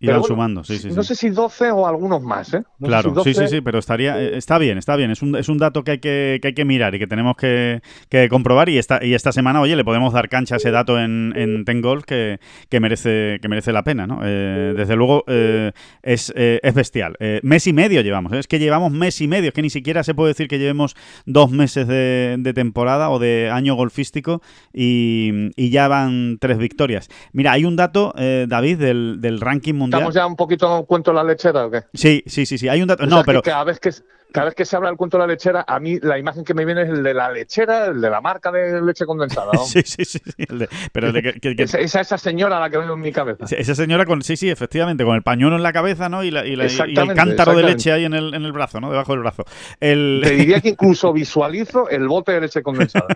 Bueno, 0.01 0.23
sumando, 0.23 0.65
sí, 0.65 0.79
sí, 0.79 0.89
no 0.91 1.03
sí. 1.03 1.09
sé 1.09 1.15
si 1.15 1.31
12 1.31 1.71
o 1.73 1.87
algunos 1.87 2.23
más, 2.23 2.55
¿eh? 2.55 2.63
No 2.79 2.89
Claro, 2.89 3.11
si 3.11 3.15
12, 3.17 3.35
sí, 3.35 3.41
sí, 3.41 3.49
sí, 3.57 3.61
pero 3.61 3.79
estaría, 3.79 4.21
eh, 4.21 4.37
está 4.37 4.59
bien, 4.59 4.79
está 4.79 4.95
bien. 4.97 5.11
Es 5.11 5.23
un, 5.23 5.35
es 5.37 5.49
un 5.49 5.59
dato 5.59 5.83
que 5.83 5.93
hay 5.93 5.99
que, 5.99 6.39
que 6.41 6.49
hay 6.49 6.55
que 6.55 6.65
mirar 6.65 6.95
y 6.95 6.99
que 6.99 7.07
tenemos 7.07 7.37
que, 7.37 7.83
que 8.09 8.29
comprobar. 8.29 8.69
Y 8.69 8.79
esta, 8.79 9.05
y 9.05 9.15
esta 9.15 9.33
semana, 9.33 9.61
oye, 9.61 9.77
le 9.77 9.85
podemos 9.85 10.13
dar 10.13 10.29
cancha 10.29 10.55
a 10.55 10.59
ese 10.59 10.71
dato 10.71 11.01
en, 11.01 11.33
en 11.37 11.65
Ten 11.65 11.81
Golf 11.81 12.05
que, 12.05 12.39
que 12.69 12.81
merece, 12.81 13.39
que 13.43 13.49
merece 13.49 13.73
la 13.73 13.83
pena, 13.83 14.07
¿no? 14.07 14.21
Eh, 14.25 14.75
desde 14.77 14.95
luego 14.95 15.25
eh, 15.27 15.73
es, 16.03 16.33
eh, 16.37 16.61
es 16.63 16.75
bestial. 16.75 17.17
Mes 17.43 17.67
y 17.67 17.73
medio 17.73 18.01
llevamos, 18.01 18.33
es 18.33 18.47
que 18.47 18.59
llevamos 18.59 18.93
mes 18.93 19.21
y 19.21 19.29
medio, 19.29 19.49
es 19.49 19.55
que 19.55 19.63
ni 19.63 19.71
siquiera 19.71 20.05
se 20.05 20.15
puede 20.15 20.29
decir 20.29 20.49
que 20.49 20.59
llevemos 20.59 20.95
dos 21.27 21.51
meses 21.51 21.89
de, 21.89 22.37
de 22.39 22.53
temporada 22.53 23.11
o 23.11 23.19
de 23.19 23.51
año 23.53 23.75
golfístico 23.75 24.43
y, 24.73 25.51
y 25.57 25.71
ya 25.71 25.89
van 25.89 26.39
tres 26.41 26.59
victorias. 26.59 27.09
Mira, 27.33 27.53
hay 27.53 27.65
un 27.65 27.77
dato, 27.77 28.15
eh, 28.17 28.47
David, 28.49 28.79
del, 28.79 29.17
del 29.21 29.41
ranking 29.41 29.75
mundial. 29.75 29.88
¿Estamos 29.89 30.15
ya 30.15 30.27
un 30.27 30.37
poquito 30.37 30.85
cuento 30.87 31.13
la 31.13 31.25
lechera 31.25 31.67
o 31.67 31.71
qué? 31.71 31.85
Sí, 31.95 32.23
sí, 32.27 32.47
sí, 32.47 32.59
sí. 32.59 32.69
Hay 32.69 32.81
un 32.83 32.89
dato. 32.89 33.03
O 33.05 33.07
no, 33.07 33.17
sea, 33.17 33.23
que 33.23 33.27
pero. 33.27 33.43
cada 33.43 33.65
vez 33.65 33.81
que 33.81 33.91
cada 34.33 34.47
vez 34.47 34.55
que 34.55 34.65
se 34.65 34.77
habla 34.77 34.89
del 34.91 34.97
cuento 34.99 35.17
de 35.17 35.23
la 35.23 35.27
lechera, 35.33 35.65
a 35.67 35.81
mí 35.81 35.99
la 36.01 36.19
imagen 36.19 36.45
que 36.45 36.55
me 36.55 36.65
viene 36.65 36.83
es 36.83 36.89
el 36.91 37.03
de 37.03 37.15
la 37.15 37.31
lechera, 37.31 37.87
el 37.87 38.01
de 38.01 38.11
la 38.11 38.21
marca 38.21 38.51
de 38.53 38.81
leche 38.83 39.07
condensada. 39.07 39.53
¿no? 39.53 39.61
Sí, 39.65 39.83
sí, 39.85 40.05
sí. 40.05 40.19
sí, 40.25 40.45
el 40.49 40.59
de- 40.61 40.69
pero 40.93 41.09
el 41.09 41.13
de 41.15 41.23
que- 41.23 41.55
que- 41.55 41.63
Esa, 41.63 42.01
esa 42.01 42.19
señora 42.19 42.61
la 42.61 42.69
que 42.71 42.79
veo 42.79 42.95
en 42.95 43.01
mi 43.01 43.13
cabeza. 43.13 43.45
esa 43.57 43.75
señora 43.75 44.05
con. 44.07 44.23
Sí, 44.23 44.37
sí, 44.37 44.51
efectivamente, 44.51 45.05
con 45.05 45.15
el 45.17 45.23
pañuelo 45.23 45.57
en 45.57 45.63
la 45.63 45.73
cabeza, 45.73 46.09
¿no? 46.09 46.23
Y, 46.25 46.31
la- 46.31 46.47
y 46.47 46.57
la- 46.57 46.67
y 46.67 46.99
el 46.99 47.15
cántaro 47.15 47.55
de 47.55 47.63
leche 47.63 47.93
ahí 47.93 48.05
en 48.05 48.15
el, 48.15 48.35
en 48.35 48.45
el 48.45 48.53
brazo, 48.53 48.81
¿no? 48.81 48.91
Debajo 48.91 49.13
del 49.13 49.21
brazo. 49.23 49.45
El, 49.81 50.21
Te 50.25 50.31
diría 50.33 50.61
que 50.61 50.71
incluso 50.71 51.13
visualizo 51.13 51.89
el 51.89 52.07
bote 52.09 52.33
de 52.33 52.41
leche 52.43 52.63
condensada. 52.63 53.07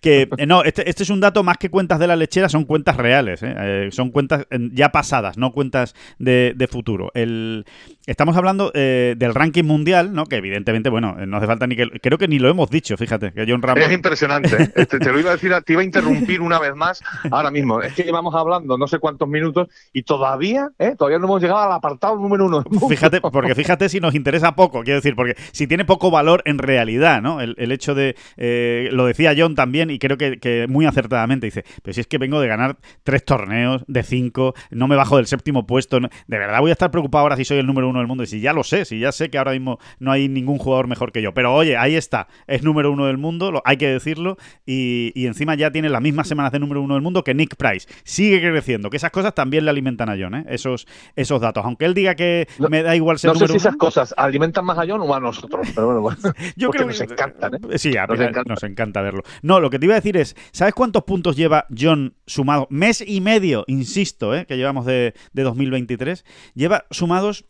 que 0.00 0.28
eh, 0.36 0.46
no, 0.46 0.62
este, 0.64 0.88
este 0.88 1.02
es 1.02 1.10
un 1.10 1.20
dato 1.20 1.42
más 1.42 1.56
que 1.58 1.70
cuentas 1.70 1.98
de 1.98 2.06
la 2.06 2.16
lechera, 2.16 2.48
son 2.48 2.64
cuentas 2.64 2.96
reales, 2.96 3.42
¿eh? 3.42 3.54
Eh, 3.56 3.88
son 3.92 4.10
cuentas 4.10 4.46
ya 4.72 4.90
pasadas, 4.90 5.38
no 5.38 5.52
cuentas 5.52 5.94
de, 6.18 6.52
de 6.56 6.66
futuro. 6.68 7.10
El, 7.14 7.64
estamos 8.06 8.36
hablando 8.36 8.70
eh, 8.74 9.14
del 9.16 9.34
ranking 9.34 9.64
mundial, 9.64 10.12
¿no? 10.12 10.26
Que 10.26 10.36
evidentemente, 10.36 10.90
bueno, 10.90 11.16
eh, 11.18 11.26
no 11.26 11.36
hace 11.38 11.46
falta 11.46 11.66
ni 11.66 11.76
que 11.76 11.88
creo 12.02 12.18
que 12.18 12.28
ni 12.28 12.38
lo 12.38 12.48
hemos 12.48 12.70
dicho, 12.70 12.96
fíjate, 12.96 13.32
que 13.32 13.46
John 13.48 13.62
Ramos 13.62 13.84
Es 13.84 13.92
impresionante. 13.92 14.70
¿eh? 14.76 14.86
Te, 14.86 14.98
lo 15.12 15.18
iba 15.18 15.30
a 15.30 15.34
decir, 15.34 15.52
te 15.64 15.72
iba 15.72 15.82
a 15.82 15.84
interrumpir 15.84 16.40
una 16.40 16.58
vez 16.58 16.74
más 16.74 17.02
ahora 17.30 17.50
mismo. 17.50 17.80
Es 17.82 17.94
que 17.94 18.02
llevamos 18.02 18.34
hablando 18.34 18.76
no 18.76 18.86
sé 18.86 18.98
cuántos 18.98 19.28
minutos 19.28 19.68
y 19.92 20.02
todavía, 20.02 20.68
¿eh? 20.78 20.94
todavía 20.98 21.18
no 21.18 21.24
hemos 21.26 21.42
llegado 21.42 21.60
al 21.60 21.72
apartado 21.72 22.16
número 22.16 22.46
uno. 22.46 22.64
Fíjate, 22.88 23.20
porque 23.20 23.54
fíjate 23.54 23.88
si 23.88 24.00
nos 24.00 24.14
interesa 24.14 24.54
poco, 24.54 24.82
quiero 24.82 24.98
decir, 24.98 25.14
porque 25.16 25.34
si 25.52 25.66
tiene 25.66 25.84
poco 25.84 26.10
valor 26.10 26.42
en 26.44 26.58
realidad, 26.58 27.22
¿no? 27.22 27.40
El, 27.40 27.54
el 27.58 27.72
hecho 27.72 27.94
de, 27.94 28.16
eh, 28.36 28.88
lo 28.92 29.06
decía 29.06 29.34
John 29.36 29.54
también, 29.54 29.90
y 29.90 29.98
creo 29.98 30.16
que, 30.18 30.38
que 30.38 30.66
muy 30.68 30.86
acertadamente, 30.86 31.46
dice, 31.46 31.64
pero 31.82 31.94
si 31.94 32.00
es 32.00 32.06
que 32.06 32.18
vengo 32.18 32.40
de 32.40 32.48
ganar 32.48 32.76
tres 33.02 33.24
torneos 33.24 33.84
de 33.86 34.02
cinco, 34.02 34.54
no 34.70 34.88
me 34.88 34.96
bajo 34.96 35.16
del 35.16 35.26
séptimo 35.26 35.66
puesto, 35.66 36.00
no- 36.00 36.08
de 36.26 36.38
verdad 36.38 36.60
voy 36.60 36.70
a 36.70 36.72
estar 36.72 36.90
preocupado 36.90 37.22
ahora 37.22 37.36
si 37.36 37.44
soy 37.44 37.58
el 37.58 37.66
número 37.66 37.88
uno 37.88 37.93
del 37.98 38.08
mundo, 38.08 38.24
y 38.24 38.26
si 38.26 38.40
ya 38.40 38.52
lo 38.52 38.64
sé, 38.64 38.84
si 38.84 38.98
ya 38.98 39.12
sé 39.12 39.30
que 39.30 39.38
ahora 39.38 39.52
mismo 39.52 39.78
no 39.98 40.10
hay 40.12 40.28
ningún 40.28 40.58
jugador 40.58 40.86
mejor 40.88 41.12
que 41.12 41.22
yo, 41.22 41.32
pero 41.34 41.54
oye, 41.54 41.76
ahí 41.76 41.94
está, 41.96 42.28
es 42.46 42.62
número 42.62 42.90
uno 42.92 43.06
del 43.06 43.18
mundo, 43.18 43.50
lo- 43.52 43.62
hay 43.64 43.76
que 43.76 43.88
decirlo, 43.88 44.36
y, 44.66 45.12
y 45.14 45.26
encima 45.26 45.54
ya 45.54 45.70
tiene 45.70 45.88
las 45.88 46.00
mismas 46.02 46.28
semanas 46.28 46.52
de 46.52 46.58
número 46.58 46.82
uno 46.82 46.94
del 46.94 47.02
mundo 47.02 47.24
que 47.24 47.34
Nick 47.34 47.56
Price, 47.56 47.88
sigue 48.04 48.40
creciendo, 48.40 48.90
que 48.90 48.96
esas 48.96 49.10
cosas 49.10 49.34
también 49.34 49.64
le 49.64 49.70
alimentan 49.70 50.08
a 50.08 50.16
John, 50.18 50.34
¿eh? 50.34 50.44
Esos, 50.48 50.86
esos 51.16 51.40
datos, 51.40 51.64
aunque 51.64 51.84
él 51.84 51.94
diga 51.94 52.14
que 52.14 52.46
No- 52.58 52.68
me 52.68 52.82
da 52.82 52.94
igual 52.96 53.18
ser 53.18 53.28
No 53.28 53.34
sé 53.34 53.40
número 53.44 53.52
si 53.54 53.58
esas 53.58 53.76
cosas 53.76 54.14
alimentan 54.16 54.64
más 54.64 54.78
a 54.78 54.82
John 54.88 55.00
o 55.00 55.14
a 55.14 55.20
nosotros, 55.20 55.68
pero 55.74 55.86
bueno, 55.86 56.00
bueno. 56.00 56.18
yo 56.56 56.68
porque 56.68 56.78
creo 56.78 56.86
nos 56.88 56.98
que 56.98 57.04
encantan, 57.04 57.54
¿eh? 57.54 57.78
Sí, 57.78 57.96
a 57.96 58.06
Nos 58.06 58.18
nos 58.18 58.28
encanta. 58.28 58.66
encanta. 58.66 59.02
verlo. 59.02 59.22
No, 59.42 59.60
lo 59.60 59.70
que 59.70 59.78
te 59.78 59.86
iba 59.86 59.94
a 59.94 59.96
decir 59.96 60.16
es, 60.16 60.36
¿sabes 60.52 60.74
cuántos 60.74 61.02
puntos 61.04 61.36
lleva 61.36 61.66
John 61.76 62.14
sumado? 62.26 62.66
Mes 62.70 63.02
y 63.06 63.20
medio, 63.20 63.64
insisto, 63.66 64.34
¿eh? 64.34 64.46
que 64.46 64.56
llevamos 64.56 64.86
de, 64.86 65.14
de 65.32 65.42
2023. 65.42 66.24
Lleva 66.54 66.84
sumados 66.90 67.46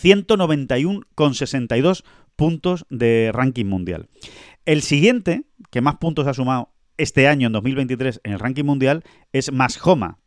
191,62 0.00 2.04
puntos 2.36 2.86
de 2.90 3.30
ranking 3.32 3.66
mundial. 3.66 4.08
El 4.64 4.82
siguiente, 4.82 5.44
que 5.70 5.80
más 5.80 5.96
puntos 5.96 6.26
ha 6.26 6.34
sumado 6.34 6.70
este 6.98 7.28
año 7.28 7.46
en 7.46 7.52
2023 7.52 8.20
en 8.24 8.32
el 8.32 8.38
ranking 8.38 8.64
mundial, 8.64 9.04
es 9.32 9.52
Mashoma. 9.52 10.18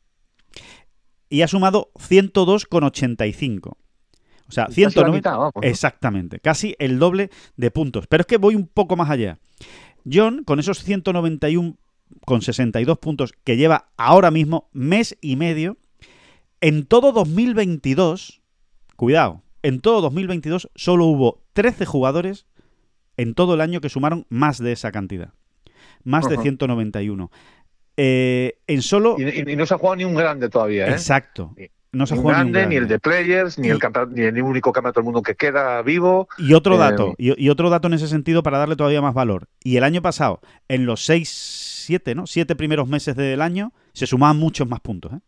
Y 1.29 1.41
ha 1.41 1.47
sumado 1.47 1.91
102,85. 1.95 3.67
O 3.67 4.51
sea, 4.51 4.65
Casi 4.65 4.81
la 4.81 4.89
190. 4.89 5.17
mitad, 5.17 5.37
vamos, 5.37 5.53
¿no? 5.55 5.61
Exactamente, 5.61 6.39
casi 6.39 6.75
el 6.79 6.97
doble 6.97 7.29
de 7.55 7.69
puntos. 7.69 8.07
Pero 8.07 8.21
es 8.21 8.27
que 8.27 8.37
voy 8.37 8.55
un 8.55 8.67
poco 8.67 8.95
más 8.95 9.09
allá. 9.09 9.37
John, 10.11 10.43
con 10.43 10.59
esos 10.59 10.83
191 10.83 11.77
con 12.25 12.41
62 12.41 12.97
puntos 12.97 13.33
que 13.43 13.57
lleva 13.57 13.89
ahora 13.97 14.31
mismo, 14.31 14.69
mes 14.73 15.17
y 15.21 15.35
medio, 15.35 15.77
en 16.61 16.85
todo 16.85 17.11
2022, 17.11 18.38
cuidado, 18.99 19.41
en 19.63 19.79
todo 19.81 20.01
2022 20.01 20.69
solo 20.75 21.05
hubo 21.05 21.41
13 21.53 21.85
jugadores 21.85 22.45
en 23.17 23.33
todo 23.33 23.53
el 23.55 23.61
año 23.61 23.81
que 23.81 23.89
sumaron 23.89 24.25
más 24.29 24.59
de 24.59 24.73
esa 24.73 24.91
cantidad. 24.91 25.33
Más 26.03 26.27
de 26.29 26.35
Ajá. 26.35 26.43
191. 26.43 27.31
Eh, 27.97 28.59
en 28.67 28.81
solo. 28.81 29.15
Y, 29.17 29.51
y, 29.51 29.55
no 29.55 29.65
se 29.65 29.73
ha 29.73 29.77
jugado 29.77 29.95
ni 29.97 30.05
un 30.05 30.15
grande 30.15 30.49
todavía, 30.49 30.87
¿eh? 30.87 30.91
Exacto. 30.91 31.53
No 31.91 32.05
se 32.05 32.13
ni, 32.13 32.17
ha 32.17 32.19
un 32.19 32.23
jugado 32.23 32.39
grande, 32.43 32.63
ni, 32.63 32.69
ni 32.69 32.75
el 32.75 32.87
de 32.87 32.99
Players, 32.99 33.57
ni, 33.57 33.67
Y- 33.67 33.71
el, 33.71 33.79
ni 34.11 34.21
el 34.21 34.41
único 34.41 34.71
campeonato 34.71 34.99
del 35.01 35.05
mundo 35.05 35.21
que 35.21 35.35
queda 35.35 35.81
vivo. 35.81 36.29
Y 36.37 36.53
otro 36.53 36.75
Eh, 36.75 36.77
dato, 36.77 37.15
y, 37.17 37.43
y 37.43 37.49
otro 37.49 37.69
dato 37.69 37.87
en 37.87 37.95
ese 37.95 38.07
sentido 38.07 38.43
para 38.43 38.57
darle 38.57 38.75
todavía 38.75 39.01
más 39.01 39.13
valor. 39.13 39.47
Y 39.63 39.75
el 39.77 39.83
año 39.83 40.01
pasado, 40.01 40.39
en 40.69 40.85
los 40.85 41.03
seis, 41.03 41.29
siete, 41.85 42.15
¿no? 42.15 42.27
Siete 42.27 42.55
primeros 42.55 42.87
meses 42.87 43.15
del 43.15 43.41
año, 43.41 43.73
se 43.93 44.07
sumaban 44.07 44.37
muchos 44.37 44.67
más 44.69 44.79
puntos, 44.79 45.13
¿eh? 45.13 45.19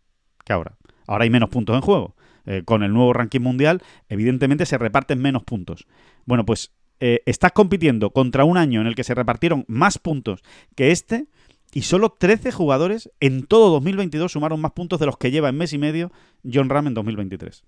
Que 0.45 0.53
ahora. 0.53 0.78
Ahora 1.07 1.24
hay 1.24 1.30
menos 1.30 1.49
puntos 1.49 1.76
en 1.76 1.82
juego. 1.82 2.15
Eh, 2.45 2.63
con 2.65 2.83
el 2.83 2.93
nuevo 2.93 3.13
ranking 3.13 3.41
mundial, 3.41 3.81
evidentemente 4.09 4.65
se 4.65 4.77
reparten 4.77 5.21
menos 5.21 5.43
puntos. 5.43 5.87
Bueno, 6.25 6.45
pues 6.45 6.71
eh, 6.99 7.21
estás 7.25 7.51
compitiendo 7.51 8.11
contra 8.11 8.45
un 8.45 8.57
año 8.57 8.81
en 8.81 8.87
el 8.87 8.95
que 8.95 9.03
se 9.03 9.15
repartieron 9.15 9.65
más 9.67 9.97
puntos 9.97 10.43
que 10.75 10.91
este. 10.91 11.27
Y 11.73 11.83
solo 11.83 12.09
13 12.09 12.51
jugadores 12.51 13.09
en 13.21 13.45
todo 13.45 13.69
2022 13.71 14.33
sumaron 14.33 14.59
más 14.59 14.71
puntos 14.71 14.99
de 14.99 15.05
los 15.05 15.17
que 15.17 15.31
lleva 15.31 15.49
en 15.49 15.57
mes 15.57 15.71
y 15.71 15.77
medio 15.77 16.11
John 16.51 16.69
Ram 16.69 16.87
en 16.87 16.93
2023. 16.93 17.63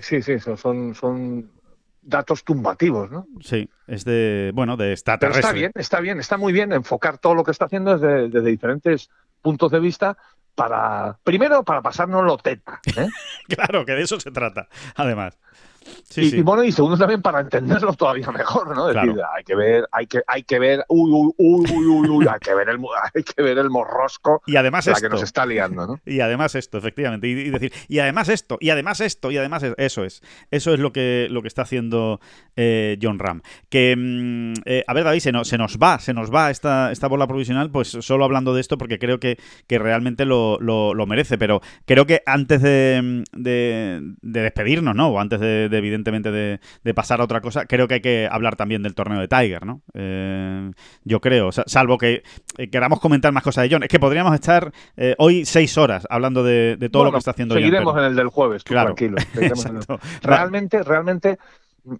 Sí, 0.00 0.20
sí, 0.20 0.38
son, 0.38 0.94
son, 0.94 1.50
datos 2.02 2.44
tumbativos, 2.44 3.10
¿no? 3.10 3.26
Sí, 3.40 3.68
es 3.86 4.04
de, 4.04 4.52
bueno, 4.54 4.76
de 4.76 4.84
Pero 4.84 4.92
extraterrestre. 4.92 5.40
está 5.40 5.52
bien, 5.52 5.72
está 5.74 6.00
bien, 6.00 6.20
está 6.20 6.36
muy 6.36 6.52
bien 6.52 6.72
enfocar 6.72 7.18
todo 7.18 7.34
lo 7.34 7.42
que 7.42 7.50
está 7.50 7.64
haciendo 7.64 7.98
desde, 7.98 8.28
desde 8.28 8.50
diferentes 8.50 9.10
puntos 9.42 9.72
de 9.72 9.80
vista 9.80 10.16
para, 10.56 11.18
primero, 11.22 11.62
para 11.62 11.82
pasárnoslo 11.82 12.36
teta, 12.38 12.80
¿eh? 12.96 13.06
Claro, 13.48 13.86
que 13.86 13.92
de 13.92 14.02
eso 14.02 14.18
se 14.18 14.32
trata, 14.32 14.66
además. 14.96 15.38
Sí, 16.04 16.20
y, 16.22 16.30
sí. 16.30 16.36
y 16.38 16.42
bueno, 16.42 16.62
y 16.64 16.72
segundo 16.72 16.96
también 16.96 17.20
para 17.22 17.40
entenderlo 17.40 17.92
todavía 17.94 18.30
mejor, 18.30 18.74
¿no? 18.76 18.88
Es 18.88 18.92
Claro. 18.92 19.08
decir, 19.12 19.22
hay 19.36 19.44
que 19.44 19.54
ver, 19.54 19.88
hay 19.92 20.06
que, 20.06 20.20
hay 20.26 20.42
que 20.42 20.58
ver, 20.58 20.84
uy, 20.88 21.10
uy, 21.12 21.32
uy, 21.38 21.66
uy, 21.72 21.86
uy, 21.86 22.08
uy, 22.08 22.26
hay 22.32 22.38
que 22.40 22.54
ver 22.54 22.68
el, 22.68 22.78
hay 23.14 23.22
que 23.22 23.42
ver 23.42 23.58
el 23.58 23.70
morrosco 23.70 24.42
Y 24.46 24.56
además 24.56 24.86
la 24.86 24.92
esto. 24.92 25.02
que 25.06 25.08
nos 25.10 25.22
está 25.22 25.44
liando, 25.46 25.86
¿no? 25.86 26.00
Y 26.06 26.20
además 26.20 26.54
esto, 26.54 26.78
efectivamente. 26.78 27.28
Y, 27.28 27.32
y 27.32 27.50
decir, 27.50 27.72
y 27.88 27.98
además 27.98 28.28
esto, 28.28 28.56
y 28.60 28.70
además 28.70 29.00
esto, 29.00 29.30
y 29.30 29.36
además 29.38 29.62
es- 29.62 29.74
eso 29.78 30.04
es. 30.04 30.22
Eso 30.50 30.72
es 30.74 30.80
lo 30.80 30.92
que, 30.92 31.26
lo 31.30 31.42
que 31.42 31.48
está 31.48 31.62
haciendo 31.62 32.20
eh, 32.56 32.98
John 33.02 33.18
Ram. 33.18 33.42
Que, 33.68 33.94
mm, 33.96 34.62
eh, 34.64 34.84
a 34.86 34.94
ver, 34.94 35.04
David, 35.04 35.20
se 35.20 35.32
nos, 35.32 35.48
se 35.48 35.58
nos 35.58 35.78
va, 35.78 35.98
se 35.98 36.14
nos 36.14 36.32
va 36.32 36.50
esta, 36.50 36.92
esta 36.92 37.08
bola 37.08 37.26
provisional, 37.26 37.70
pues 37.70 37.88
solo 38.00 38.24
hablando 38.24 38.54
de 38.54 38.60
esto, 38.60 38.78
porque 38.78 38.98
creo 38.98 39.18
que, 39.20 39.38
que 39.66 39.78
realmente 39.78 40.24
lo, 40.24 40.58
lo- 40.60 40.94
lo 40.94 41.06
merece. 41.06 41.36
Pero 41.38 41.60
creo 41.84 42.06
que 42.06 42.22
antes 42.26 42.62
de, 42.62 43.24
de- 43.32 44.00
de 44.22 44.40
despedirnos, 44.42 44.94
¿no? 44.94 45.08
O 45.08 45.20
antes 45.20 45.40
de, 45.40 45.68
de, 45.68 45.75
evidentemente, 45.78 46.30
de, 46.30 46.60
de 46.84 46.94
pasar 46.94 47.20
a 47.20 47.24
otra 47.24 47.40
cosa, 47.40 47.66
creo 47.66 47.88
que 47.88 47.94
hay 47.94 48.00
que 48.00 48.28
hablar 48.30 48.56
también 48.56 48.82
del 48.82 48.94
torneo 48.94 49.20
de 49.20 49.28
Tiger, 49.28 49.64
¿no? 49.66 49.82
Eh, 49.94 50.70
yo 51.04 51.20
creo, 51.20 51.52
sa- 51.52 51.64
salvo 51.66 51.98
que 51.98 52.22
eh, 52.58 52.70
queramos 52.70 53.00
comentar 53.00 53.32
más 53.32 53.42
cosas 53.42 53.64
de 53.68 53.74
John. 53.74 53.82
Es 53.82 53.88
que 53.88 53.98
podríamos 54.00 54.34
estar 54.34 54.72
eh, 54.96 55.14
hoy 55.18 55.44
seis 55.44 55.76
horas 55.78 56.06
hablando 56.10 56.42
de, 56.42 56.76
de 56.76 56.88
todo 56.88 57.04
lo 57.04 57.12
que 57.12 57.18
está 57.18 57.30
haciendo 57.32 57.54
John. 57.54 57.62
Seguiremos 57.62 57.92
pero- 57.94 58.04
en 58.04 58.10
el 58.10 58.16
del 58.16 58.28
jueves, 58.28 58.64
tú 58.64 58.74
Claro. 58.74 58.94
tranquilo. 58.94 59.16
seguiremos 59.32 59.66
en 59.66 59.76
el-. 59.76 59.84
Realmente, 60.22 60.82
realmente, 60.82 61.38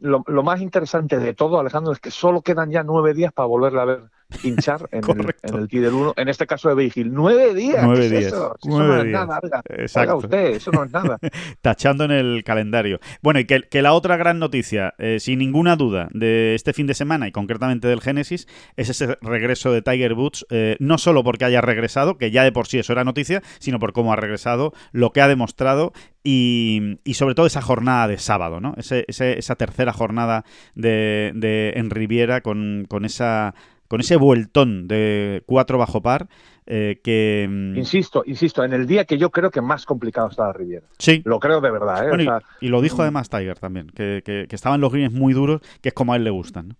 lo, 0.00 0.24
lo 0.26 0.42
más 0.42 0.60
interesante 0.60 1.18
de 1.18 1.34
todo, 1.34 1.60
Alejandro, 1.60 1.92
es 1.92 2.00
que 2.00 2.10
solo 2.10 2.42
quedan 2.42 2.70
ya 2.70 2.82
nueve 2.82 3.14
días 3.14 3.32
para 3.32 3.46
volverla 3.46 3.82
a 3.82 3.84
ver 3.84 4.00
hinchar 4.42 4.88
en 4.92 5.02
el, 5.20 5.34
en 5.42 5.54
el 5.54 5.68
T 5.68 5.80
del 5.80 5.92
1, 5.94 6.14
en 6.16 6.28
este 6.28 6.46
caso 6.46 6.68
de 6.68 6.74
Beigil. 6.74 7.12
¡Nueve 7.12 7.54
días! 7.54 7.82
Nueve 7.84 8.00
¿Qué 8.00 8.04
es 8.06 8.10
días, 8.10 8.32
Eso? 8.32 8.56
Si 8.62 8.68
eso 8.68 8.78
no 8.78 8.94
días. 8.94 9.06
es 9.06 9.12
nada, 9.12 9.40
oiga. 9.42 9.62
Exacto. 9.68 10.00
Oiga 10.16 10.24
usted, 10.26 10.44
eso 10.56 10.70
no 10.72 10.84
es 10.84 10.90
nada. 10.92 11.18
tachando 11.60 12.04
en 12.04 12.10
el 12.10 12.42
calendario. 12.44 13.00
Bueno, 13.22 13.40
y 13.40 13.44
que, 13.44 13.62
que 13.62 13.82
la 13.82 13.92
otra 13.92 14.16
gran 14.16 14.38
noticia, 14.38 14.94
eh, 14.98 15.18
sin 15.20 15.38
ninguna 15.38 15.76
duda, 15.76 16.08
de 16.12 16.54
este 16.54 16.72
fin 16.72 16.86
de 16.86 16.94
semana 16.94 17.28
y 17.28 17.32
concretamente 17.32 17.88
del 17.88 18.00
Génesis, 18.00 18.46
es 18.76 18.88
ese 18.88 19.16
regreso 19.20 19.72
de 19.72 19.82
Tiger 19.82 20.14
Woods, 20.14 20.46
eh, 20.50 20.76
no 20.80 20.98
solo 20.98 21.22
porque 21.24 21.44
haya 21.44 21.60
regresado, 21.60 22.18
que 22.18 22.30
ya 22.30 22.44
de 22.44 22.52
por 22.52 22.66
sí 22.66 22.78
eso 22.78 22.92
era 22.92 23.04
noticia, 23.04 23.42
sino 23.58 23.78
por 23.78 23.92
cómo 23.92 24.12
ha 24.12 24.16
regresado, 24.16 24.72
lo 24.92 25.12
que 25.12 25.20
ha 25.20 25.28
demostrado 25.28 25.92
y, 26.24 26.98
y 27.04 27.14
sobre 27.14 27.34
todo 27.34 27.46
esa 27.46 27.62
jornada 27.62 28.08
de 28.08 28.18
sábado, 28.18 28.60
¿no? 28.60 28.74
Ese- 28.76 29.04
ese- 29.08 29.38
esa 29.38 29.54
tercera 29.54 29.92
jornada 29.92 30.44
de, 30.74 31.32
de- 31.34 31.72
en 31.76 31.90
Riviera 31.90 32.40
con, 32.40 32.86
con 32.88 33.04
esa 33.04 33.54
con 33.88 34.00
ese 34.00 34.16
vueltón 34.16 34.88
de 34.88 35.42
cuatro 35.46 35.78
bajo 35.78 36.00
par 36.02 36.28
eh, 36.66 37.00
que 37.04 37.46
mm, 37.48 37.76
Insisto, 37.78 38.22
insisto, 38.26 38.64
en 38.64 38.72
el 38.72 38.86
día 38.86 39.04
que 39.04 39.18
yo 39.18 39.30
creo 39.30 39.50
que 39.50 39.60
más 39.60 39.84
complicado 39.86 40.28
está 40.28 40.46
la 40.46 40.52
Riviera. 40.52 40.86
sí 40.98 41.22
Lo 41.24 41.38
creo 41.38 41.60
de 41.60 41.70
verdad, 41.70 42.04
¿eh? 42.06 42.08
Bueno, 42.08 42.22
y- 42.24 42.26
O 42.28 42.30
sea, 42.40 42.48
y, 42.60 42.68
lo 42.68 42.80
dijo 42.82 43.02
además 43.02 43.28
Tiger 43.28 43.58
también, 43.58 43.88
que, 43.90 44.22
que, 44.24 44.46
que 44.48 44.56
estaban 44.56 44.80
los 44.80 44.92
greens 44.92 45.12
muy 45.14 45.32
duros, 45.32 45.60
que 45.80 45.90
es 45.90 45.94
como 45.94 46.12
a 46.12 46.16
él 46.16 46.24
le 46.24 46.30
gustan. 46.30 46.68
¿no? 46.68 46.74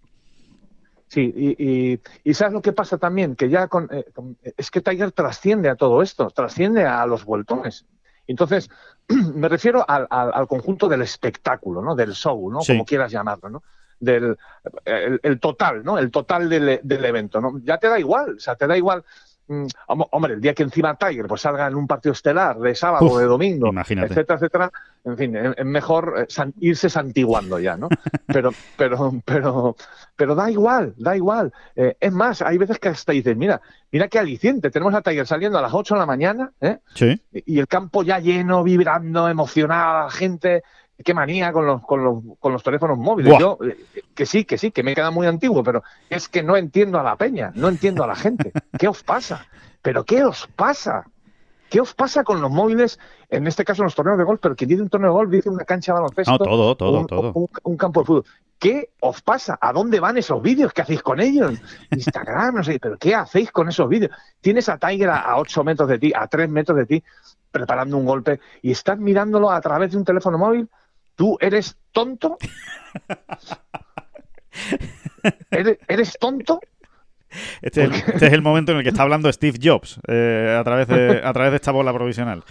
Sí, 1.08 1.32
y, 1.36 1.64
y- 1.92 2.00
y 2.24 2.34
¿sabes 2.34 2.52
lo 2.52 2.60
que 2.62 2.72
pasa 2.72 2.98
también? 2.98 3.36
Que 3.36 3.48
ya 3.48 3.68
con, 3.68 3.88
eh, 3.92 4.04
con- 4.12 4.36
es 4.56 4.70
que 4.72 4.80
Tiger 4.80 5.12
trasciende 5.12 5.68
a 5.68 5.76
todo 5.76 6.02
esto, 6.02 6.28
trasciende 6.30 6.84
a 6.84 7.06
los 7.06 7.24
vueltones. 7.24 7.86
Entonces, 8.26 8.68
me 9.34 9.48
refiero 9.48 9.84
al, 9.88 10.08
al- 10.10 10.32
al 10.34 10.48
conjunto 10.48 10.88
del 10.88 11.02
espectáculo, 11.02 11.80
¿no? 11.80 11.94
Del 11.94 12.12
show, 12.12 12.50
¿no? 12.50 12.60
Sí. 12.62 12.72
Como 12.72 12.84
quieras 12.84 13.12
llamarlo, 13.12 13.48
¿no? 13.50 13.62
Del 14.00 14.36
el, 14.84 15.20
el 15.22 15.40
total, 15.40 15.84
¿no? 15.84 15.98
El 15.98 16.10
total 16.10 16.48
del, 16.48 16.80
del 16.82 17.04
evento, 17.04 17.40
¿no? 17.40 17.58
Ya 17.64 17.78
te 17.78 17.88
da 17.88 17.98
igual, 17.98 18.34
o 18.36 18.40
sea, 18.40 18.54
te 18.56 18.66
da 18.66 18.76
igual. 18.76 19.04
mm, 19.48 19.66
Hombre, 20.10 20.34
el 20.34 20.40
día 20.40 20.54
que 20.54 20.64
encima 20.64 20.96
Tiger 20.96 21.26
pues 21.26 21.40
salga 21.40 21.66
en 21.66 21.76
un 21.76 21.86
partido 21.86 22.12
estelar 22.12 22.58
de 22.58 22.74
sábado 22.74 23.06
o 23.06 23.18
de 23.18 23.24
domingo, 23.26 23.68
imagínate. 23.68 24.08
etcétera, 24.12 24.36
etcétera, 24.38 24.72
en 25.04 25.16
fin, 25.16 25.36
es 25.36 25.64
mejor 25.64 26.14
eh, 26.18 26.26
san- 26.28 26.52
irse 26.60 26.90
santiguando 26.90 27.58
ya, 27.58 27.76
¿no? 27.76 27.88
Pero, 28.26 28.50
pero, 28.76 29.14
pero, 29.24 29.76
pero 30.16 30.34
da 30.34 30.50
igual, 30.50 30.94
da 30.98 31.16
igual. 31.16 31.52
Eh, 31.76 31.96
es 32.00 32.12
más, 32.12 32.42
hay 32.42 32.58
veces 32.58 32.78
que 32.80 32.88
hasta 32.88 33.12
dices, 33.12 33.36
mira, 33.36 33.60
mira 33.92 34.08
qué 34.08 34.18
aliciente, 34.18 34.70
tenemos 34.70 34.92
a 34.94 35.00
Tiger 35.00 35.26
saliendo 35.26 35.58
a 35.58 35.62
las 35.62 35.72
8 35.72 35.94
de 35.94 36.00
la 36.00 36.06
mañana, 36.06 36.50
¿eh? 36.60 36.78
Sí. 36.94 37.22
y 37.32 37.58
el 37.60 37.68
campo 37.68 38.02
ya 38.02 38.18
lleno, 38.18 38.62
vibrando, 38.64 39.28
emocionada, 39.28 40.10
gente. 40.10 40.64
Qué 41.04 41.12
manía 41.14 41.52
con 41.52 41.66
los, 41.66 41.82
con 41.82 42.02
los, 42.02 42.22
con 42.40 42.52
los 42.52 42.62
teléfonos 42.62 42.96
móviles. 42.98 43.30
Buah. 43.32 43.40
Yo, 43.40 43.58
eh, 43.64 43.76
que 44.14 44.24
sí, 44.26 44.44
que 44.44 44.56
sí, 44.58 44.70
que 44.70 44.82
me 44.82 44.94
queda 44.94 45.10
muy 45.10 45.26
antiguo, 45.26 45.62
pero 45.62 45.82
es 46.08 46.28
que 46.28 46.42
no 46.42 46.56
entiendo 46.56 46.98
a 46.98 47.02
la 47.02 47.16
peña, 47.16 47.52
no 47.54 47.68
entiendo 47.68 48.02
a 48.02 48.06
la 48.06 48.14
gente. 48.16 48.52
¿Qué 48.78 48.88
os 48.88 49.02
pasa? 49.02 49.46
¿Pero 49.82 50.04
qué 50.04 50.24
os 50.24 50.46
pasa? 50.56 51.04
¿Qué 51.68 51.80
os 51.80 51.94
pasa 51.94 52.24
con 52.24 52.40
los 52.40 52.50
móviles? 52.50 52.98
En 53.28 53.46
este 53.46 53.64
caso, 53.64 53.82
en 53.82 53.86
los 53.86 53.94
torneos 53.94 54.16
de 54.18 54.24
golf, 54.24 54.40
pero 54.40 54.54
quien 54.56 54.68
dice 54.70 54.82
un 54.82 54.88
torneo 54.88 55.10
de 55.10 55.14
golf 55.16 55.30
dice 55.30 55.50
una 55.50 55.64
cancha 55.64 55.92
de 55.92 56.00
baloncesto. 56.00 56.32
No, 56.32 56.38
todo, 56.38 56.76
todo, 56.76 57.00
un, 57.00 57.06
todo. 57.06 57.32
un- 57.34 57.48
un 57.64 57.76
campo 57.76 58.00
de 58.00 58.06
fútbol. 58.06 58.24
¿Qué 58.58 58.88
os 59.00 59.20
pasa? 59.20 59.58
¿A 59.60 59.72
dónde 59.74 60.00
van 60.00 60.16
esos 60.16 60.40
vídeos? 60.40 60.72
¿Qué 60.72 60.80
hacéis 60.80 61.02
con 61.02 61.20
ellos? 61.20 61.60
Instagram, 61.90 62.54
no 62.54 62.64
sé, 62.64 62.78
pero 62.80 62.96
¿qué 62.96 63.14
hacéis 63.14 63.50
con 63.52 63.68
esos 63.68 63.86
vídeos? 63.88 64.12
Tienes 64.40 64.68
a 64.70 64.78
Tiger 64.78 65.10
a, 65.10 65.18
a 65.20 65.38
8 65.38 65.62
metros 65.62 65.88
de 65.88 65.98
ti, 65.98 66.12
a 66.16 66.26
3 66.26 66.48
metros 66.48 66.78
de 66.78 66.86
ti, 66.86 67.04
preparando 67.50 67.96
un 67.98 68.06
golpe 68.06 68.40
y 68.62 68.70
estás 68.70 68.98
mirándolo 68.98 69.50
a 69.50 69.60
través 69.60 69.90
de 69.90 69.98
un 69.98 70.04
teléfono 70.04 70.38
móvil. 70.38 70.68
¿Tú 71.16 71.36
eres 71.40 71.76
tonto? 71.92 72.38
¿Eres, 75.50 75.78
eres 75.88 76.16
tonto? 76.20 76.60
Este 77.60 77.84
es, 77.84 77.90
el, 77.90 77.94
este 78.14 78.26
es 78.28 78.32
el 78.32 78.40
momento 78.42 78.72
en 78.72 78.78
el 78.78 78.84
que 78.84 78.90
está 78.90 79.02
hablando 79.02 79.30
Steve 79.32 79.58
Jobs 79.62 79.98
eh, 80.06 80.56
a, 80.58 80.62
través 80.64 80.86
de, 80.88 81.20
a 81.22 81.32
través 81.32 81.50
de 81.50 81.56
esta 81.56 81.72
bola 81.72 81.92
provisional. 81.92 82.44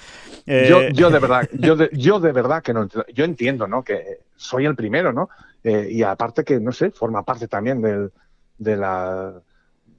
Eh, 0.45 0.67
Yo, 0.69 0.81
yo 0.89 1.09
de 1.09 1.19
verdad, 1.19 1.49
yo 1.53 1.75
de, 1.75 1.89
yo 1.93 2.19
de 2.19 2.31
verdad 2.31 2.61
que 2.61 2.73
no 2.73 2.83
entiendo. 2.83 3.05
Yo 3.13 3.25
entiendo, 3.25 3.67
¿no? 3.67 3.83
Que 3.83 4.19
soy 4.35 4.65
el 4.65 4.75
primero, 4.75 5.11
¿no? 5.13 5.29
Eh, 5.63 5.87
y 5.89 6.03
aparte 6.03 6.43
que, 6.43 6.59
no 6.59 6.71
sé, 6.71 6.91
forma 6.91 7.23
parte 7.23 7.47
también 7.47 7.81
del, 7.81 8.11
de 8.57 8.75
la 8.77 9.33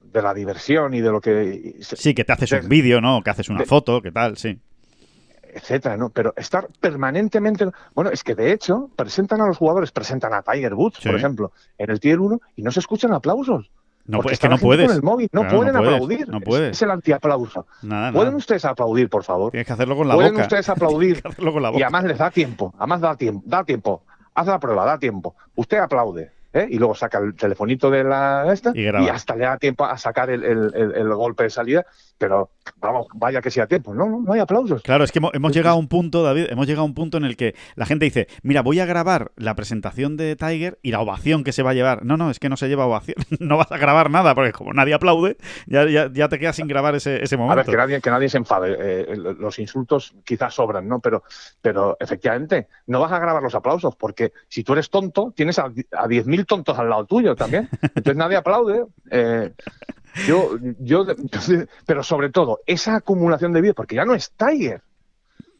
de 0.03 0.21
la 0.21 0.33
diversión 0.33 0.93
y 0.93 1.01
de 1.01 1.09
lo 1.11 1.19
que 1.19 1.75
Sí, 1.81 2.13
que 2.13 2.23
te 2.23 2.31
haces 2.31 2.51
un 2.53 2.69
vídeo, 2.69 3.01
¿no? 3.01 3.21
Que 3.23 3.29
haces 3.31 3.49
una 3.49 3.59
de- 3.59 3.65
foto, 3.65 4.01
que 4.01 4.11
tal, 4.11 4.37
sí. 4.37 4.57
Etcétera, 5.57 5.97
¿no? 5.97 6.09
Pero 6.09 6.33
estar 6.37 6.67
permanentemente, 6.79 7.67
bueno, 7.93 8.09
es 8.11 8.23
que 8.23 8.35
de 8.35 8.51
hecho 8.51 8.89
presentan 8.95 9.41
a 9.41 9.47
los 9.47 9.57
jugadores, 9.57 9.91
presentan 9.91 10.33
a 10.33 10.41
Tiger 10.41 10.73
Woods, 10.73 10.97
Sí. 11.01 11.09
por 11.09 11.17
ejemplo, 11.17 11.51
en 11.77 11.89
el 11.89 11.99
Tier 11.99 12.19
1 12.19 12.39
y 12.55 12.61
no 12.63 12.71
se 12.71 12.79
escuchan 12.79 13.13
aplausos. 13.13 13.69
No, 14.05 14.21
es 14.29 14.39
que 14.39 14.47
no 14.47 14.57
puedes. 14.57 14.87
Con 14.87 14.95
el 14.95 15.03
móvil. 15.03 15.27
No 15.33 15.41
Claro, 15.41 15.57
pueden 15.57 15.73
no 15.73 15.79
puedes, 15.81 15.93
aplaudir. 15.95 16.29
no 16.29 16.37
Es- 16.37 16.43
puedes. 16.45 16.71
Es, 16.71 16.81
el 16.81 16.91
antiaplauso. 16.91 17.67
Nada, 17.81 18.11
¿Pueden 18.13 18.27
nada. 18.29 18.37
ustedes 18.37 18.63
aplaudir, 18.63 19.09
por 19.09 19.23
favor? 19.25 19.51
Tienes 19.51 19.67
que 19.67 19.73
hacerlo 19.73 19.97
con 19.97 20.07
la 20.07 20.15
¿Pueden 20.15 20.31
boca. 20.31 20.43
ustedes 20.43 20.69
aplaudir? 20.69 21.21
Con 21.21 21.61
la 21.61 21.69
Y 21.69 21.73
boca. 21.73 21.85
además 21.85 22.03
les 22.05 22.17
da 22.17 22.31
tiempo, 22.31 22.73
además 22.77 23.01
da 23.01 23.15
tiempo, 23.17 23.43
da 23.45 23.63
tiempo. 23.65 24.03
Haz 24.33 24.47
la 24.47 24.59
prueba, 24.59 24.85
da 24.85 24.97
tiempo. 24.97 25.35
Usted 25.55 25.79
aplaude, 25.79 26.31
¿eh? 26.53 26.67
Y 26.69 26.77
luego 26.77 26.95
saca 26.95 27.19
el 27.19 27.35
telefonito 27.35 27.89
de 27.89 28.03
la 28.03 28.51
esta 28.51 28.71
Y 28.75 28.87
hasta 29.09 29.35
le 29.35 29.45
da 29.45 29.57
tiempo 29.57 29.85
a 29.85 29.97
sacar 29.97 30.29
el, 30.29 30.43
el- 30.43 30.71
el- 30.75 30.91
el 30.95 31.13
golpe 31.13 31.43
de 31.43 31.49
salida, 31.49 31.85
pero 32.17 32.49
vamos, 32.77 33.07
vaya 33.13 33.41
que 33.41 33.51
sea 33.51 33.67
tiempo. 33.67 33.93
No, 33.93 34.07
no, 34.07 34.21
no 34.21 34.33
hay 34.33 34.39
aplausos. 34.39 34.81
Claro, 34.81 35.03
es 35.03 35.11
que 35.11 35.19
hemos, 35.19 35.33
hemos 35.33 35.51
llegado 35.53 35.75
a 35.75 35.79
un 35.79 35.87
punto, 35.87 36.23
David, 36.23 36.47
hemos 36.49 36.65
llegado 36.67 36.81
a 36.83 36.85
un 36.85 36.93
punto 36.93 37.17
en 37.17 37.25
el 37.25 37.37
que 37.37 37.55
la 37.75 37.85
gente 37.85 38.05
dice, 38.05 38.27
mira, 38.43 38.61
voy 38.61 38.79
a 38.79 38.85
grabar 38.85 39.31
la 39.35 39.55
presentación 39.55 40.17
de 40.17 40.35
Tiger 40.35 40.79
y 40.81 40.91
la 40.91 40.99
ovación 41.01 41.43
que 41.43 41.51
se 41.51 41.63
va 41.63 41.71
a 41.71 41.73
llevar. 41.73 42.03
No, 42.05 42.17
no, 42.17 42.29
es 42.31 42.39
que 42.39 42.49
no 42.49 42.57
se 42.57 42.67
lleva 42.67 42.85
ovación. 42.85 43.17
no 43.39 43.57
vas 43.57 43.71
a 43.71 43.77
grabar 43.77 44.09
nada, 44.09 44.33
porque 44.35 44.51
como 44.53 44.73
nadie 44.73 44.93
aplaude, 44.93 45.37
ya, 45.67 45.85
ya, 45.87 46.09
ya 46.11 46.29
te 46.29 46.39
quedas 46.39 46.55
sin 46.55 46.67
grabar 46.67 46.95
ese, 46.95 47.23
ese 47.23 47.35
A 47.35 47.37
ver, 47.39 47.47
momento. 47.47 47.71
que 47.71 47.77
nadie, 47.77 48.01
que 48.01 48.09
nadie 48.09 48.29
se 48.29 48.37
enfade. 48.37 48.75
eh, 48.79 49.15
los 49.39 49.59
insultos 49.59 50.15
quizás 50.23 50.53
sobran, 50.53 50.87
¿no? 50.87 50.99
Pero, 50.99 51.23
pero 51.61 51.97
efectivamente, 51.99 52.67
no 52.87 52.99
vas 52.99 53.11
a 53.11 53.19
grabar 53.19 53.43
los 53.43 53.55
aplausos, 53.55 53.95
porque 53.95 54.33
si 54.47 54.63
tú 54.63 54.73
eres 54.73 54.89
tonto, 54.89 55.33
tienes 55.35 55.59
a, 55.59 55.65
a 55.65 56.07
10.000 56.07 56.36
tontos 56.45 56.77
al 56.77 56.89
lado 56.89 57.05
tuyo 57.05 57.35
también. 57.35 57.69
Entonces 57.81 58.15
nadie 58.15 58.37
aplaude. 58.37 58.85
eh, 59.11 59.51
Yo, 60.27 60.51
yo, 60.79 61.05
pero 61.85 62.01
sobre 62.03 62.29
todo, 62.31 62.59
esa 62.65 62.95
acumulación 62.95 63.53
de 63.53 63.61
vídeos, 63.61 63.75
porque 63.75 63.95
ya 63.95 64.05
no 64.05 64.15
es 64.15 64.31
Tiger. 64.31 64.81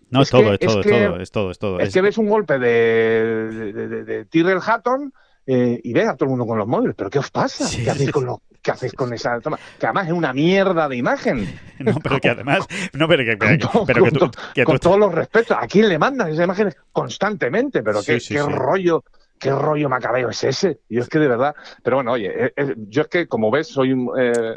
No, 0.10 0.22
es, 0.22 0.30
todo, 0.30 0.54
es, 0.54 0.60
todo, 0.60 0.80
es, 0.80 0.86
todo, 0.88 1.20
es 1.22 1.32
todo, 1.32 1.52
es 1.52 1.60
todo. 1.60 1.80
Es, 1.80 1.94
que 1.94 2.02
ves 2.02 2.18
un 2.18 2.28
golpe 2.30 2.58
de, 2.58 3.74
de, 3.74 4.04
de, 4.06 4.26
Tyrrell 4.26 4.60
Hatton 4.66 5.14
eh, 5.46 5.80
y 5.84 5.92
ves 5.94 6.08
a 6.08 6.16
todo 6.16 6.26
el 6.26 6.30
mundo 6.32 6.46
con 6.48 6.58
los 6.58 6.68
móviles. 6.68 6.96
¿Pero 6.98 7.10
qué 7.10 7.20
os 7.20 7.30
pasa? 7.30 7.66
¿Qué, 7.70 7.90
hacéis 7.90 8.12
con 8.12 8.26
lo, 8.26 8.42
¿Qué 8.62 8.72
hacéis 8.72 8.94
con 8.94 9.14
esa 9.14 9.40
toma? 9.42 9.60
Que 9.78 9.86
además 9.86 10.08
es 10.08 10.14
una 10.14 10.32
mierda 10.34 10.88
de 10.88 10.96
imagen. 10.98 11.60
No, 11.80 12.00
pero 12.02 12.20
que 12.20 12.30
además. 12.30 12.66
No, 12.94 13.08
pero 13.08 13.24
que, 13.24 13.38
pero, 13.38 13.70
con, 13.70 13.86
pero 13.86 14.04
que 14.06 14.12
tú, 14.12 14.20
con, 14.20 14.64
con 14.64 14.80
todos 14.80 14.98
los 14.98 15.14
respetos. 15.14 15.56
¿A 15.60 15.68
quién 15.68 15.88
le 15.90 16.00
mandan 16.00 16.30
esas 16.30 16.46
imágenes 16.46 16.76
constantemente? 16.92 17.84
Pero 17.84 18.02
Sí, 18.02 18.14
qué, 18.14 18.20
sí, 18.20 18.34
qué 18.34 18.42
sí. 18.42 18.50
rollo. 18.50 19.04
¿Qué 19.40 19.52
rollo 19.52 19.88
macabeo 19.90 20.30
es 20.30 20.44
ese? 20.44 20.80
Yo 20.90 21.02
es 21.02 21.10
que 21.10 21.20
de 21.20 21.28
verdad. 21.28 21.56
Pero 21.84 21.98
bueno, 21.98 22.12
oye, 22.14 22.46
eh, 22.48 22.54
eh, 22.56 22.74
yo 22.78 23.04
es 23.04 23.08
que, 23.08 23.28
como 23.28 23.52
ves, 23.52 23.68
soy 23.68 23.94
un. 23.94 24.12
eh, 24.20 24.54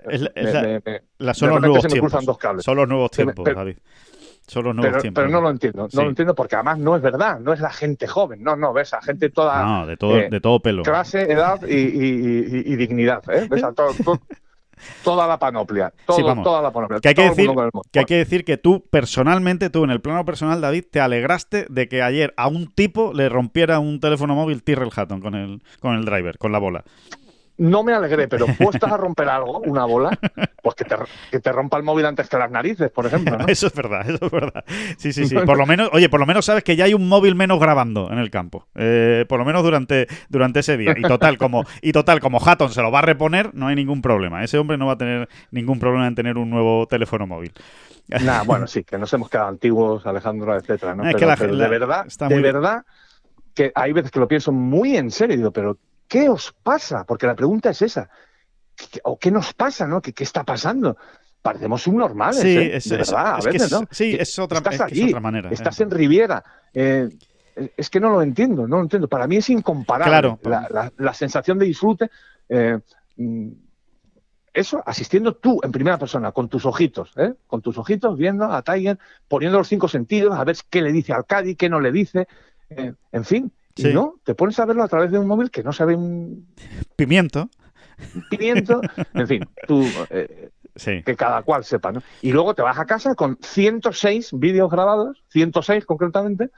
son 1.34 1.50
los 1.50 1.60
nuevos 1.60 1.82
se 1.82 1.88
me 1.88 1.92
tiempos. 1.92 2.10
cruzan 2.10 2.24
dos 2.24 2.38
cables. 2.38 2.64
Son 2.64 2.76
los 2.76 2.88
nuevos 2.88 3.10
tiempos, 3.10 3.44
David. 3.44 3.76
Son 4.46 4.64
los 4.64 4.74
nuevos 4.74 4.90
pero, 4.90 5.02
tiempos. 5.02 5.22
pero 5.22 5.32
no 5.32 5.40
lo 5.40 5.50
entiendo, 5.50 5.88
no 5.92 6.02
lo 6.02 6.08
entiendo 6.08 6.34
porque 6.34 6.56
además 6.56 6.78
no 6.78 6.96
es 6.96 7.02
verdad, 7.02 7.38
no 7.38 7.52
es 7.52 7.60
la 7.60 7.70
gente 7.70 8.08
joven, 8.08 8.42
no, 8.42 8.56
no, 8.56 8.72
ves 8.72 8.92
a 8.94 9.00
gente 9.00 9.30
toda 9.30 9.64
No, 9.64 9.86
de 9.86 9.96
todo, 9.96 10.16
eh, 10.18 10.28
de 10.28 10.40
todo 10.40 10.58
pelo. 10.60 10.82
clase, 10.82 11.30
edad 11.30 11.60
y, 11.68 11.72
y- 11.72 12.44
y- 12.48 12.72
y 12.72 12.76
dignidad, 12.76 13.22
¿eh? 13.30 13.46
Ves 13.48 13.62
a 13.62 13.72
todo- 13.72 13.94
todo- 14.04 14.18
toda 15.04 15.26
la 15.26 15.38
panoplia, 15.38 15.92
todo, 16.06 16.16
Sí, 16.16 16.22
vamos. 16.22 16.44
toda 16.44 16.62
la 16.62 16.72
panoplia. 16.72 17.00
Que 17.00 17.08
hay 17.08 17.14
que, 17.14 17.28
decir, 17.28 17.50
que 17.90 17.98
hay 17.98 18.04
que 18.04 18.16
decir 18.16 18.44
que 18.44 18.56
tú, 18.56 18.84
personalmente, 18.90 19.70
tú 19.70 19.84
en 19.84 19.90
el 19.90 20.00
plano 20.00 20.24
personal, 20.24 20.60
David, 20.60 20.84
te 20.90 21.00
alegraste 21.00 21.66
de 21.68 21.88
que 21.88 22.02
ayer 22.02 22.34
a 22.36 22.48
un 22.48 22.72
tipo 22.72 23.12
le 23.12 23.28
rompiera 23.28 23.78
un 23.78 24.00
teléfono 24.00 24.34
móvil 24.34 24.62
Tyrrell 24.62 24.90
Hatton 24.94 25.20
con 25.20 25.34
el, 25.34 25.62
con 25.80 25.94
el 25.94 26.04
driver, 26.04 26.38
con 26.38 26.52
la 26.52 26.58
bola. 26.58 26.84
No 27.60 27.82
me 27.82 27.92
alegré, 27.92 28.26
pero 28.28 28.46
puestas 28.58 28.90
a 28.90 28.96
romper 28.96 29.28
algo, 29.28 29.58
una 29.60 29.84
bola, 29.84 30.10
pues 30.62 30.74
que 30.74 30.84
te, 30.84 30.96
que 31.30 31.40
te 31.40 31.52
rompa 31.52 31.76
el 31.76 31.82
móvil 31.82 32.06
antes 32.06 32.28
que 32.28 32.38
las 32.38 32.50
narices, 32.50 32.90
por 32.90 33.06
ejemplo, 33.06 33.38
¿no? 33.38 33.46
Eso 33.46 33.66
es 33.66 33.74
verdad, 33.74 34.08
eso 34.08 34.24
es 34.26 34.30
verdad. 34.30 34.64
Sí, 34.98 35.12
sí, 35.12 35.26
sí. 35.26 35.34
Por 35.34 35.56
lo 35.58 35.66
menos, 35.66 35.90
oye, 35.92 36.08
por 36.08 36.20
lo 36.20 36.26
menos 36.26 36.44
sabes 36.46 36.64
que 36.64 36.74
ya 36.76 36.84
hay 36.86 36.94
un 36.94 37.08
móvil 37.08 37.34
menos 37.34 37.60
grabando 37.60 38.10
en 38.10 38.18
el 38.18 38.30
campo. 38.30 38.66
Eh, 38.74 39.24
por 39.28 39.38
lo 39.38 39.44
menos 39.44 39.62
durante, 39.62 40.06
durante 40.28 40.60
ese 40.60 40.76
día. 40.76 40.94
Y 40.96 41.02
total, 41.02 41.38
como, 41.38 41.64
y 41.82 41.92
total, 41.92 42.20
como 42.20 42.38
Hatton 42.44 42.70
se 42.70 42.82
lo 42.82 42.90
va 42.90 43.00
a 43.00 43.02
reponer, 43.02 43.54
no 43.54 43.66
hay 43.68 43.76
ningún 43.76 44.02
problema. 44.02 44.42
Ese 44.42 44.58
hombre 44.58 44.76
no 44.78 44.86
va 44.86 44.92
a 44.94 44.98
tener 44.98 45.28
ningún 45.50 45.78
problema 45.78 46.06
en 46.06 46.14
tener 46.14 46.38
un 46.38 46.50
nuevo 46.50 46.86
teléfono 46.86 47.26
móvil. 47.26 47.52
Nah, 48.24 48.42
bueno, 48.42 48.66
sí, 48.66 48.82
que 48.82 48.98
nos 48.98 49.12
hemos 49.14 49.28
quedado 49.28 49.48
antiguos, 49.48 50.04
Alejandro, 50.04 50.56
etcétera, 50.56 50.96
¿no? 50.96 51.04
Es 51.06 51.14
que 51.14 51.26
la- 51.26 51.36
pero 51.36 51.52
la- 51.54 51.64
de 51.64 51.70
verdad, 51.70 52.06
de 52.06 52.40
verdad, 52.40 52.82
que 53.54 53.70
hay 53.74 53.92
veces 53.92 54.10
que 54.10 54.18
lo 54.18 54.26
pienso 54.26 54.50
muy 54.50 54.96
en 54.96 55.10
serio 55.12 55.34
y 55.34 55.36
digo, 55.38 55.52
pero 55.52 55.78
¿qué 56.10 56.28
os 56.28 56.52
pasa? 56.62 57.04
Porque 57.06 57.26
la 57.28 57.36
pregunta 57.36 57.70
es 57.70 57.80
esa. 57.82 58.10
¿Qué- 58.74 59.00
¿O 59.04 59.16
qué 59.18 59.30
nos 59.30 59.54
pasa, 59.54 59.86
no? 59.86 60.02
¿Qué, 60.02 60.12
qué 60.12 60.24
está 60.24 60.42
pasando? 60.44 60.96
Parecemos 61.40 61.82
subnormales, 61.82 62.40
Sí, 62.42 62.48
¿eh? 62.58 62.76
es- 62.76 62.88
de 62.88 62.96
verdad, 62.96 63.38
es 63.38 63.46
a 63.46 63.48
que 63.50 63.52
veces, 63.54 63.72
es- 63.72 63.80
¿no? 63.80 63.86
sí, 63.90 64.16
es 64.18 64.38
otra- 64.38 64.58
Estás 64.58 64.80
allí, 64.80 65.08
otra 65.08 65.20
manera, 65.20 65.50
Estás 65.50 65.78
eh. 65.80 65.84
en 65.84 65.90
Riviera. 65.90 66.42
eh, 66.74 67.08
es 67.76 67.90
que 67.90 68.00
no 68.00 68.10
lo 68.10 68.22
entiendo, 68.22 68.66
no 68.66 68.76
lo 68.76 68.82
entiendo. 68.82 69.08
Para 69.08 69.26
mí 69.26 69.36
es 69.36 69.48
incomparable 69.50 70.10
Claro. 70.12 70.38
la, 70.42 70.66
la- 70.70 70.92
la 70.98 71.14
sensación 71.14 71.58
de 71.58 71.66
disfrute. 71.66 72.10
eh, 72.48 72.78
mm, 73.16 73.48
eso, 74.52 74.82
asistiendo 74.84 75.36
tú 75.36 75.60
en 75.62 75.70
primera 75.70 75.96
persona, 75.96 76.32
con 76.32 76.48
tus 76.48 76.66
ojitos, 76.66 77.12
¿eh? 77.16 77.34
con 77.46 77.62
tus 77.62 77.78
ojitos, 77.78 78.16
viendo 78.18 78.44
a 78.46 78.62
Tiger, 78.62 78.98
poniendo 79.28 79.58
los 79.58 79.68
cinco 79.68 79.86
sentidos, 79.86 80.36
a 80.36 80.42
ver 80.44 80.56
qué 80.68 80.82
le 80.82 80.90
dice 80.90 81.12
al 81.12 81.24
Cádiz, 81.26 81.56
qué 81.56 81.68
no 81.68 81.78
le 81.80 81.92
dice, 81.92 82.26
eh, 82.70 82.92
en 83.12 83.24
fin. 83.24 83.52
Sí. 83.76 83.88
Y 83.88 83.94
no, 83.94 84.16
te 84.24 84.34
pones 84.34 84.58
a 84.58 84.64
verlo 84.66 84.82
a 84.82 84.88
través 84.88 85.10
de 85.10 85.18
un 85.18 85.26
móvil 85.26 85.50
que 85.50 85.62
no 85.62 85.72
sabe 85.72 85.94
un 85.94 86.46
Pimiento. 86.96 87.48
pimiento, 88.30 88.80
en 89.14 89.26
fin, 89.26 89.44
tú, 89.66 89.86
eh, 90.10 90.50
Sí. 90.76 91.02
que 91.04 91.16
cada 91.16 91.42
cual 91.42 91.64
sepa, 91.64 91.92
¿no? 91.92 92.02
Y 92.22 92.32
luego 92.32 92.54
te 92.54 92.62
vas 92.62 92.78
a 92.78 92.86
casa 92.86 93.14
con 93.14 93.38
106 93.42 94.30
vídeos 94.32 94.70
grabados, 94.70 95.22
106 95.28 95.84
concretamente, 95.84 96.50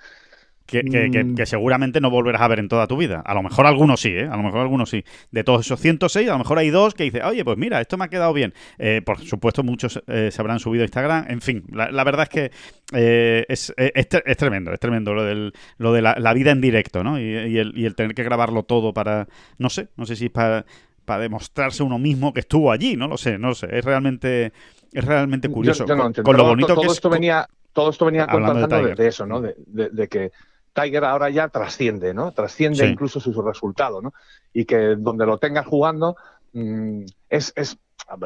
Que, 0.66 0.82
que- 0.84 1.10
que- 1.10 1.24
Mm. 1.24 1.34
que 1.34 1.44
seguramente 1.46 2.00
no 2.00 2.08
volverás 2.08 2.40
a 2.40 2.48
ver 2.48 2.58
en 2.60 2.68
toda 2.68 2.86
tu 2.86 2.96
vida. 2.96 3.20
A 3.26 3.34
lo 3.34 3.42
mejor 3.42 3.66
algunos 3.66 4.00
sí, 4.00 4.10
¿eh? 4.10 4.28
A 4.30 4.36
lo 4.36 4.42
mejor 4.42 4.60
algunos 4.60 4.88
sí. 4.90 5.04
De 5.30 5.44
todos 5.44 5.66
esos 5.66 5.80
106, 5.80 6.28
a 6.28 6.32
lo 6.32 6.38
mejor 6.38 6.58
hay 6.58 6.70
dos 6.70 6.94
que 6.94 7.04
dicen, 7.04 7.22
oye, 7.24 7.44
pues 7.44 7.58
mira, 7.58 7.80
esto 7.80 7.98
me 7.98 8.04
ha 8.04 8.08
quedado 8.08 8.32
bien. 8.32 8.54
Eh, 8.78 9.02
por 9.04 9.18
supuesto, 9.18 9.62
muchos 9.62 10.02
eh, 10.06 10.30
se 10.30 10.40
habrán 10.40 10.60
subido 10.60 10.82
a 10.82 10.86
Instagram. 10.86 11.26
En 11.28 11.40
fin, 11.40 11.64
la, 11.72 11.90
la 11.90 12.04
verdad 12.04 12.22
es 12.22 12.28
que 12.28 12.50
eh, 12.94 13.44
es, 13.48 13.74
es- 13.76 13.92
es 13.94 14.08
tre- 14.08 14.22
es 14.24 14.36
tremendo, 14.36 14.72
es 14.72 14.80
tremendo 14.80 15.14
lo, 15.14 15.24
del, 15.24 15.52
lo 15.78 15.92
de 15.92 16.02
la, 16.02 16.14
la 16.18 16.32
vida 16.32 16.52
en 16.52 16.60
directo, 16.60 17.02
¿no? 17.02 17.18
Y, 17.18 17.22
y 17.24 17.58
el, 17.58 17.72
y 17.76 17.84
el 17.84 17.94
tener 17.94 18.14
que 18.14 18.22
grabarlo 18.22 18.62
todo 18.62 18.92
para, 18.94 19.26
no 19.58 19.68
sé, 19.68 19.88
no 19.96 20.06
sé 20.06 20.16
si 20.16 20.26
es 20.26 20.30
para, 20.30 20.64
para 21.04 21.22
demostrarse 21.22 21.82
uno 21.82 21.98
mismo 21.98 22.32
que 22.32 22.40
estuvo 22.40 22.70
allí, 22.70 22.96
no 22.96 23.08
lo 23.08 23.16
sé, 23.16 23.36
no 23.38 23.48
lo 23.48 23.54
sé. 23.54 23.66
Es 23.76 23.84
realmente, 23.84 24.52
es 24.92 25.04
realmente 25.04 25.48
curioso. 25.48 25.84
yo 25.86 25.96
no 25.96 26.12
con, 26.22 26.36
lo 26.36 26.44
bonito 26.44 26.68
todo 26.68 26.82
que 26.82 26.86
es. 26.86 26.92
esto 26.92 27.10
venía, 27.10 27.48
todo 27.72 27.90
esto 27.90 28.04
venía 28.06 28.24
Hablando 28.24 28.54
de 28.54 28.60
contando 28.60 28.88
de, 28.88 28.94
de 28.94 29.08
eso, 29.08 29.26
¿no? 29.26 29.40
De, 29.40 29.54
de- 29.66 29.88
de 29.90 30.08
que 30.08 30.30
Tiger 30.72 31.04
ahora 31.04 31.28
ya 31.30 31.48
trasciende, 31.48 32.14
¿no? 32.14 32.32
Trasciende 32.32 32.78
Sí. 32.78 32.92
incluso 32.92 33.20
su, 33.20 33.32
su 33.32 33.42
resultado, 33.42 34.00
¿no? 34.00 34.12
Y 34.52 34.64
que 34.64 34.96
donde 34.96 35.26
lo 35.26 35.38
tengas 35.38 35.66
jugando 35.66 36.16
mm, 36.52 37.04
es, 37.28 37.52
es 37.56 37.78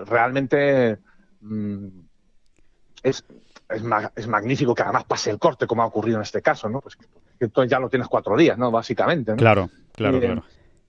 realmente 0.07 0.99
mm, 1.40 1.86
es, 3.03 3.24
es, 3.68 3.82
ma- 3.82 4.12
es 4.14 4.26
magnífico 4.26 4.74
que 4.74 4.82
además 4.82 5.05
pase 5.05 5.30
el 5.30 5.38
corte 5.38 5.66
como 5.66 5.82
ha 5.82 5.86
ocurrido 5.86 6.16
en 6.18 6.22
este 6.22 6.42
caso, 6.42 6.68
¿no? 6.68 6.80
Pues 6.80 6.97
entonces 7.40 7.70
ya 7.70 7.78
lo 7.80 7.88
tienes 7.88 8.09
cuatro 8.09 8.36
días, 8.36 8.57
¿no? 8.59 8.70
Básicamente, 8.70 9.32
¿no? 9.32 9.36
Claro, 9.38 9.70
claro, 9.92 10.16
Eh, 10.18 10.20
claro. 10.20 10.44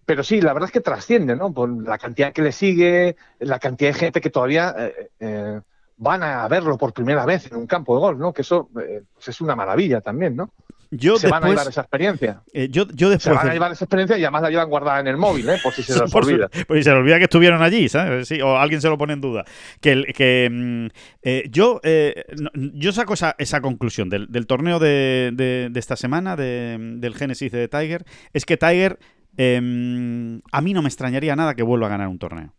Pero 0.06 0.24
sí, 0.24 0.40
la 0.40 0.54
verdad 0.54 0.68
es 0.70 0.74
que 0.74 0.80
trasciende, 0.82 1.36
¿no? 1.36 1.52
Por 1.54 1.70
la 1.86 1.98
cantidad 1.98 2.32
que 2.32 2.42
le 2.42 2.52
sigue, 2.54 3.18
la 3.40 3.60
cantidad 3.60 3.90
de 3.92 4.00
gente 4.00 4.22
que 4.22 4.30
todavía 4.30 4.74
eh, 4.78 5.10
eh, 5.20 5.62
van 5.98 6.24
a 6.24 6.48
verlo 6.48 6.78
por 6.78 6.94
primera 6.94 7.26
vez 7.26 7.52
en 7.52 7.58
un 7.58 7.68
campo 7.68 7.94
de 7.96 8.00
golf, 8.02 8.20
¿no? 8.20 8.32
Que 8.32 8.44
eso 8.44 8.70
eh, 8.82 9.04
pues 9.14 9.28
es 9.28 9.42
una 9.42 9.56
maravilla 9.56 10.00
también, 10.00 10.36
¿no? 10.36 10.54
Yo 10.92 11.18
se 11.18 11.28
van 11.28 11.44
a 11.44 11.50
llevar 11.50 11.68
esa 11.68 11.82
experiencia. 11.82 12.44
eh, 12.54 12.70
yo, 12.72 12.88
yo 12.94 13.18
Se 13.20 13.30
van 13.32 13.50
a 13.50 13.54
llevar 13.54 13.72
esa 13.72 13.86
experiencia 13.86 14.18
y 14.18 14.24
además 14.24 14.42
la 14.44 14.50
llevan 14.50 14.70
guardada 14.70 15.00
en 15.00 15.08
el 15.08 15.18
móvil, 15.18 15.50
¿eh? 15.50 15.58
Por 15.62 15.74
si 15.74 15.84
se 15.84 15.94
les 16.00 16.02
Por 16.12 16.24
su- 16.26 16.32
olvida. 16.32 16.50
Pues 16.68 16.80
si 16.80 16.84
se 16.84 16.92
le 16.92 16.98
olvida 16.98 17.18
que 17.18 17.26
estuvieron 17.26 17.62
allí, 17.62 17.90
¿sabes? 17.90 18.28
Sí, 18.28 18.40
o 18.42 18.58
alguien 18.58 18.82
se 18.82 18.88
lo 18.90 18.98
pone 18.98 19.14
en 19.14 19.22
duda. 19.22 19.44
Que, 19.82 20.50
mm, 20.52 20.88
eh, 21.24 21.44
yo, 21.50 21.80
eh, 21.84 22.24
no- 22.40 22.52
yo 22.54 22.92
saco 22.94 23.14
esa, 23.16 23.36
esa 23.38 23.62
conclusión 23.62 24.10
del, 24.10 24.28
del 24.32 24.48
torneo 24.48 24.80
de, 24.80 25.32
de- 25.34 25.70
de 25.72 25.80
esta 25.80 25.96
semana, 25.96 26.36
de- 26.36 26.78
del 26.98 27.16
Génesis 27.16 27.52
de 27.52 27.68
Tiger, 27.68 28.06
es 28.34 28.46
que 28.46 28.58
Tiger, 28.58 29.00
em, 29.38 30.42
a 30.52 30.62
mí 30.62 30.74
no 30.74 30.82
me 30.82 30.88
extrañaría 30.90 31.36
nada 31.36 31.56
que 31.56 31.64
vuelva 31.64 31.88
a 31.88 31.90
ganar 31.90 32.08
un 32.08 32.20
torneo. 32.20 32.54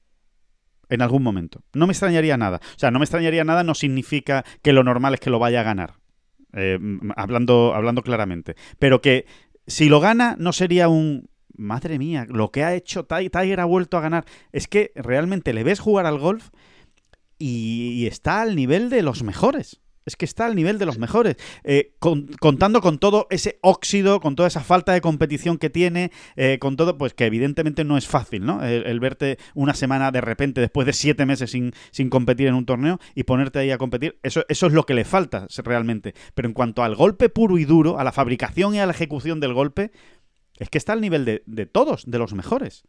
En 0.91 1.03
algún 1.03 1.23
momento. 1.23 1.63
No 1.75 1.87
me 1.87 1.93
extrañaría 1.93 2.37
nada. 2.39 2.61
O 2.63 2.79
sea, 2.79 2.91
no 2.91 2.99
me 2.99 3.05
extrañaría 3.05 3.45
nada 3.45 3.63
no 3.63 3.75
significa 3.75 4.45
que 4.63 4.73
lo 4.73 4.83
normal 4.85 5.13
es 5.15 5.21
que 5.21 5.29
lo 5.29 5.39
vaya 5.39 5.61
a 5.61 5.65
ganar. 5.65 5.95
Eh, 6.53 6.79
hablando, 7.17 7.75
hablando 7.75 8.03
claramente. 8.03 8.55
Pero 8.79 9.01
que 9.01 9.27
si 9.67 9.89
lo 9.89 10.01
gana, 10.01 10.37
no 10.39 10.53
sería 10.53 10.89
un. 10.89 11.29
Madre 11.57 11.99
mía, 11.99 12.25
lo 12.29 12.53
que 12.53 12.63
ha 12.63 12.75
hecho 12.75 13.05
Ti- 13.05 13.31
Tiger 13.31 13.59
ha 13.61 13.65
vuelto 13.65 13.97
a 13.97 14.01
ganar. 14.01 14.25
Es 14.53 14.69
que 14.69 14.93
realmente 14.95 15.53
le 15.53 15.65
ves 15.65 15.81
jugar 15.81 16.07
al 16.07 16.19
golf 16.19 16.51
y 17.39 18.07
está 18.07 18.43
al 18.43 18.55
nivel 18.57 18.91
de 18.91 19.03
los 19.03 19.23
mejores. 19.25 19.81
Es 20.09 20.17
que 20.17 20.25
está 20.25 20.47
al 20.47 20.57
nivel 20.57 20.79
de 20.79 20.87
los 20.87 20.99
mejores. 20.99 21.37
Eh, 21.63 21.93
con- 22.01 22.27
contando 22.41 22.81
con 22.81 22.99
todo 22.99 23.27
ese 23.31 23.59
óxido, 23.63 24.21
con 24.21 24.35
toda 24.35 24.49
esa 24.49 24.61
falta 24.61 24.93
de 24.93 25.01
competición 25.01 25.59
que 25.59 25.71
tiene, 25.71 26.11
eh, 26.37 26.59
con 26.59 26.77
todo, 26.77 26.99
pues 26.99 27.15
que 27.15 27.27
evidentemente 27.27 27.85
no 27.85 27.97
es 27.97 28.09
fácil, 28.09 28.45
¿no? 28.45 28.65
El, 28.65 28.99
verte 28.99 29.39
una 29.55 29.75
semana 29.75 30.11
de 30.11 30.21
repente, 30.21 30.61
después 30.61 30.87
de 30.87 30.93
siete 30.93 31.27
meses 31.27 31.51
sin, 31.53 31.73
sin 31.93 32.11
competir 32.11 32.49
en 32.49 32.55
un 32.55 32.67
torneo 32.67 32.99
y 33.15 33.23
ponerte 33.23 33.61
ahí 33.61 33.71
a 33.71 33.79
competir, 33.79 34.19
eso, 34.25 34.45
eso 34.49 34.67
es 34.67 34.73
lo 34.73 34.85
que 34.85 34.95
le 34.95 35.05
falta 35.05 35.47
realmente. 35.65 36.15
Pero 36.35 36.49
en 36.49 36.55
cuanto 36.55 36.83
al 36.83 36.97
golpe 36.97 37.29
puro 37.29 37.59
y 37.59 37.65
duro, 37.65 37.99
a 37.99 38.05
la 38.05 38.13
fabricación 38.13 38.75
y 38.75 38.81
a 38.81 38.87
la 38.87 38.93
ejecución 38.93 39.39
del 39.39 39.53
golpe, 39.55 39.93
es 40.59 40.71
que 40.71 40.79
está 40.79 40.93
al 40.95 41.01
nivel 41.01 41.25
de, 41.25 41.43
de 41.47 41.67
todos, 41.67 42.05
de 42.11 42.19
los 42.19 42.33
mejores. 42.35 42.83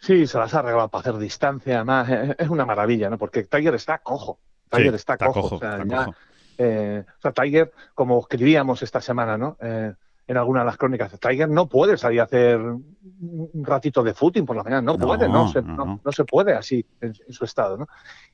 Sí, 0.00 0.26
se 0.26 0.38
las 0.38 0.52
ha 0.54 0.60
arreglado 0.60 0.88
para 0.88 1.00
hacer 1.00 1.18
distancia. 1.18 1.84
Es, 2.08 2.36
es 2.38 2.48
una 2.48 2.66
maravilla, 2.66 3.08
¿no? 3.10 3.18
Porque 3.18 3.44
Tiger 3.44 3.74
está 3.74 3.98
cojo. 3.98 4.40
Tiger 4.72 4.90
Sí, 4.92 4.96
está, 4.96 5.16
cojo. 5.18 5.56
o 5.56 5.58
sea, 5.58 5.72
está 5.78 5.84
ya, 5.84 6.04
cojo. 6.06 6.16
eh, 6.58 7.04
o 7.06 7.20
sea, 7.20 7.32
Tiger, 7.32 7.72
como 7.94 8.20
escribíamos 8.20 8.82
esta 8.82 9.00
semana, 9.00 9.36
¿no? 9.36 9.56
Eh, 9.60 9.92
en 10.28 10.36
alguna 10.36 10.60
de 10.60 10.66
las 10.66 10.76
crónicas, 10.76 11.18
Tiger 11.20 11.48
no 11.48 11.68
puede 11.68 11.96
salir 11.98 12.20
a 12.20 12.24
hacer 12.24 12.58
un 12.58 13.50
ratito 13.64 14.02
de 14.02 14.14
footing 14.14 14.46
por 14.46 14.56
la 14.56 14.62
mañana, 14.62 14.80
no, 14.82 14.96
No, 14.96 15.06
puede, 15.06 15.28
no 15.28 15.48
se, 15.48 15.60
no, 15.62 15.76
no- 15.76 15.84
no. 15.84 16.00
no 16.04 16.12
se 16.12 16.24
puede 16.24 16.54
así 16.54 16.86
en, 17.00 17.12
en 17.26 17.32
su 17.32 17.44
estado, 17.44 17.76
¿no? 17.76 17.86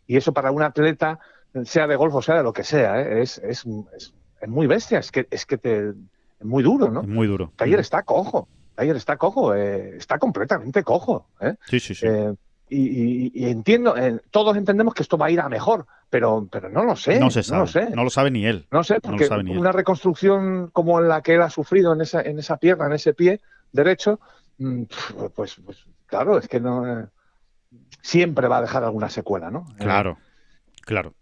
Y 0.06 0.16
eso 0.16 0.32
para 0.32 0.51
un 0.51 0.62
atleta, 0.62 1.19
sea 1.65 1.86
de 1.86 1.97
golf 1.97 2.15
o 2.15 2.23
sea 2.23 2.36
de 2.36 2.43
lo 2.43 2.52
que 2.52 2.62
sea, 2.62 3.01
¿eh? 3.01 3.23
es, 3.23 3.39
es, 3.39 3.65
es, 3.97 4.15
es 4.40 4.48
muy 4.48 4.66
bestia, 4.66 4.98
es 4.98 5.10
que, 5.10 5.27
es 5.31 5.44
que 5.47 5.56
te, 5.59 5.89
es 5.89 6.44
muy 6.44 6.62
duro, 6.62 6.90
¿no? 6.90 7.02
Muy 7.02 7.27
duro. 7.27 7.52
Tiger 7.56 7.81
está 7.81 8.02
cojo, 8.02 8.48
Tiger 8.77 8.97
está 8.97 9.16
cojo, 9.16 9.55
está 9.55 10.19
completamente 10.19 10.85
cojo. 10.85 11.27
Sí, 11.66 11.81
sí, 11.81 11.94
sí. 11.94 12.06
Eh, 12.70 12.77
y, 12.77 13.27
y- 13.27 13.32
y 13.47 13.49
entiendo, 13.51 13.97
eh, 13.97 14.20
todos 14.31 14.57
entendemos 14.57 14.95
que 14.95 15.03
esto 15.03 15.16
va 15.19 15.27
a 15.27 15.31
ir 15.31 15.40
a 15.40 15.49
mejor, 15.49 15.86
pero, 16.11 16.47
pero 16.51 16.69
no 16.69 16.85
lo 16.85 16.97
sé. 16.97 17.19
no 17.20 17.31
se 17.31 17.43
sabe. 17.43 17.59
No 17.59 17.62
lo 17.65 17.66
sé. 17.69 17.90
No 17.90 18.05
lo 18.05 18.11
sabe 18.11 18.31
ni 18.31 18.47
él. 18.47 18.66
No 18.70 18.82
sé, 18.85 18.95
lo 18.95 19.01
porque 19.01 19.27
sabe 19.27 19.45
ni 19.45 19.53
él. 19.53 19.59
una 19.59 19.73
reconstrucción 19.73 20.69
como 20.73 21.01
la 21.01 21.23
que 21.23 21.35
él 21.35 21.43
ha 21.43 21.51
sufrido 21.51 21.93
en 21.93 22.01
esa, 22.01 22.20
en 22.23 22.39
esa 22.39 22.57
pierna, 22.57 22.86
en 22.86 22.93
ese 22.93 23.15
pie 23.15 23.40
derecho, 23.73 24.20
mm, 24.59 24.82
pues, 25.35 25.57
pues 25.65 25.85
claro, 26.07 26.39
es 26.39 26.49
que 26.49 26.61
no. 26.61 27.01
eh, 27.01 27.07
siempre 28.03 28.49
va 28.49 28.59
a 28.59 28.62
dejar 28.62 28.85
alguna 28.85 29.09
secuela, 29.11 29.51
¿no? 29.51 29.66
Claro, 29.78 30.19
claro. 30.82 31.15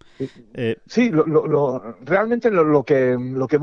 Eh, 0.54 0.76
sí, 0.86 1.10
lo, 1.10 1.26
lo, 1.26 1.96
realmente 2.02 2.50
lo, 2.50 2.84
que, 2.84 3.16
lo, 3.18 3.46
que, 3.46 3.58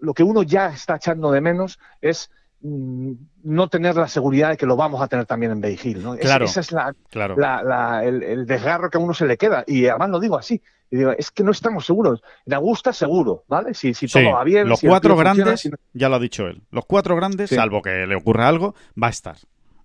lo 0.00 0.14
que 0.14 0.22
uno 0.24 0.42
ya 0.42 0.68
está 0.70 0.96
echando 0.96 1.30
de 1.30 1.40
menos 1.40 1.78
es 2.00 2.30
no 2.62 3.68
tener 3.68 3.96
la 3.96 4.06
seguridad 4.06 4.50
de 4.50 4.56
que 4.56 4.66
lo 4.66 4.76
vamos 4.76 5.02
a 5.02 5.08
tener 5.08 5.26
también 5.26 5.52
en 5.52 5.78
Hill, 5.82 6.02
¿no? 6.02 6.16
Claro, 6.16 6.44
ese 6.44 6.60
es 6.60 6.70
la, 6.70 6.94
claro. 7.10 7.36
la, 7.36 8.02
el, 8.04 8.22
el, 8.22 8.46
desgarro 8.46 8.88
que 8.88 8.98
a 8.98 9.00
uno 9.00 9.14
se 9.14 9.26
le 9.26 9.36
queda. 9.36 9.64
Y 9.66 9.86
además 9.86 10.10
lo 10.10 10.20
digo 10.20 10.38
así. 10.38 10.62
Digo, 10.90 11.10
es 11.12 11.30
que 11.30 11.42
no 11.42 11.50
estamos 11.52 11.86
seguros. 11.86 12.22
En 12.44 12.54
Augusta 12.54 12.92
seguro, 12.92 13.44
¿vale? 13.48 13.72
Si, 13.74 13.94
si 13.94 14.06
todo 14.06 14.30
va 14.32 14.44
bien. 14.44 14.68
Los 14.68 14.80
si 14.80 14.86
cuatro 14.86 15.16
grandes, 15.16 15.68
ya 15.94 16.08
lo 16.08 16.16
ha 16.16 16.18
dicho 16.20 16.46
él. 16.46 16.62
Los 16.70 16.84
cuatro 16.84 17.16
grandes, 17.16 17.48
sí. 17.48 17.56
salvo 17.56 17.80
que 17.80 18.06
le 18.06 18.14
ocurra 18.14 18.46
algo, 18.46 18.74
va 19.02 19.06
a 19.06 19.10
estar. 19.10 19.36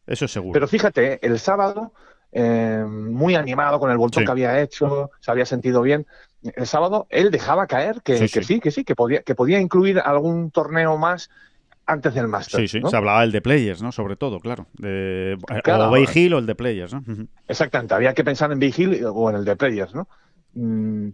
Eso 0.06 0.26
es 0.26 0.32
seguro. 0.32 0.54
Pero 0.54 0.68
fíjate, 0.68 1.26
el 1.26 1.40
sábado 1.40 1.94
eh, 2.32 2.84
muy 2.88 3.36
animado 3.36 3.80
con 3.80 3.90
el 3.90 3.98
voltón 3.98 4.22
Sí. 4.22 4.26
que 4.26 4.32
había 4.32 4.62
hecho, 4.62 5.10
se 5.22 5.32
había 5.32 5.46
sentido 5.46 5.82
bien. 5.82 6.06
El 6.44 6.68
sábado 6.68 7.08
él 7.10 7.32
dejaba 7.32 7.68
caer 7.68 8.02
que 8.04 8.18
Sí, 8.18 8.24
que 8.30 8.44
sí. 8.44 8.56
sí, 8.56 8.60
que 8.60 8.72
sí, 8.72 8.84
que 8.84 8.96
podía, 8.96 9.24
que 9.24 9.34
podía 9.34 9.60
incluir 9.60 10.00
algún 10.00 10.52
torneo 10.52 10.98
más 10.98 11.30
antes 11.88 12.14
del 12.14 12.28
Masters. 12.28 12.62
Sí, 12.62 12.68
sí, 12.68 12.80
¿no? 12.82 12.90
se 12.90 12.98
hablaba 12.98 13.22
del 13.22 13.32
de 13.32 13.42
Players, 13.42 13.82
¿no? 13.82 13.92
Sobre 13.92 14.16
todo, 14.18 14.40
claro. 14.40 14.68
De, 14.74 15.38
Claro. 15.64 15.88
o 15.88 15.90
Bay 15.92 16.06
Hill 16.14 16.34
o 16.34 16.38
el 16.38 16.46
de 16.46 16.54
Players, 16.56 16.94
¿no? 16.94 17.04
Exactamente, 17.48 17.94
había 17.94 18.14
que 18.14 18.24
pensar 18.24 18.52
en 18.52 18.60
Big 18.60 18.78
Hill 18.78 19.04
o 19.06 19.30
en 19.30 19.38
el 19.38 19.46
de 19.46 19.56
Players, 19.56 19.96
¿no? 19.96 20.08
Mm, 20.54 21.10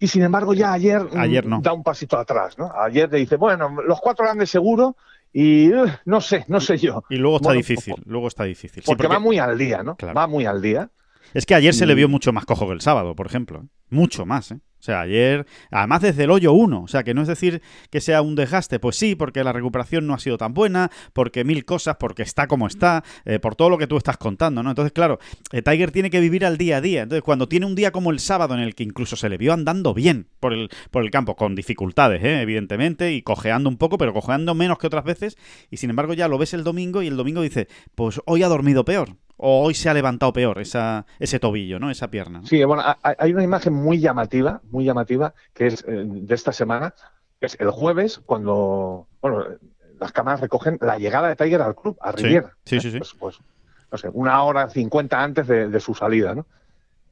Y 0.00 0.06
sin 0.06 0.22
embargo, 0.22 0.54
ya 0.54 0.72
ayer, 0.72 1.02
mm, 1.02 1.18
Ayer 1.18 1.44
no. 1.46 1.60
da 1.60 1.72
un 1.72 1.82
pasito 1.82 2.16
atrás, 2.18 2.56
¿no? 2.58 2.70
Ayer 2.72 3.10
le 3.10 3.18
dice, 3.18 3.34
bueno, 3.36 3.68
los 3.84 3.98
cuatro 4.00 4.24
grandes 4.26 4.48
seguro 4.50 4.96
y 5.32 5.72
uh, 5.72 5.86
no 6.04 6.20
sé, 6.20 6.44
no 6.48 6.60
sé 6.60 6.78
yo. 6.78 7.02
Y 7.10 7.16
luego 7.16 7.36
está 7.38 7.48
Bueno, 7.48 7.58
difícil, 7.58 7.94
luego 8.06 8.28
está 8.28 8.44
difícil. 8.44 8.82
Sí, 8.82 8.86
Porque, 8.86 9.02
porque- 9.04 9.14
va 9.14 9.18
muy 9.20 9.38
al 9.38 9.58
día, 9.58 9.82
¿no? 9.82 9.96
Claro. 9.96 10.14
Va 10.14 10.26
muy 10.28 10.46
al 10.46 10.62
día. 10.62 10.88
Es 11.34 11.44
que 11.46 11.54
ayer 11.54 11.74
se 11.74 11.84
le 11.84 11.94
vio 11.94 12.08
mucho 12.08 12.32
más 12.32 12.44
cojo 12.46 12.66
que 12.68 12.72
el 12.74 12.80
sábado, 12.80 13.14
por 13.16 13.26
ejemplo. 13.26 13.60
¿eh? 13.64 13.66
Mucho 13.90 14.24
más, 14.24 14.52
¿eh? 14.52 14.60
Sea, 14.88 15.02
ayer, 15.02 15.44
además 15.70 16.00
desde 16.00 16.24
el 16.24 16.30
hoyo 16.30 16.54
1, 16.54 16.84
o 16.84 16.88
sea, 16.88 17.04
que 17.04 17.12
no 17.12 17.20
es 17.20 17.28
decir 17.28 17.60
que 17.90 18.00
sea 18.00 18.22
un 18.22 18.34
desgaste, 18.34 18.80
pues 18.80 18.96
sí, 18.96 19.16
porque 19.16 19.44
la 19.44 19.52
recuperación 19.52 20.06
no 20.06 20.14
ha 20.14 20.18
sido 20.18 20.38
tan 20.38 20.54
buena, 20.54 20.90
porque 21.12 21.44
mil 21.44 21.66
cosas, 21.66 21.96
porque 22.00 22.22
está 22.22 22.46
como 22.46 22.66
está, 22.66 23.04
eh, 23.26 23.38
por 23.38 23.54
todo 23.54 23.68
lo 23.68 23.76
que 23.76 23.86
tú 23.86 23.98
estás 23.98 24.16
contando, 24.16 24.62
¿no? 24.62 24.70
Entonces, 24.70 24.92
claro, 24.92 25.18
eh, 25.52 25.60
Tiger 25.60 25.90
tiene 25.90 26.08
que 26.08 26.20
vivir 26.20 26.46
al 26.46 26.56
día 26.56 26.78
a 26.78 26.80
día. 26.80 27.02
Entonces, 27.02 27.22
cuando 27.22 27.50
tiene 27.50 27.66
un 27.66 27.74
día 27.74 27.92
como 27.92 28.10
el 28.10 28.18
sábado 28.18 28.54
en 28.54 28.60
el 28.60 28.74
que 28.74 28.82
incluso 28.82 29.14
se 29.14 29.28
le 29.28 29.36
vio 29.36 29.52
andando 29.52 29.92
bien 29.92 30.28
por 30.40 30.54
el, 30.54 30.70
por 30.90 31.04
el 31.04 31.10
campo, 31.10 31.36
con 31.36 31.54
dificultades, 31.54 32.24
¿eh? 32.24 32.40
evidentemente, 32.40 33.12
y 33.12 33.20
cojeando 33.20 33.68
un 33.68 33.76
poco, 33.76 33.98
pero 33.98 34.14
cojeando 34.14 34.54
menos 34.54 34.78
que 34.78 34.86
otras 34.86 35.04
veces, 35.04 35.36
y 35.70 35.76
sin 35.76 35.90
embargo 35.90 36.14
ya 36.14 36.28
lo 36.28 36.38
ves 36.38 36.54
el 36.54 36.64
domingo 36.64 37.02
y 37.02 37.08
el 37.08 37.18
domingo 37.18 37.42
dice, 37.42 37.68
pues 37.94 38.22
hoy 38.24 38.42
ha 38.42 38.48
dormido 38.48 38.86
peor. 38.86 39.18
O 39.40 39.62
hoy 39.64 39.74
se 39.74 39.88
ha 39.88 39.94
levantado 39.94 40.32
peor 40.32 40.58
esa, 40.60 41.06
ese 41.18 41.38
tobillo, 41.38 41.78
¿no? 41.78 41.90
Esa 41.90 42.08
pierna. 42.10 42.40
¿no? 42.40 42.46
Sí, 42.46 42.62
bueno, 42.64 42.82
ha- 42.82 42.98
ha- 43.02 43.14
hay 43.18 43.32
una 43.32 43.44
imagen 43.44 43.72
muy 43.72 44.00
llamativa, 44.00 44.60
muy 44.70 44.84
llamativa, 44.84 45.32
que 45.54 45.68
es 45.68 45.84
eh, 45.86 46.04
de 46.06 46.34
esta 46.34 46.52
semana, 46.52 46.92
que 47.40 47.46
es 47.46 47.56
el 47.60 47.70
jueves, 47.70 48.20
cuando, 48.26 49.06
bueno, 49.22 49.44
las 50.00 50.12
cámaras 50.12 50.40
recogen 50.40 50.76
la 50.80 50.98
llegada 50.98 51.28
de 51.28 51.36
Tiger 51.36 51.62
al 51.62 51.74
club, 51.76 51.96
a 52.00 52.10
Riviera. 52.12 52.52
sí, 52.64 52.76
¿eh? 52.76 52.80
sí, 52.80 52.90
sí. 52.90 52.98
Pues, 52.98 53.14
pues, 53.18 53.38
no 53.92 53.96
sé, 53.98 54.08
una 54.12 54.42
hora 54.42 54.68
cincuenta 54.68 55.22
antes 55.22 55.46
de, 55.46 55.68
de 55.68 55.80
su 55.80 55.94
salida, 55.94 56.34
¿no? 56.34 56.46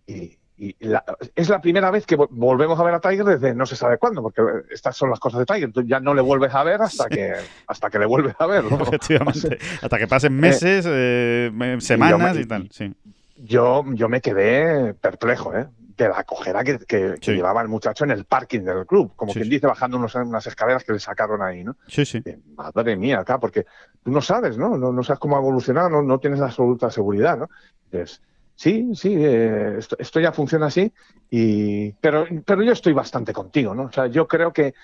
Y, 0.06 0.36
y 0.58 0.74
la- 0.80 1.04
es 1.34 1.48
la 1.48 1.60
primera 1.60 1.90
vez 1.90 2.06
que 2.06 2.16
vo- 2.16 2.28
volvemos 2.30 2.78
a 2.80 2.82
ver 2.82 2.94
a 2.94 3.00
Tiger 3.00 3.24
desde 3.24 3.54
no 3.54 3.66
se 3.66 3.76
sabe 3.76 3.98
cuándo, 3.98 4.22
porque 4.22 4.42
estas 4.70 4.96
son 4.96 5.10
las 5.10 5.20
cosas 5.20 5.40
de 5.40 5.46
Tiger. 5.46 5.72
Tú 5.72 5.82
ya 5.82 6.00
no 6.00 6.14
le 6.14 6.22
vuelves 6.22 6.54
a 6.54 6.62
ver 6.64 6.80
hasta 6.80 7.08
que 7.08 7.34
hasta 7.66 7.90
que 7.90 7.98
le 7.98 8.06
vuelves 8.06 8.34
a 8.38 8.46
ver. 8.46 8.64
¿no? 8.64 8.78
Efectivamente. 8.82 9.58
Hasta 9.82 9.98
que 9.98 10.06
pasen 10.08 10.34
meses, 10.34 10.86
eh, 10.88 11.50
me- 11.52 11.80
semanas 11.80 12.36
y- 12.36 12.40
y 12.40 12.46
tal. 12.46 12.68
Sí. 12.72 12.92
yo, 13.36 13.84
yo 13.92 14.08
me 14.08 14.20
quedé 14.20 14.94
perplejo, 14.94 15.54
¿eh? 15.54 15.66
De 15.96 16.08
la 16.08 16.24
cojera 16.24 16.62
que, 16.64 16.78
que- 16.78 17.16
llevaba 17.22 17.62
el 17.62 17.68
muchacho 17.68 18.04
en 18.04 18.10
el 18.10 18.24
parking 18.24 18.60
del 18.60 18.84
club, 18.86 19.12
como 19.16 19.32
Sí, 19.32 19.40
quien 19.40 19.50
dice, 19.50 19.66
bajando 19.66 19.96
unos- 19.96 20.14
unas 20.14 20.46
escaleras 20.46 20.84
que 20.84 20.92
le 20.92 20.98
sacaron 20.98 21.42
ahí, 21.42 21.64
¿no? 21.64 21.76
Sí, 21.88 22.04
sí. 22.04 22.20
Eh, 22.24 22.38
Madre 22.54 22.96
mía, 22.96 23.20
acá, 23.20 23.38
porque 23.38 23.64
tú 24.04 24.10
no 24.10 24.20
sabes, 24.20 24.58
¿no? 24.58 24.76
No, 24.76 24.92
no 24.92 25.02
sabes 25.02 25.18
cómo 25.20 25.36
ha 25.36 25.40
evolucionado, 25.40 25.88
no, 25.88 26.02
no 26.02 26.18
tienes 26.18 26.38
la 26.38 26.46
absoluta 26.46 26.90
seguridad, 26.90 27.38
¿no? 27.38 27.48
Entonces, 27.90 28.20
sí, 28.56 28.90
sí, 28.94 29.14
eh, 29.16 29.76
esto, 29.78 29.96
esto 29.98 30.20
ya 30.20 30.32
funciona 30.32 30.66
así, 30.66 30.92
y, 31.30 31.92
pero, 31.94 32.26
pero 32.44 32.62
yo 32.62 32.72
estoy 32.72 32.92
bastante 32.94 33.32
contigo, 33.32 33.74
¿no? 33.74 33.84
O 33.84 33.92
sea, 33.92 34.06
yo 34.08 34.26
creo 34.26 34.52
que, 34.52 34.74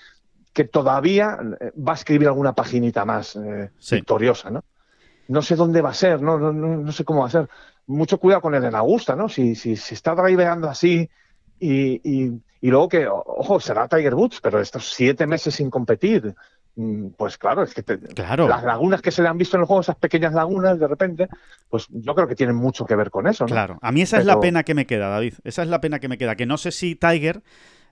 que 0.53 0.65
todavía 0.65 1.37
eh, 1.59 1.71
va 1.77 1.93
a 1.93 1.95
escribir 1.95 2.27
alguna 2.29 2.53
paginita 2.53 3.05
más 3.05 3.35
eh, 3.35 3.71
Sí. 3.79 3.95
victoriosa, 3.97 4.49
¿no? 4.51 4.63
No 5.27 5.41
sé 5.41 5.55
dónde 5.55 5.81
va 5.81 5.91
a 5.91 5.93
ser, 5.93 6.21
no, 6.21 6.37
no, 6.37 6.53
no, 6.53 6.77
no 6.77 6.91
sé 6.91 7.05
cómo 7.05 7.21
va 7.21 7.27
a 7.27 7.31
ser. 7.31 7.49
Mucho 7.87 8.19
cuidado 8.19 8.41
con 8.41 8.55
el 8.55 8.63
en 8.65 8.75
Augusta, 8.75 9.15
¿no? 9.15 9.29
Si, 9.29 9.55
si, 9.55 9.75
si 9.77 9.93
está 9.95 10.15
driveando 10.15 10.69
así 10.69 11.09
y, 11.59 12.01
y, 12.03 12.31
y 12.61 12.69
luego 12.69 12.89
que, 12.89 13.07
ojo, 13.07 13.59
será 13.59 13.87
Tiger 13.87 14.15
Woods, 14.15 14.39
pero 14.41 14.59
estos 14.59 14.91
siete 14.93 15.25
meses 15.27 15.55
sin 15.55 15.69
competir, 15.69 16.35
pues 17.17 17.37
claro, 17.37 17.63
es 17.63 17.73
que 17.73 17.83
te- 17.83 17.99
Claro. 17.99 18.47
las 18.47 18.63
lagunas 18.63 19.01
que 19.01 19.11
se 19.11 19.21
le 19.21 19.27
han 19.27 19.37
visto 19.37 19.57
en 19.57 19.61
el 19.61 19.67
juego, 19.67 19.81
esas 19.81 19.95
pequeñas 19.95 20.33
lagunas 20.33 20.79
de 20.79 20.87
repente, 20.87 21.27
pues 21.69 21.87
yo 21.89 22.15
creo 22.15 22.27
que 22.27 22.35
tienen 22.35 22.55
mucho 22.55 22.85
que 22.85 22.95
ver 22.95 23.11
con 23.11 23.27
eso, 23.27 23.43
¿no? 23.45 23.51
Claro, 23.51 23.77
a 23.81 23.91
mí 23.91 24.01
esa 24.01 24.17
es 24.17 24.25
la 24.25 24.39
pena 24.39 24.63
que 24.63 24.73
me 24.73 24.85
queda, 24.87 25.09
David. 25.09 25.35
Esa 25.43 25.61
es 25.63 25.67
la 25.69 25.81
pena 25.81 25.99
que 25.99 26.07
me 26.07 26.17
queda. 26.17 26.35
Que 26.35 26.45
no 26.45 26.57
sé 26.57 26.71
si 26.71 26.95
Tiger 26.95 27.43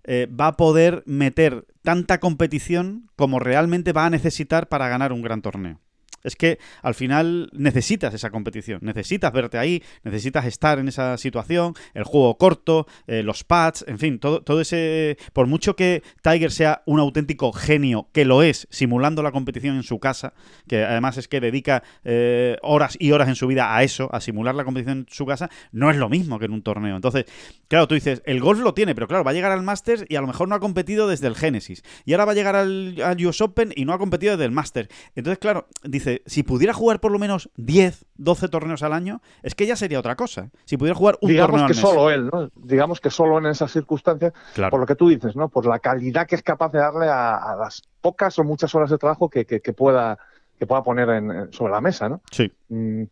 eh, 0.03 0.27
va 0.27 0.47
a 0.47 0.57
poder 0.57 1.03
meter 1.05 1.65
tanta 1.83 2.19
competición 2.19 3.09
como 3.15 3.39
realmente 3.39 3.93
va 3.93 4.05
a 4.07 4.09
necesitar 4.09 4.67
para 4.67 4.87
ganar 4.87 5.13
un 5.13 5.21
gran 5.21 5.41
torneo. 5.43 5.79
Es 6.23 6.35
que 6.35 6.59
al 6.81 6.95
final 6.95 7.49
necesitas 7.53 8.13
esa 8.13 8.29
competición, 8.29 8.79
necesitas 8.81 9.31
verte 9.31 9.57
ahí, 9.57 9.83
necesitas 10.03 10.45
estar 10.45 10.79
en 10.79 10.87
esa 10.87 11.17
situación, 11.17 11.73
el 11.93 12.03
juego 12.03 12.37
corto, 12.37 12.87
eh, 13.07 13.23
los 13.23 13.43
pads, 13.43 13.85
en 13.87 13.99
fin, 13.99 14.19
todo, 14.19 14.41
todo 14.41 14.61
ese... 14.61 15.17
Por 15.33 15.47
mucho 15.47 15.75
que 15.75 16.03
Tiger 16.21 16.51
sea 16.51 16.83
un 16.85 16.99
auténtico 16.99 17.51
genio, 17.51 18.07
que 18.11 18.25
lo 18.25 18.43
es, 18.43 18.67
simulando 18.69 19.23
la 19.23 19.31
competición 19.31 19.75
en 19.75 19.83
su 19.83 19.99
casa, 19.99 20.33
que 20.67 20.83
además 20.83 21.17
es 21.17 21.27
que 21.27 21.39
dedica 21.39 21.83
eh, 22.03 22.57
horas 22.61 22.97
y 22.99 23.11
horas 23.11 23.27
en 23.27 23.35
su 23.35 23.47
vida 23.47 23.75
a 23.75 23.83
eso, 23.83 24.09
a 24.13 24.21
simular 24.21 24.55
la 24.55 24.63
competición 24.63 24.99
en 24.99 25.05
su 25.09 25.25
casa, 25.25 25.49
no 25.71 25.89
es 25.89 25.97
lo 25.97 26.09
mismo 26.09 26.39
que 26.39 26.45
en 26.45 26.53
un 26.53 26.61
torneo. 26.61 26.95
Entonces, 26.95 27.25
claro, 27.67 27.87
tú 27.87 27.95
dices, 27.95 28.21
el 28.25 28.39
golf 28.39 28.59
lo 28.59 28.73
tiene, 28.73 28.95
pero 28.95 29.07
claro, 29.07 29.23
va 29.23 29.31
a 29.31 29.33
llegar 29.33 29.51
al 29.51 29.63
Masters 29.63 30.05
y 30.07 30.15
a 30.15 30.21
lo 30.21 30.27
mejor 30.27 30.47
no 30.47 30.55
ha 30.55 30.59
competido 30.59 31.07
desde 31.07 31.27
el 31.27 31.35
Genesis. 31.35 31.83
Y 32.05 32.13
ahora 32.13 32.25
va 32.25 32.31
a 32.31 32.35
llegar 32.35 32.55
al, 32.55 33.01
al 33.03 33.25
US 33.25 33.41
Open 33.41 33.73
y 33.75 33.85
no 33.85 33.93
ha 33.93 33.97
competido 33.97 34.33
desde 34.33 34.45
el 34.45 34.51
Masters. 34.51 34.89
Entonces, 35.15 35.39
claro, 35.39 35.67
dice, 35.83 36.10
si 36.25 36.43
pudiera 36.43 36.73
jugar 36.73 36.99
por 36.99 37.11
lo 37.11 37.19
menos 37.19 37.49
10, 37.57 38.05
12 38.15 38.47
torneos 38.49 38.83
al 38.83 38.93
año, 38.93 39.21
es 39.43 39.55
que 39.55 39.65
ya 39.65 39.75
sería 39.75 39.99
otra 39.99 40.15
cosa. 40.15 40.49
Si 40.65 40.77
pudiera 40.77 40.95
jugar 40.97 41.17
un 41.21 41.29
Digamos 41.29 41.51
torneo 41.61 41.67
que 41.67 41.73
al 41.73 41.77
mes. 41.77 41.89
solo 41.89 42.09
él, 42.11 42.29
¿no? 42.31 42.49
Digamos 42.55 42.99
que 42.99 43.09
solo 43.09 43.37
en 43.37 43.45
esas 43.47 43.71
circunstancias, 43.71 44.33
Claro. 44.53 44.71
por 44.71 44.79
lo 44.79 44.85
que 44.85 44.95
tú 44.95 45.09
dices, 45.09 45.35
¿no? 45.35 45.49
Por 45.49 45.65
la 45.65 45.79
calidad 45.79 46.27
que 46.27 46.35
es 46.35 46.43
capaz 46.43 46.71
de 46.71 46.79
darle 46.79 47.07
a, 47.07 47.35
a 47.35 47.55
las 47.55 47.81
pocas 48.01 48.37
o 48.39 48.43
muchas 48.43 48.73
horas 48.75 48.89
de 48.89 48.97
trabajo 48.97 49.29
que, 49.29 49.45
que- 49.45 49.59
que 49.61 49.73
pueda, 49.73 50.17
que 50.59 50.65
pueda 50.67 50.83
poner 50.83 51.09
en- 51.09 51.51
sobre 51.53 51.71
la 51.73 51.81
mesa, 51.81 52.09
¿no? 52.09 52.21
Sí, 52.31 52.51
Mm, 52.69 53.03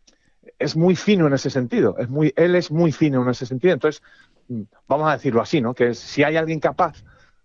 es 0.58 0.76
muy 0.76 0.96
fino 0.96 1.26
en 1.26 1.32
ese 1.34 1.50
sentido. 1.50 1.96
Es 1.98 2.08
muy, 2.08 2.32
él 2.36 2.54
es 2.56 2.70
muy 2.70 2.92
fino 2.92 3.22
en 3.22 3.28
ese 3.28 3.46
sentido. 3.46 3.72
Entonces, 3.74 4.02
mm, 4.48 4.62
vamos 4.88 5.08
a 5.08 5.12
decirlo 5.12 5.40
así, 5.42 5.60
¿no? 5.60 5.74
Que 5.74 5.94
si 5.94 6.22
hay 6.22 6.36
alguien 6.36 6.60
capaz 6.60 7.02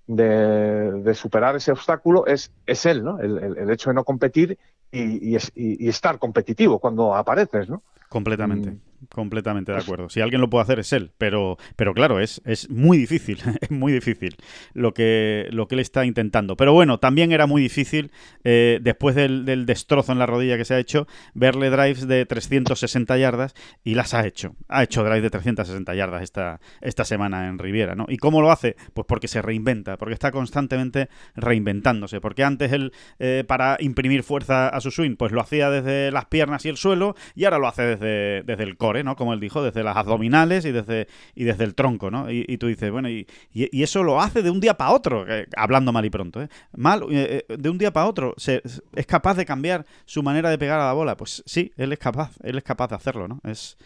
de, 0.08 0.92
de 1.02 1.14
superar 1.16 1.56
ese 1.56 1.72
obstáculo, 1.72 2.26
es, 2.28 2.52
es 2.66 2.86
él, 2.86 3.04
¿no? 3.04 3.20
El, 3.20 3.38
el- 3.38 3.58
el 3.58 3.70
hecho 3.72 3.90
de 3.90 3.96
no 3.96 4.04
competir 4.04 4.58
y, 4.98 5.30
y 5.32 5.36
es- 5.36 5.52
y- 5.56 5.86
y 5.86 5.90
estar 5.90 6.18
competitivo 6.20 6.80
cuando 6.80 7.16
apareces, 7.16 7.70
¿no? 7.70 7.84
completamente. 8.10 8.78
Completamente 9.10 9.72
de 9.72 9.78
Pues- 9.78 9.86
acuerdo. 9.86 10.10
Si 10.10 10.22
alguien 10.22 10.42
lo 10.42 10.50
puede 10.50 10.64
hacer 10.64 10.80
es 10.80 10.92
él, 10.94 11.12
pero, 11.18 11.58
pero 11.76 11.94
claro, 11.94 12.20
es, 12.20 12.42
es 12.46 12.70
muy 12.70 12.98
difícil, 12.98 13.40
es 13.62 13.72
muy 13.72 13.92
difícil 13.94 14.36
lo 14.74 14.94
que, 14.94 15.48
lo 15.52 15.68
que 15.68 15.76
él 15.76 15.80
está 15.82 16.06
intentando. 16.06 16.56
Pero 16.58 16.74
bueno, 16.74 17.00
también 17.00 17.32
era 17.32 17.46
muy 17.48 17.62
difícil, 17.62 18.12
eh, 18.44 18.80
después 18.82 19.16
del, 19.16 19.46
del 19.46 19.66
destrozo 19.66 20.12
en 20.12 20.20
la 20.20 20.26
rodilla 20.26 20.58
que 20.58 20.66
se 20.66 20.74
ha 20.74 20.80
hecho, 20.80 21.08
verle 21.34 21.70
drives 21.70 22.08
de 22.08 22.26
360 22.26 23.18
yardas 23.18 23.54
y 23.84 23.96
las 23.96 24.14
ha 24.14 24.26
hecho. 24.26 24.56
Ha 24.68 24.84
hecho 24.84 25.04
drives 25.04 25.24
de 25.24 25.30
360 25.30 25.96
yardas 25.96 26.24
esta, 26.24 26.60
esta 26.82 27.06
semana 27.06 27.48
en 27.48 27.60
Riviera, 27.60 27.96
¿no? 27.96 28.06
¿Y 28.10 28.18
cómo 28.18 28.42
lo 28.42 28.52
hace? 28.52 28.76
Pues 28.94 29.06
porque 29.08 29.28
se 29.28 29.42
reinventa, 29.42 29.98
porque 29.98 30.14
está 30.14 30.32
constantemente 30.32 31.10
reinventándose. 31.36 32.20
Porque 32.22 32.44
antes 32.44 32.72
él, 32.72 32.92
eh, 33.20 33.44
para 33.48 33.78
imprimir 33.80 34.24
fuerza 34.24 34.68
a 34.70 34.82
su 34.82 34.92
swing, 34.92 35.16
pues 35.16 35.32
lo 35.32 35.42
hacía 35.42 35.70
desde 35.70 36.12
las 36.12 36.26
piernas 36.26 36.66
y 36.66 36.70
el 36.70 36.78
suelo, 36.78 37.16
y 37.36 37.46
ahora 37.46 37.60
lo 37.60 37.68
hace 37.68 37.84
desde, 37.84 38.44
desde 38.44 38.64
el 38.64 38.78
core, 38.78 38.95
¿no? 39.04 39.16
Como 39.16 39.34
él 39.34 39.40
dijo, 39.40 39.62
desde 39.64 39.84
las 39.84 39.98
abdominales 39.98 40.66
y 40.66 40.72
desde, 40.72 41.08
y 41.36 41.44
desde 41.44 41.64
el 41.64 41.76
tronco, 41.76 42.10
¿no? 42.12 42.30
Y, 42.32 42.46
y 42.48 42.58
tú 42.58 42.68
dices, 42.68 42.92
bueno, 42.92 43.10
y, 43.10 43.28
y- 43.54 43.84
eso 43.84 44.04
lo 44.04 44.22
hace 44.22 44.42
de 44.42 44.50
un 44.50 44.60
día 44.60 44.76
para 44.76 44.92
otro, 44.92 45.26
eh, 45.28 45.48
hablando 45.58 45.92
mal 45.92 46.06
y 46.06 46.10
pronto, 46.10 46.42
¿eh? 46.42 46.50
Mal, 46.76 47.04
eh, 47.12 47.46
eh, 47.50 47.58
de 47.58 47.70
un 47.70 47.78
día 47.78 47.92
para 47.92 48.08
otro, 48.08 48.34
se- 48.38 48.62
es 48.94 49.06
capaz 49.06 49.36
de 49.36 49.46
cambiar 49.46 49.86
su 50.06 50.24
manera 50.24 50.50
de 50.50 50.58
pegar 50.58 50.80
a 50.80 50.86
la 50.88 50.94
bola. 50.94 51.16
Pues 51.18 51.44
sí, 51.46 51.72
él 51.78 51.92
es 51.94 52.00
capaz, 52.00 52.32
él 52.44 52.58
es 52.58 52.64
capaz 52.64 52.88
de 52.90 52.96
hacerlo, 52.96 53.28
¿no? 53.28 53.40
Es, 53.44 53.78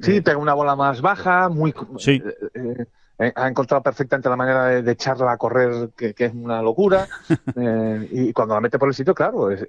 Sí, 0.00 0.20
pega 0.20 0.36
una 0.36 0.54
bola 0.54 0.76
más 0.76 1.00
baja, 1.00 1.48
muy. 1.48 1.74
Sí. 1.98 2.22
ha 3.34 3.48
encontrado 3.48 3.82
perfectamente 3.82 4.28
la 4.28 4.36
manera 4.36 4.66
de, 4.66 4.82
de 4.82 4.92
echarla 4.92 5.32
a 5.32 5.36
correr, 5.36 5.90
que, 5.96 6.14
que 6.14 6.26
es 6.26 6.32
una 6.34 6.62
locura. 6.62 7.08
y 8.12 8.32
cuando 8.32 8.54
la 8.54 8.60
mete 8.60 8.78
por 8.78 8.88
el 8.88 8.94
sitio, 8.94 9.14
claro, 9.14 9.50
es- 9.50 9.66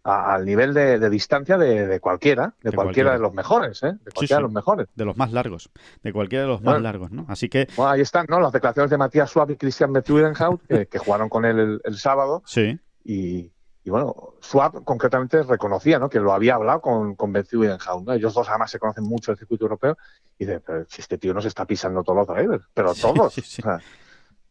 está 0.00 0.34
al 0.34 0.44
nivel 0.44 0.72
de, 0.72 1.10
distancia 1.10 1.58
de, 1.58 2.00
cualquiera, 2.00 2.54
de, 2.62 2.72
cualquiera, 2.72 3.12
de 3.12 3.18
los 3.18 3.34
mejores, 3.34 3.82
¿eh? 3.82 3.92
de 4.02 4.10
cualquiera 4.12 4.36
de 4.36 4.42
los 4.42 4.52
mejores. 4.52 4.88
De 4.94 5.04
los 5.04 5.16
más 5.16 5.32
largos, 5.32 5.70
de 6.02 6.12
cualquiera 6.12 6.44
de 6.44 6.48
los 6.48 6.62
más 6.62 6.80
largos, 6.80 7.10
¿no? 7.10 7.26
Así 7.28 7.48
que... 7.48 7.68
Bueno, 7.76 7.92
ahí 7.92 8.00
están, 8.00 8.26
¿no? 8.28 8.40
Las 8.40 8.52
declaraciones 8.52 8.90
de 8.90 8.98
Matías 8.98 9.30
Suárez 9.30 9.56
y 9.56 9.58
Christian 9.58 9.92
Bethurenhout, 9.92 10.62
que, 10.66 10.86
que 10.90 10.98
jugaron 10.98 11.28
con 11.28 11.44
él 11.44 11.80
el, 11.84 11.98
sábado. 11.98 12.42
Sí. 12.46 12.78
Y, 13.04 13.50
bueno, 13.84 14.34
Swap 14.40 14.84
concretamente 14.84 15.42
reconocía 15.42 15.98
¿no? 15.98 16.08
que 16.08 16.20
lo 16.20 16.32
había 16.32 16.54
hablado 16.54 16.80
con, 16.80 17.14
con 17.16 17.32
Ben 17.32 17.44
¿no? 17.52 18.12
Ellos 18.12 18.34
dos 18.34 18.48
además 18.48 18.70
se 18.70 18.78
conocen 18.78 19.04
mucho 19.04 19.32
el 19.32 19.38
circuito 19.38 19.64
europeo 19.64 19.98
y 20.38 20.46
dice, 20.46 20.60
pero 20.60 20.84
si 20.88 21.00
este 21.00 21.18
tío 21.18 21.34
nos 21.34 21.44
está 21.44 21.66
pisando 21.66 22.02
todos 22.02 22.18
los 22.18 22.36
drivers, 22.36 22.64
pero 22.72 22.94
todos. 23.00 23.36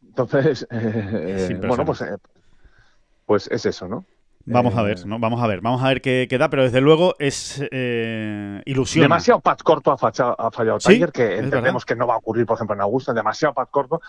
entonces, 0.05 0.67
eh, 0.71 1.59
bueno, 1.65 1.85
pues, 1.85 2.01
eh, 2.01 2.17
pues 3.25 3.47
es 3.49 3.65
eso, 3.65 3.87
¿no? 3.87 4.05
Vamos 4.49 4.75
a 4.75 4.81
ver, 4.81 4.99
eh, 4.99 5.03
¿no? 5.05 5.19
Vamos 5.19 5.41
a 5.41 5.47
ver, 5.47 5.61
vamos 5.61 5.83
a 5.83 5.87
ver 5.89 6.01
qué, 6.01 6.27
da, 6.39 6.49
pero 6.49 6.63
desde 6.63 6.81
luego 6.81 7.15
es 7.19 7.63
eh, 7.71 8.61
ilusión. 8.65 9.03
Demasiado 9.03 9.39
patch 9.39 9.61
corto 9.61 9.91
ha 9.91 9.97
fallado, 9.97 10.35
ha 10.39 10.51
fallado 10.51 10.79
Tiger, 10.79 11.11
que 11.11 11.37
entendemos 11.37 11.85
que 11.85 11.95
no 11.95 12.07
va 12.07 12.15
a 12.15 12.17
ocurrir, 12.17 12.45
por 12.45 12.55
ejemplo, 12.55 12.75
en 12.75 12.81
Augusta, 12.81 13.13
demasiado 13.13 13.53
patch 13.53 13.69
corto. 13.69 14.01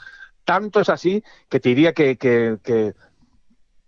Tanto 0.45 0.81
es 0.81 0.89
así 0.89 1.23
que 1.49 1.61
te 1.61 1.69
diría 1.69 1.93
que, 1.93 2.17
que, 2.17 2.57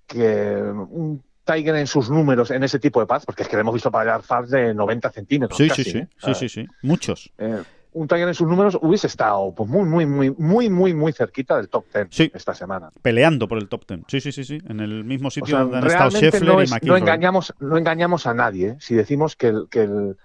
que, 0.06 0.56
un 0.56 1.22
Tiger 1.44 1.76
en 1.76 1.86
sus 1.86 2.10
números 2.10 2.50
en 2.50 2.62
ese 2.62 2.78
tipo 2.78 3.00
de 3.00 3.06
pads, 3.06 3.26
porque 3.26 3.42
es 3.42 3.48
que 3.48 3.56
le 3.56 3.60
hemos 3.62 3.74
visto 3.74 3.90
fallar 3.90 4.22
pads 4.22 4.50
de 4.50 4.74
90 4.74 5.10
centímetros. 5.10 5.56
Sí, 5.56 5.70
sí, 5.70 5.84
sí, 5.84 6.06
sí, 6.18 6.34
sí, 6.34 6.48
sí, 6.48 6.66
muchos. 6.82 7.32
Eh, 7.38 7.62
un 7.92 8.08
Tiger 8.08 8.28
en 8.28 8.34
sus 8.34 8.48
números 8.48 8.78
hubiese 8.80 9.06
estado 9.06 9.54
pues, 9.54 9.68
muy, 9.68 9.84
muy, 9.84 10.06
muy, 10.06 10.30
muy, 10.30 10.70
muy, 10.70 10.94
muy 10.94 11.12
cerquita 11.12 11.56
del 11.56 11.68
top 11.68 11.84
10 11.92 12.32
esta 12.34 12.54
semana. 12.54 12.90
Peleando 13.02 13.48
por 13.48 13.58
el 13.58 13.68
top 13.68 13.84
10. 13.86 14.00
Sí, 14.08 14.20
sí, 14.20 14.32
sí, 14.32 14.44
sí. 14.44 14.58
En 14.68 14.80
el 14.80 15.04
mismo 15.04 15.30
sitio 15.30 15.58
donde 15.58 15.78
han 15.78 15.86
estado 15.86 16.10
Scheffler 16.10 16.44
no 16.44 16.62
y 16.62 16.66
McIlroy. 16.66 16.88
No 16.88 16.96
engañamos, 16.96 17.54
no 17.60 17.76
engañamos 17.76 18.26
a 18.26 18.34
nadie 18.34 18.68
¿eh? 18.68 18.76
si 18.80 18.94
decimos 18.94 19.36
que, 19.36 19.48
el, 19.48 19.68
que, 19.70 19.82
el, 19.82 20.16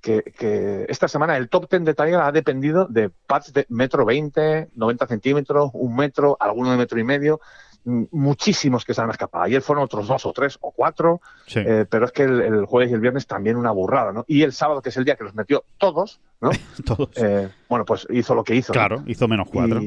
que, 0.00 0.86
esta 0.88 1.08
semana 1.08 1.36
el 1.36 1.48
top 1.48 1.70
10 1.70 1.84
de 1.84 1.94
Tiger 1.94 2.20
ha 2.20 2.32
dependido 2.32 2.86
de 2.86 3.10
pads 3.10 3.52
de 3.52 3.66
metro 3.68 4.04
20, 4.04 4.70
90 4.74 5.06
centímetros, 5.06 5.70
un 5.72 5.96
metro, 5.96 6.36
alguno 6.38 6.70
de 6.70 6.76
metro 6.76 6.98
y 6.98 7.04
medio 7.04 7.40
muchísimos 7.86 8.84
que 8.84 8.94
se 8.94 9.00
han 9.00 9.10
escapado. 9.10 9.44
Ayer 9.44 9.62
fueron 9.62 9.84
otros 9.84 10.08
dos 10.08 10.26
o 10.26 10.32
tres 10.32 10.58
o 10.60 10.72
cuatro, 10.72 11.20
eh, 11.54 11.86
pero 11.88 12.06
es 12.06 12.12
que 12.12 12.24
el, 12.24 12.66
jueves 12.66 12.90
y 12.90 12.94
el 12.94 13.00
viernes 13.00 13.26
también 13.26 13.56
una 13.56 13.70
burrada, 13.70 14.12
¿no? 14.12 14.24
Y 14.26 14.42
el 14.42 14.52
sábado, 14.52 14.82
que 14.82 14.88
es 14.88 14.96
el 14.96 15.04
día 15.04 15.14
que 15.14 15.24
los 15.24 15.34
metió 15.34 15.64
todos, 15.78 16.20
¿no? 16.40 16.50
todos. 16.84 17.10
Eh, 17.16 17.48
bueno, 17.68 17.84
pues 17.84 18.06
hizo 18.10 18.34
lo 18.34 18.44
que 18.44 18.54
hizo. 18.54 18.72
Claro, 18.72 19.02
hizo 19.06 19.28
menos 19.28 19.48
cuatro. 19.50 19.80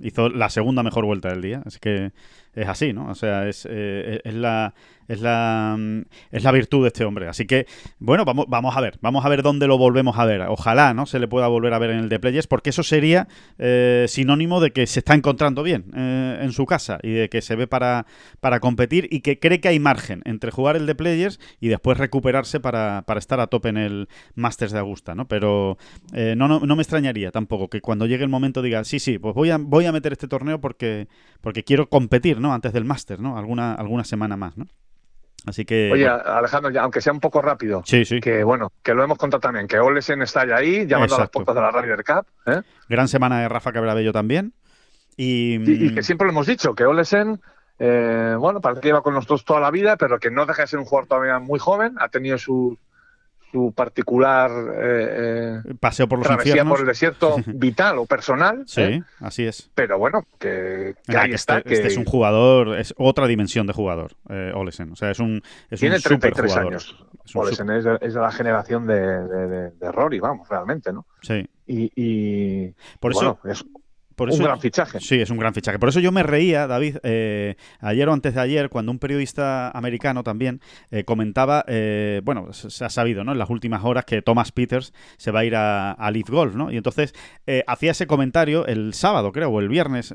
Hizo 0.00 0.28
la 0.28 0.50
segunda 0.50 0.82
mejor 0.82 1.04
vuelta 1.04 1.28
del 1.28 1.42
día, 1.42 1.62
así 1.64 1.78
que 1.80 2.12
es 2.54 2.68
así, 2.68 2.92
¿no? 2.92 3.08
O 3.08 3.14
sea, 3.14 3.48
es, 3.48 3.66
eh, 3.70 4.20
es 4.24 4.34
la 4.34 4.74
es 5.10 5.20
la, 5.20 5.76
mm, 5.76 6.02
es 6.30 6.44
la 6.44 6.52
virtud 6.52 6.82
de 6.82 6.88
este 6.88 7.04
hombre. 7.04 7.26
Así 7.26 7.44
que, 7.44 7.66
bueno, 7.98 8.24
vamos, 8.24 8.46
vamos 8.48 8.76
a 8.76 8.80
ver, 8.80 8.96
vamos 9.00 9.24
a 9.24 9.28
ver 9.28 9.42
dónde 9.42 9.66
lo 9.66 9.76
volvemos 9.76 10.16
a 10.16 10.24
ver. 10.24 10.42
Ojalá, 10.42 10.94
¿no? 10.94 11.04
Se 11.04 11.18
le 11.18 11.26
pueda 11.26 11.48
volver 11.48 11.74
a 11.74 11.80
ver 11.80 11.90
en 11.90 11.98
el 11.98 12.08
de 12.08 12.20
Players, 12.20 12.46
porque 12.46 12.70
eso 12.70 12.84
sería 12.84 13.26
eh, 13.58 14.06
sinónimo 14.08 14.60
de 14.60 14.70
que 14.70 14.86
se 14.86 15.00
está 15.00 15.14
encontrando 15.14 15.64
bien 15.64 15.86
eh, 15.96 16.38
en 16.42 16.52
su 16.52 16.64
casa 16.64 17.00
y 17.02 17.10
de 17.10 17.28
que 17.28 17.42
se 17.42 17.56
ve 17.56 17.66
para, 17.66 18.06
para 18.38 18.60
competir 18.60 19.08
y 19.10 19.20
que 19.20 19.40
cree 19.40 19.60
que 19.60 19.66
hay 19.66 19.80
margen 19.80 20.22
entre 20.26 20.52
jugar 20.52 20.76
el 20.76 20.86
de 20.86 20.94
Players 20.94 21.40
y 21.58 21.68
después 21.68 21.98
recuperarse 21.98 22.60
para, 22.60 23.02
para 23.04 23.18
estar 23.18 23.40
a 23.40 23.48
tope 23.48 23.70
en 23.70 23.78
el 23.78 24.08
Masters 24.36 24.70
de 24.70 24.78
Augusta, 24.78 25.16
¿no? 25.16 25.26
Pero 25.26 25.76
eh, 26.12 26.34
no, 26.36 26.48
no, 26.48 26.60
no, 26.60 26.76
me 26.76 26.82
extrañaría 26.82 27.30
tampoco 27.30 27.68
que 27.68 27.80
cuando 27.80 28.06
llegue 28.06 28.24
el 28.24 28.30
momento 28.30 28.62
diga, 28.62 28.84
sí, 28.84 28.98
sí, 28.98 29.18
pues 29.18 29.34
voy 29.34 29.50
a, 29.50 29.58
voy 29.58 29.86
a 29.86 29.92
meter 29.92 30.12
este 30.12 30.28
torneo 30.28 30.60
porque, 30.60 31.08
porque 31.40 31.62
quiero 31.62 31.88
competir, 31.88 32.40
¿no? 32.40 32.52
Antes 32.52 32.72
del 32.72 32.84
Masters, 32.84 33.20
¿no? 33.20 33.38
Alguna, 33.38 33.74
alguna 33.74 34.04
semana 34.04 34.36
más, 34.36 34.56
¿no? 34.56 34.66
Así 35.46 35.64
que. 35.64 35.90
Oye, 35.92 36.06
Alejandro, 36.06 36.70
ya, 36.70 36.82
aunque 36.82 37.00
sea 37.00 37.12
un 37.12 37.20
poco 37.20 37.40
rápido, 37.40 37.82
sí, 37.86 38.04
sí. 38.04 38.20
que 38.20 38.44
bueno, 38.44 38.72
que 38.82 38.94
lo 38.94 39.02
hemos 39.02 39.18
contado 39.18 39.40
también, 39.40 39.66
que 39.66 39.78
Olesen 39.78 40.22
está 40.22 40.46
ya 40.46 40.56
ahí, 40.56 40.86
llamando 40.86 41.16
a 41.16 41.20
las 41.20 41.30
puertas 41.30 41.54
de 41.54 41.60
la 41.60 41.70
Ryder 41.70 42.04
Cup. 42.04 42.26
¿eh? 42.46 42.62
Gran 42.88 43.08
semana 43.08 43.40
de 43.40 43.48
Rafa 43.48 43.72
Cabrabello 43.72 44.12
también. 44.12 44.52
Y, 45.16 45.56
y, 45.70 45.94
que 45.94 46.02
siempre 46.02 46.26
lo 46.26 46.32
hemos 46.32 46.46
dicho, 46.46 46.74
que 46.74 46.84
Olesen, 46.84 47.40
eh, 47.78 48.36
bueno, 48.38 48.60
parece 48.60 48.80
que 48.80 48.88
lleva 48.88 49.02
con 49.02 49.14
nosotros 49.14 49.44
toda 49.44 49.60
la 49.60 49.70
vida, 49.70 49.96
pero 49.96 50.18
que 50.18 50.30
no 50.30 50.46
deja 50.46 50.62
de 50.62 50.68
ser 50.68 50.78
un 50.78 50.84
jugador 50.84 51.08
todavía 51.08 51.38
muy 51.38 51.58
joven, 51.58 51.96
ha 51.98 52.08
tenido 52.08 52.38
su, 52.38 52.78
su 53.50 53.72
particular 53.72 54.50
eh, 54.50 55.62
eh, 55.64 55.74
paseo 55.78 56.08
por 56.08 56.18
los 56.18 56.26
travesía 56.26 56.64
por 56.64 56.80
el 56.80 56.86
desierto 56.86 57.36
vital 57.46 57.98
o 57.98 58.06
personal. 58.06 58.64
Sí, 58.66 58.82
¿eh? 58.82 59.02
así 59.20 59.44
es. 59.44 59.70
Pero 59.74 59.98
bueno, 59.98 60.26
que, 60.38 60.94
ahí 61.08 61.32
está. 61.32 61.58
Este, 61.58 61.74
este, 61.74 61.88
es 61.88 61.96
un 61.96 62.04
jugador, 62.04 62.78
es 62.78 62.94
otra 62.96 63.26
dimensión 63.26 63.66
de 63.66 63.72
jugador, 63.72 64.12
Olesen. 64.54 64.92
O 64.92 64.96
sea, 64.96 65.10
es 65.10 65.18
un 65.18 65.42
es 65.70 65.80
Tiene 65.80 65.98
33 65.98 66.56
años. 66.56 67.04
Olesen 67.34 67.70
es, 67.70 67.84
de, 67.84 67.98
la 68.12 68.32
generación 68.32 68.86
de, 68.86 69.70
de, 69.70 69.92
Rory, 69.92 70.20
vamos, 70.20 70.48
realmente, 70.48 70.92
¿no? 70.92 71.06
Sí. 71.22 71.48
Y, 71.66 72.74
por 72.98 73.12
eso 73.12 73.38
es 73.44 73.64
un 74.28 74.38
gran 74.38 74.60
fichaje. 74.60 75.00
Sí, 75.00 75.20
es 75.20 75.30
un 75.30 75.38
gran 75.38 75.54
fichaje. 75.54 75.78
Por 75.78 75.88
eso 75.88 76.00
yo 76.00 76.12
me 76.12 76.22
reía, 76.22 76.66
David, 76.66 76.98
eh, 77.02 77.56
ayer 77.80 78.08
o 78.08 78.12
antes 78.12 78.34
de 78.34 78.40
ayer, 78.40 78.68
cuando 78.68 78.92
un 78.92 78.98
periodista 78.98 79.70
americano 79.70 80.22
también 80.22 80.60
eh, 80.90 81.04
comentaba, 81.04 81.64
eh, 81.66 82.20
bueno, 82.24 82.52
se 82.52 82.84
ha 82.84 82.90
sabido, 82.90 83.24
¿no? 83.24 83.32
En 83.32 83.38
las 83.38 83.50
últimas 83.50 83.84
horas 83.84 84.04
que 84.04 84.22
Thomas 84.22 84.52
Peters 84.52 84.92
se 85.16 85.30
va 85.30 85.40
a 85.40 85.44
ir 85.44 85.54
a, 85.56 86.10
Leaf 86.10 86.28
Golf, 86.28 86.54
¿no? 86.54 86.72
Y 86.72 86.76
entonces 86.76 87.14
hacía 87.66 87.92
ese 87.92 88.06
comentario 88.06 88.66
el 88.66 88.94
sábado, 88.94 89.30
creo, 89.30 89.50
o 89.50 89.60
el 89.60 89.68
viernes, 89.68 90.12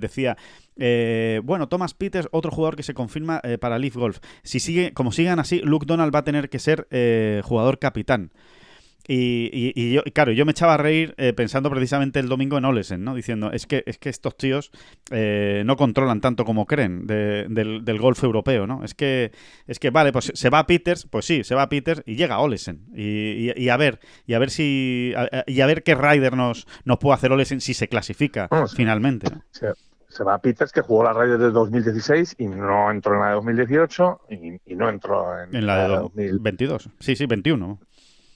decía... 0.00 0.36
bueno, 0.76 1.68
Thomas 1.68 1.94
Peters, 1.94 2.28
otro 2.30 2.50
jugador 2.50 2.76
que 2.76 2.82
se 2.82 2.92
confirma 2.92 3.40
para 3.60 3.78
Leaf 3.78 3.96
Golf. 3.96 4.18
Si 4.42 4.60
sigue, 4.60 4.92
como 4.92 5.12
sigan 5.12 5.38
así, 5.38 5.60
Luke 5.60 5.86
Donald 5.86 6.14
va 6.14 6.18
a 6.20 6.24
tener 6.24 6.50
que 6.50 6.58
ser 6.58 6.86
jugador 7.42 7.78
capitán. 7.78 8.30
Y, 9.06 9.72
y, 9.74 9.92
yo, 9.92 10.02
claro, 10.14 10.32
yo 10.32 10.46
me 10.46 10.52
echaba 10.52 10.74
a 10.74 10.76
reír 10.78 11.14
eh, 11.18 11.34
pensando 11.34 11.68
precisamente 11.70 12.20
el 12.20 12.28
domingo 12.28 12.56
en 12.56 12.64
Olesen, 12.64 13.04
¿no? 13.04 13.14
Diciendo, 13.14 13.52
es 13.52 13.66
que, 13.66 13.82
es 13.86 13.98
que 13.98 14.08
estos 14.08 14.34
tíos 14.36 14.70
eh, 15.10 15.62
no 15.66 15.76
controlan 15.76 16.22
tanto 16.22 16.46
como 16.46 16.64
creen 16.64 17.06
del, 17.06 17.84
del, 17.84 17.98
golf 17.98 18.24
europeo, 18.24 18.66
¿no? 18.66 18.82
Es 18.82 18.94
que, 18.94 19.32
es 19.66 19.78
que, 19.78 19.90
vale, 19.90 20.10
pues 20.10 20.32
se 20.34 20.48
va 20.48 20.60
a 20.60 20.66
Peters, 20.66 21.06
pues 21.06 21.26
sí, 21.26 21.44
se 21.44 21.54
va 21.54 21.62
a 21.62 21.68
Peters 21.68 22.02
y 22.06 22.16
llega 22.16 22.36
a 22.36 22.40
Olesen. 22.40 22.86
Y, 22.94 23.52
y, 23.60 23.68
a 23.68 23.76
ver, 23.76 24.00
y 24.26 24.32
a 24.32 24.38
ver 24.38 24.50
si, 24.50 25.12
y 25.46 25.60
a 25.60 25.66
ver 25.66 25.82
qué 25.82 25.94
rider 25.94 26.34
nos, 26.34 26.66
nos 26.84 26.98
puede 26.98 27.14
hacer 27.14 27.30
Olesen 27.30 27.60
si 27.60 27.74
se 27.74 27.88
clasifica 27.88 28.48
finalmente. 28.74 29.26
Se, 29.50 30.24
va 30.24 30.34
a 30.34 30.38
Peters, 30.38 30.72
que 30.72 30.80
jugó 30.80 31.02
la 31.02 31.12
Ryder 31.12 31.38
de 31.38 31.50
2016 31.50 32.36
y 32.38 32.46
no 32.46 32.88
entró 32.88 33.14
en 33.14 33.20
la 33.20 33.28
de 33.30 33.34
2018 33.34 34.20
y, 34.30 34.74
no 34.76 34.88
entró 34.88 35.42
en, 35.42 35.56
en 35.56 35.66
la 35.66 35.82
de 35.82 35.88
2022. 35.88 36.88
Sí, 37.00 37.16
sí, 37.16 37.26
21. 37.26 37.80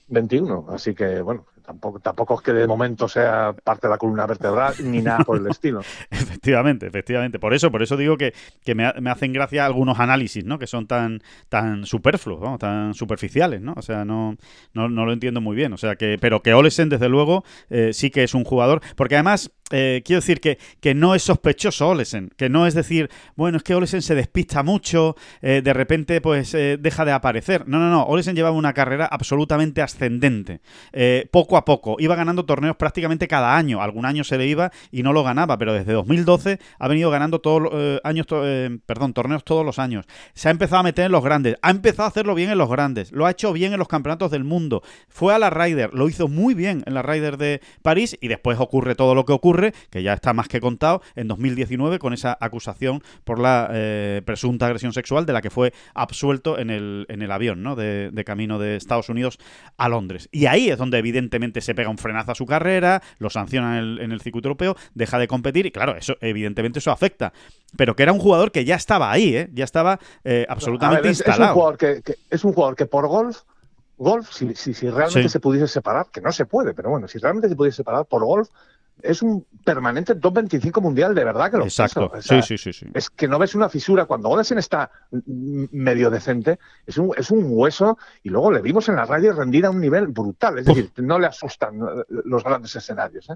21. 0.09 0.65
Así 0.69 0.93
que, 0.93 1.21
bueno, 1.21 1.45
tampoco, 1.69 1.99
tampoco 1.99 2.33
es 2.33 2.41
que 2.41 2.51
de 2.51 2.65
momento 2.65 3.07
sea 3.07 3.53
parte 3.63 3.85
de 3.85 3.91
la 3.91 3.99
columna 3.99 4.25
vertebral 4.25 4.73
ni 4.83 5.03
nada 5.03 5.19
por 5.19 5.37
el 5.37 5.45
estilo. 5.51 5.81
efectivamente, 6.09 6.87
efectivamente. 6.87 7.37
Por 7.37 7.53
eso, 7.53 7.71
por 7.71 7.83
eso 7.83 7.95
digo 7.95 8.17
que, 8.17 8.33
que 8.63 8.73
me, 8.73 8.91
me, 8.99 9.11
hacen 9.11 9.33
gracia 9.33 9.67
algunos 9.67 9.99
análisis, 9.99 10.43
¿no? 10.43 10.57
Que 10.57 10.65
son 10.65 10.87
tan, 10.87 11.21
tan 11.47 11.85
superfluos, 11.85 12.57
tan 12.57 12.95
superficiales, 12.95 13.61
¿no? 13.61 13.75
O 13.77 13.83
sea, 13.83 14.03
no, 14.03 14.35
no, 14.73 14.89
no, 14.89 15.05
lo 15.05 15.13
entiendo 15.13 15.41
muy 15.41 15.55
bien. 15.55 15.71
O 15.73 15.77
sea, 15.77 15.95
que, 15.95 16.17
pero 16.19 16.41
que 16.41 16.55
Olesen, 16.55 16.89
desde 16.89 17.07
luego, 17.07 17.43
eh, 17.69 17.91
sí 17.93 18.09
que 18.09 18.23
es 18.23 18.33
un 18.33 18.45
jugador. 18.45 18.81
Porque 18.95 19.15
además, 19.15 19.51
eh, 19.69 20.01
quiero 20.03 20.21
decir 20.21 20.41
que, 20.41 20.57
que, 20.81 20.95
no 20.95 21.13
es 21.13 21.21
sospechoso 21.21 21.89
Olesen, 21.89 22.31
que 22.35 22.49
no 22.49 22.65
es 22.65 22.73
decir, 22.73 23.11
bueno, 23.35 23.57
es 23.57 23.63
que 23.63 23.75
Olesen 23.75 24.01
se 24.01 24.15
despista 24.15 24.63
mucho, 24.63 25.15
eh, 25.43 25.61
de 25.63 25.73
repente 25.73 26.19
pues 26.19 26.51
deja 26.51 27.05
de 27.05 27.11
aparecer. 27.11 27.67
No, 27.67 27.77
no, 27.77 27.91
no, 27.91 28.05
Olesen 28.05 28.35
llevaba 28.35 28.55
una 28.55 28.73
carrera 28.73 29.05
absolutamente 29.05 29.83
ascendente, 29.83 30.61
poco 31.31 31.57
a 31.57 31.58
poco, 31.65 31.95
iba 31.99 32.15
ganando 32.15 32.45
torneos 32.45 32.75
prácticamente 32.75 33.27
cada 33.27 33.55
año, 33.55 33.81
algún 33.81 34.05
año 34.05 34.23
se 34.23 34.37
le 34.37 34.47
iba 34.47 34.71
y 34.91 35.03
no 35.03 35.13
lo 35.13 35.23
ganaba, 35.23 35.57
pero 35.57 35.73
desde 35.73 35.93
2012 35.93 36.59
ha 36.77 36.87
venido 36.87 37.09
ganando 37.09 37.39
todos 37.39 37.61
los 37.61 38.01
años, 38.03 38.25
perdón, 38.85 39.13
torneos 39.13 39.43
todos 39.43 39.65
los 39.65 39.79
años. 39.79 40.05
Se 40.33 40.47
ha 40.47 40.51
empezado 40.51 40.79
a 40.79 40.83
meter 40.83 41.05
en 41.05 41.11
los 41.11 41.23
grandes, 41.23 41.57
ha 41.61 41.71
empezado 41.71 42.05
a 42.05 42.09
hacerlo 42.09 42.35
bien 42.35 42.49
en 42.49 42.57
los 42.57 42.69
grandes, 42.69 43.11
lo 43.11 43.25
ha 43.25 43.31
hecho 43.31 43.53
bien 43.53 43.73
en 43.73 43.79
los 43.79 43.87
campeonatos 43.87 44.31
del 44.31 44.43
mundo, 44.43 44.83
fue 45.07 45.33
a 45.33 45.39
la 45.39 45.49
Ryder, 45.49 45.93
lo 45.93 46.09
hizo 46.09 46.27
muy 46.27 46.53
bien 46.53 46.83
en 46.85 46.93
la 46.93 47.01
Ryder 47.01 47.37
de 47.37 47.61
París 47.81 48.17
y 48.21 48.27
después 48.27 48.59
ocurre 48.59 48.95
todo 48.95 49.15
lo 49.15 49.25
que 49.25 49.33
ocurre 49.33 49.73
que 49.89 50.03
ya 50.03 50.13
está 50.13 50.33
más 50.33 50.47
que 50.47 50.59
contado, 50.59 51.01
en 51.15 51.27
2019 51.27 51.99
con 51.99 52.13
esa 52.13 52.37
acusación 52.39 53.01
por 53.23 53.39
la 53.39 53.69
eh, 53.71 54.21
presunta 54.25 54.65
agresión 54.65 54.93
sexual 54.93 55.25
de 55.25 55.33
la 55.33 55.41
que 55.41 55.49
fue 55.49 55.73
absuelto 55.93 56.59
en 56.59 56.69
el, 56.69 57.05
en 57.09 57.21
el 57.21 57.31
avión 57.31 57.63
¿no? 57.63 57.75
de, 57.75 58.23
camino 58.25 58.59
de 58.59 58.75
Estados 58.75 59.09
Unidos 59.09 59.39
a 59.77 59.89
Londres. 59.89 60.29
Y 60.31 60.45
ahí 60.45 60.69
es 60.69 60.77
donde 60.77 60.97
evidentemente 60.97 61.38
se 61.61 61.75
pega 61.75 61.89
un 61.89 61.97
frenazo 61.97 62.31
a 62.31 62.35
su 62.35 62.45
carrera, 62.45 63.01
lo 63.17 63.29
sancionan 63.29 63.99
en 63.99 64.11
el, 64.11 64.21
circuito 64.21 64.47
europeo, 64.47 64.75
deja 64.93 65.17
de 65.17 65.27
competir 65.27 65.65
y 65.65 65.71
claro, 65.71 65.95
eso 65.95 66.15
evidentemente 66.21 66.79
eso 66.79 66.91
afecta. 66.91 67.33
Pero 67.77 67.95
que 67.95 68.03
era 68.03 68.13
un 68.13 68.19
jugador 68.19 68.51
que 68.51 68.65
ya 68.65 68.75
estaba 68.75 69.11
ahí, 69.11 69.35
¿eh? 69.35 69.49
ya 69.53 69.63
estaba 69.63 69.99
eh, 70.23 70.45
absolutamente 70.49 71.07
instalado. 71.07 71.43
Es 71.43 71.49
un, 71.49 71.53
jugador 71.53 71.77
que, 71.77 72.15
es 72.29 72.43
un 72.43 72.53
jugador 72.53 72.75
que 72.75 72.85
por 72.85 73.07
golf 73.07 73.41
golf, 73.97 74.31
si, 74.31 74.55
si, 74.55 74.89
realmente 74.89 75.29
se 75.29 75.39
pudiese 75.41 75.67
separar, 75.67 76.07
que 76.11 76.21
no 76.21 76.31
se 76.31 76.45
puede, 76.45 76.73
pero 76.73 76.89
bueno, 76.89 77.07
si 77.07 77.19
realmente 77.19 77.49
se 77.49 77.55
pudiese 77.55 77.77
separar 77.77 78.05
por 78.05 78.23
golf, 78.23 78.49
es 79.01 79.21
un 79.21 79.45
permanente 79.63 80.15
top 80.15 80.35
25 80.35 80.81
mundial, 80.81 81.13
de 81.15 81.23
verdad 81.23 81.51
que 81.51 81.57
lo 81.57 81.63
Exacto. 81.63 82.11
O 82.13 82.21
sea, 82.21 82.41
sí, 82.41 82.57
sí, 82.57 82.71
sí, 82.71 82.73
sí. 82.73 82.91
Es 82.93 83.09
que 83.09 83.27
no 83.27 83.39
ves 83.39 83.55
una 83.55 83.69
fisura. 83.69 84.05
Cuando 84.05 84.29
Olesen 84.29 84.57
está 84.57 84.91
medio 85.71 86.09
decente, 86.09 86.59
es 86.85 86.97
un, 86.97 87.11
es 87.17 87.31
un 87.31 87.45
hueso. 87.47 87.97
Y 88.23 88.29
luego 88.29 88.51
le 88.51 88.61
vimos 88.61 88.89
en 88.89 88.95
la 88.95 89.05
radio 89.05 89.33
rendir 89.33 89.65
a 89.65 89.69
un 89.69 89.79
nivel 89.79 90.07
brutal. 90.07 90.59
Es 90.59 90.65
decir, 90.65 90.91
no 90.97 91.19
le 91.19 91.27
asustan 91.27 91.79
eh, 91.81 92.03
los 92.25 92.43
grandes 92.43 92.75
escenarios. 92.75 93.29
¿eh? 93.29 93.35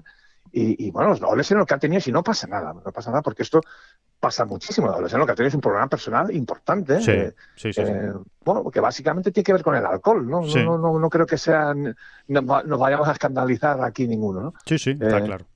Y, 0.52 0.86
y, 0.86 0.90
bueno, 0.90 1.12
Olesen 1.26 1.58
lo 1.58 1.66
que 1.66 1.74
ha 1.74 1.78
tenido, 1.78 2.00
si 2.00 2.12
no 2.12 2.22
pasa 2.22 2.46
nada, 2.46 2.72
no 2.72 2.92
pasa 2.92 3.10
nada, 3.10 3.22
porque 3.22 3.42
esto 3.42 3.60
pasa 4.20 4.44
muchísimo. 4.44 4.88
Olesen 4.88 5.18
lo 5.18 5.26
que 5.26 5.32
ha 5.32 5.34
tenido 5.34 5.48
es 5.48 5.54
un 5.54 5.60
programa 5.60 5.88
personal 5.88 6.34
importante. 6.34 7.00
Sí, 7.00 7.10
eh, 7.10 7.34
sí, 7.56 7.72
sí, 7.72 7.82
sí. 7.84 7.92
eh, 7.92 8.12
bueno, 8.44 8.70
que 8.70 8.80
básicamente 8.80 9.32
tiene 9.32 9.44
que 9.44 9.52
ver 9.52 9.62
con 9.62 9.74
el 9.74 9.84
alcohol, 9.84 10.28
¿no? 10.28 10.42
No, 10.42 10.64
no, 10.64 10.78
no, 10.78 10.98
no 10.98 11.10
creo 11.10 11.26
que 11.26 11.38
sean, 11.38 11.96
nos 12.28 12.78
vayamos 12.78 13.08
a 13.08 13.12
escandalizar 13.12 13.82
aquí 13.82 14.06
ninguno, 14.06 14.40
¿no? 14.40 14.54
Sí, 14.64 14.78
sí, 14.78 14.90
está 14.90 15.18
eh, 15.18 15.24
claro. 15.24 15.46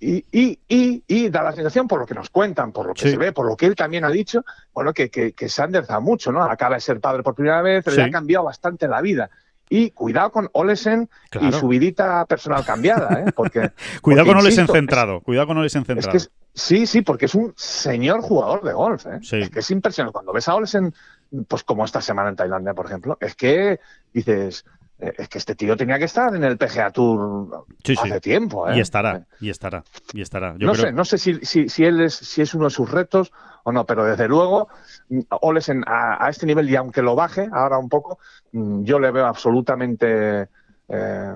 Y, 0.00 0.24
y, 0.30 0.58
y, 0.68 1.02
y 1.08 1.28
da 1.28 1.42
la 1.42 1.52
sensación, 1.52 1.88
por 1.88 1.98
lo 2.00 2.06
que 2.06 2.14
nos 2.14 2.30
cuentan, 2.30 2.70
por 2.72 2.86
lo 2.86 2.94
que 2.94 3.02
Sí. 3.02 3.10
se 3.10 3.16
ve, 3.16 3.32
por 3.32 3.46
lo 3.46 3.56
que 3.56 3.66
él 3.66 3.74
también 3.74 4.04
ha 4.04 4.10
dicho, 4.10 4.44
bueno, 4.72 4.92
que, 4.92 5.10
que, 5.10 5.32
que 5.32 5.48
se 5.48 5.60
ha 5.60 5.64
enderezado 5.64 6.00
mucho, 6.00 6.30
¿no? 6.30 6.42
Acaba 6.44 6.76
de 6.76 6.80
ser 6.80 7.00
padre 7.00 7.22
por 7.24 7.34
primera 7.34 7.62
vez, 7.62 7.84
Sí. 7.84 7.92
le 7.96 8.02
ha 8.04 8.10
cambiado 8.10 8.44
bastante 8.44 8.86
la 8.86 9.00
vida. 9.00 9.28
Y 9.70 9.90
cuidado 9.90 10.30
con 10.32 10.48
Olesen 10.52 11.10
Claro. 11.30 11.48
y 11.48 11.52
su 11.52 11.68
vidita 11.68 12.24
personal 12.26 12.64
cambiada, 12.64 13.22
¿eh? 13.26 13.32
Porque, 13.34 13.70
Cuidado 14.00 14.24
porque, 14.24 14.26
con 14.26 14.36
Olesen 14.38 14.62
insisto, 14.62 14.72
centrado. 14.72 15.20
Cuidado 15.20 15.46
con 15.48 15.58
Olesen 15.58 15.82
es- 15.82 15.88
es 15.88 15.94
centrado. 15.94 16.10
que 16.12 16.16
es- 16.18 16.30
sí, 16.54 16.86
sí, 16.86 17.02
porque 17.02 17.26
es 17.26 17.34
un 17.34 17.52
señor 17.56 18.20
jugador 18.22 18.62
de 18.62 18.72
golf, 18.72 19.04
¿eh? 19.06 19.18
Sí. 19.22 19.36
Es 19.40 19.50
que 19.50 19.58
es 19.58 19.70
impresionante. 19.70 20.12
Cuando 20.12 20.32
ves 20.32 20.48
a 20.48 20.54
Olesen, 20.54 20.94
pues 21.48 21.64
como 21.64 21.84
esta 21.84 22.00
semana 22.00 22.28
en 22.30 22.36
Tailandia, 22.36 22.72
por 22.72 22.86
ejemplo, 22.86 23.18
es 23.20 23.34
que 23.34 23.78
dices, 24.14 24.64
es 24.98 25.28
que 25.28 25.38
este 25.38 25.54
tío 25.54 25.76
tenía 25.76 25.98
que 25.98 26.06
estar 26.06 26.34
en 26.34 26.42
el 26.44 26.56
PGA 26.58 26.90
Tour 26.90 27.66
Sí, 27.84 27.94
sí. 27.94 28.00
hace 28.08 28.20
tiempo, 28.20 28.68
¿eh? 28.68 28.76
Y 28.76 28.80
estará, 28.80 29.26
y 29.40 29.48
estará, 29.50 29.84
y 30.12 30.20
estará. 30.22 30.54
Yo 30.58 30.66
no 30.66 30.72
creo... 30.72 30.86
sé, 30.86 30.92
no 30.92 31.04
sé 31.04 31.18
si, 31.18 31.34
si, 31.44 31.68
si 31.68 31.84
él 31.84 32.00
es, 32.00 32.14
si 32.14 32.42
es 32.42 32.52
uno 32.54 32.64
de 32.64 32.70
sus 32.70 32.90
retos 32.90 33.32
o 33.64 33.70
no, 33.72 33.86
pero 33.86 34.04
desde 34.04 34.26
luego, 34.28 34.68
mm, 35.08 35.20
Olesen 35.42 35.84
a, 35.86 36.24
a 36.24 36.28
este 36.30 36.46
nivel, 36.46 36.68
y 36.68 36.74
aunque 36.76 37.02
lo 37.02 37.14
baje 37.14 37.48
ahora 37.52 37.78
un 37.78 37.88
poco, 37.88 38.18
mm, 38.52 38.82
yo 38.82 38.98
le 38.98 39.10
veo 39.12 39.26
absolutamente 39.26 40.48
eh, 40.88 41.34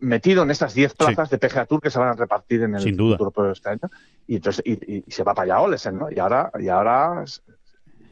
metido 0.00 0.42
en 0.42 0.50
estas 0.50 0.74
10 0.74 0.94
plazas 0.94 1.30
de 1.30 1.38
PGA 1.38 1.64
Tour 1.66 1.80
que 1.80 1.90
se 1.90 1.98
van 1.98 2.08
a 2.08 2.12
repartir 2.12 2.62
en 2.62 2.74
el 2.74 2.82
Sin 2.82 2.96
duda. 2.96 3.16
futuro 3.16 3.50
este 3.52 3.70
año. 3.70 3.88
Y 4.26 4.36
entonces 4.36 4.62
y, 4.66 4.96
y- 4.98 5.10
se 5.10 5.24
va 5.24 5.32
para 5.34 5.54
allá 5.54 5.62
Olesen, 5.62 5.96
¿no? 5.98 6.10
Y 6.10 6.18
ahora, 6.18 6.50
y 6.58 6.68
ahora 6.68 7.24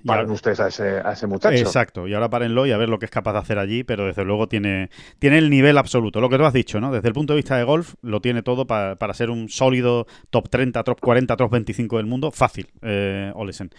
paren 0.07 0.31
ustedes 0.31 0.61
a 0.61 0.69
ese, 0.69 1.01
a 1.01 1.13
ese 1.13 1.27
muchacho. 1.27 1.55
Exacto, 1.57 2.07
y 2.09 2.15
ahora 2.15 2.29
párenlo 2.31 2.67
y 2.67 2.73
a 2.73 2.77
ver 2.77 2.89
lo 2.89 2.99
que 2.99 3.05
es 3.07 3.11
capaz 3.11 3.33
de 3.33 3.39
hacer 3.41 3.59
allí, 3.59 3.85
pero 3.85 4.07
desde 4.07 4.25
luego 4.25 4.49
tiene, 4.49 4.91
tiene 5.19 5.39
el 5.39 5.51
nivel 5.51 5.77
absoluto. 5.79 6.21
Lo 6.21 6.29
que 6.29 6.39
tú 6.39 6.45
has 6.45 6.53
dicho, 6.53 6.81
¿no? 6.81 6.93
Desde 6.93 7.09
el 7.09 7.15
punto 7.15 7.33
de 7.33 7.39
vista 7.39 7.57
de 7.57 7.65
golf, 7.65 7.95
lo 8.03 8.21
tiene 8.21 8.43
todo 8.43 8.67
pa- 8.67 8.97
para 8.97 9.13
ser 9.15 9.31
un 9.31 9.49
sólido 9.49 10.07
top 10.31 10.49
30, 10.49 10.83
top 10.85 11.01
40, 11.01 11.37
top 11.37 11.51
25 11.51 11.97
del 11.99 12.07
mundo. 12.07 12.31
Fácil, 12.31 12.69
eh, 12.83 13.31
Olesen. 13.35 13.71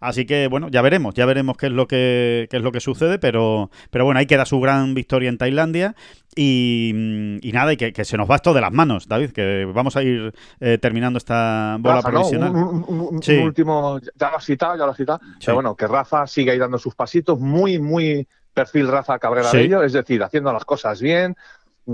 Así 0.00 0.26
que, 0.26 0.48
bueno, 0.48 0.68
ya 0.68 0.82
veremos, 0.82 1.14
ya 1.14 1.26
veremos 1.26 1.56
qué 1.56 1.66
es 1.66 1.72
lo 1.72 1.86
que, 1.86 2.46
qué 2.50 2.56
es 2.58 2.62
lo 2.62 2.72
que 2.72 2.80
sucede, 2.80 3.18
pero, 3.18 3.70
pero 3.90 4.04
bueno, 4.04 4.18
ahí 4.20 4.26
queda 4.26 4.44
su 4.44 4.60
gran 4.60 4.94
victoria 4.94 5.28
en 5.28 5.38
Tailandia. 5.38 5.94
Y, 6.38 7.38
y 7.40 7.52
nada, 7.52 7.72
y 7.72 7.76
que, 7.78 7.92
que 7.94 8.04
se 8.04 8.16
nos 8.18 8.30
va 8.30 8.36
esto 8.36 8.52
de 8.52 8.60
las 8.60 8.72
manos, 8.72 9.08
David, 9.08 9.30
que 9.30 9.64
vamos 9.74 9.96
a 9.96 10.02
ir 10.02 10.34
eh, 10.60 10.76
terminando 10.78 11.16
esta 11.16 11.78
bola 11.80 11.96
Rafa, 11.96 12.10
¿no? 12.10 12.14
provisional. 12.20 12.50
Un, 12.50 12.56
un- 12.62 12.84
un- 12.88 13.14
un 13.16 13.22
Sí. 13.22 13.36
último, 13.38 13.98
ya 14.14 14.30
lo 14.30 14.36
has 14.36 14.44
citado, 14.44 14.76
ya 14.76 14.84
lo 14.84 14.90
has 14.90 14.96
citado, 14.98 15.18
Sí. 15.22 15.28
pero 15.46 15.54
bueno, 15.54 15.74
que 15.74 15.86
Rafa 15.86 16.26
siga 16.26 16.52
ahí 16.52 16.58
dando 16.58 16.76
sus 16.78 16.94
pasitos, 16.94 17.40
muy, 17.40 17.78
muy 17.78 18.28
perfil 18.52 18.88
Rafa 18.88 19.18
Cabrera 19.18 19.48
Sí. 19.50 19.56
Bello, 19.58 19.82
es 19.82 19.94
decir, 19.94 20.22
haciendo 20.22 20.52
las 20.52 20.64
cosas 20.66 21.00
bien, 21.00 21.36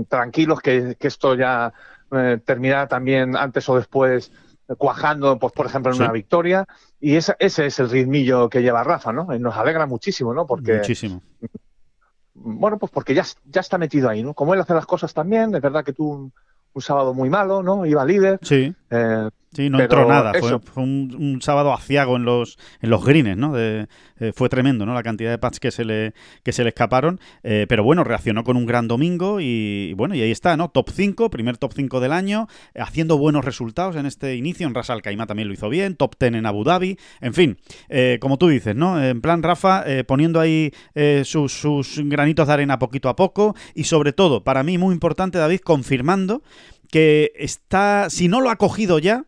tranquilos 0.09 0.59
que, 0.59 0.95
que 0.99 1.07
esto 1.07 1.35
ya 1.35 1.71
eh, 2.11 2.37
terminará 2.45 2.87
también 2.87 3.35
antes 3.37 3.67
o 3.69 3.75
después 3.77 4.31
cuajando, 4.77 5.37
pues 5.39 5.53
por 5.53 5.65
ejemplo, 5.65 5.91
en 5.91 5.97
Sí. 5.97 6.03
una 6.03 6.11
victoria, 6.11 6.65
y 6.99 7.15
esa- 7.15 7.35
ese 7.39 7.65
es 7.67 7.79
el 7.79 7.89
ritmillo 7.89 8.49
que 8.49 8.61
lleva 8.61 8.83
Rafa, 8.83 9.11
¿no? 9.13 9.33
Y 9.35 9.39
nos 9.39 9.55
alegra 9.55 9.85
muchísimo, 9.85 10.33
¿no? 10.33 10.45
Porque 10.45 10.75
Muchísimo. 10.77 11.21
bueno, 12.33 12.77
pues 12.77 12.91
porque 12.91 13.13
ya, 13.13 13.23
ya 13.45 13.61
está 13.61 13.77
metido 13.77 14.09
ahí, 14.09 14.23
¿no? 14.23 14.33
Como 14.33 14.53
él 14.53 14.59
hace 14.61 14.73
las 14.73 14.85
cosas 14.85 15.13
también, 15.13 15.53
es 15.55 15.61
verdad 15.61 15.83
que 15.83 15.93
tuvo 15.93 16.11
un, 16.13 16.33
un 16.73 16.81
sábado 16.81 17.13
muy 17.13 17.29
malo, 17.29 17.61
¿no? 17.63 17.85
Iba 17.85 18.03
líder. 18.05 18.39
Sí. 18.41 18.73
eh, 18.89 19.29
Sí, 19.53 19.69
no 19.69 19.77
Pero 19.77 19.83
entró 20.01 20.07
nada. 20.07 20.31
Fue, 20.39 20.59
fue 20.59 20.83
un, 20.83 21.15
un 21.19 21.41
sábado 21.41 21.73
aciago 21.73 22.15
en 22.15 22.25
los, 22.25 22.57
en 22.81 22.89
los 22.89 23.05
greens, 23.05 23.37
¿no? 23.37 23.53
De- 23.53 23.87
eh, 24.19 24.31
fue 24.33 24.47
tremendo, 24.47 24.85
¿no? 24.85 24.93
La 24.93 25.03
cantidad 25.03 25.31
de 25.31 25.37
pats 25.37 25.59
que 25.59 25.69
se 25.71 25.83
le, 25.85 26.13
que 26.43 26.51
se 26.53 26.63
le 26.63 26.69
escaparon. 26.69 27.19
Eh, 27.43 27.65
pero 27.67 27.83
bueno, 27.83 28.03
reaccionó 28.03 28.43
con 28.43 28.57
un 28.57 28.65
gran 28.65 28.87
domingo 28.87 29.39
y, 29.41 29.89
y 29.89 29.93
bueno, 29.93 30.15
y 30.15 30.21
ahí 30.21 30.31
está, 30.31 30.55
¿no? 30.55 30.69
Top 30.69 30.89
5, 30.91 31.29
primer 31.29 31.57
top 31.57 31.73
5 31.75 31.99
del 31.99 32.13
año, 32.13 32.47
eh, 32.73 32.81
haciendo 32.81 33.17
buenos 33.17 33.43
resultados 33.43 33.95
en 33.95 34.05
este 34.05 34.35
inicio. 34.35 34.65
En 34.67 34.73
Ras 34.73 34.89
Al 34.89 35.01
Khaimah 35.01 35.25
también 35.27 35.47
lo 35.47 35.53
hizo 35.53 35.67
bien, 35.69 35.95
top 35.95 36.15
10 36.19 36.35
en 36.35 36.45
Abu 36.45 36.63
Dhabi. 36.63 36.97
En 37.21 37.33
fin, 37.33 37.57
eh, 37.89 38.17
como 38.21 38.37
tú 38.37 38.47
dices, 38.47 38.75
¿no? 38.75 39.03
En 39.03 39.21
plan, 39.21 39.43
Rafa, 39.43 39.83
poniendo 40.07 40.39
ahí 40.39 40.71
eh, 40.95 41.23
sus, 41.25 41.51
sus 41.53 41.99
granitos 42.05 42.47
de 42.47 42.53
arena 42.53 42.79
poquito 42.79 43.09
a 43.09 43.15
poco 43.15 43.55
y 43.75 43.83
sobre 43.85 44.13
todo, 44.13 44.43
para 44.43 44.63
mí 44.63 44.77
muy 44.77 44.93
importante, 44.93 45.37
David, 45.37 45.59
confirmando 45.59 46.43
que 46.91 47.31
está, 47.35 48.09
si 48.09 48.27
no 48.27 48.39
lo 48.41 48.49
ha 48.49 48.55
cogido 48.57 48.99
ya, 48.99 49.25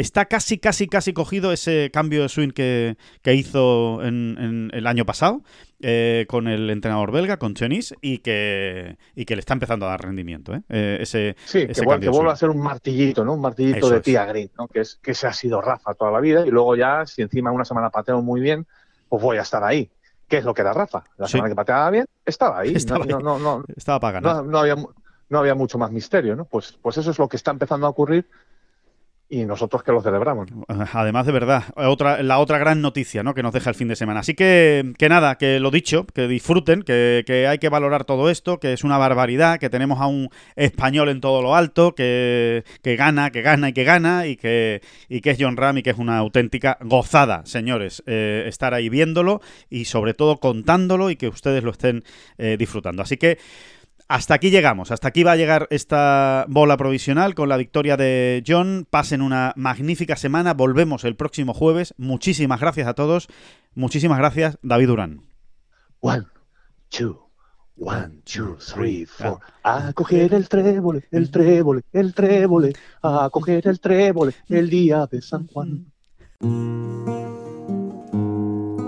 está 0.00 0.26
casi, 0.26 0.58
casi, 0.58 0.86
casi 0.86 1.12
cogido 1.12 1.52
ese 1.52 1.90
cambio 1.92 2.22
de 2.22 2.28
swing 2.28 2.50
que, 2.50 2.96
que 3.22 3.34
hizo 3.34 4.02
en, 4.02 4.36
en 4.38 4.70
el 4.72 4.86
año 4.86 5.04
pasado 5.04 5.42
eh, 5.80 6.26
con 6.28 6.48
el 6.48 6.70
entrenador 6.70 7.12
belga, 7.12 7.36
con 7.38 7.54
Chenis, 7.54 7.94
y 8.00 8.18
que, 8.18 8.96
y 9.14 9.24
que 9.24 9.36
le 9.36 9.40
está 9.40 9.52
empezando 9.54 9.86
a 9.86 9.90
dar 9.90 10.02
rendimiento. 10.02 10.54
¿eh? 10.54 10.62
Eh, 10.68 10.98
ese, 11.00 11.36
Sí, 11.44 11.58
ese 11.68 11.82
que, 11.82 11.86
vuel- 11.86 11.90
cambio 11.94 12.10
que 12.12 12.16
swing. 12.16 12.28
a 12.30 12.36
ser 12.36 12.50
un 12.50 12.60
martillito, 12.60 13.24
¿no? 13.24 13.34
Un 13.34 13.40
martillito 13.40 13.78
Eso 13.78 13.90
de 13.90 14.00
tía 14.00 14.24
Green, 14.24 14.50
¿no? 14.58 14.68
Que, 14.68 14.80
es, 14.80 14.96
que 14.96 15.12
ese 15.12 15.26
ha 15.26 15.32
sido 15.32 15.60
Rafa 15.60 15.94
toda 15.94 16.10
la 16.10 16.20
vida 16.20 16.46
y 16.46 16.50
luego 16.50 16.74
ya, 16.76 17.04
si 17.06 17.22
encima 17.22 17.50
una 17.52 17.64
semana 17.64 17.90
pateo 17.90 18.22
muy 18.22 18.40
bien, 18.40 18.66
pues 19.08 19.22
voy 19.22 19.38
a 19.38 19.42
estar 19.42 19.62
ahí. 19.64 19.90
¿Qué 20.28 20.38
es 20.38 20.44
lo 20.44 20.52
que 20.52 20.60
era 20.62 20.72
Rafa? 20.72 21.04
La 21.16 21.26
Sí. 21.26 21.32
semana 21.32 21.48
que 21.48 21.54
pateaba 21.56 21.90
bien, 21.90 22.06
estaba 22.26 22.58
ahí. 22.60 22.72
Estaba 22.76 23.04
no, 23.06 23.16
ahí. 23.18 23.22
no, 23.24 23.38
no, 23.38 23.58
no, 23.58 23.64
Estaba 23.76 23.98
para 24.00 24.20
ganar. 24.20 24.44
no, 24.44 24.50
no 24.50 24.58
había, 24.58 24.76
no 25.30 25.38
había 25.38 25.54
mucho 25.54 25.78
más 25.78 25.90
misterio, 25.90 26.36
¿no? 26.36 26.44
Pues, 26.44 26.78
pues 26.82 26.98
eso 26.98 27.10
es 27.10 27.18
lo 27.18 27.28
que 27.28 27.36
está 27.36 27.50
empezando 27.50 27.86
a 27.86 27.90
ocurrir 27.90 28.28
y 29.30 29.44
nosotros 29.44 29.82
que 29.82 29.92
lo 29.92 30.00
celebramos. 30.00 30.48
Además, 30.68 31.26
de 31.26 31.32
verdad, 31.32 31.64
otra, 31.76 32.22
la 32.22 32.38
otra 32.38 32.58
gran 32.58 32.80
noticia 32.80 33.22
¿no? 33.22 33.34
que 33.34 33.42
nos 33.42 33.52
deja 33.52 33.70
el 33.70 33.76
fin 33.76 33.88
de 33.88 33.96
semana. 33.96 34.20
Así 34.20 34.34
que, 34.34 34.94
que 34.96 35.08
nada, 35.08 35.36
que 35.36 35.60
lo 35.60 35.70
dicho, 35.70 36.06
que 36.06 36.26
disfruten, 36.26 36.82
que, 36.82 37.24
que 37.26 37.46
hay 37.46 37.58
que 37.58 37.68
valorar 37.68 38.04
todo 38.04 38.30
esto, 38.30 38.58
que 38.58 38.72
es 38.72 38.84
una 38.84 38.96
barbaridad, 38.96 39.58
que 39.58 39.68
tenemos 39.68 40.00
a 40.00 40.06
un 40.06 40.30
español 40.56 41.10
en 41.10 41.20
todo 41.20 41.42
lo 41.42 41.54
alto, 41.54 41.94
que, 41.94 42.64
que 42.82 42.96
gana, 42.96 43.30
que 43.30 43.42
gana 43.42 43.68
y 43.68 43.72
que 43.74 43.84
gana, 43.84 44.26
y 44.26 44.36
que, 44.36 44.80
y 45.08 45.20
que 45.20 45.30
es 45.30 45.38
John 45.38 45.56
Ram 45.56 45.78
y 45.78 45.82
que 45.82 45.90
es 45.90 45.98
una 45.98 46.16
auténtica 46.18 46.78
gozada, 46.80 47.42
señores, 47.44 48.02
eh, 48.06 48.44
estar 48.46 48.72
ahí 48.72 48.88
viéndolo 48.88 49.42
y 49.68 49.84
sobre 49.84 50.14
todo 50.14 50.38
contándolo 50.38 51.10
y 51.10 51.16
que 51.16 51.28
ustedes 51.28 51.62
lo 51.62 51.72
estén 51.72 52.02
eh, 52.38 52.56
disfrutando. 52.58 53.02
Así 53.02 53.18
que 53.18 53.38
hasta 54.08 54.34
aquí 54.34 54.50
llegamos, 54.50 54.90
hasta 54.90 55.08
aquí 55.08 55.22
va 55.22 55.32
a 55.32 55.36
llegar 55.36 55.66
esta 55.70 56.46
bola 56.48 56.78
provisional 56.78 57.34
con 57.34 57.48
la 57.50 57.58
victoria 57.58 57.96
de 57.98 58.42
John. 58.46 58.86
Pasen 58.88 59.20
una 59.20 59.52
magnífica 59.56 60.16
semana, 60.16 60.54
volvemos 60.54 61.04
el 61.04 61.14
próximo 61.14 61.52
jueves. 61.52 61.94
Muchísimas 61.98 62.60
gracias 62.60 62.88
a 62.88 62.94
todos, 62.94 63.28
muchísimas 63.74 64.18
gracias 64.18 64.58
David 64.62 64.86
Durán. 64.86 65.20
One, 66.00 66.24
two, 66.88 67.28
one, 67.76 68.22
two, 68.24 68.56
three, 68.56 69.04
four. 69.04 69.40
A 69.62 69.92
coger 69.92 70.32
el 70.32 70.48
trébole, 70.48 71.04
el 71.10 71.30
trébole, 71.30 71.82
el 71.92 72.14
trébole. 72.14 72.72
A 73.02 73.28
coger 73.30 73.66
el 73.68 73.78
trébole 73.78 74.32
el 74.48 74.70
día 74.70 75.06
de 75.06 75.20
San 75.20 75.46
Juan. 75.48 75.86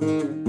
thank 0.00 0.24
you 0.24 0.39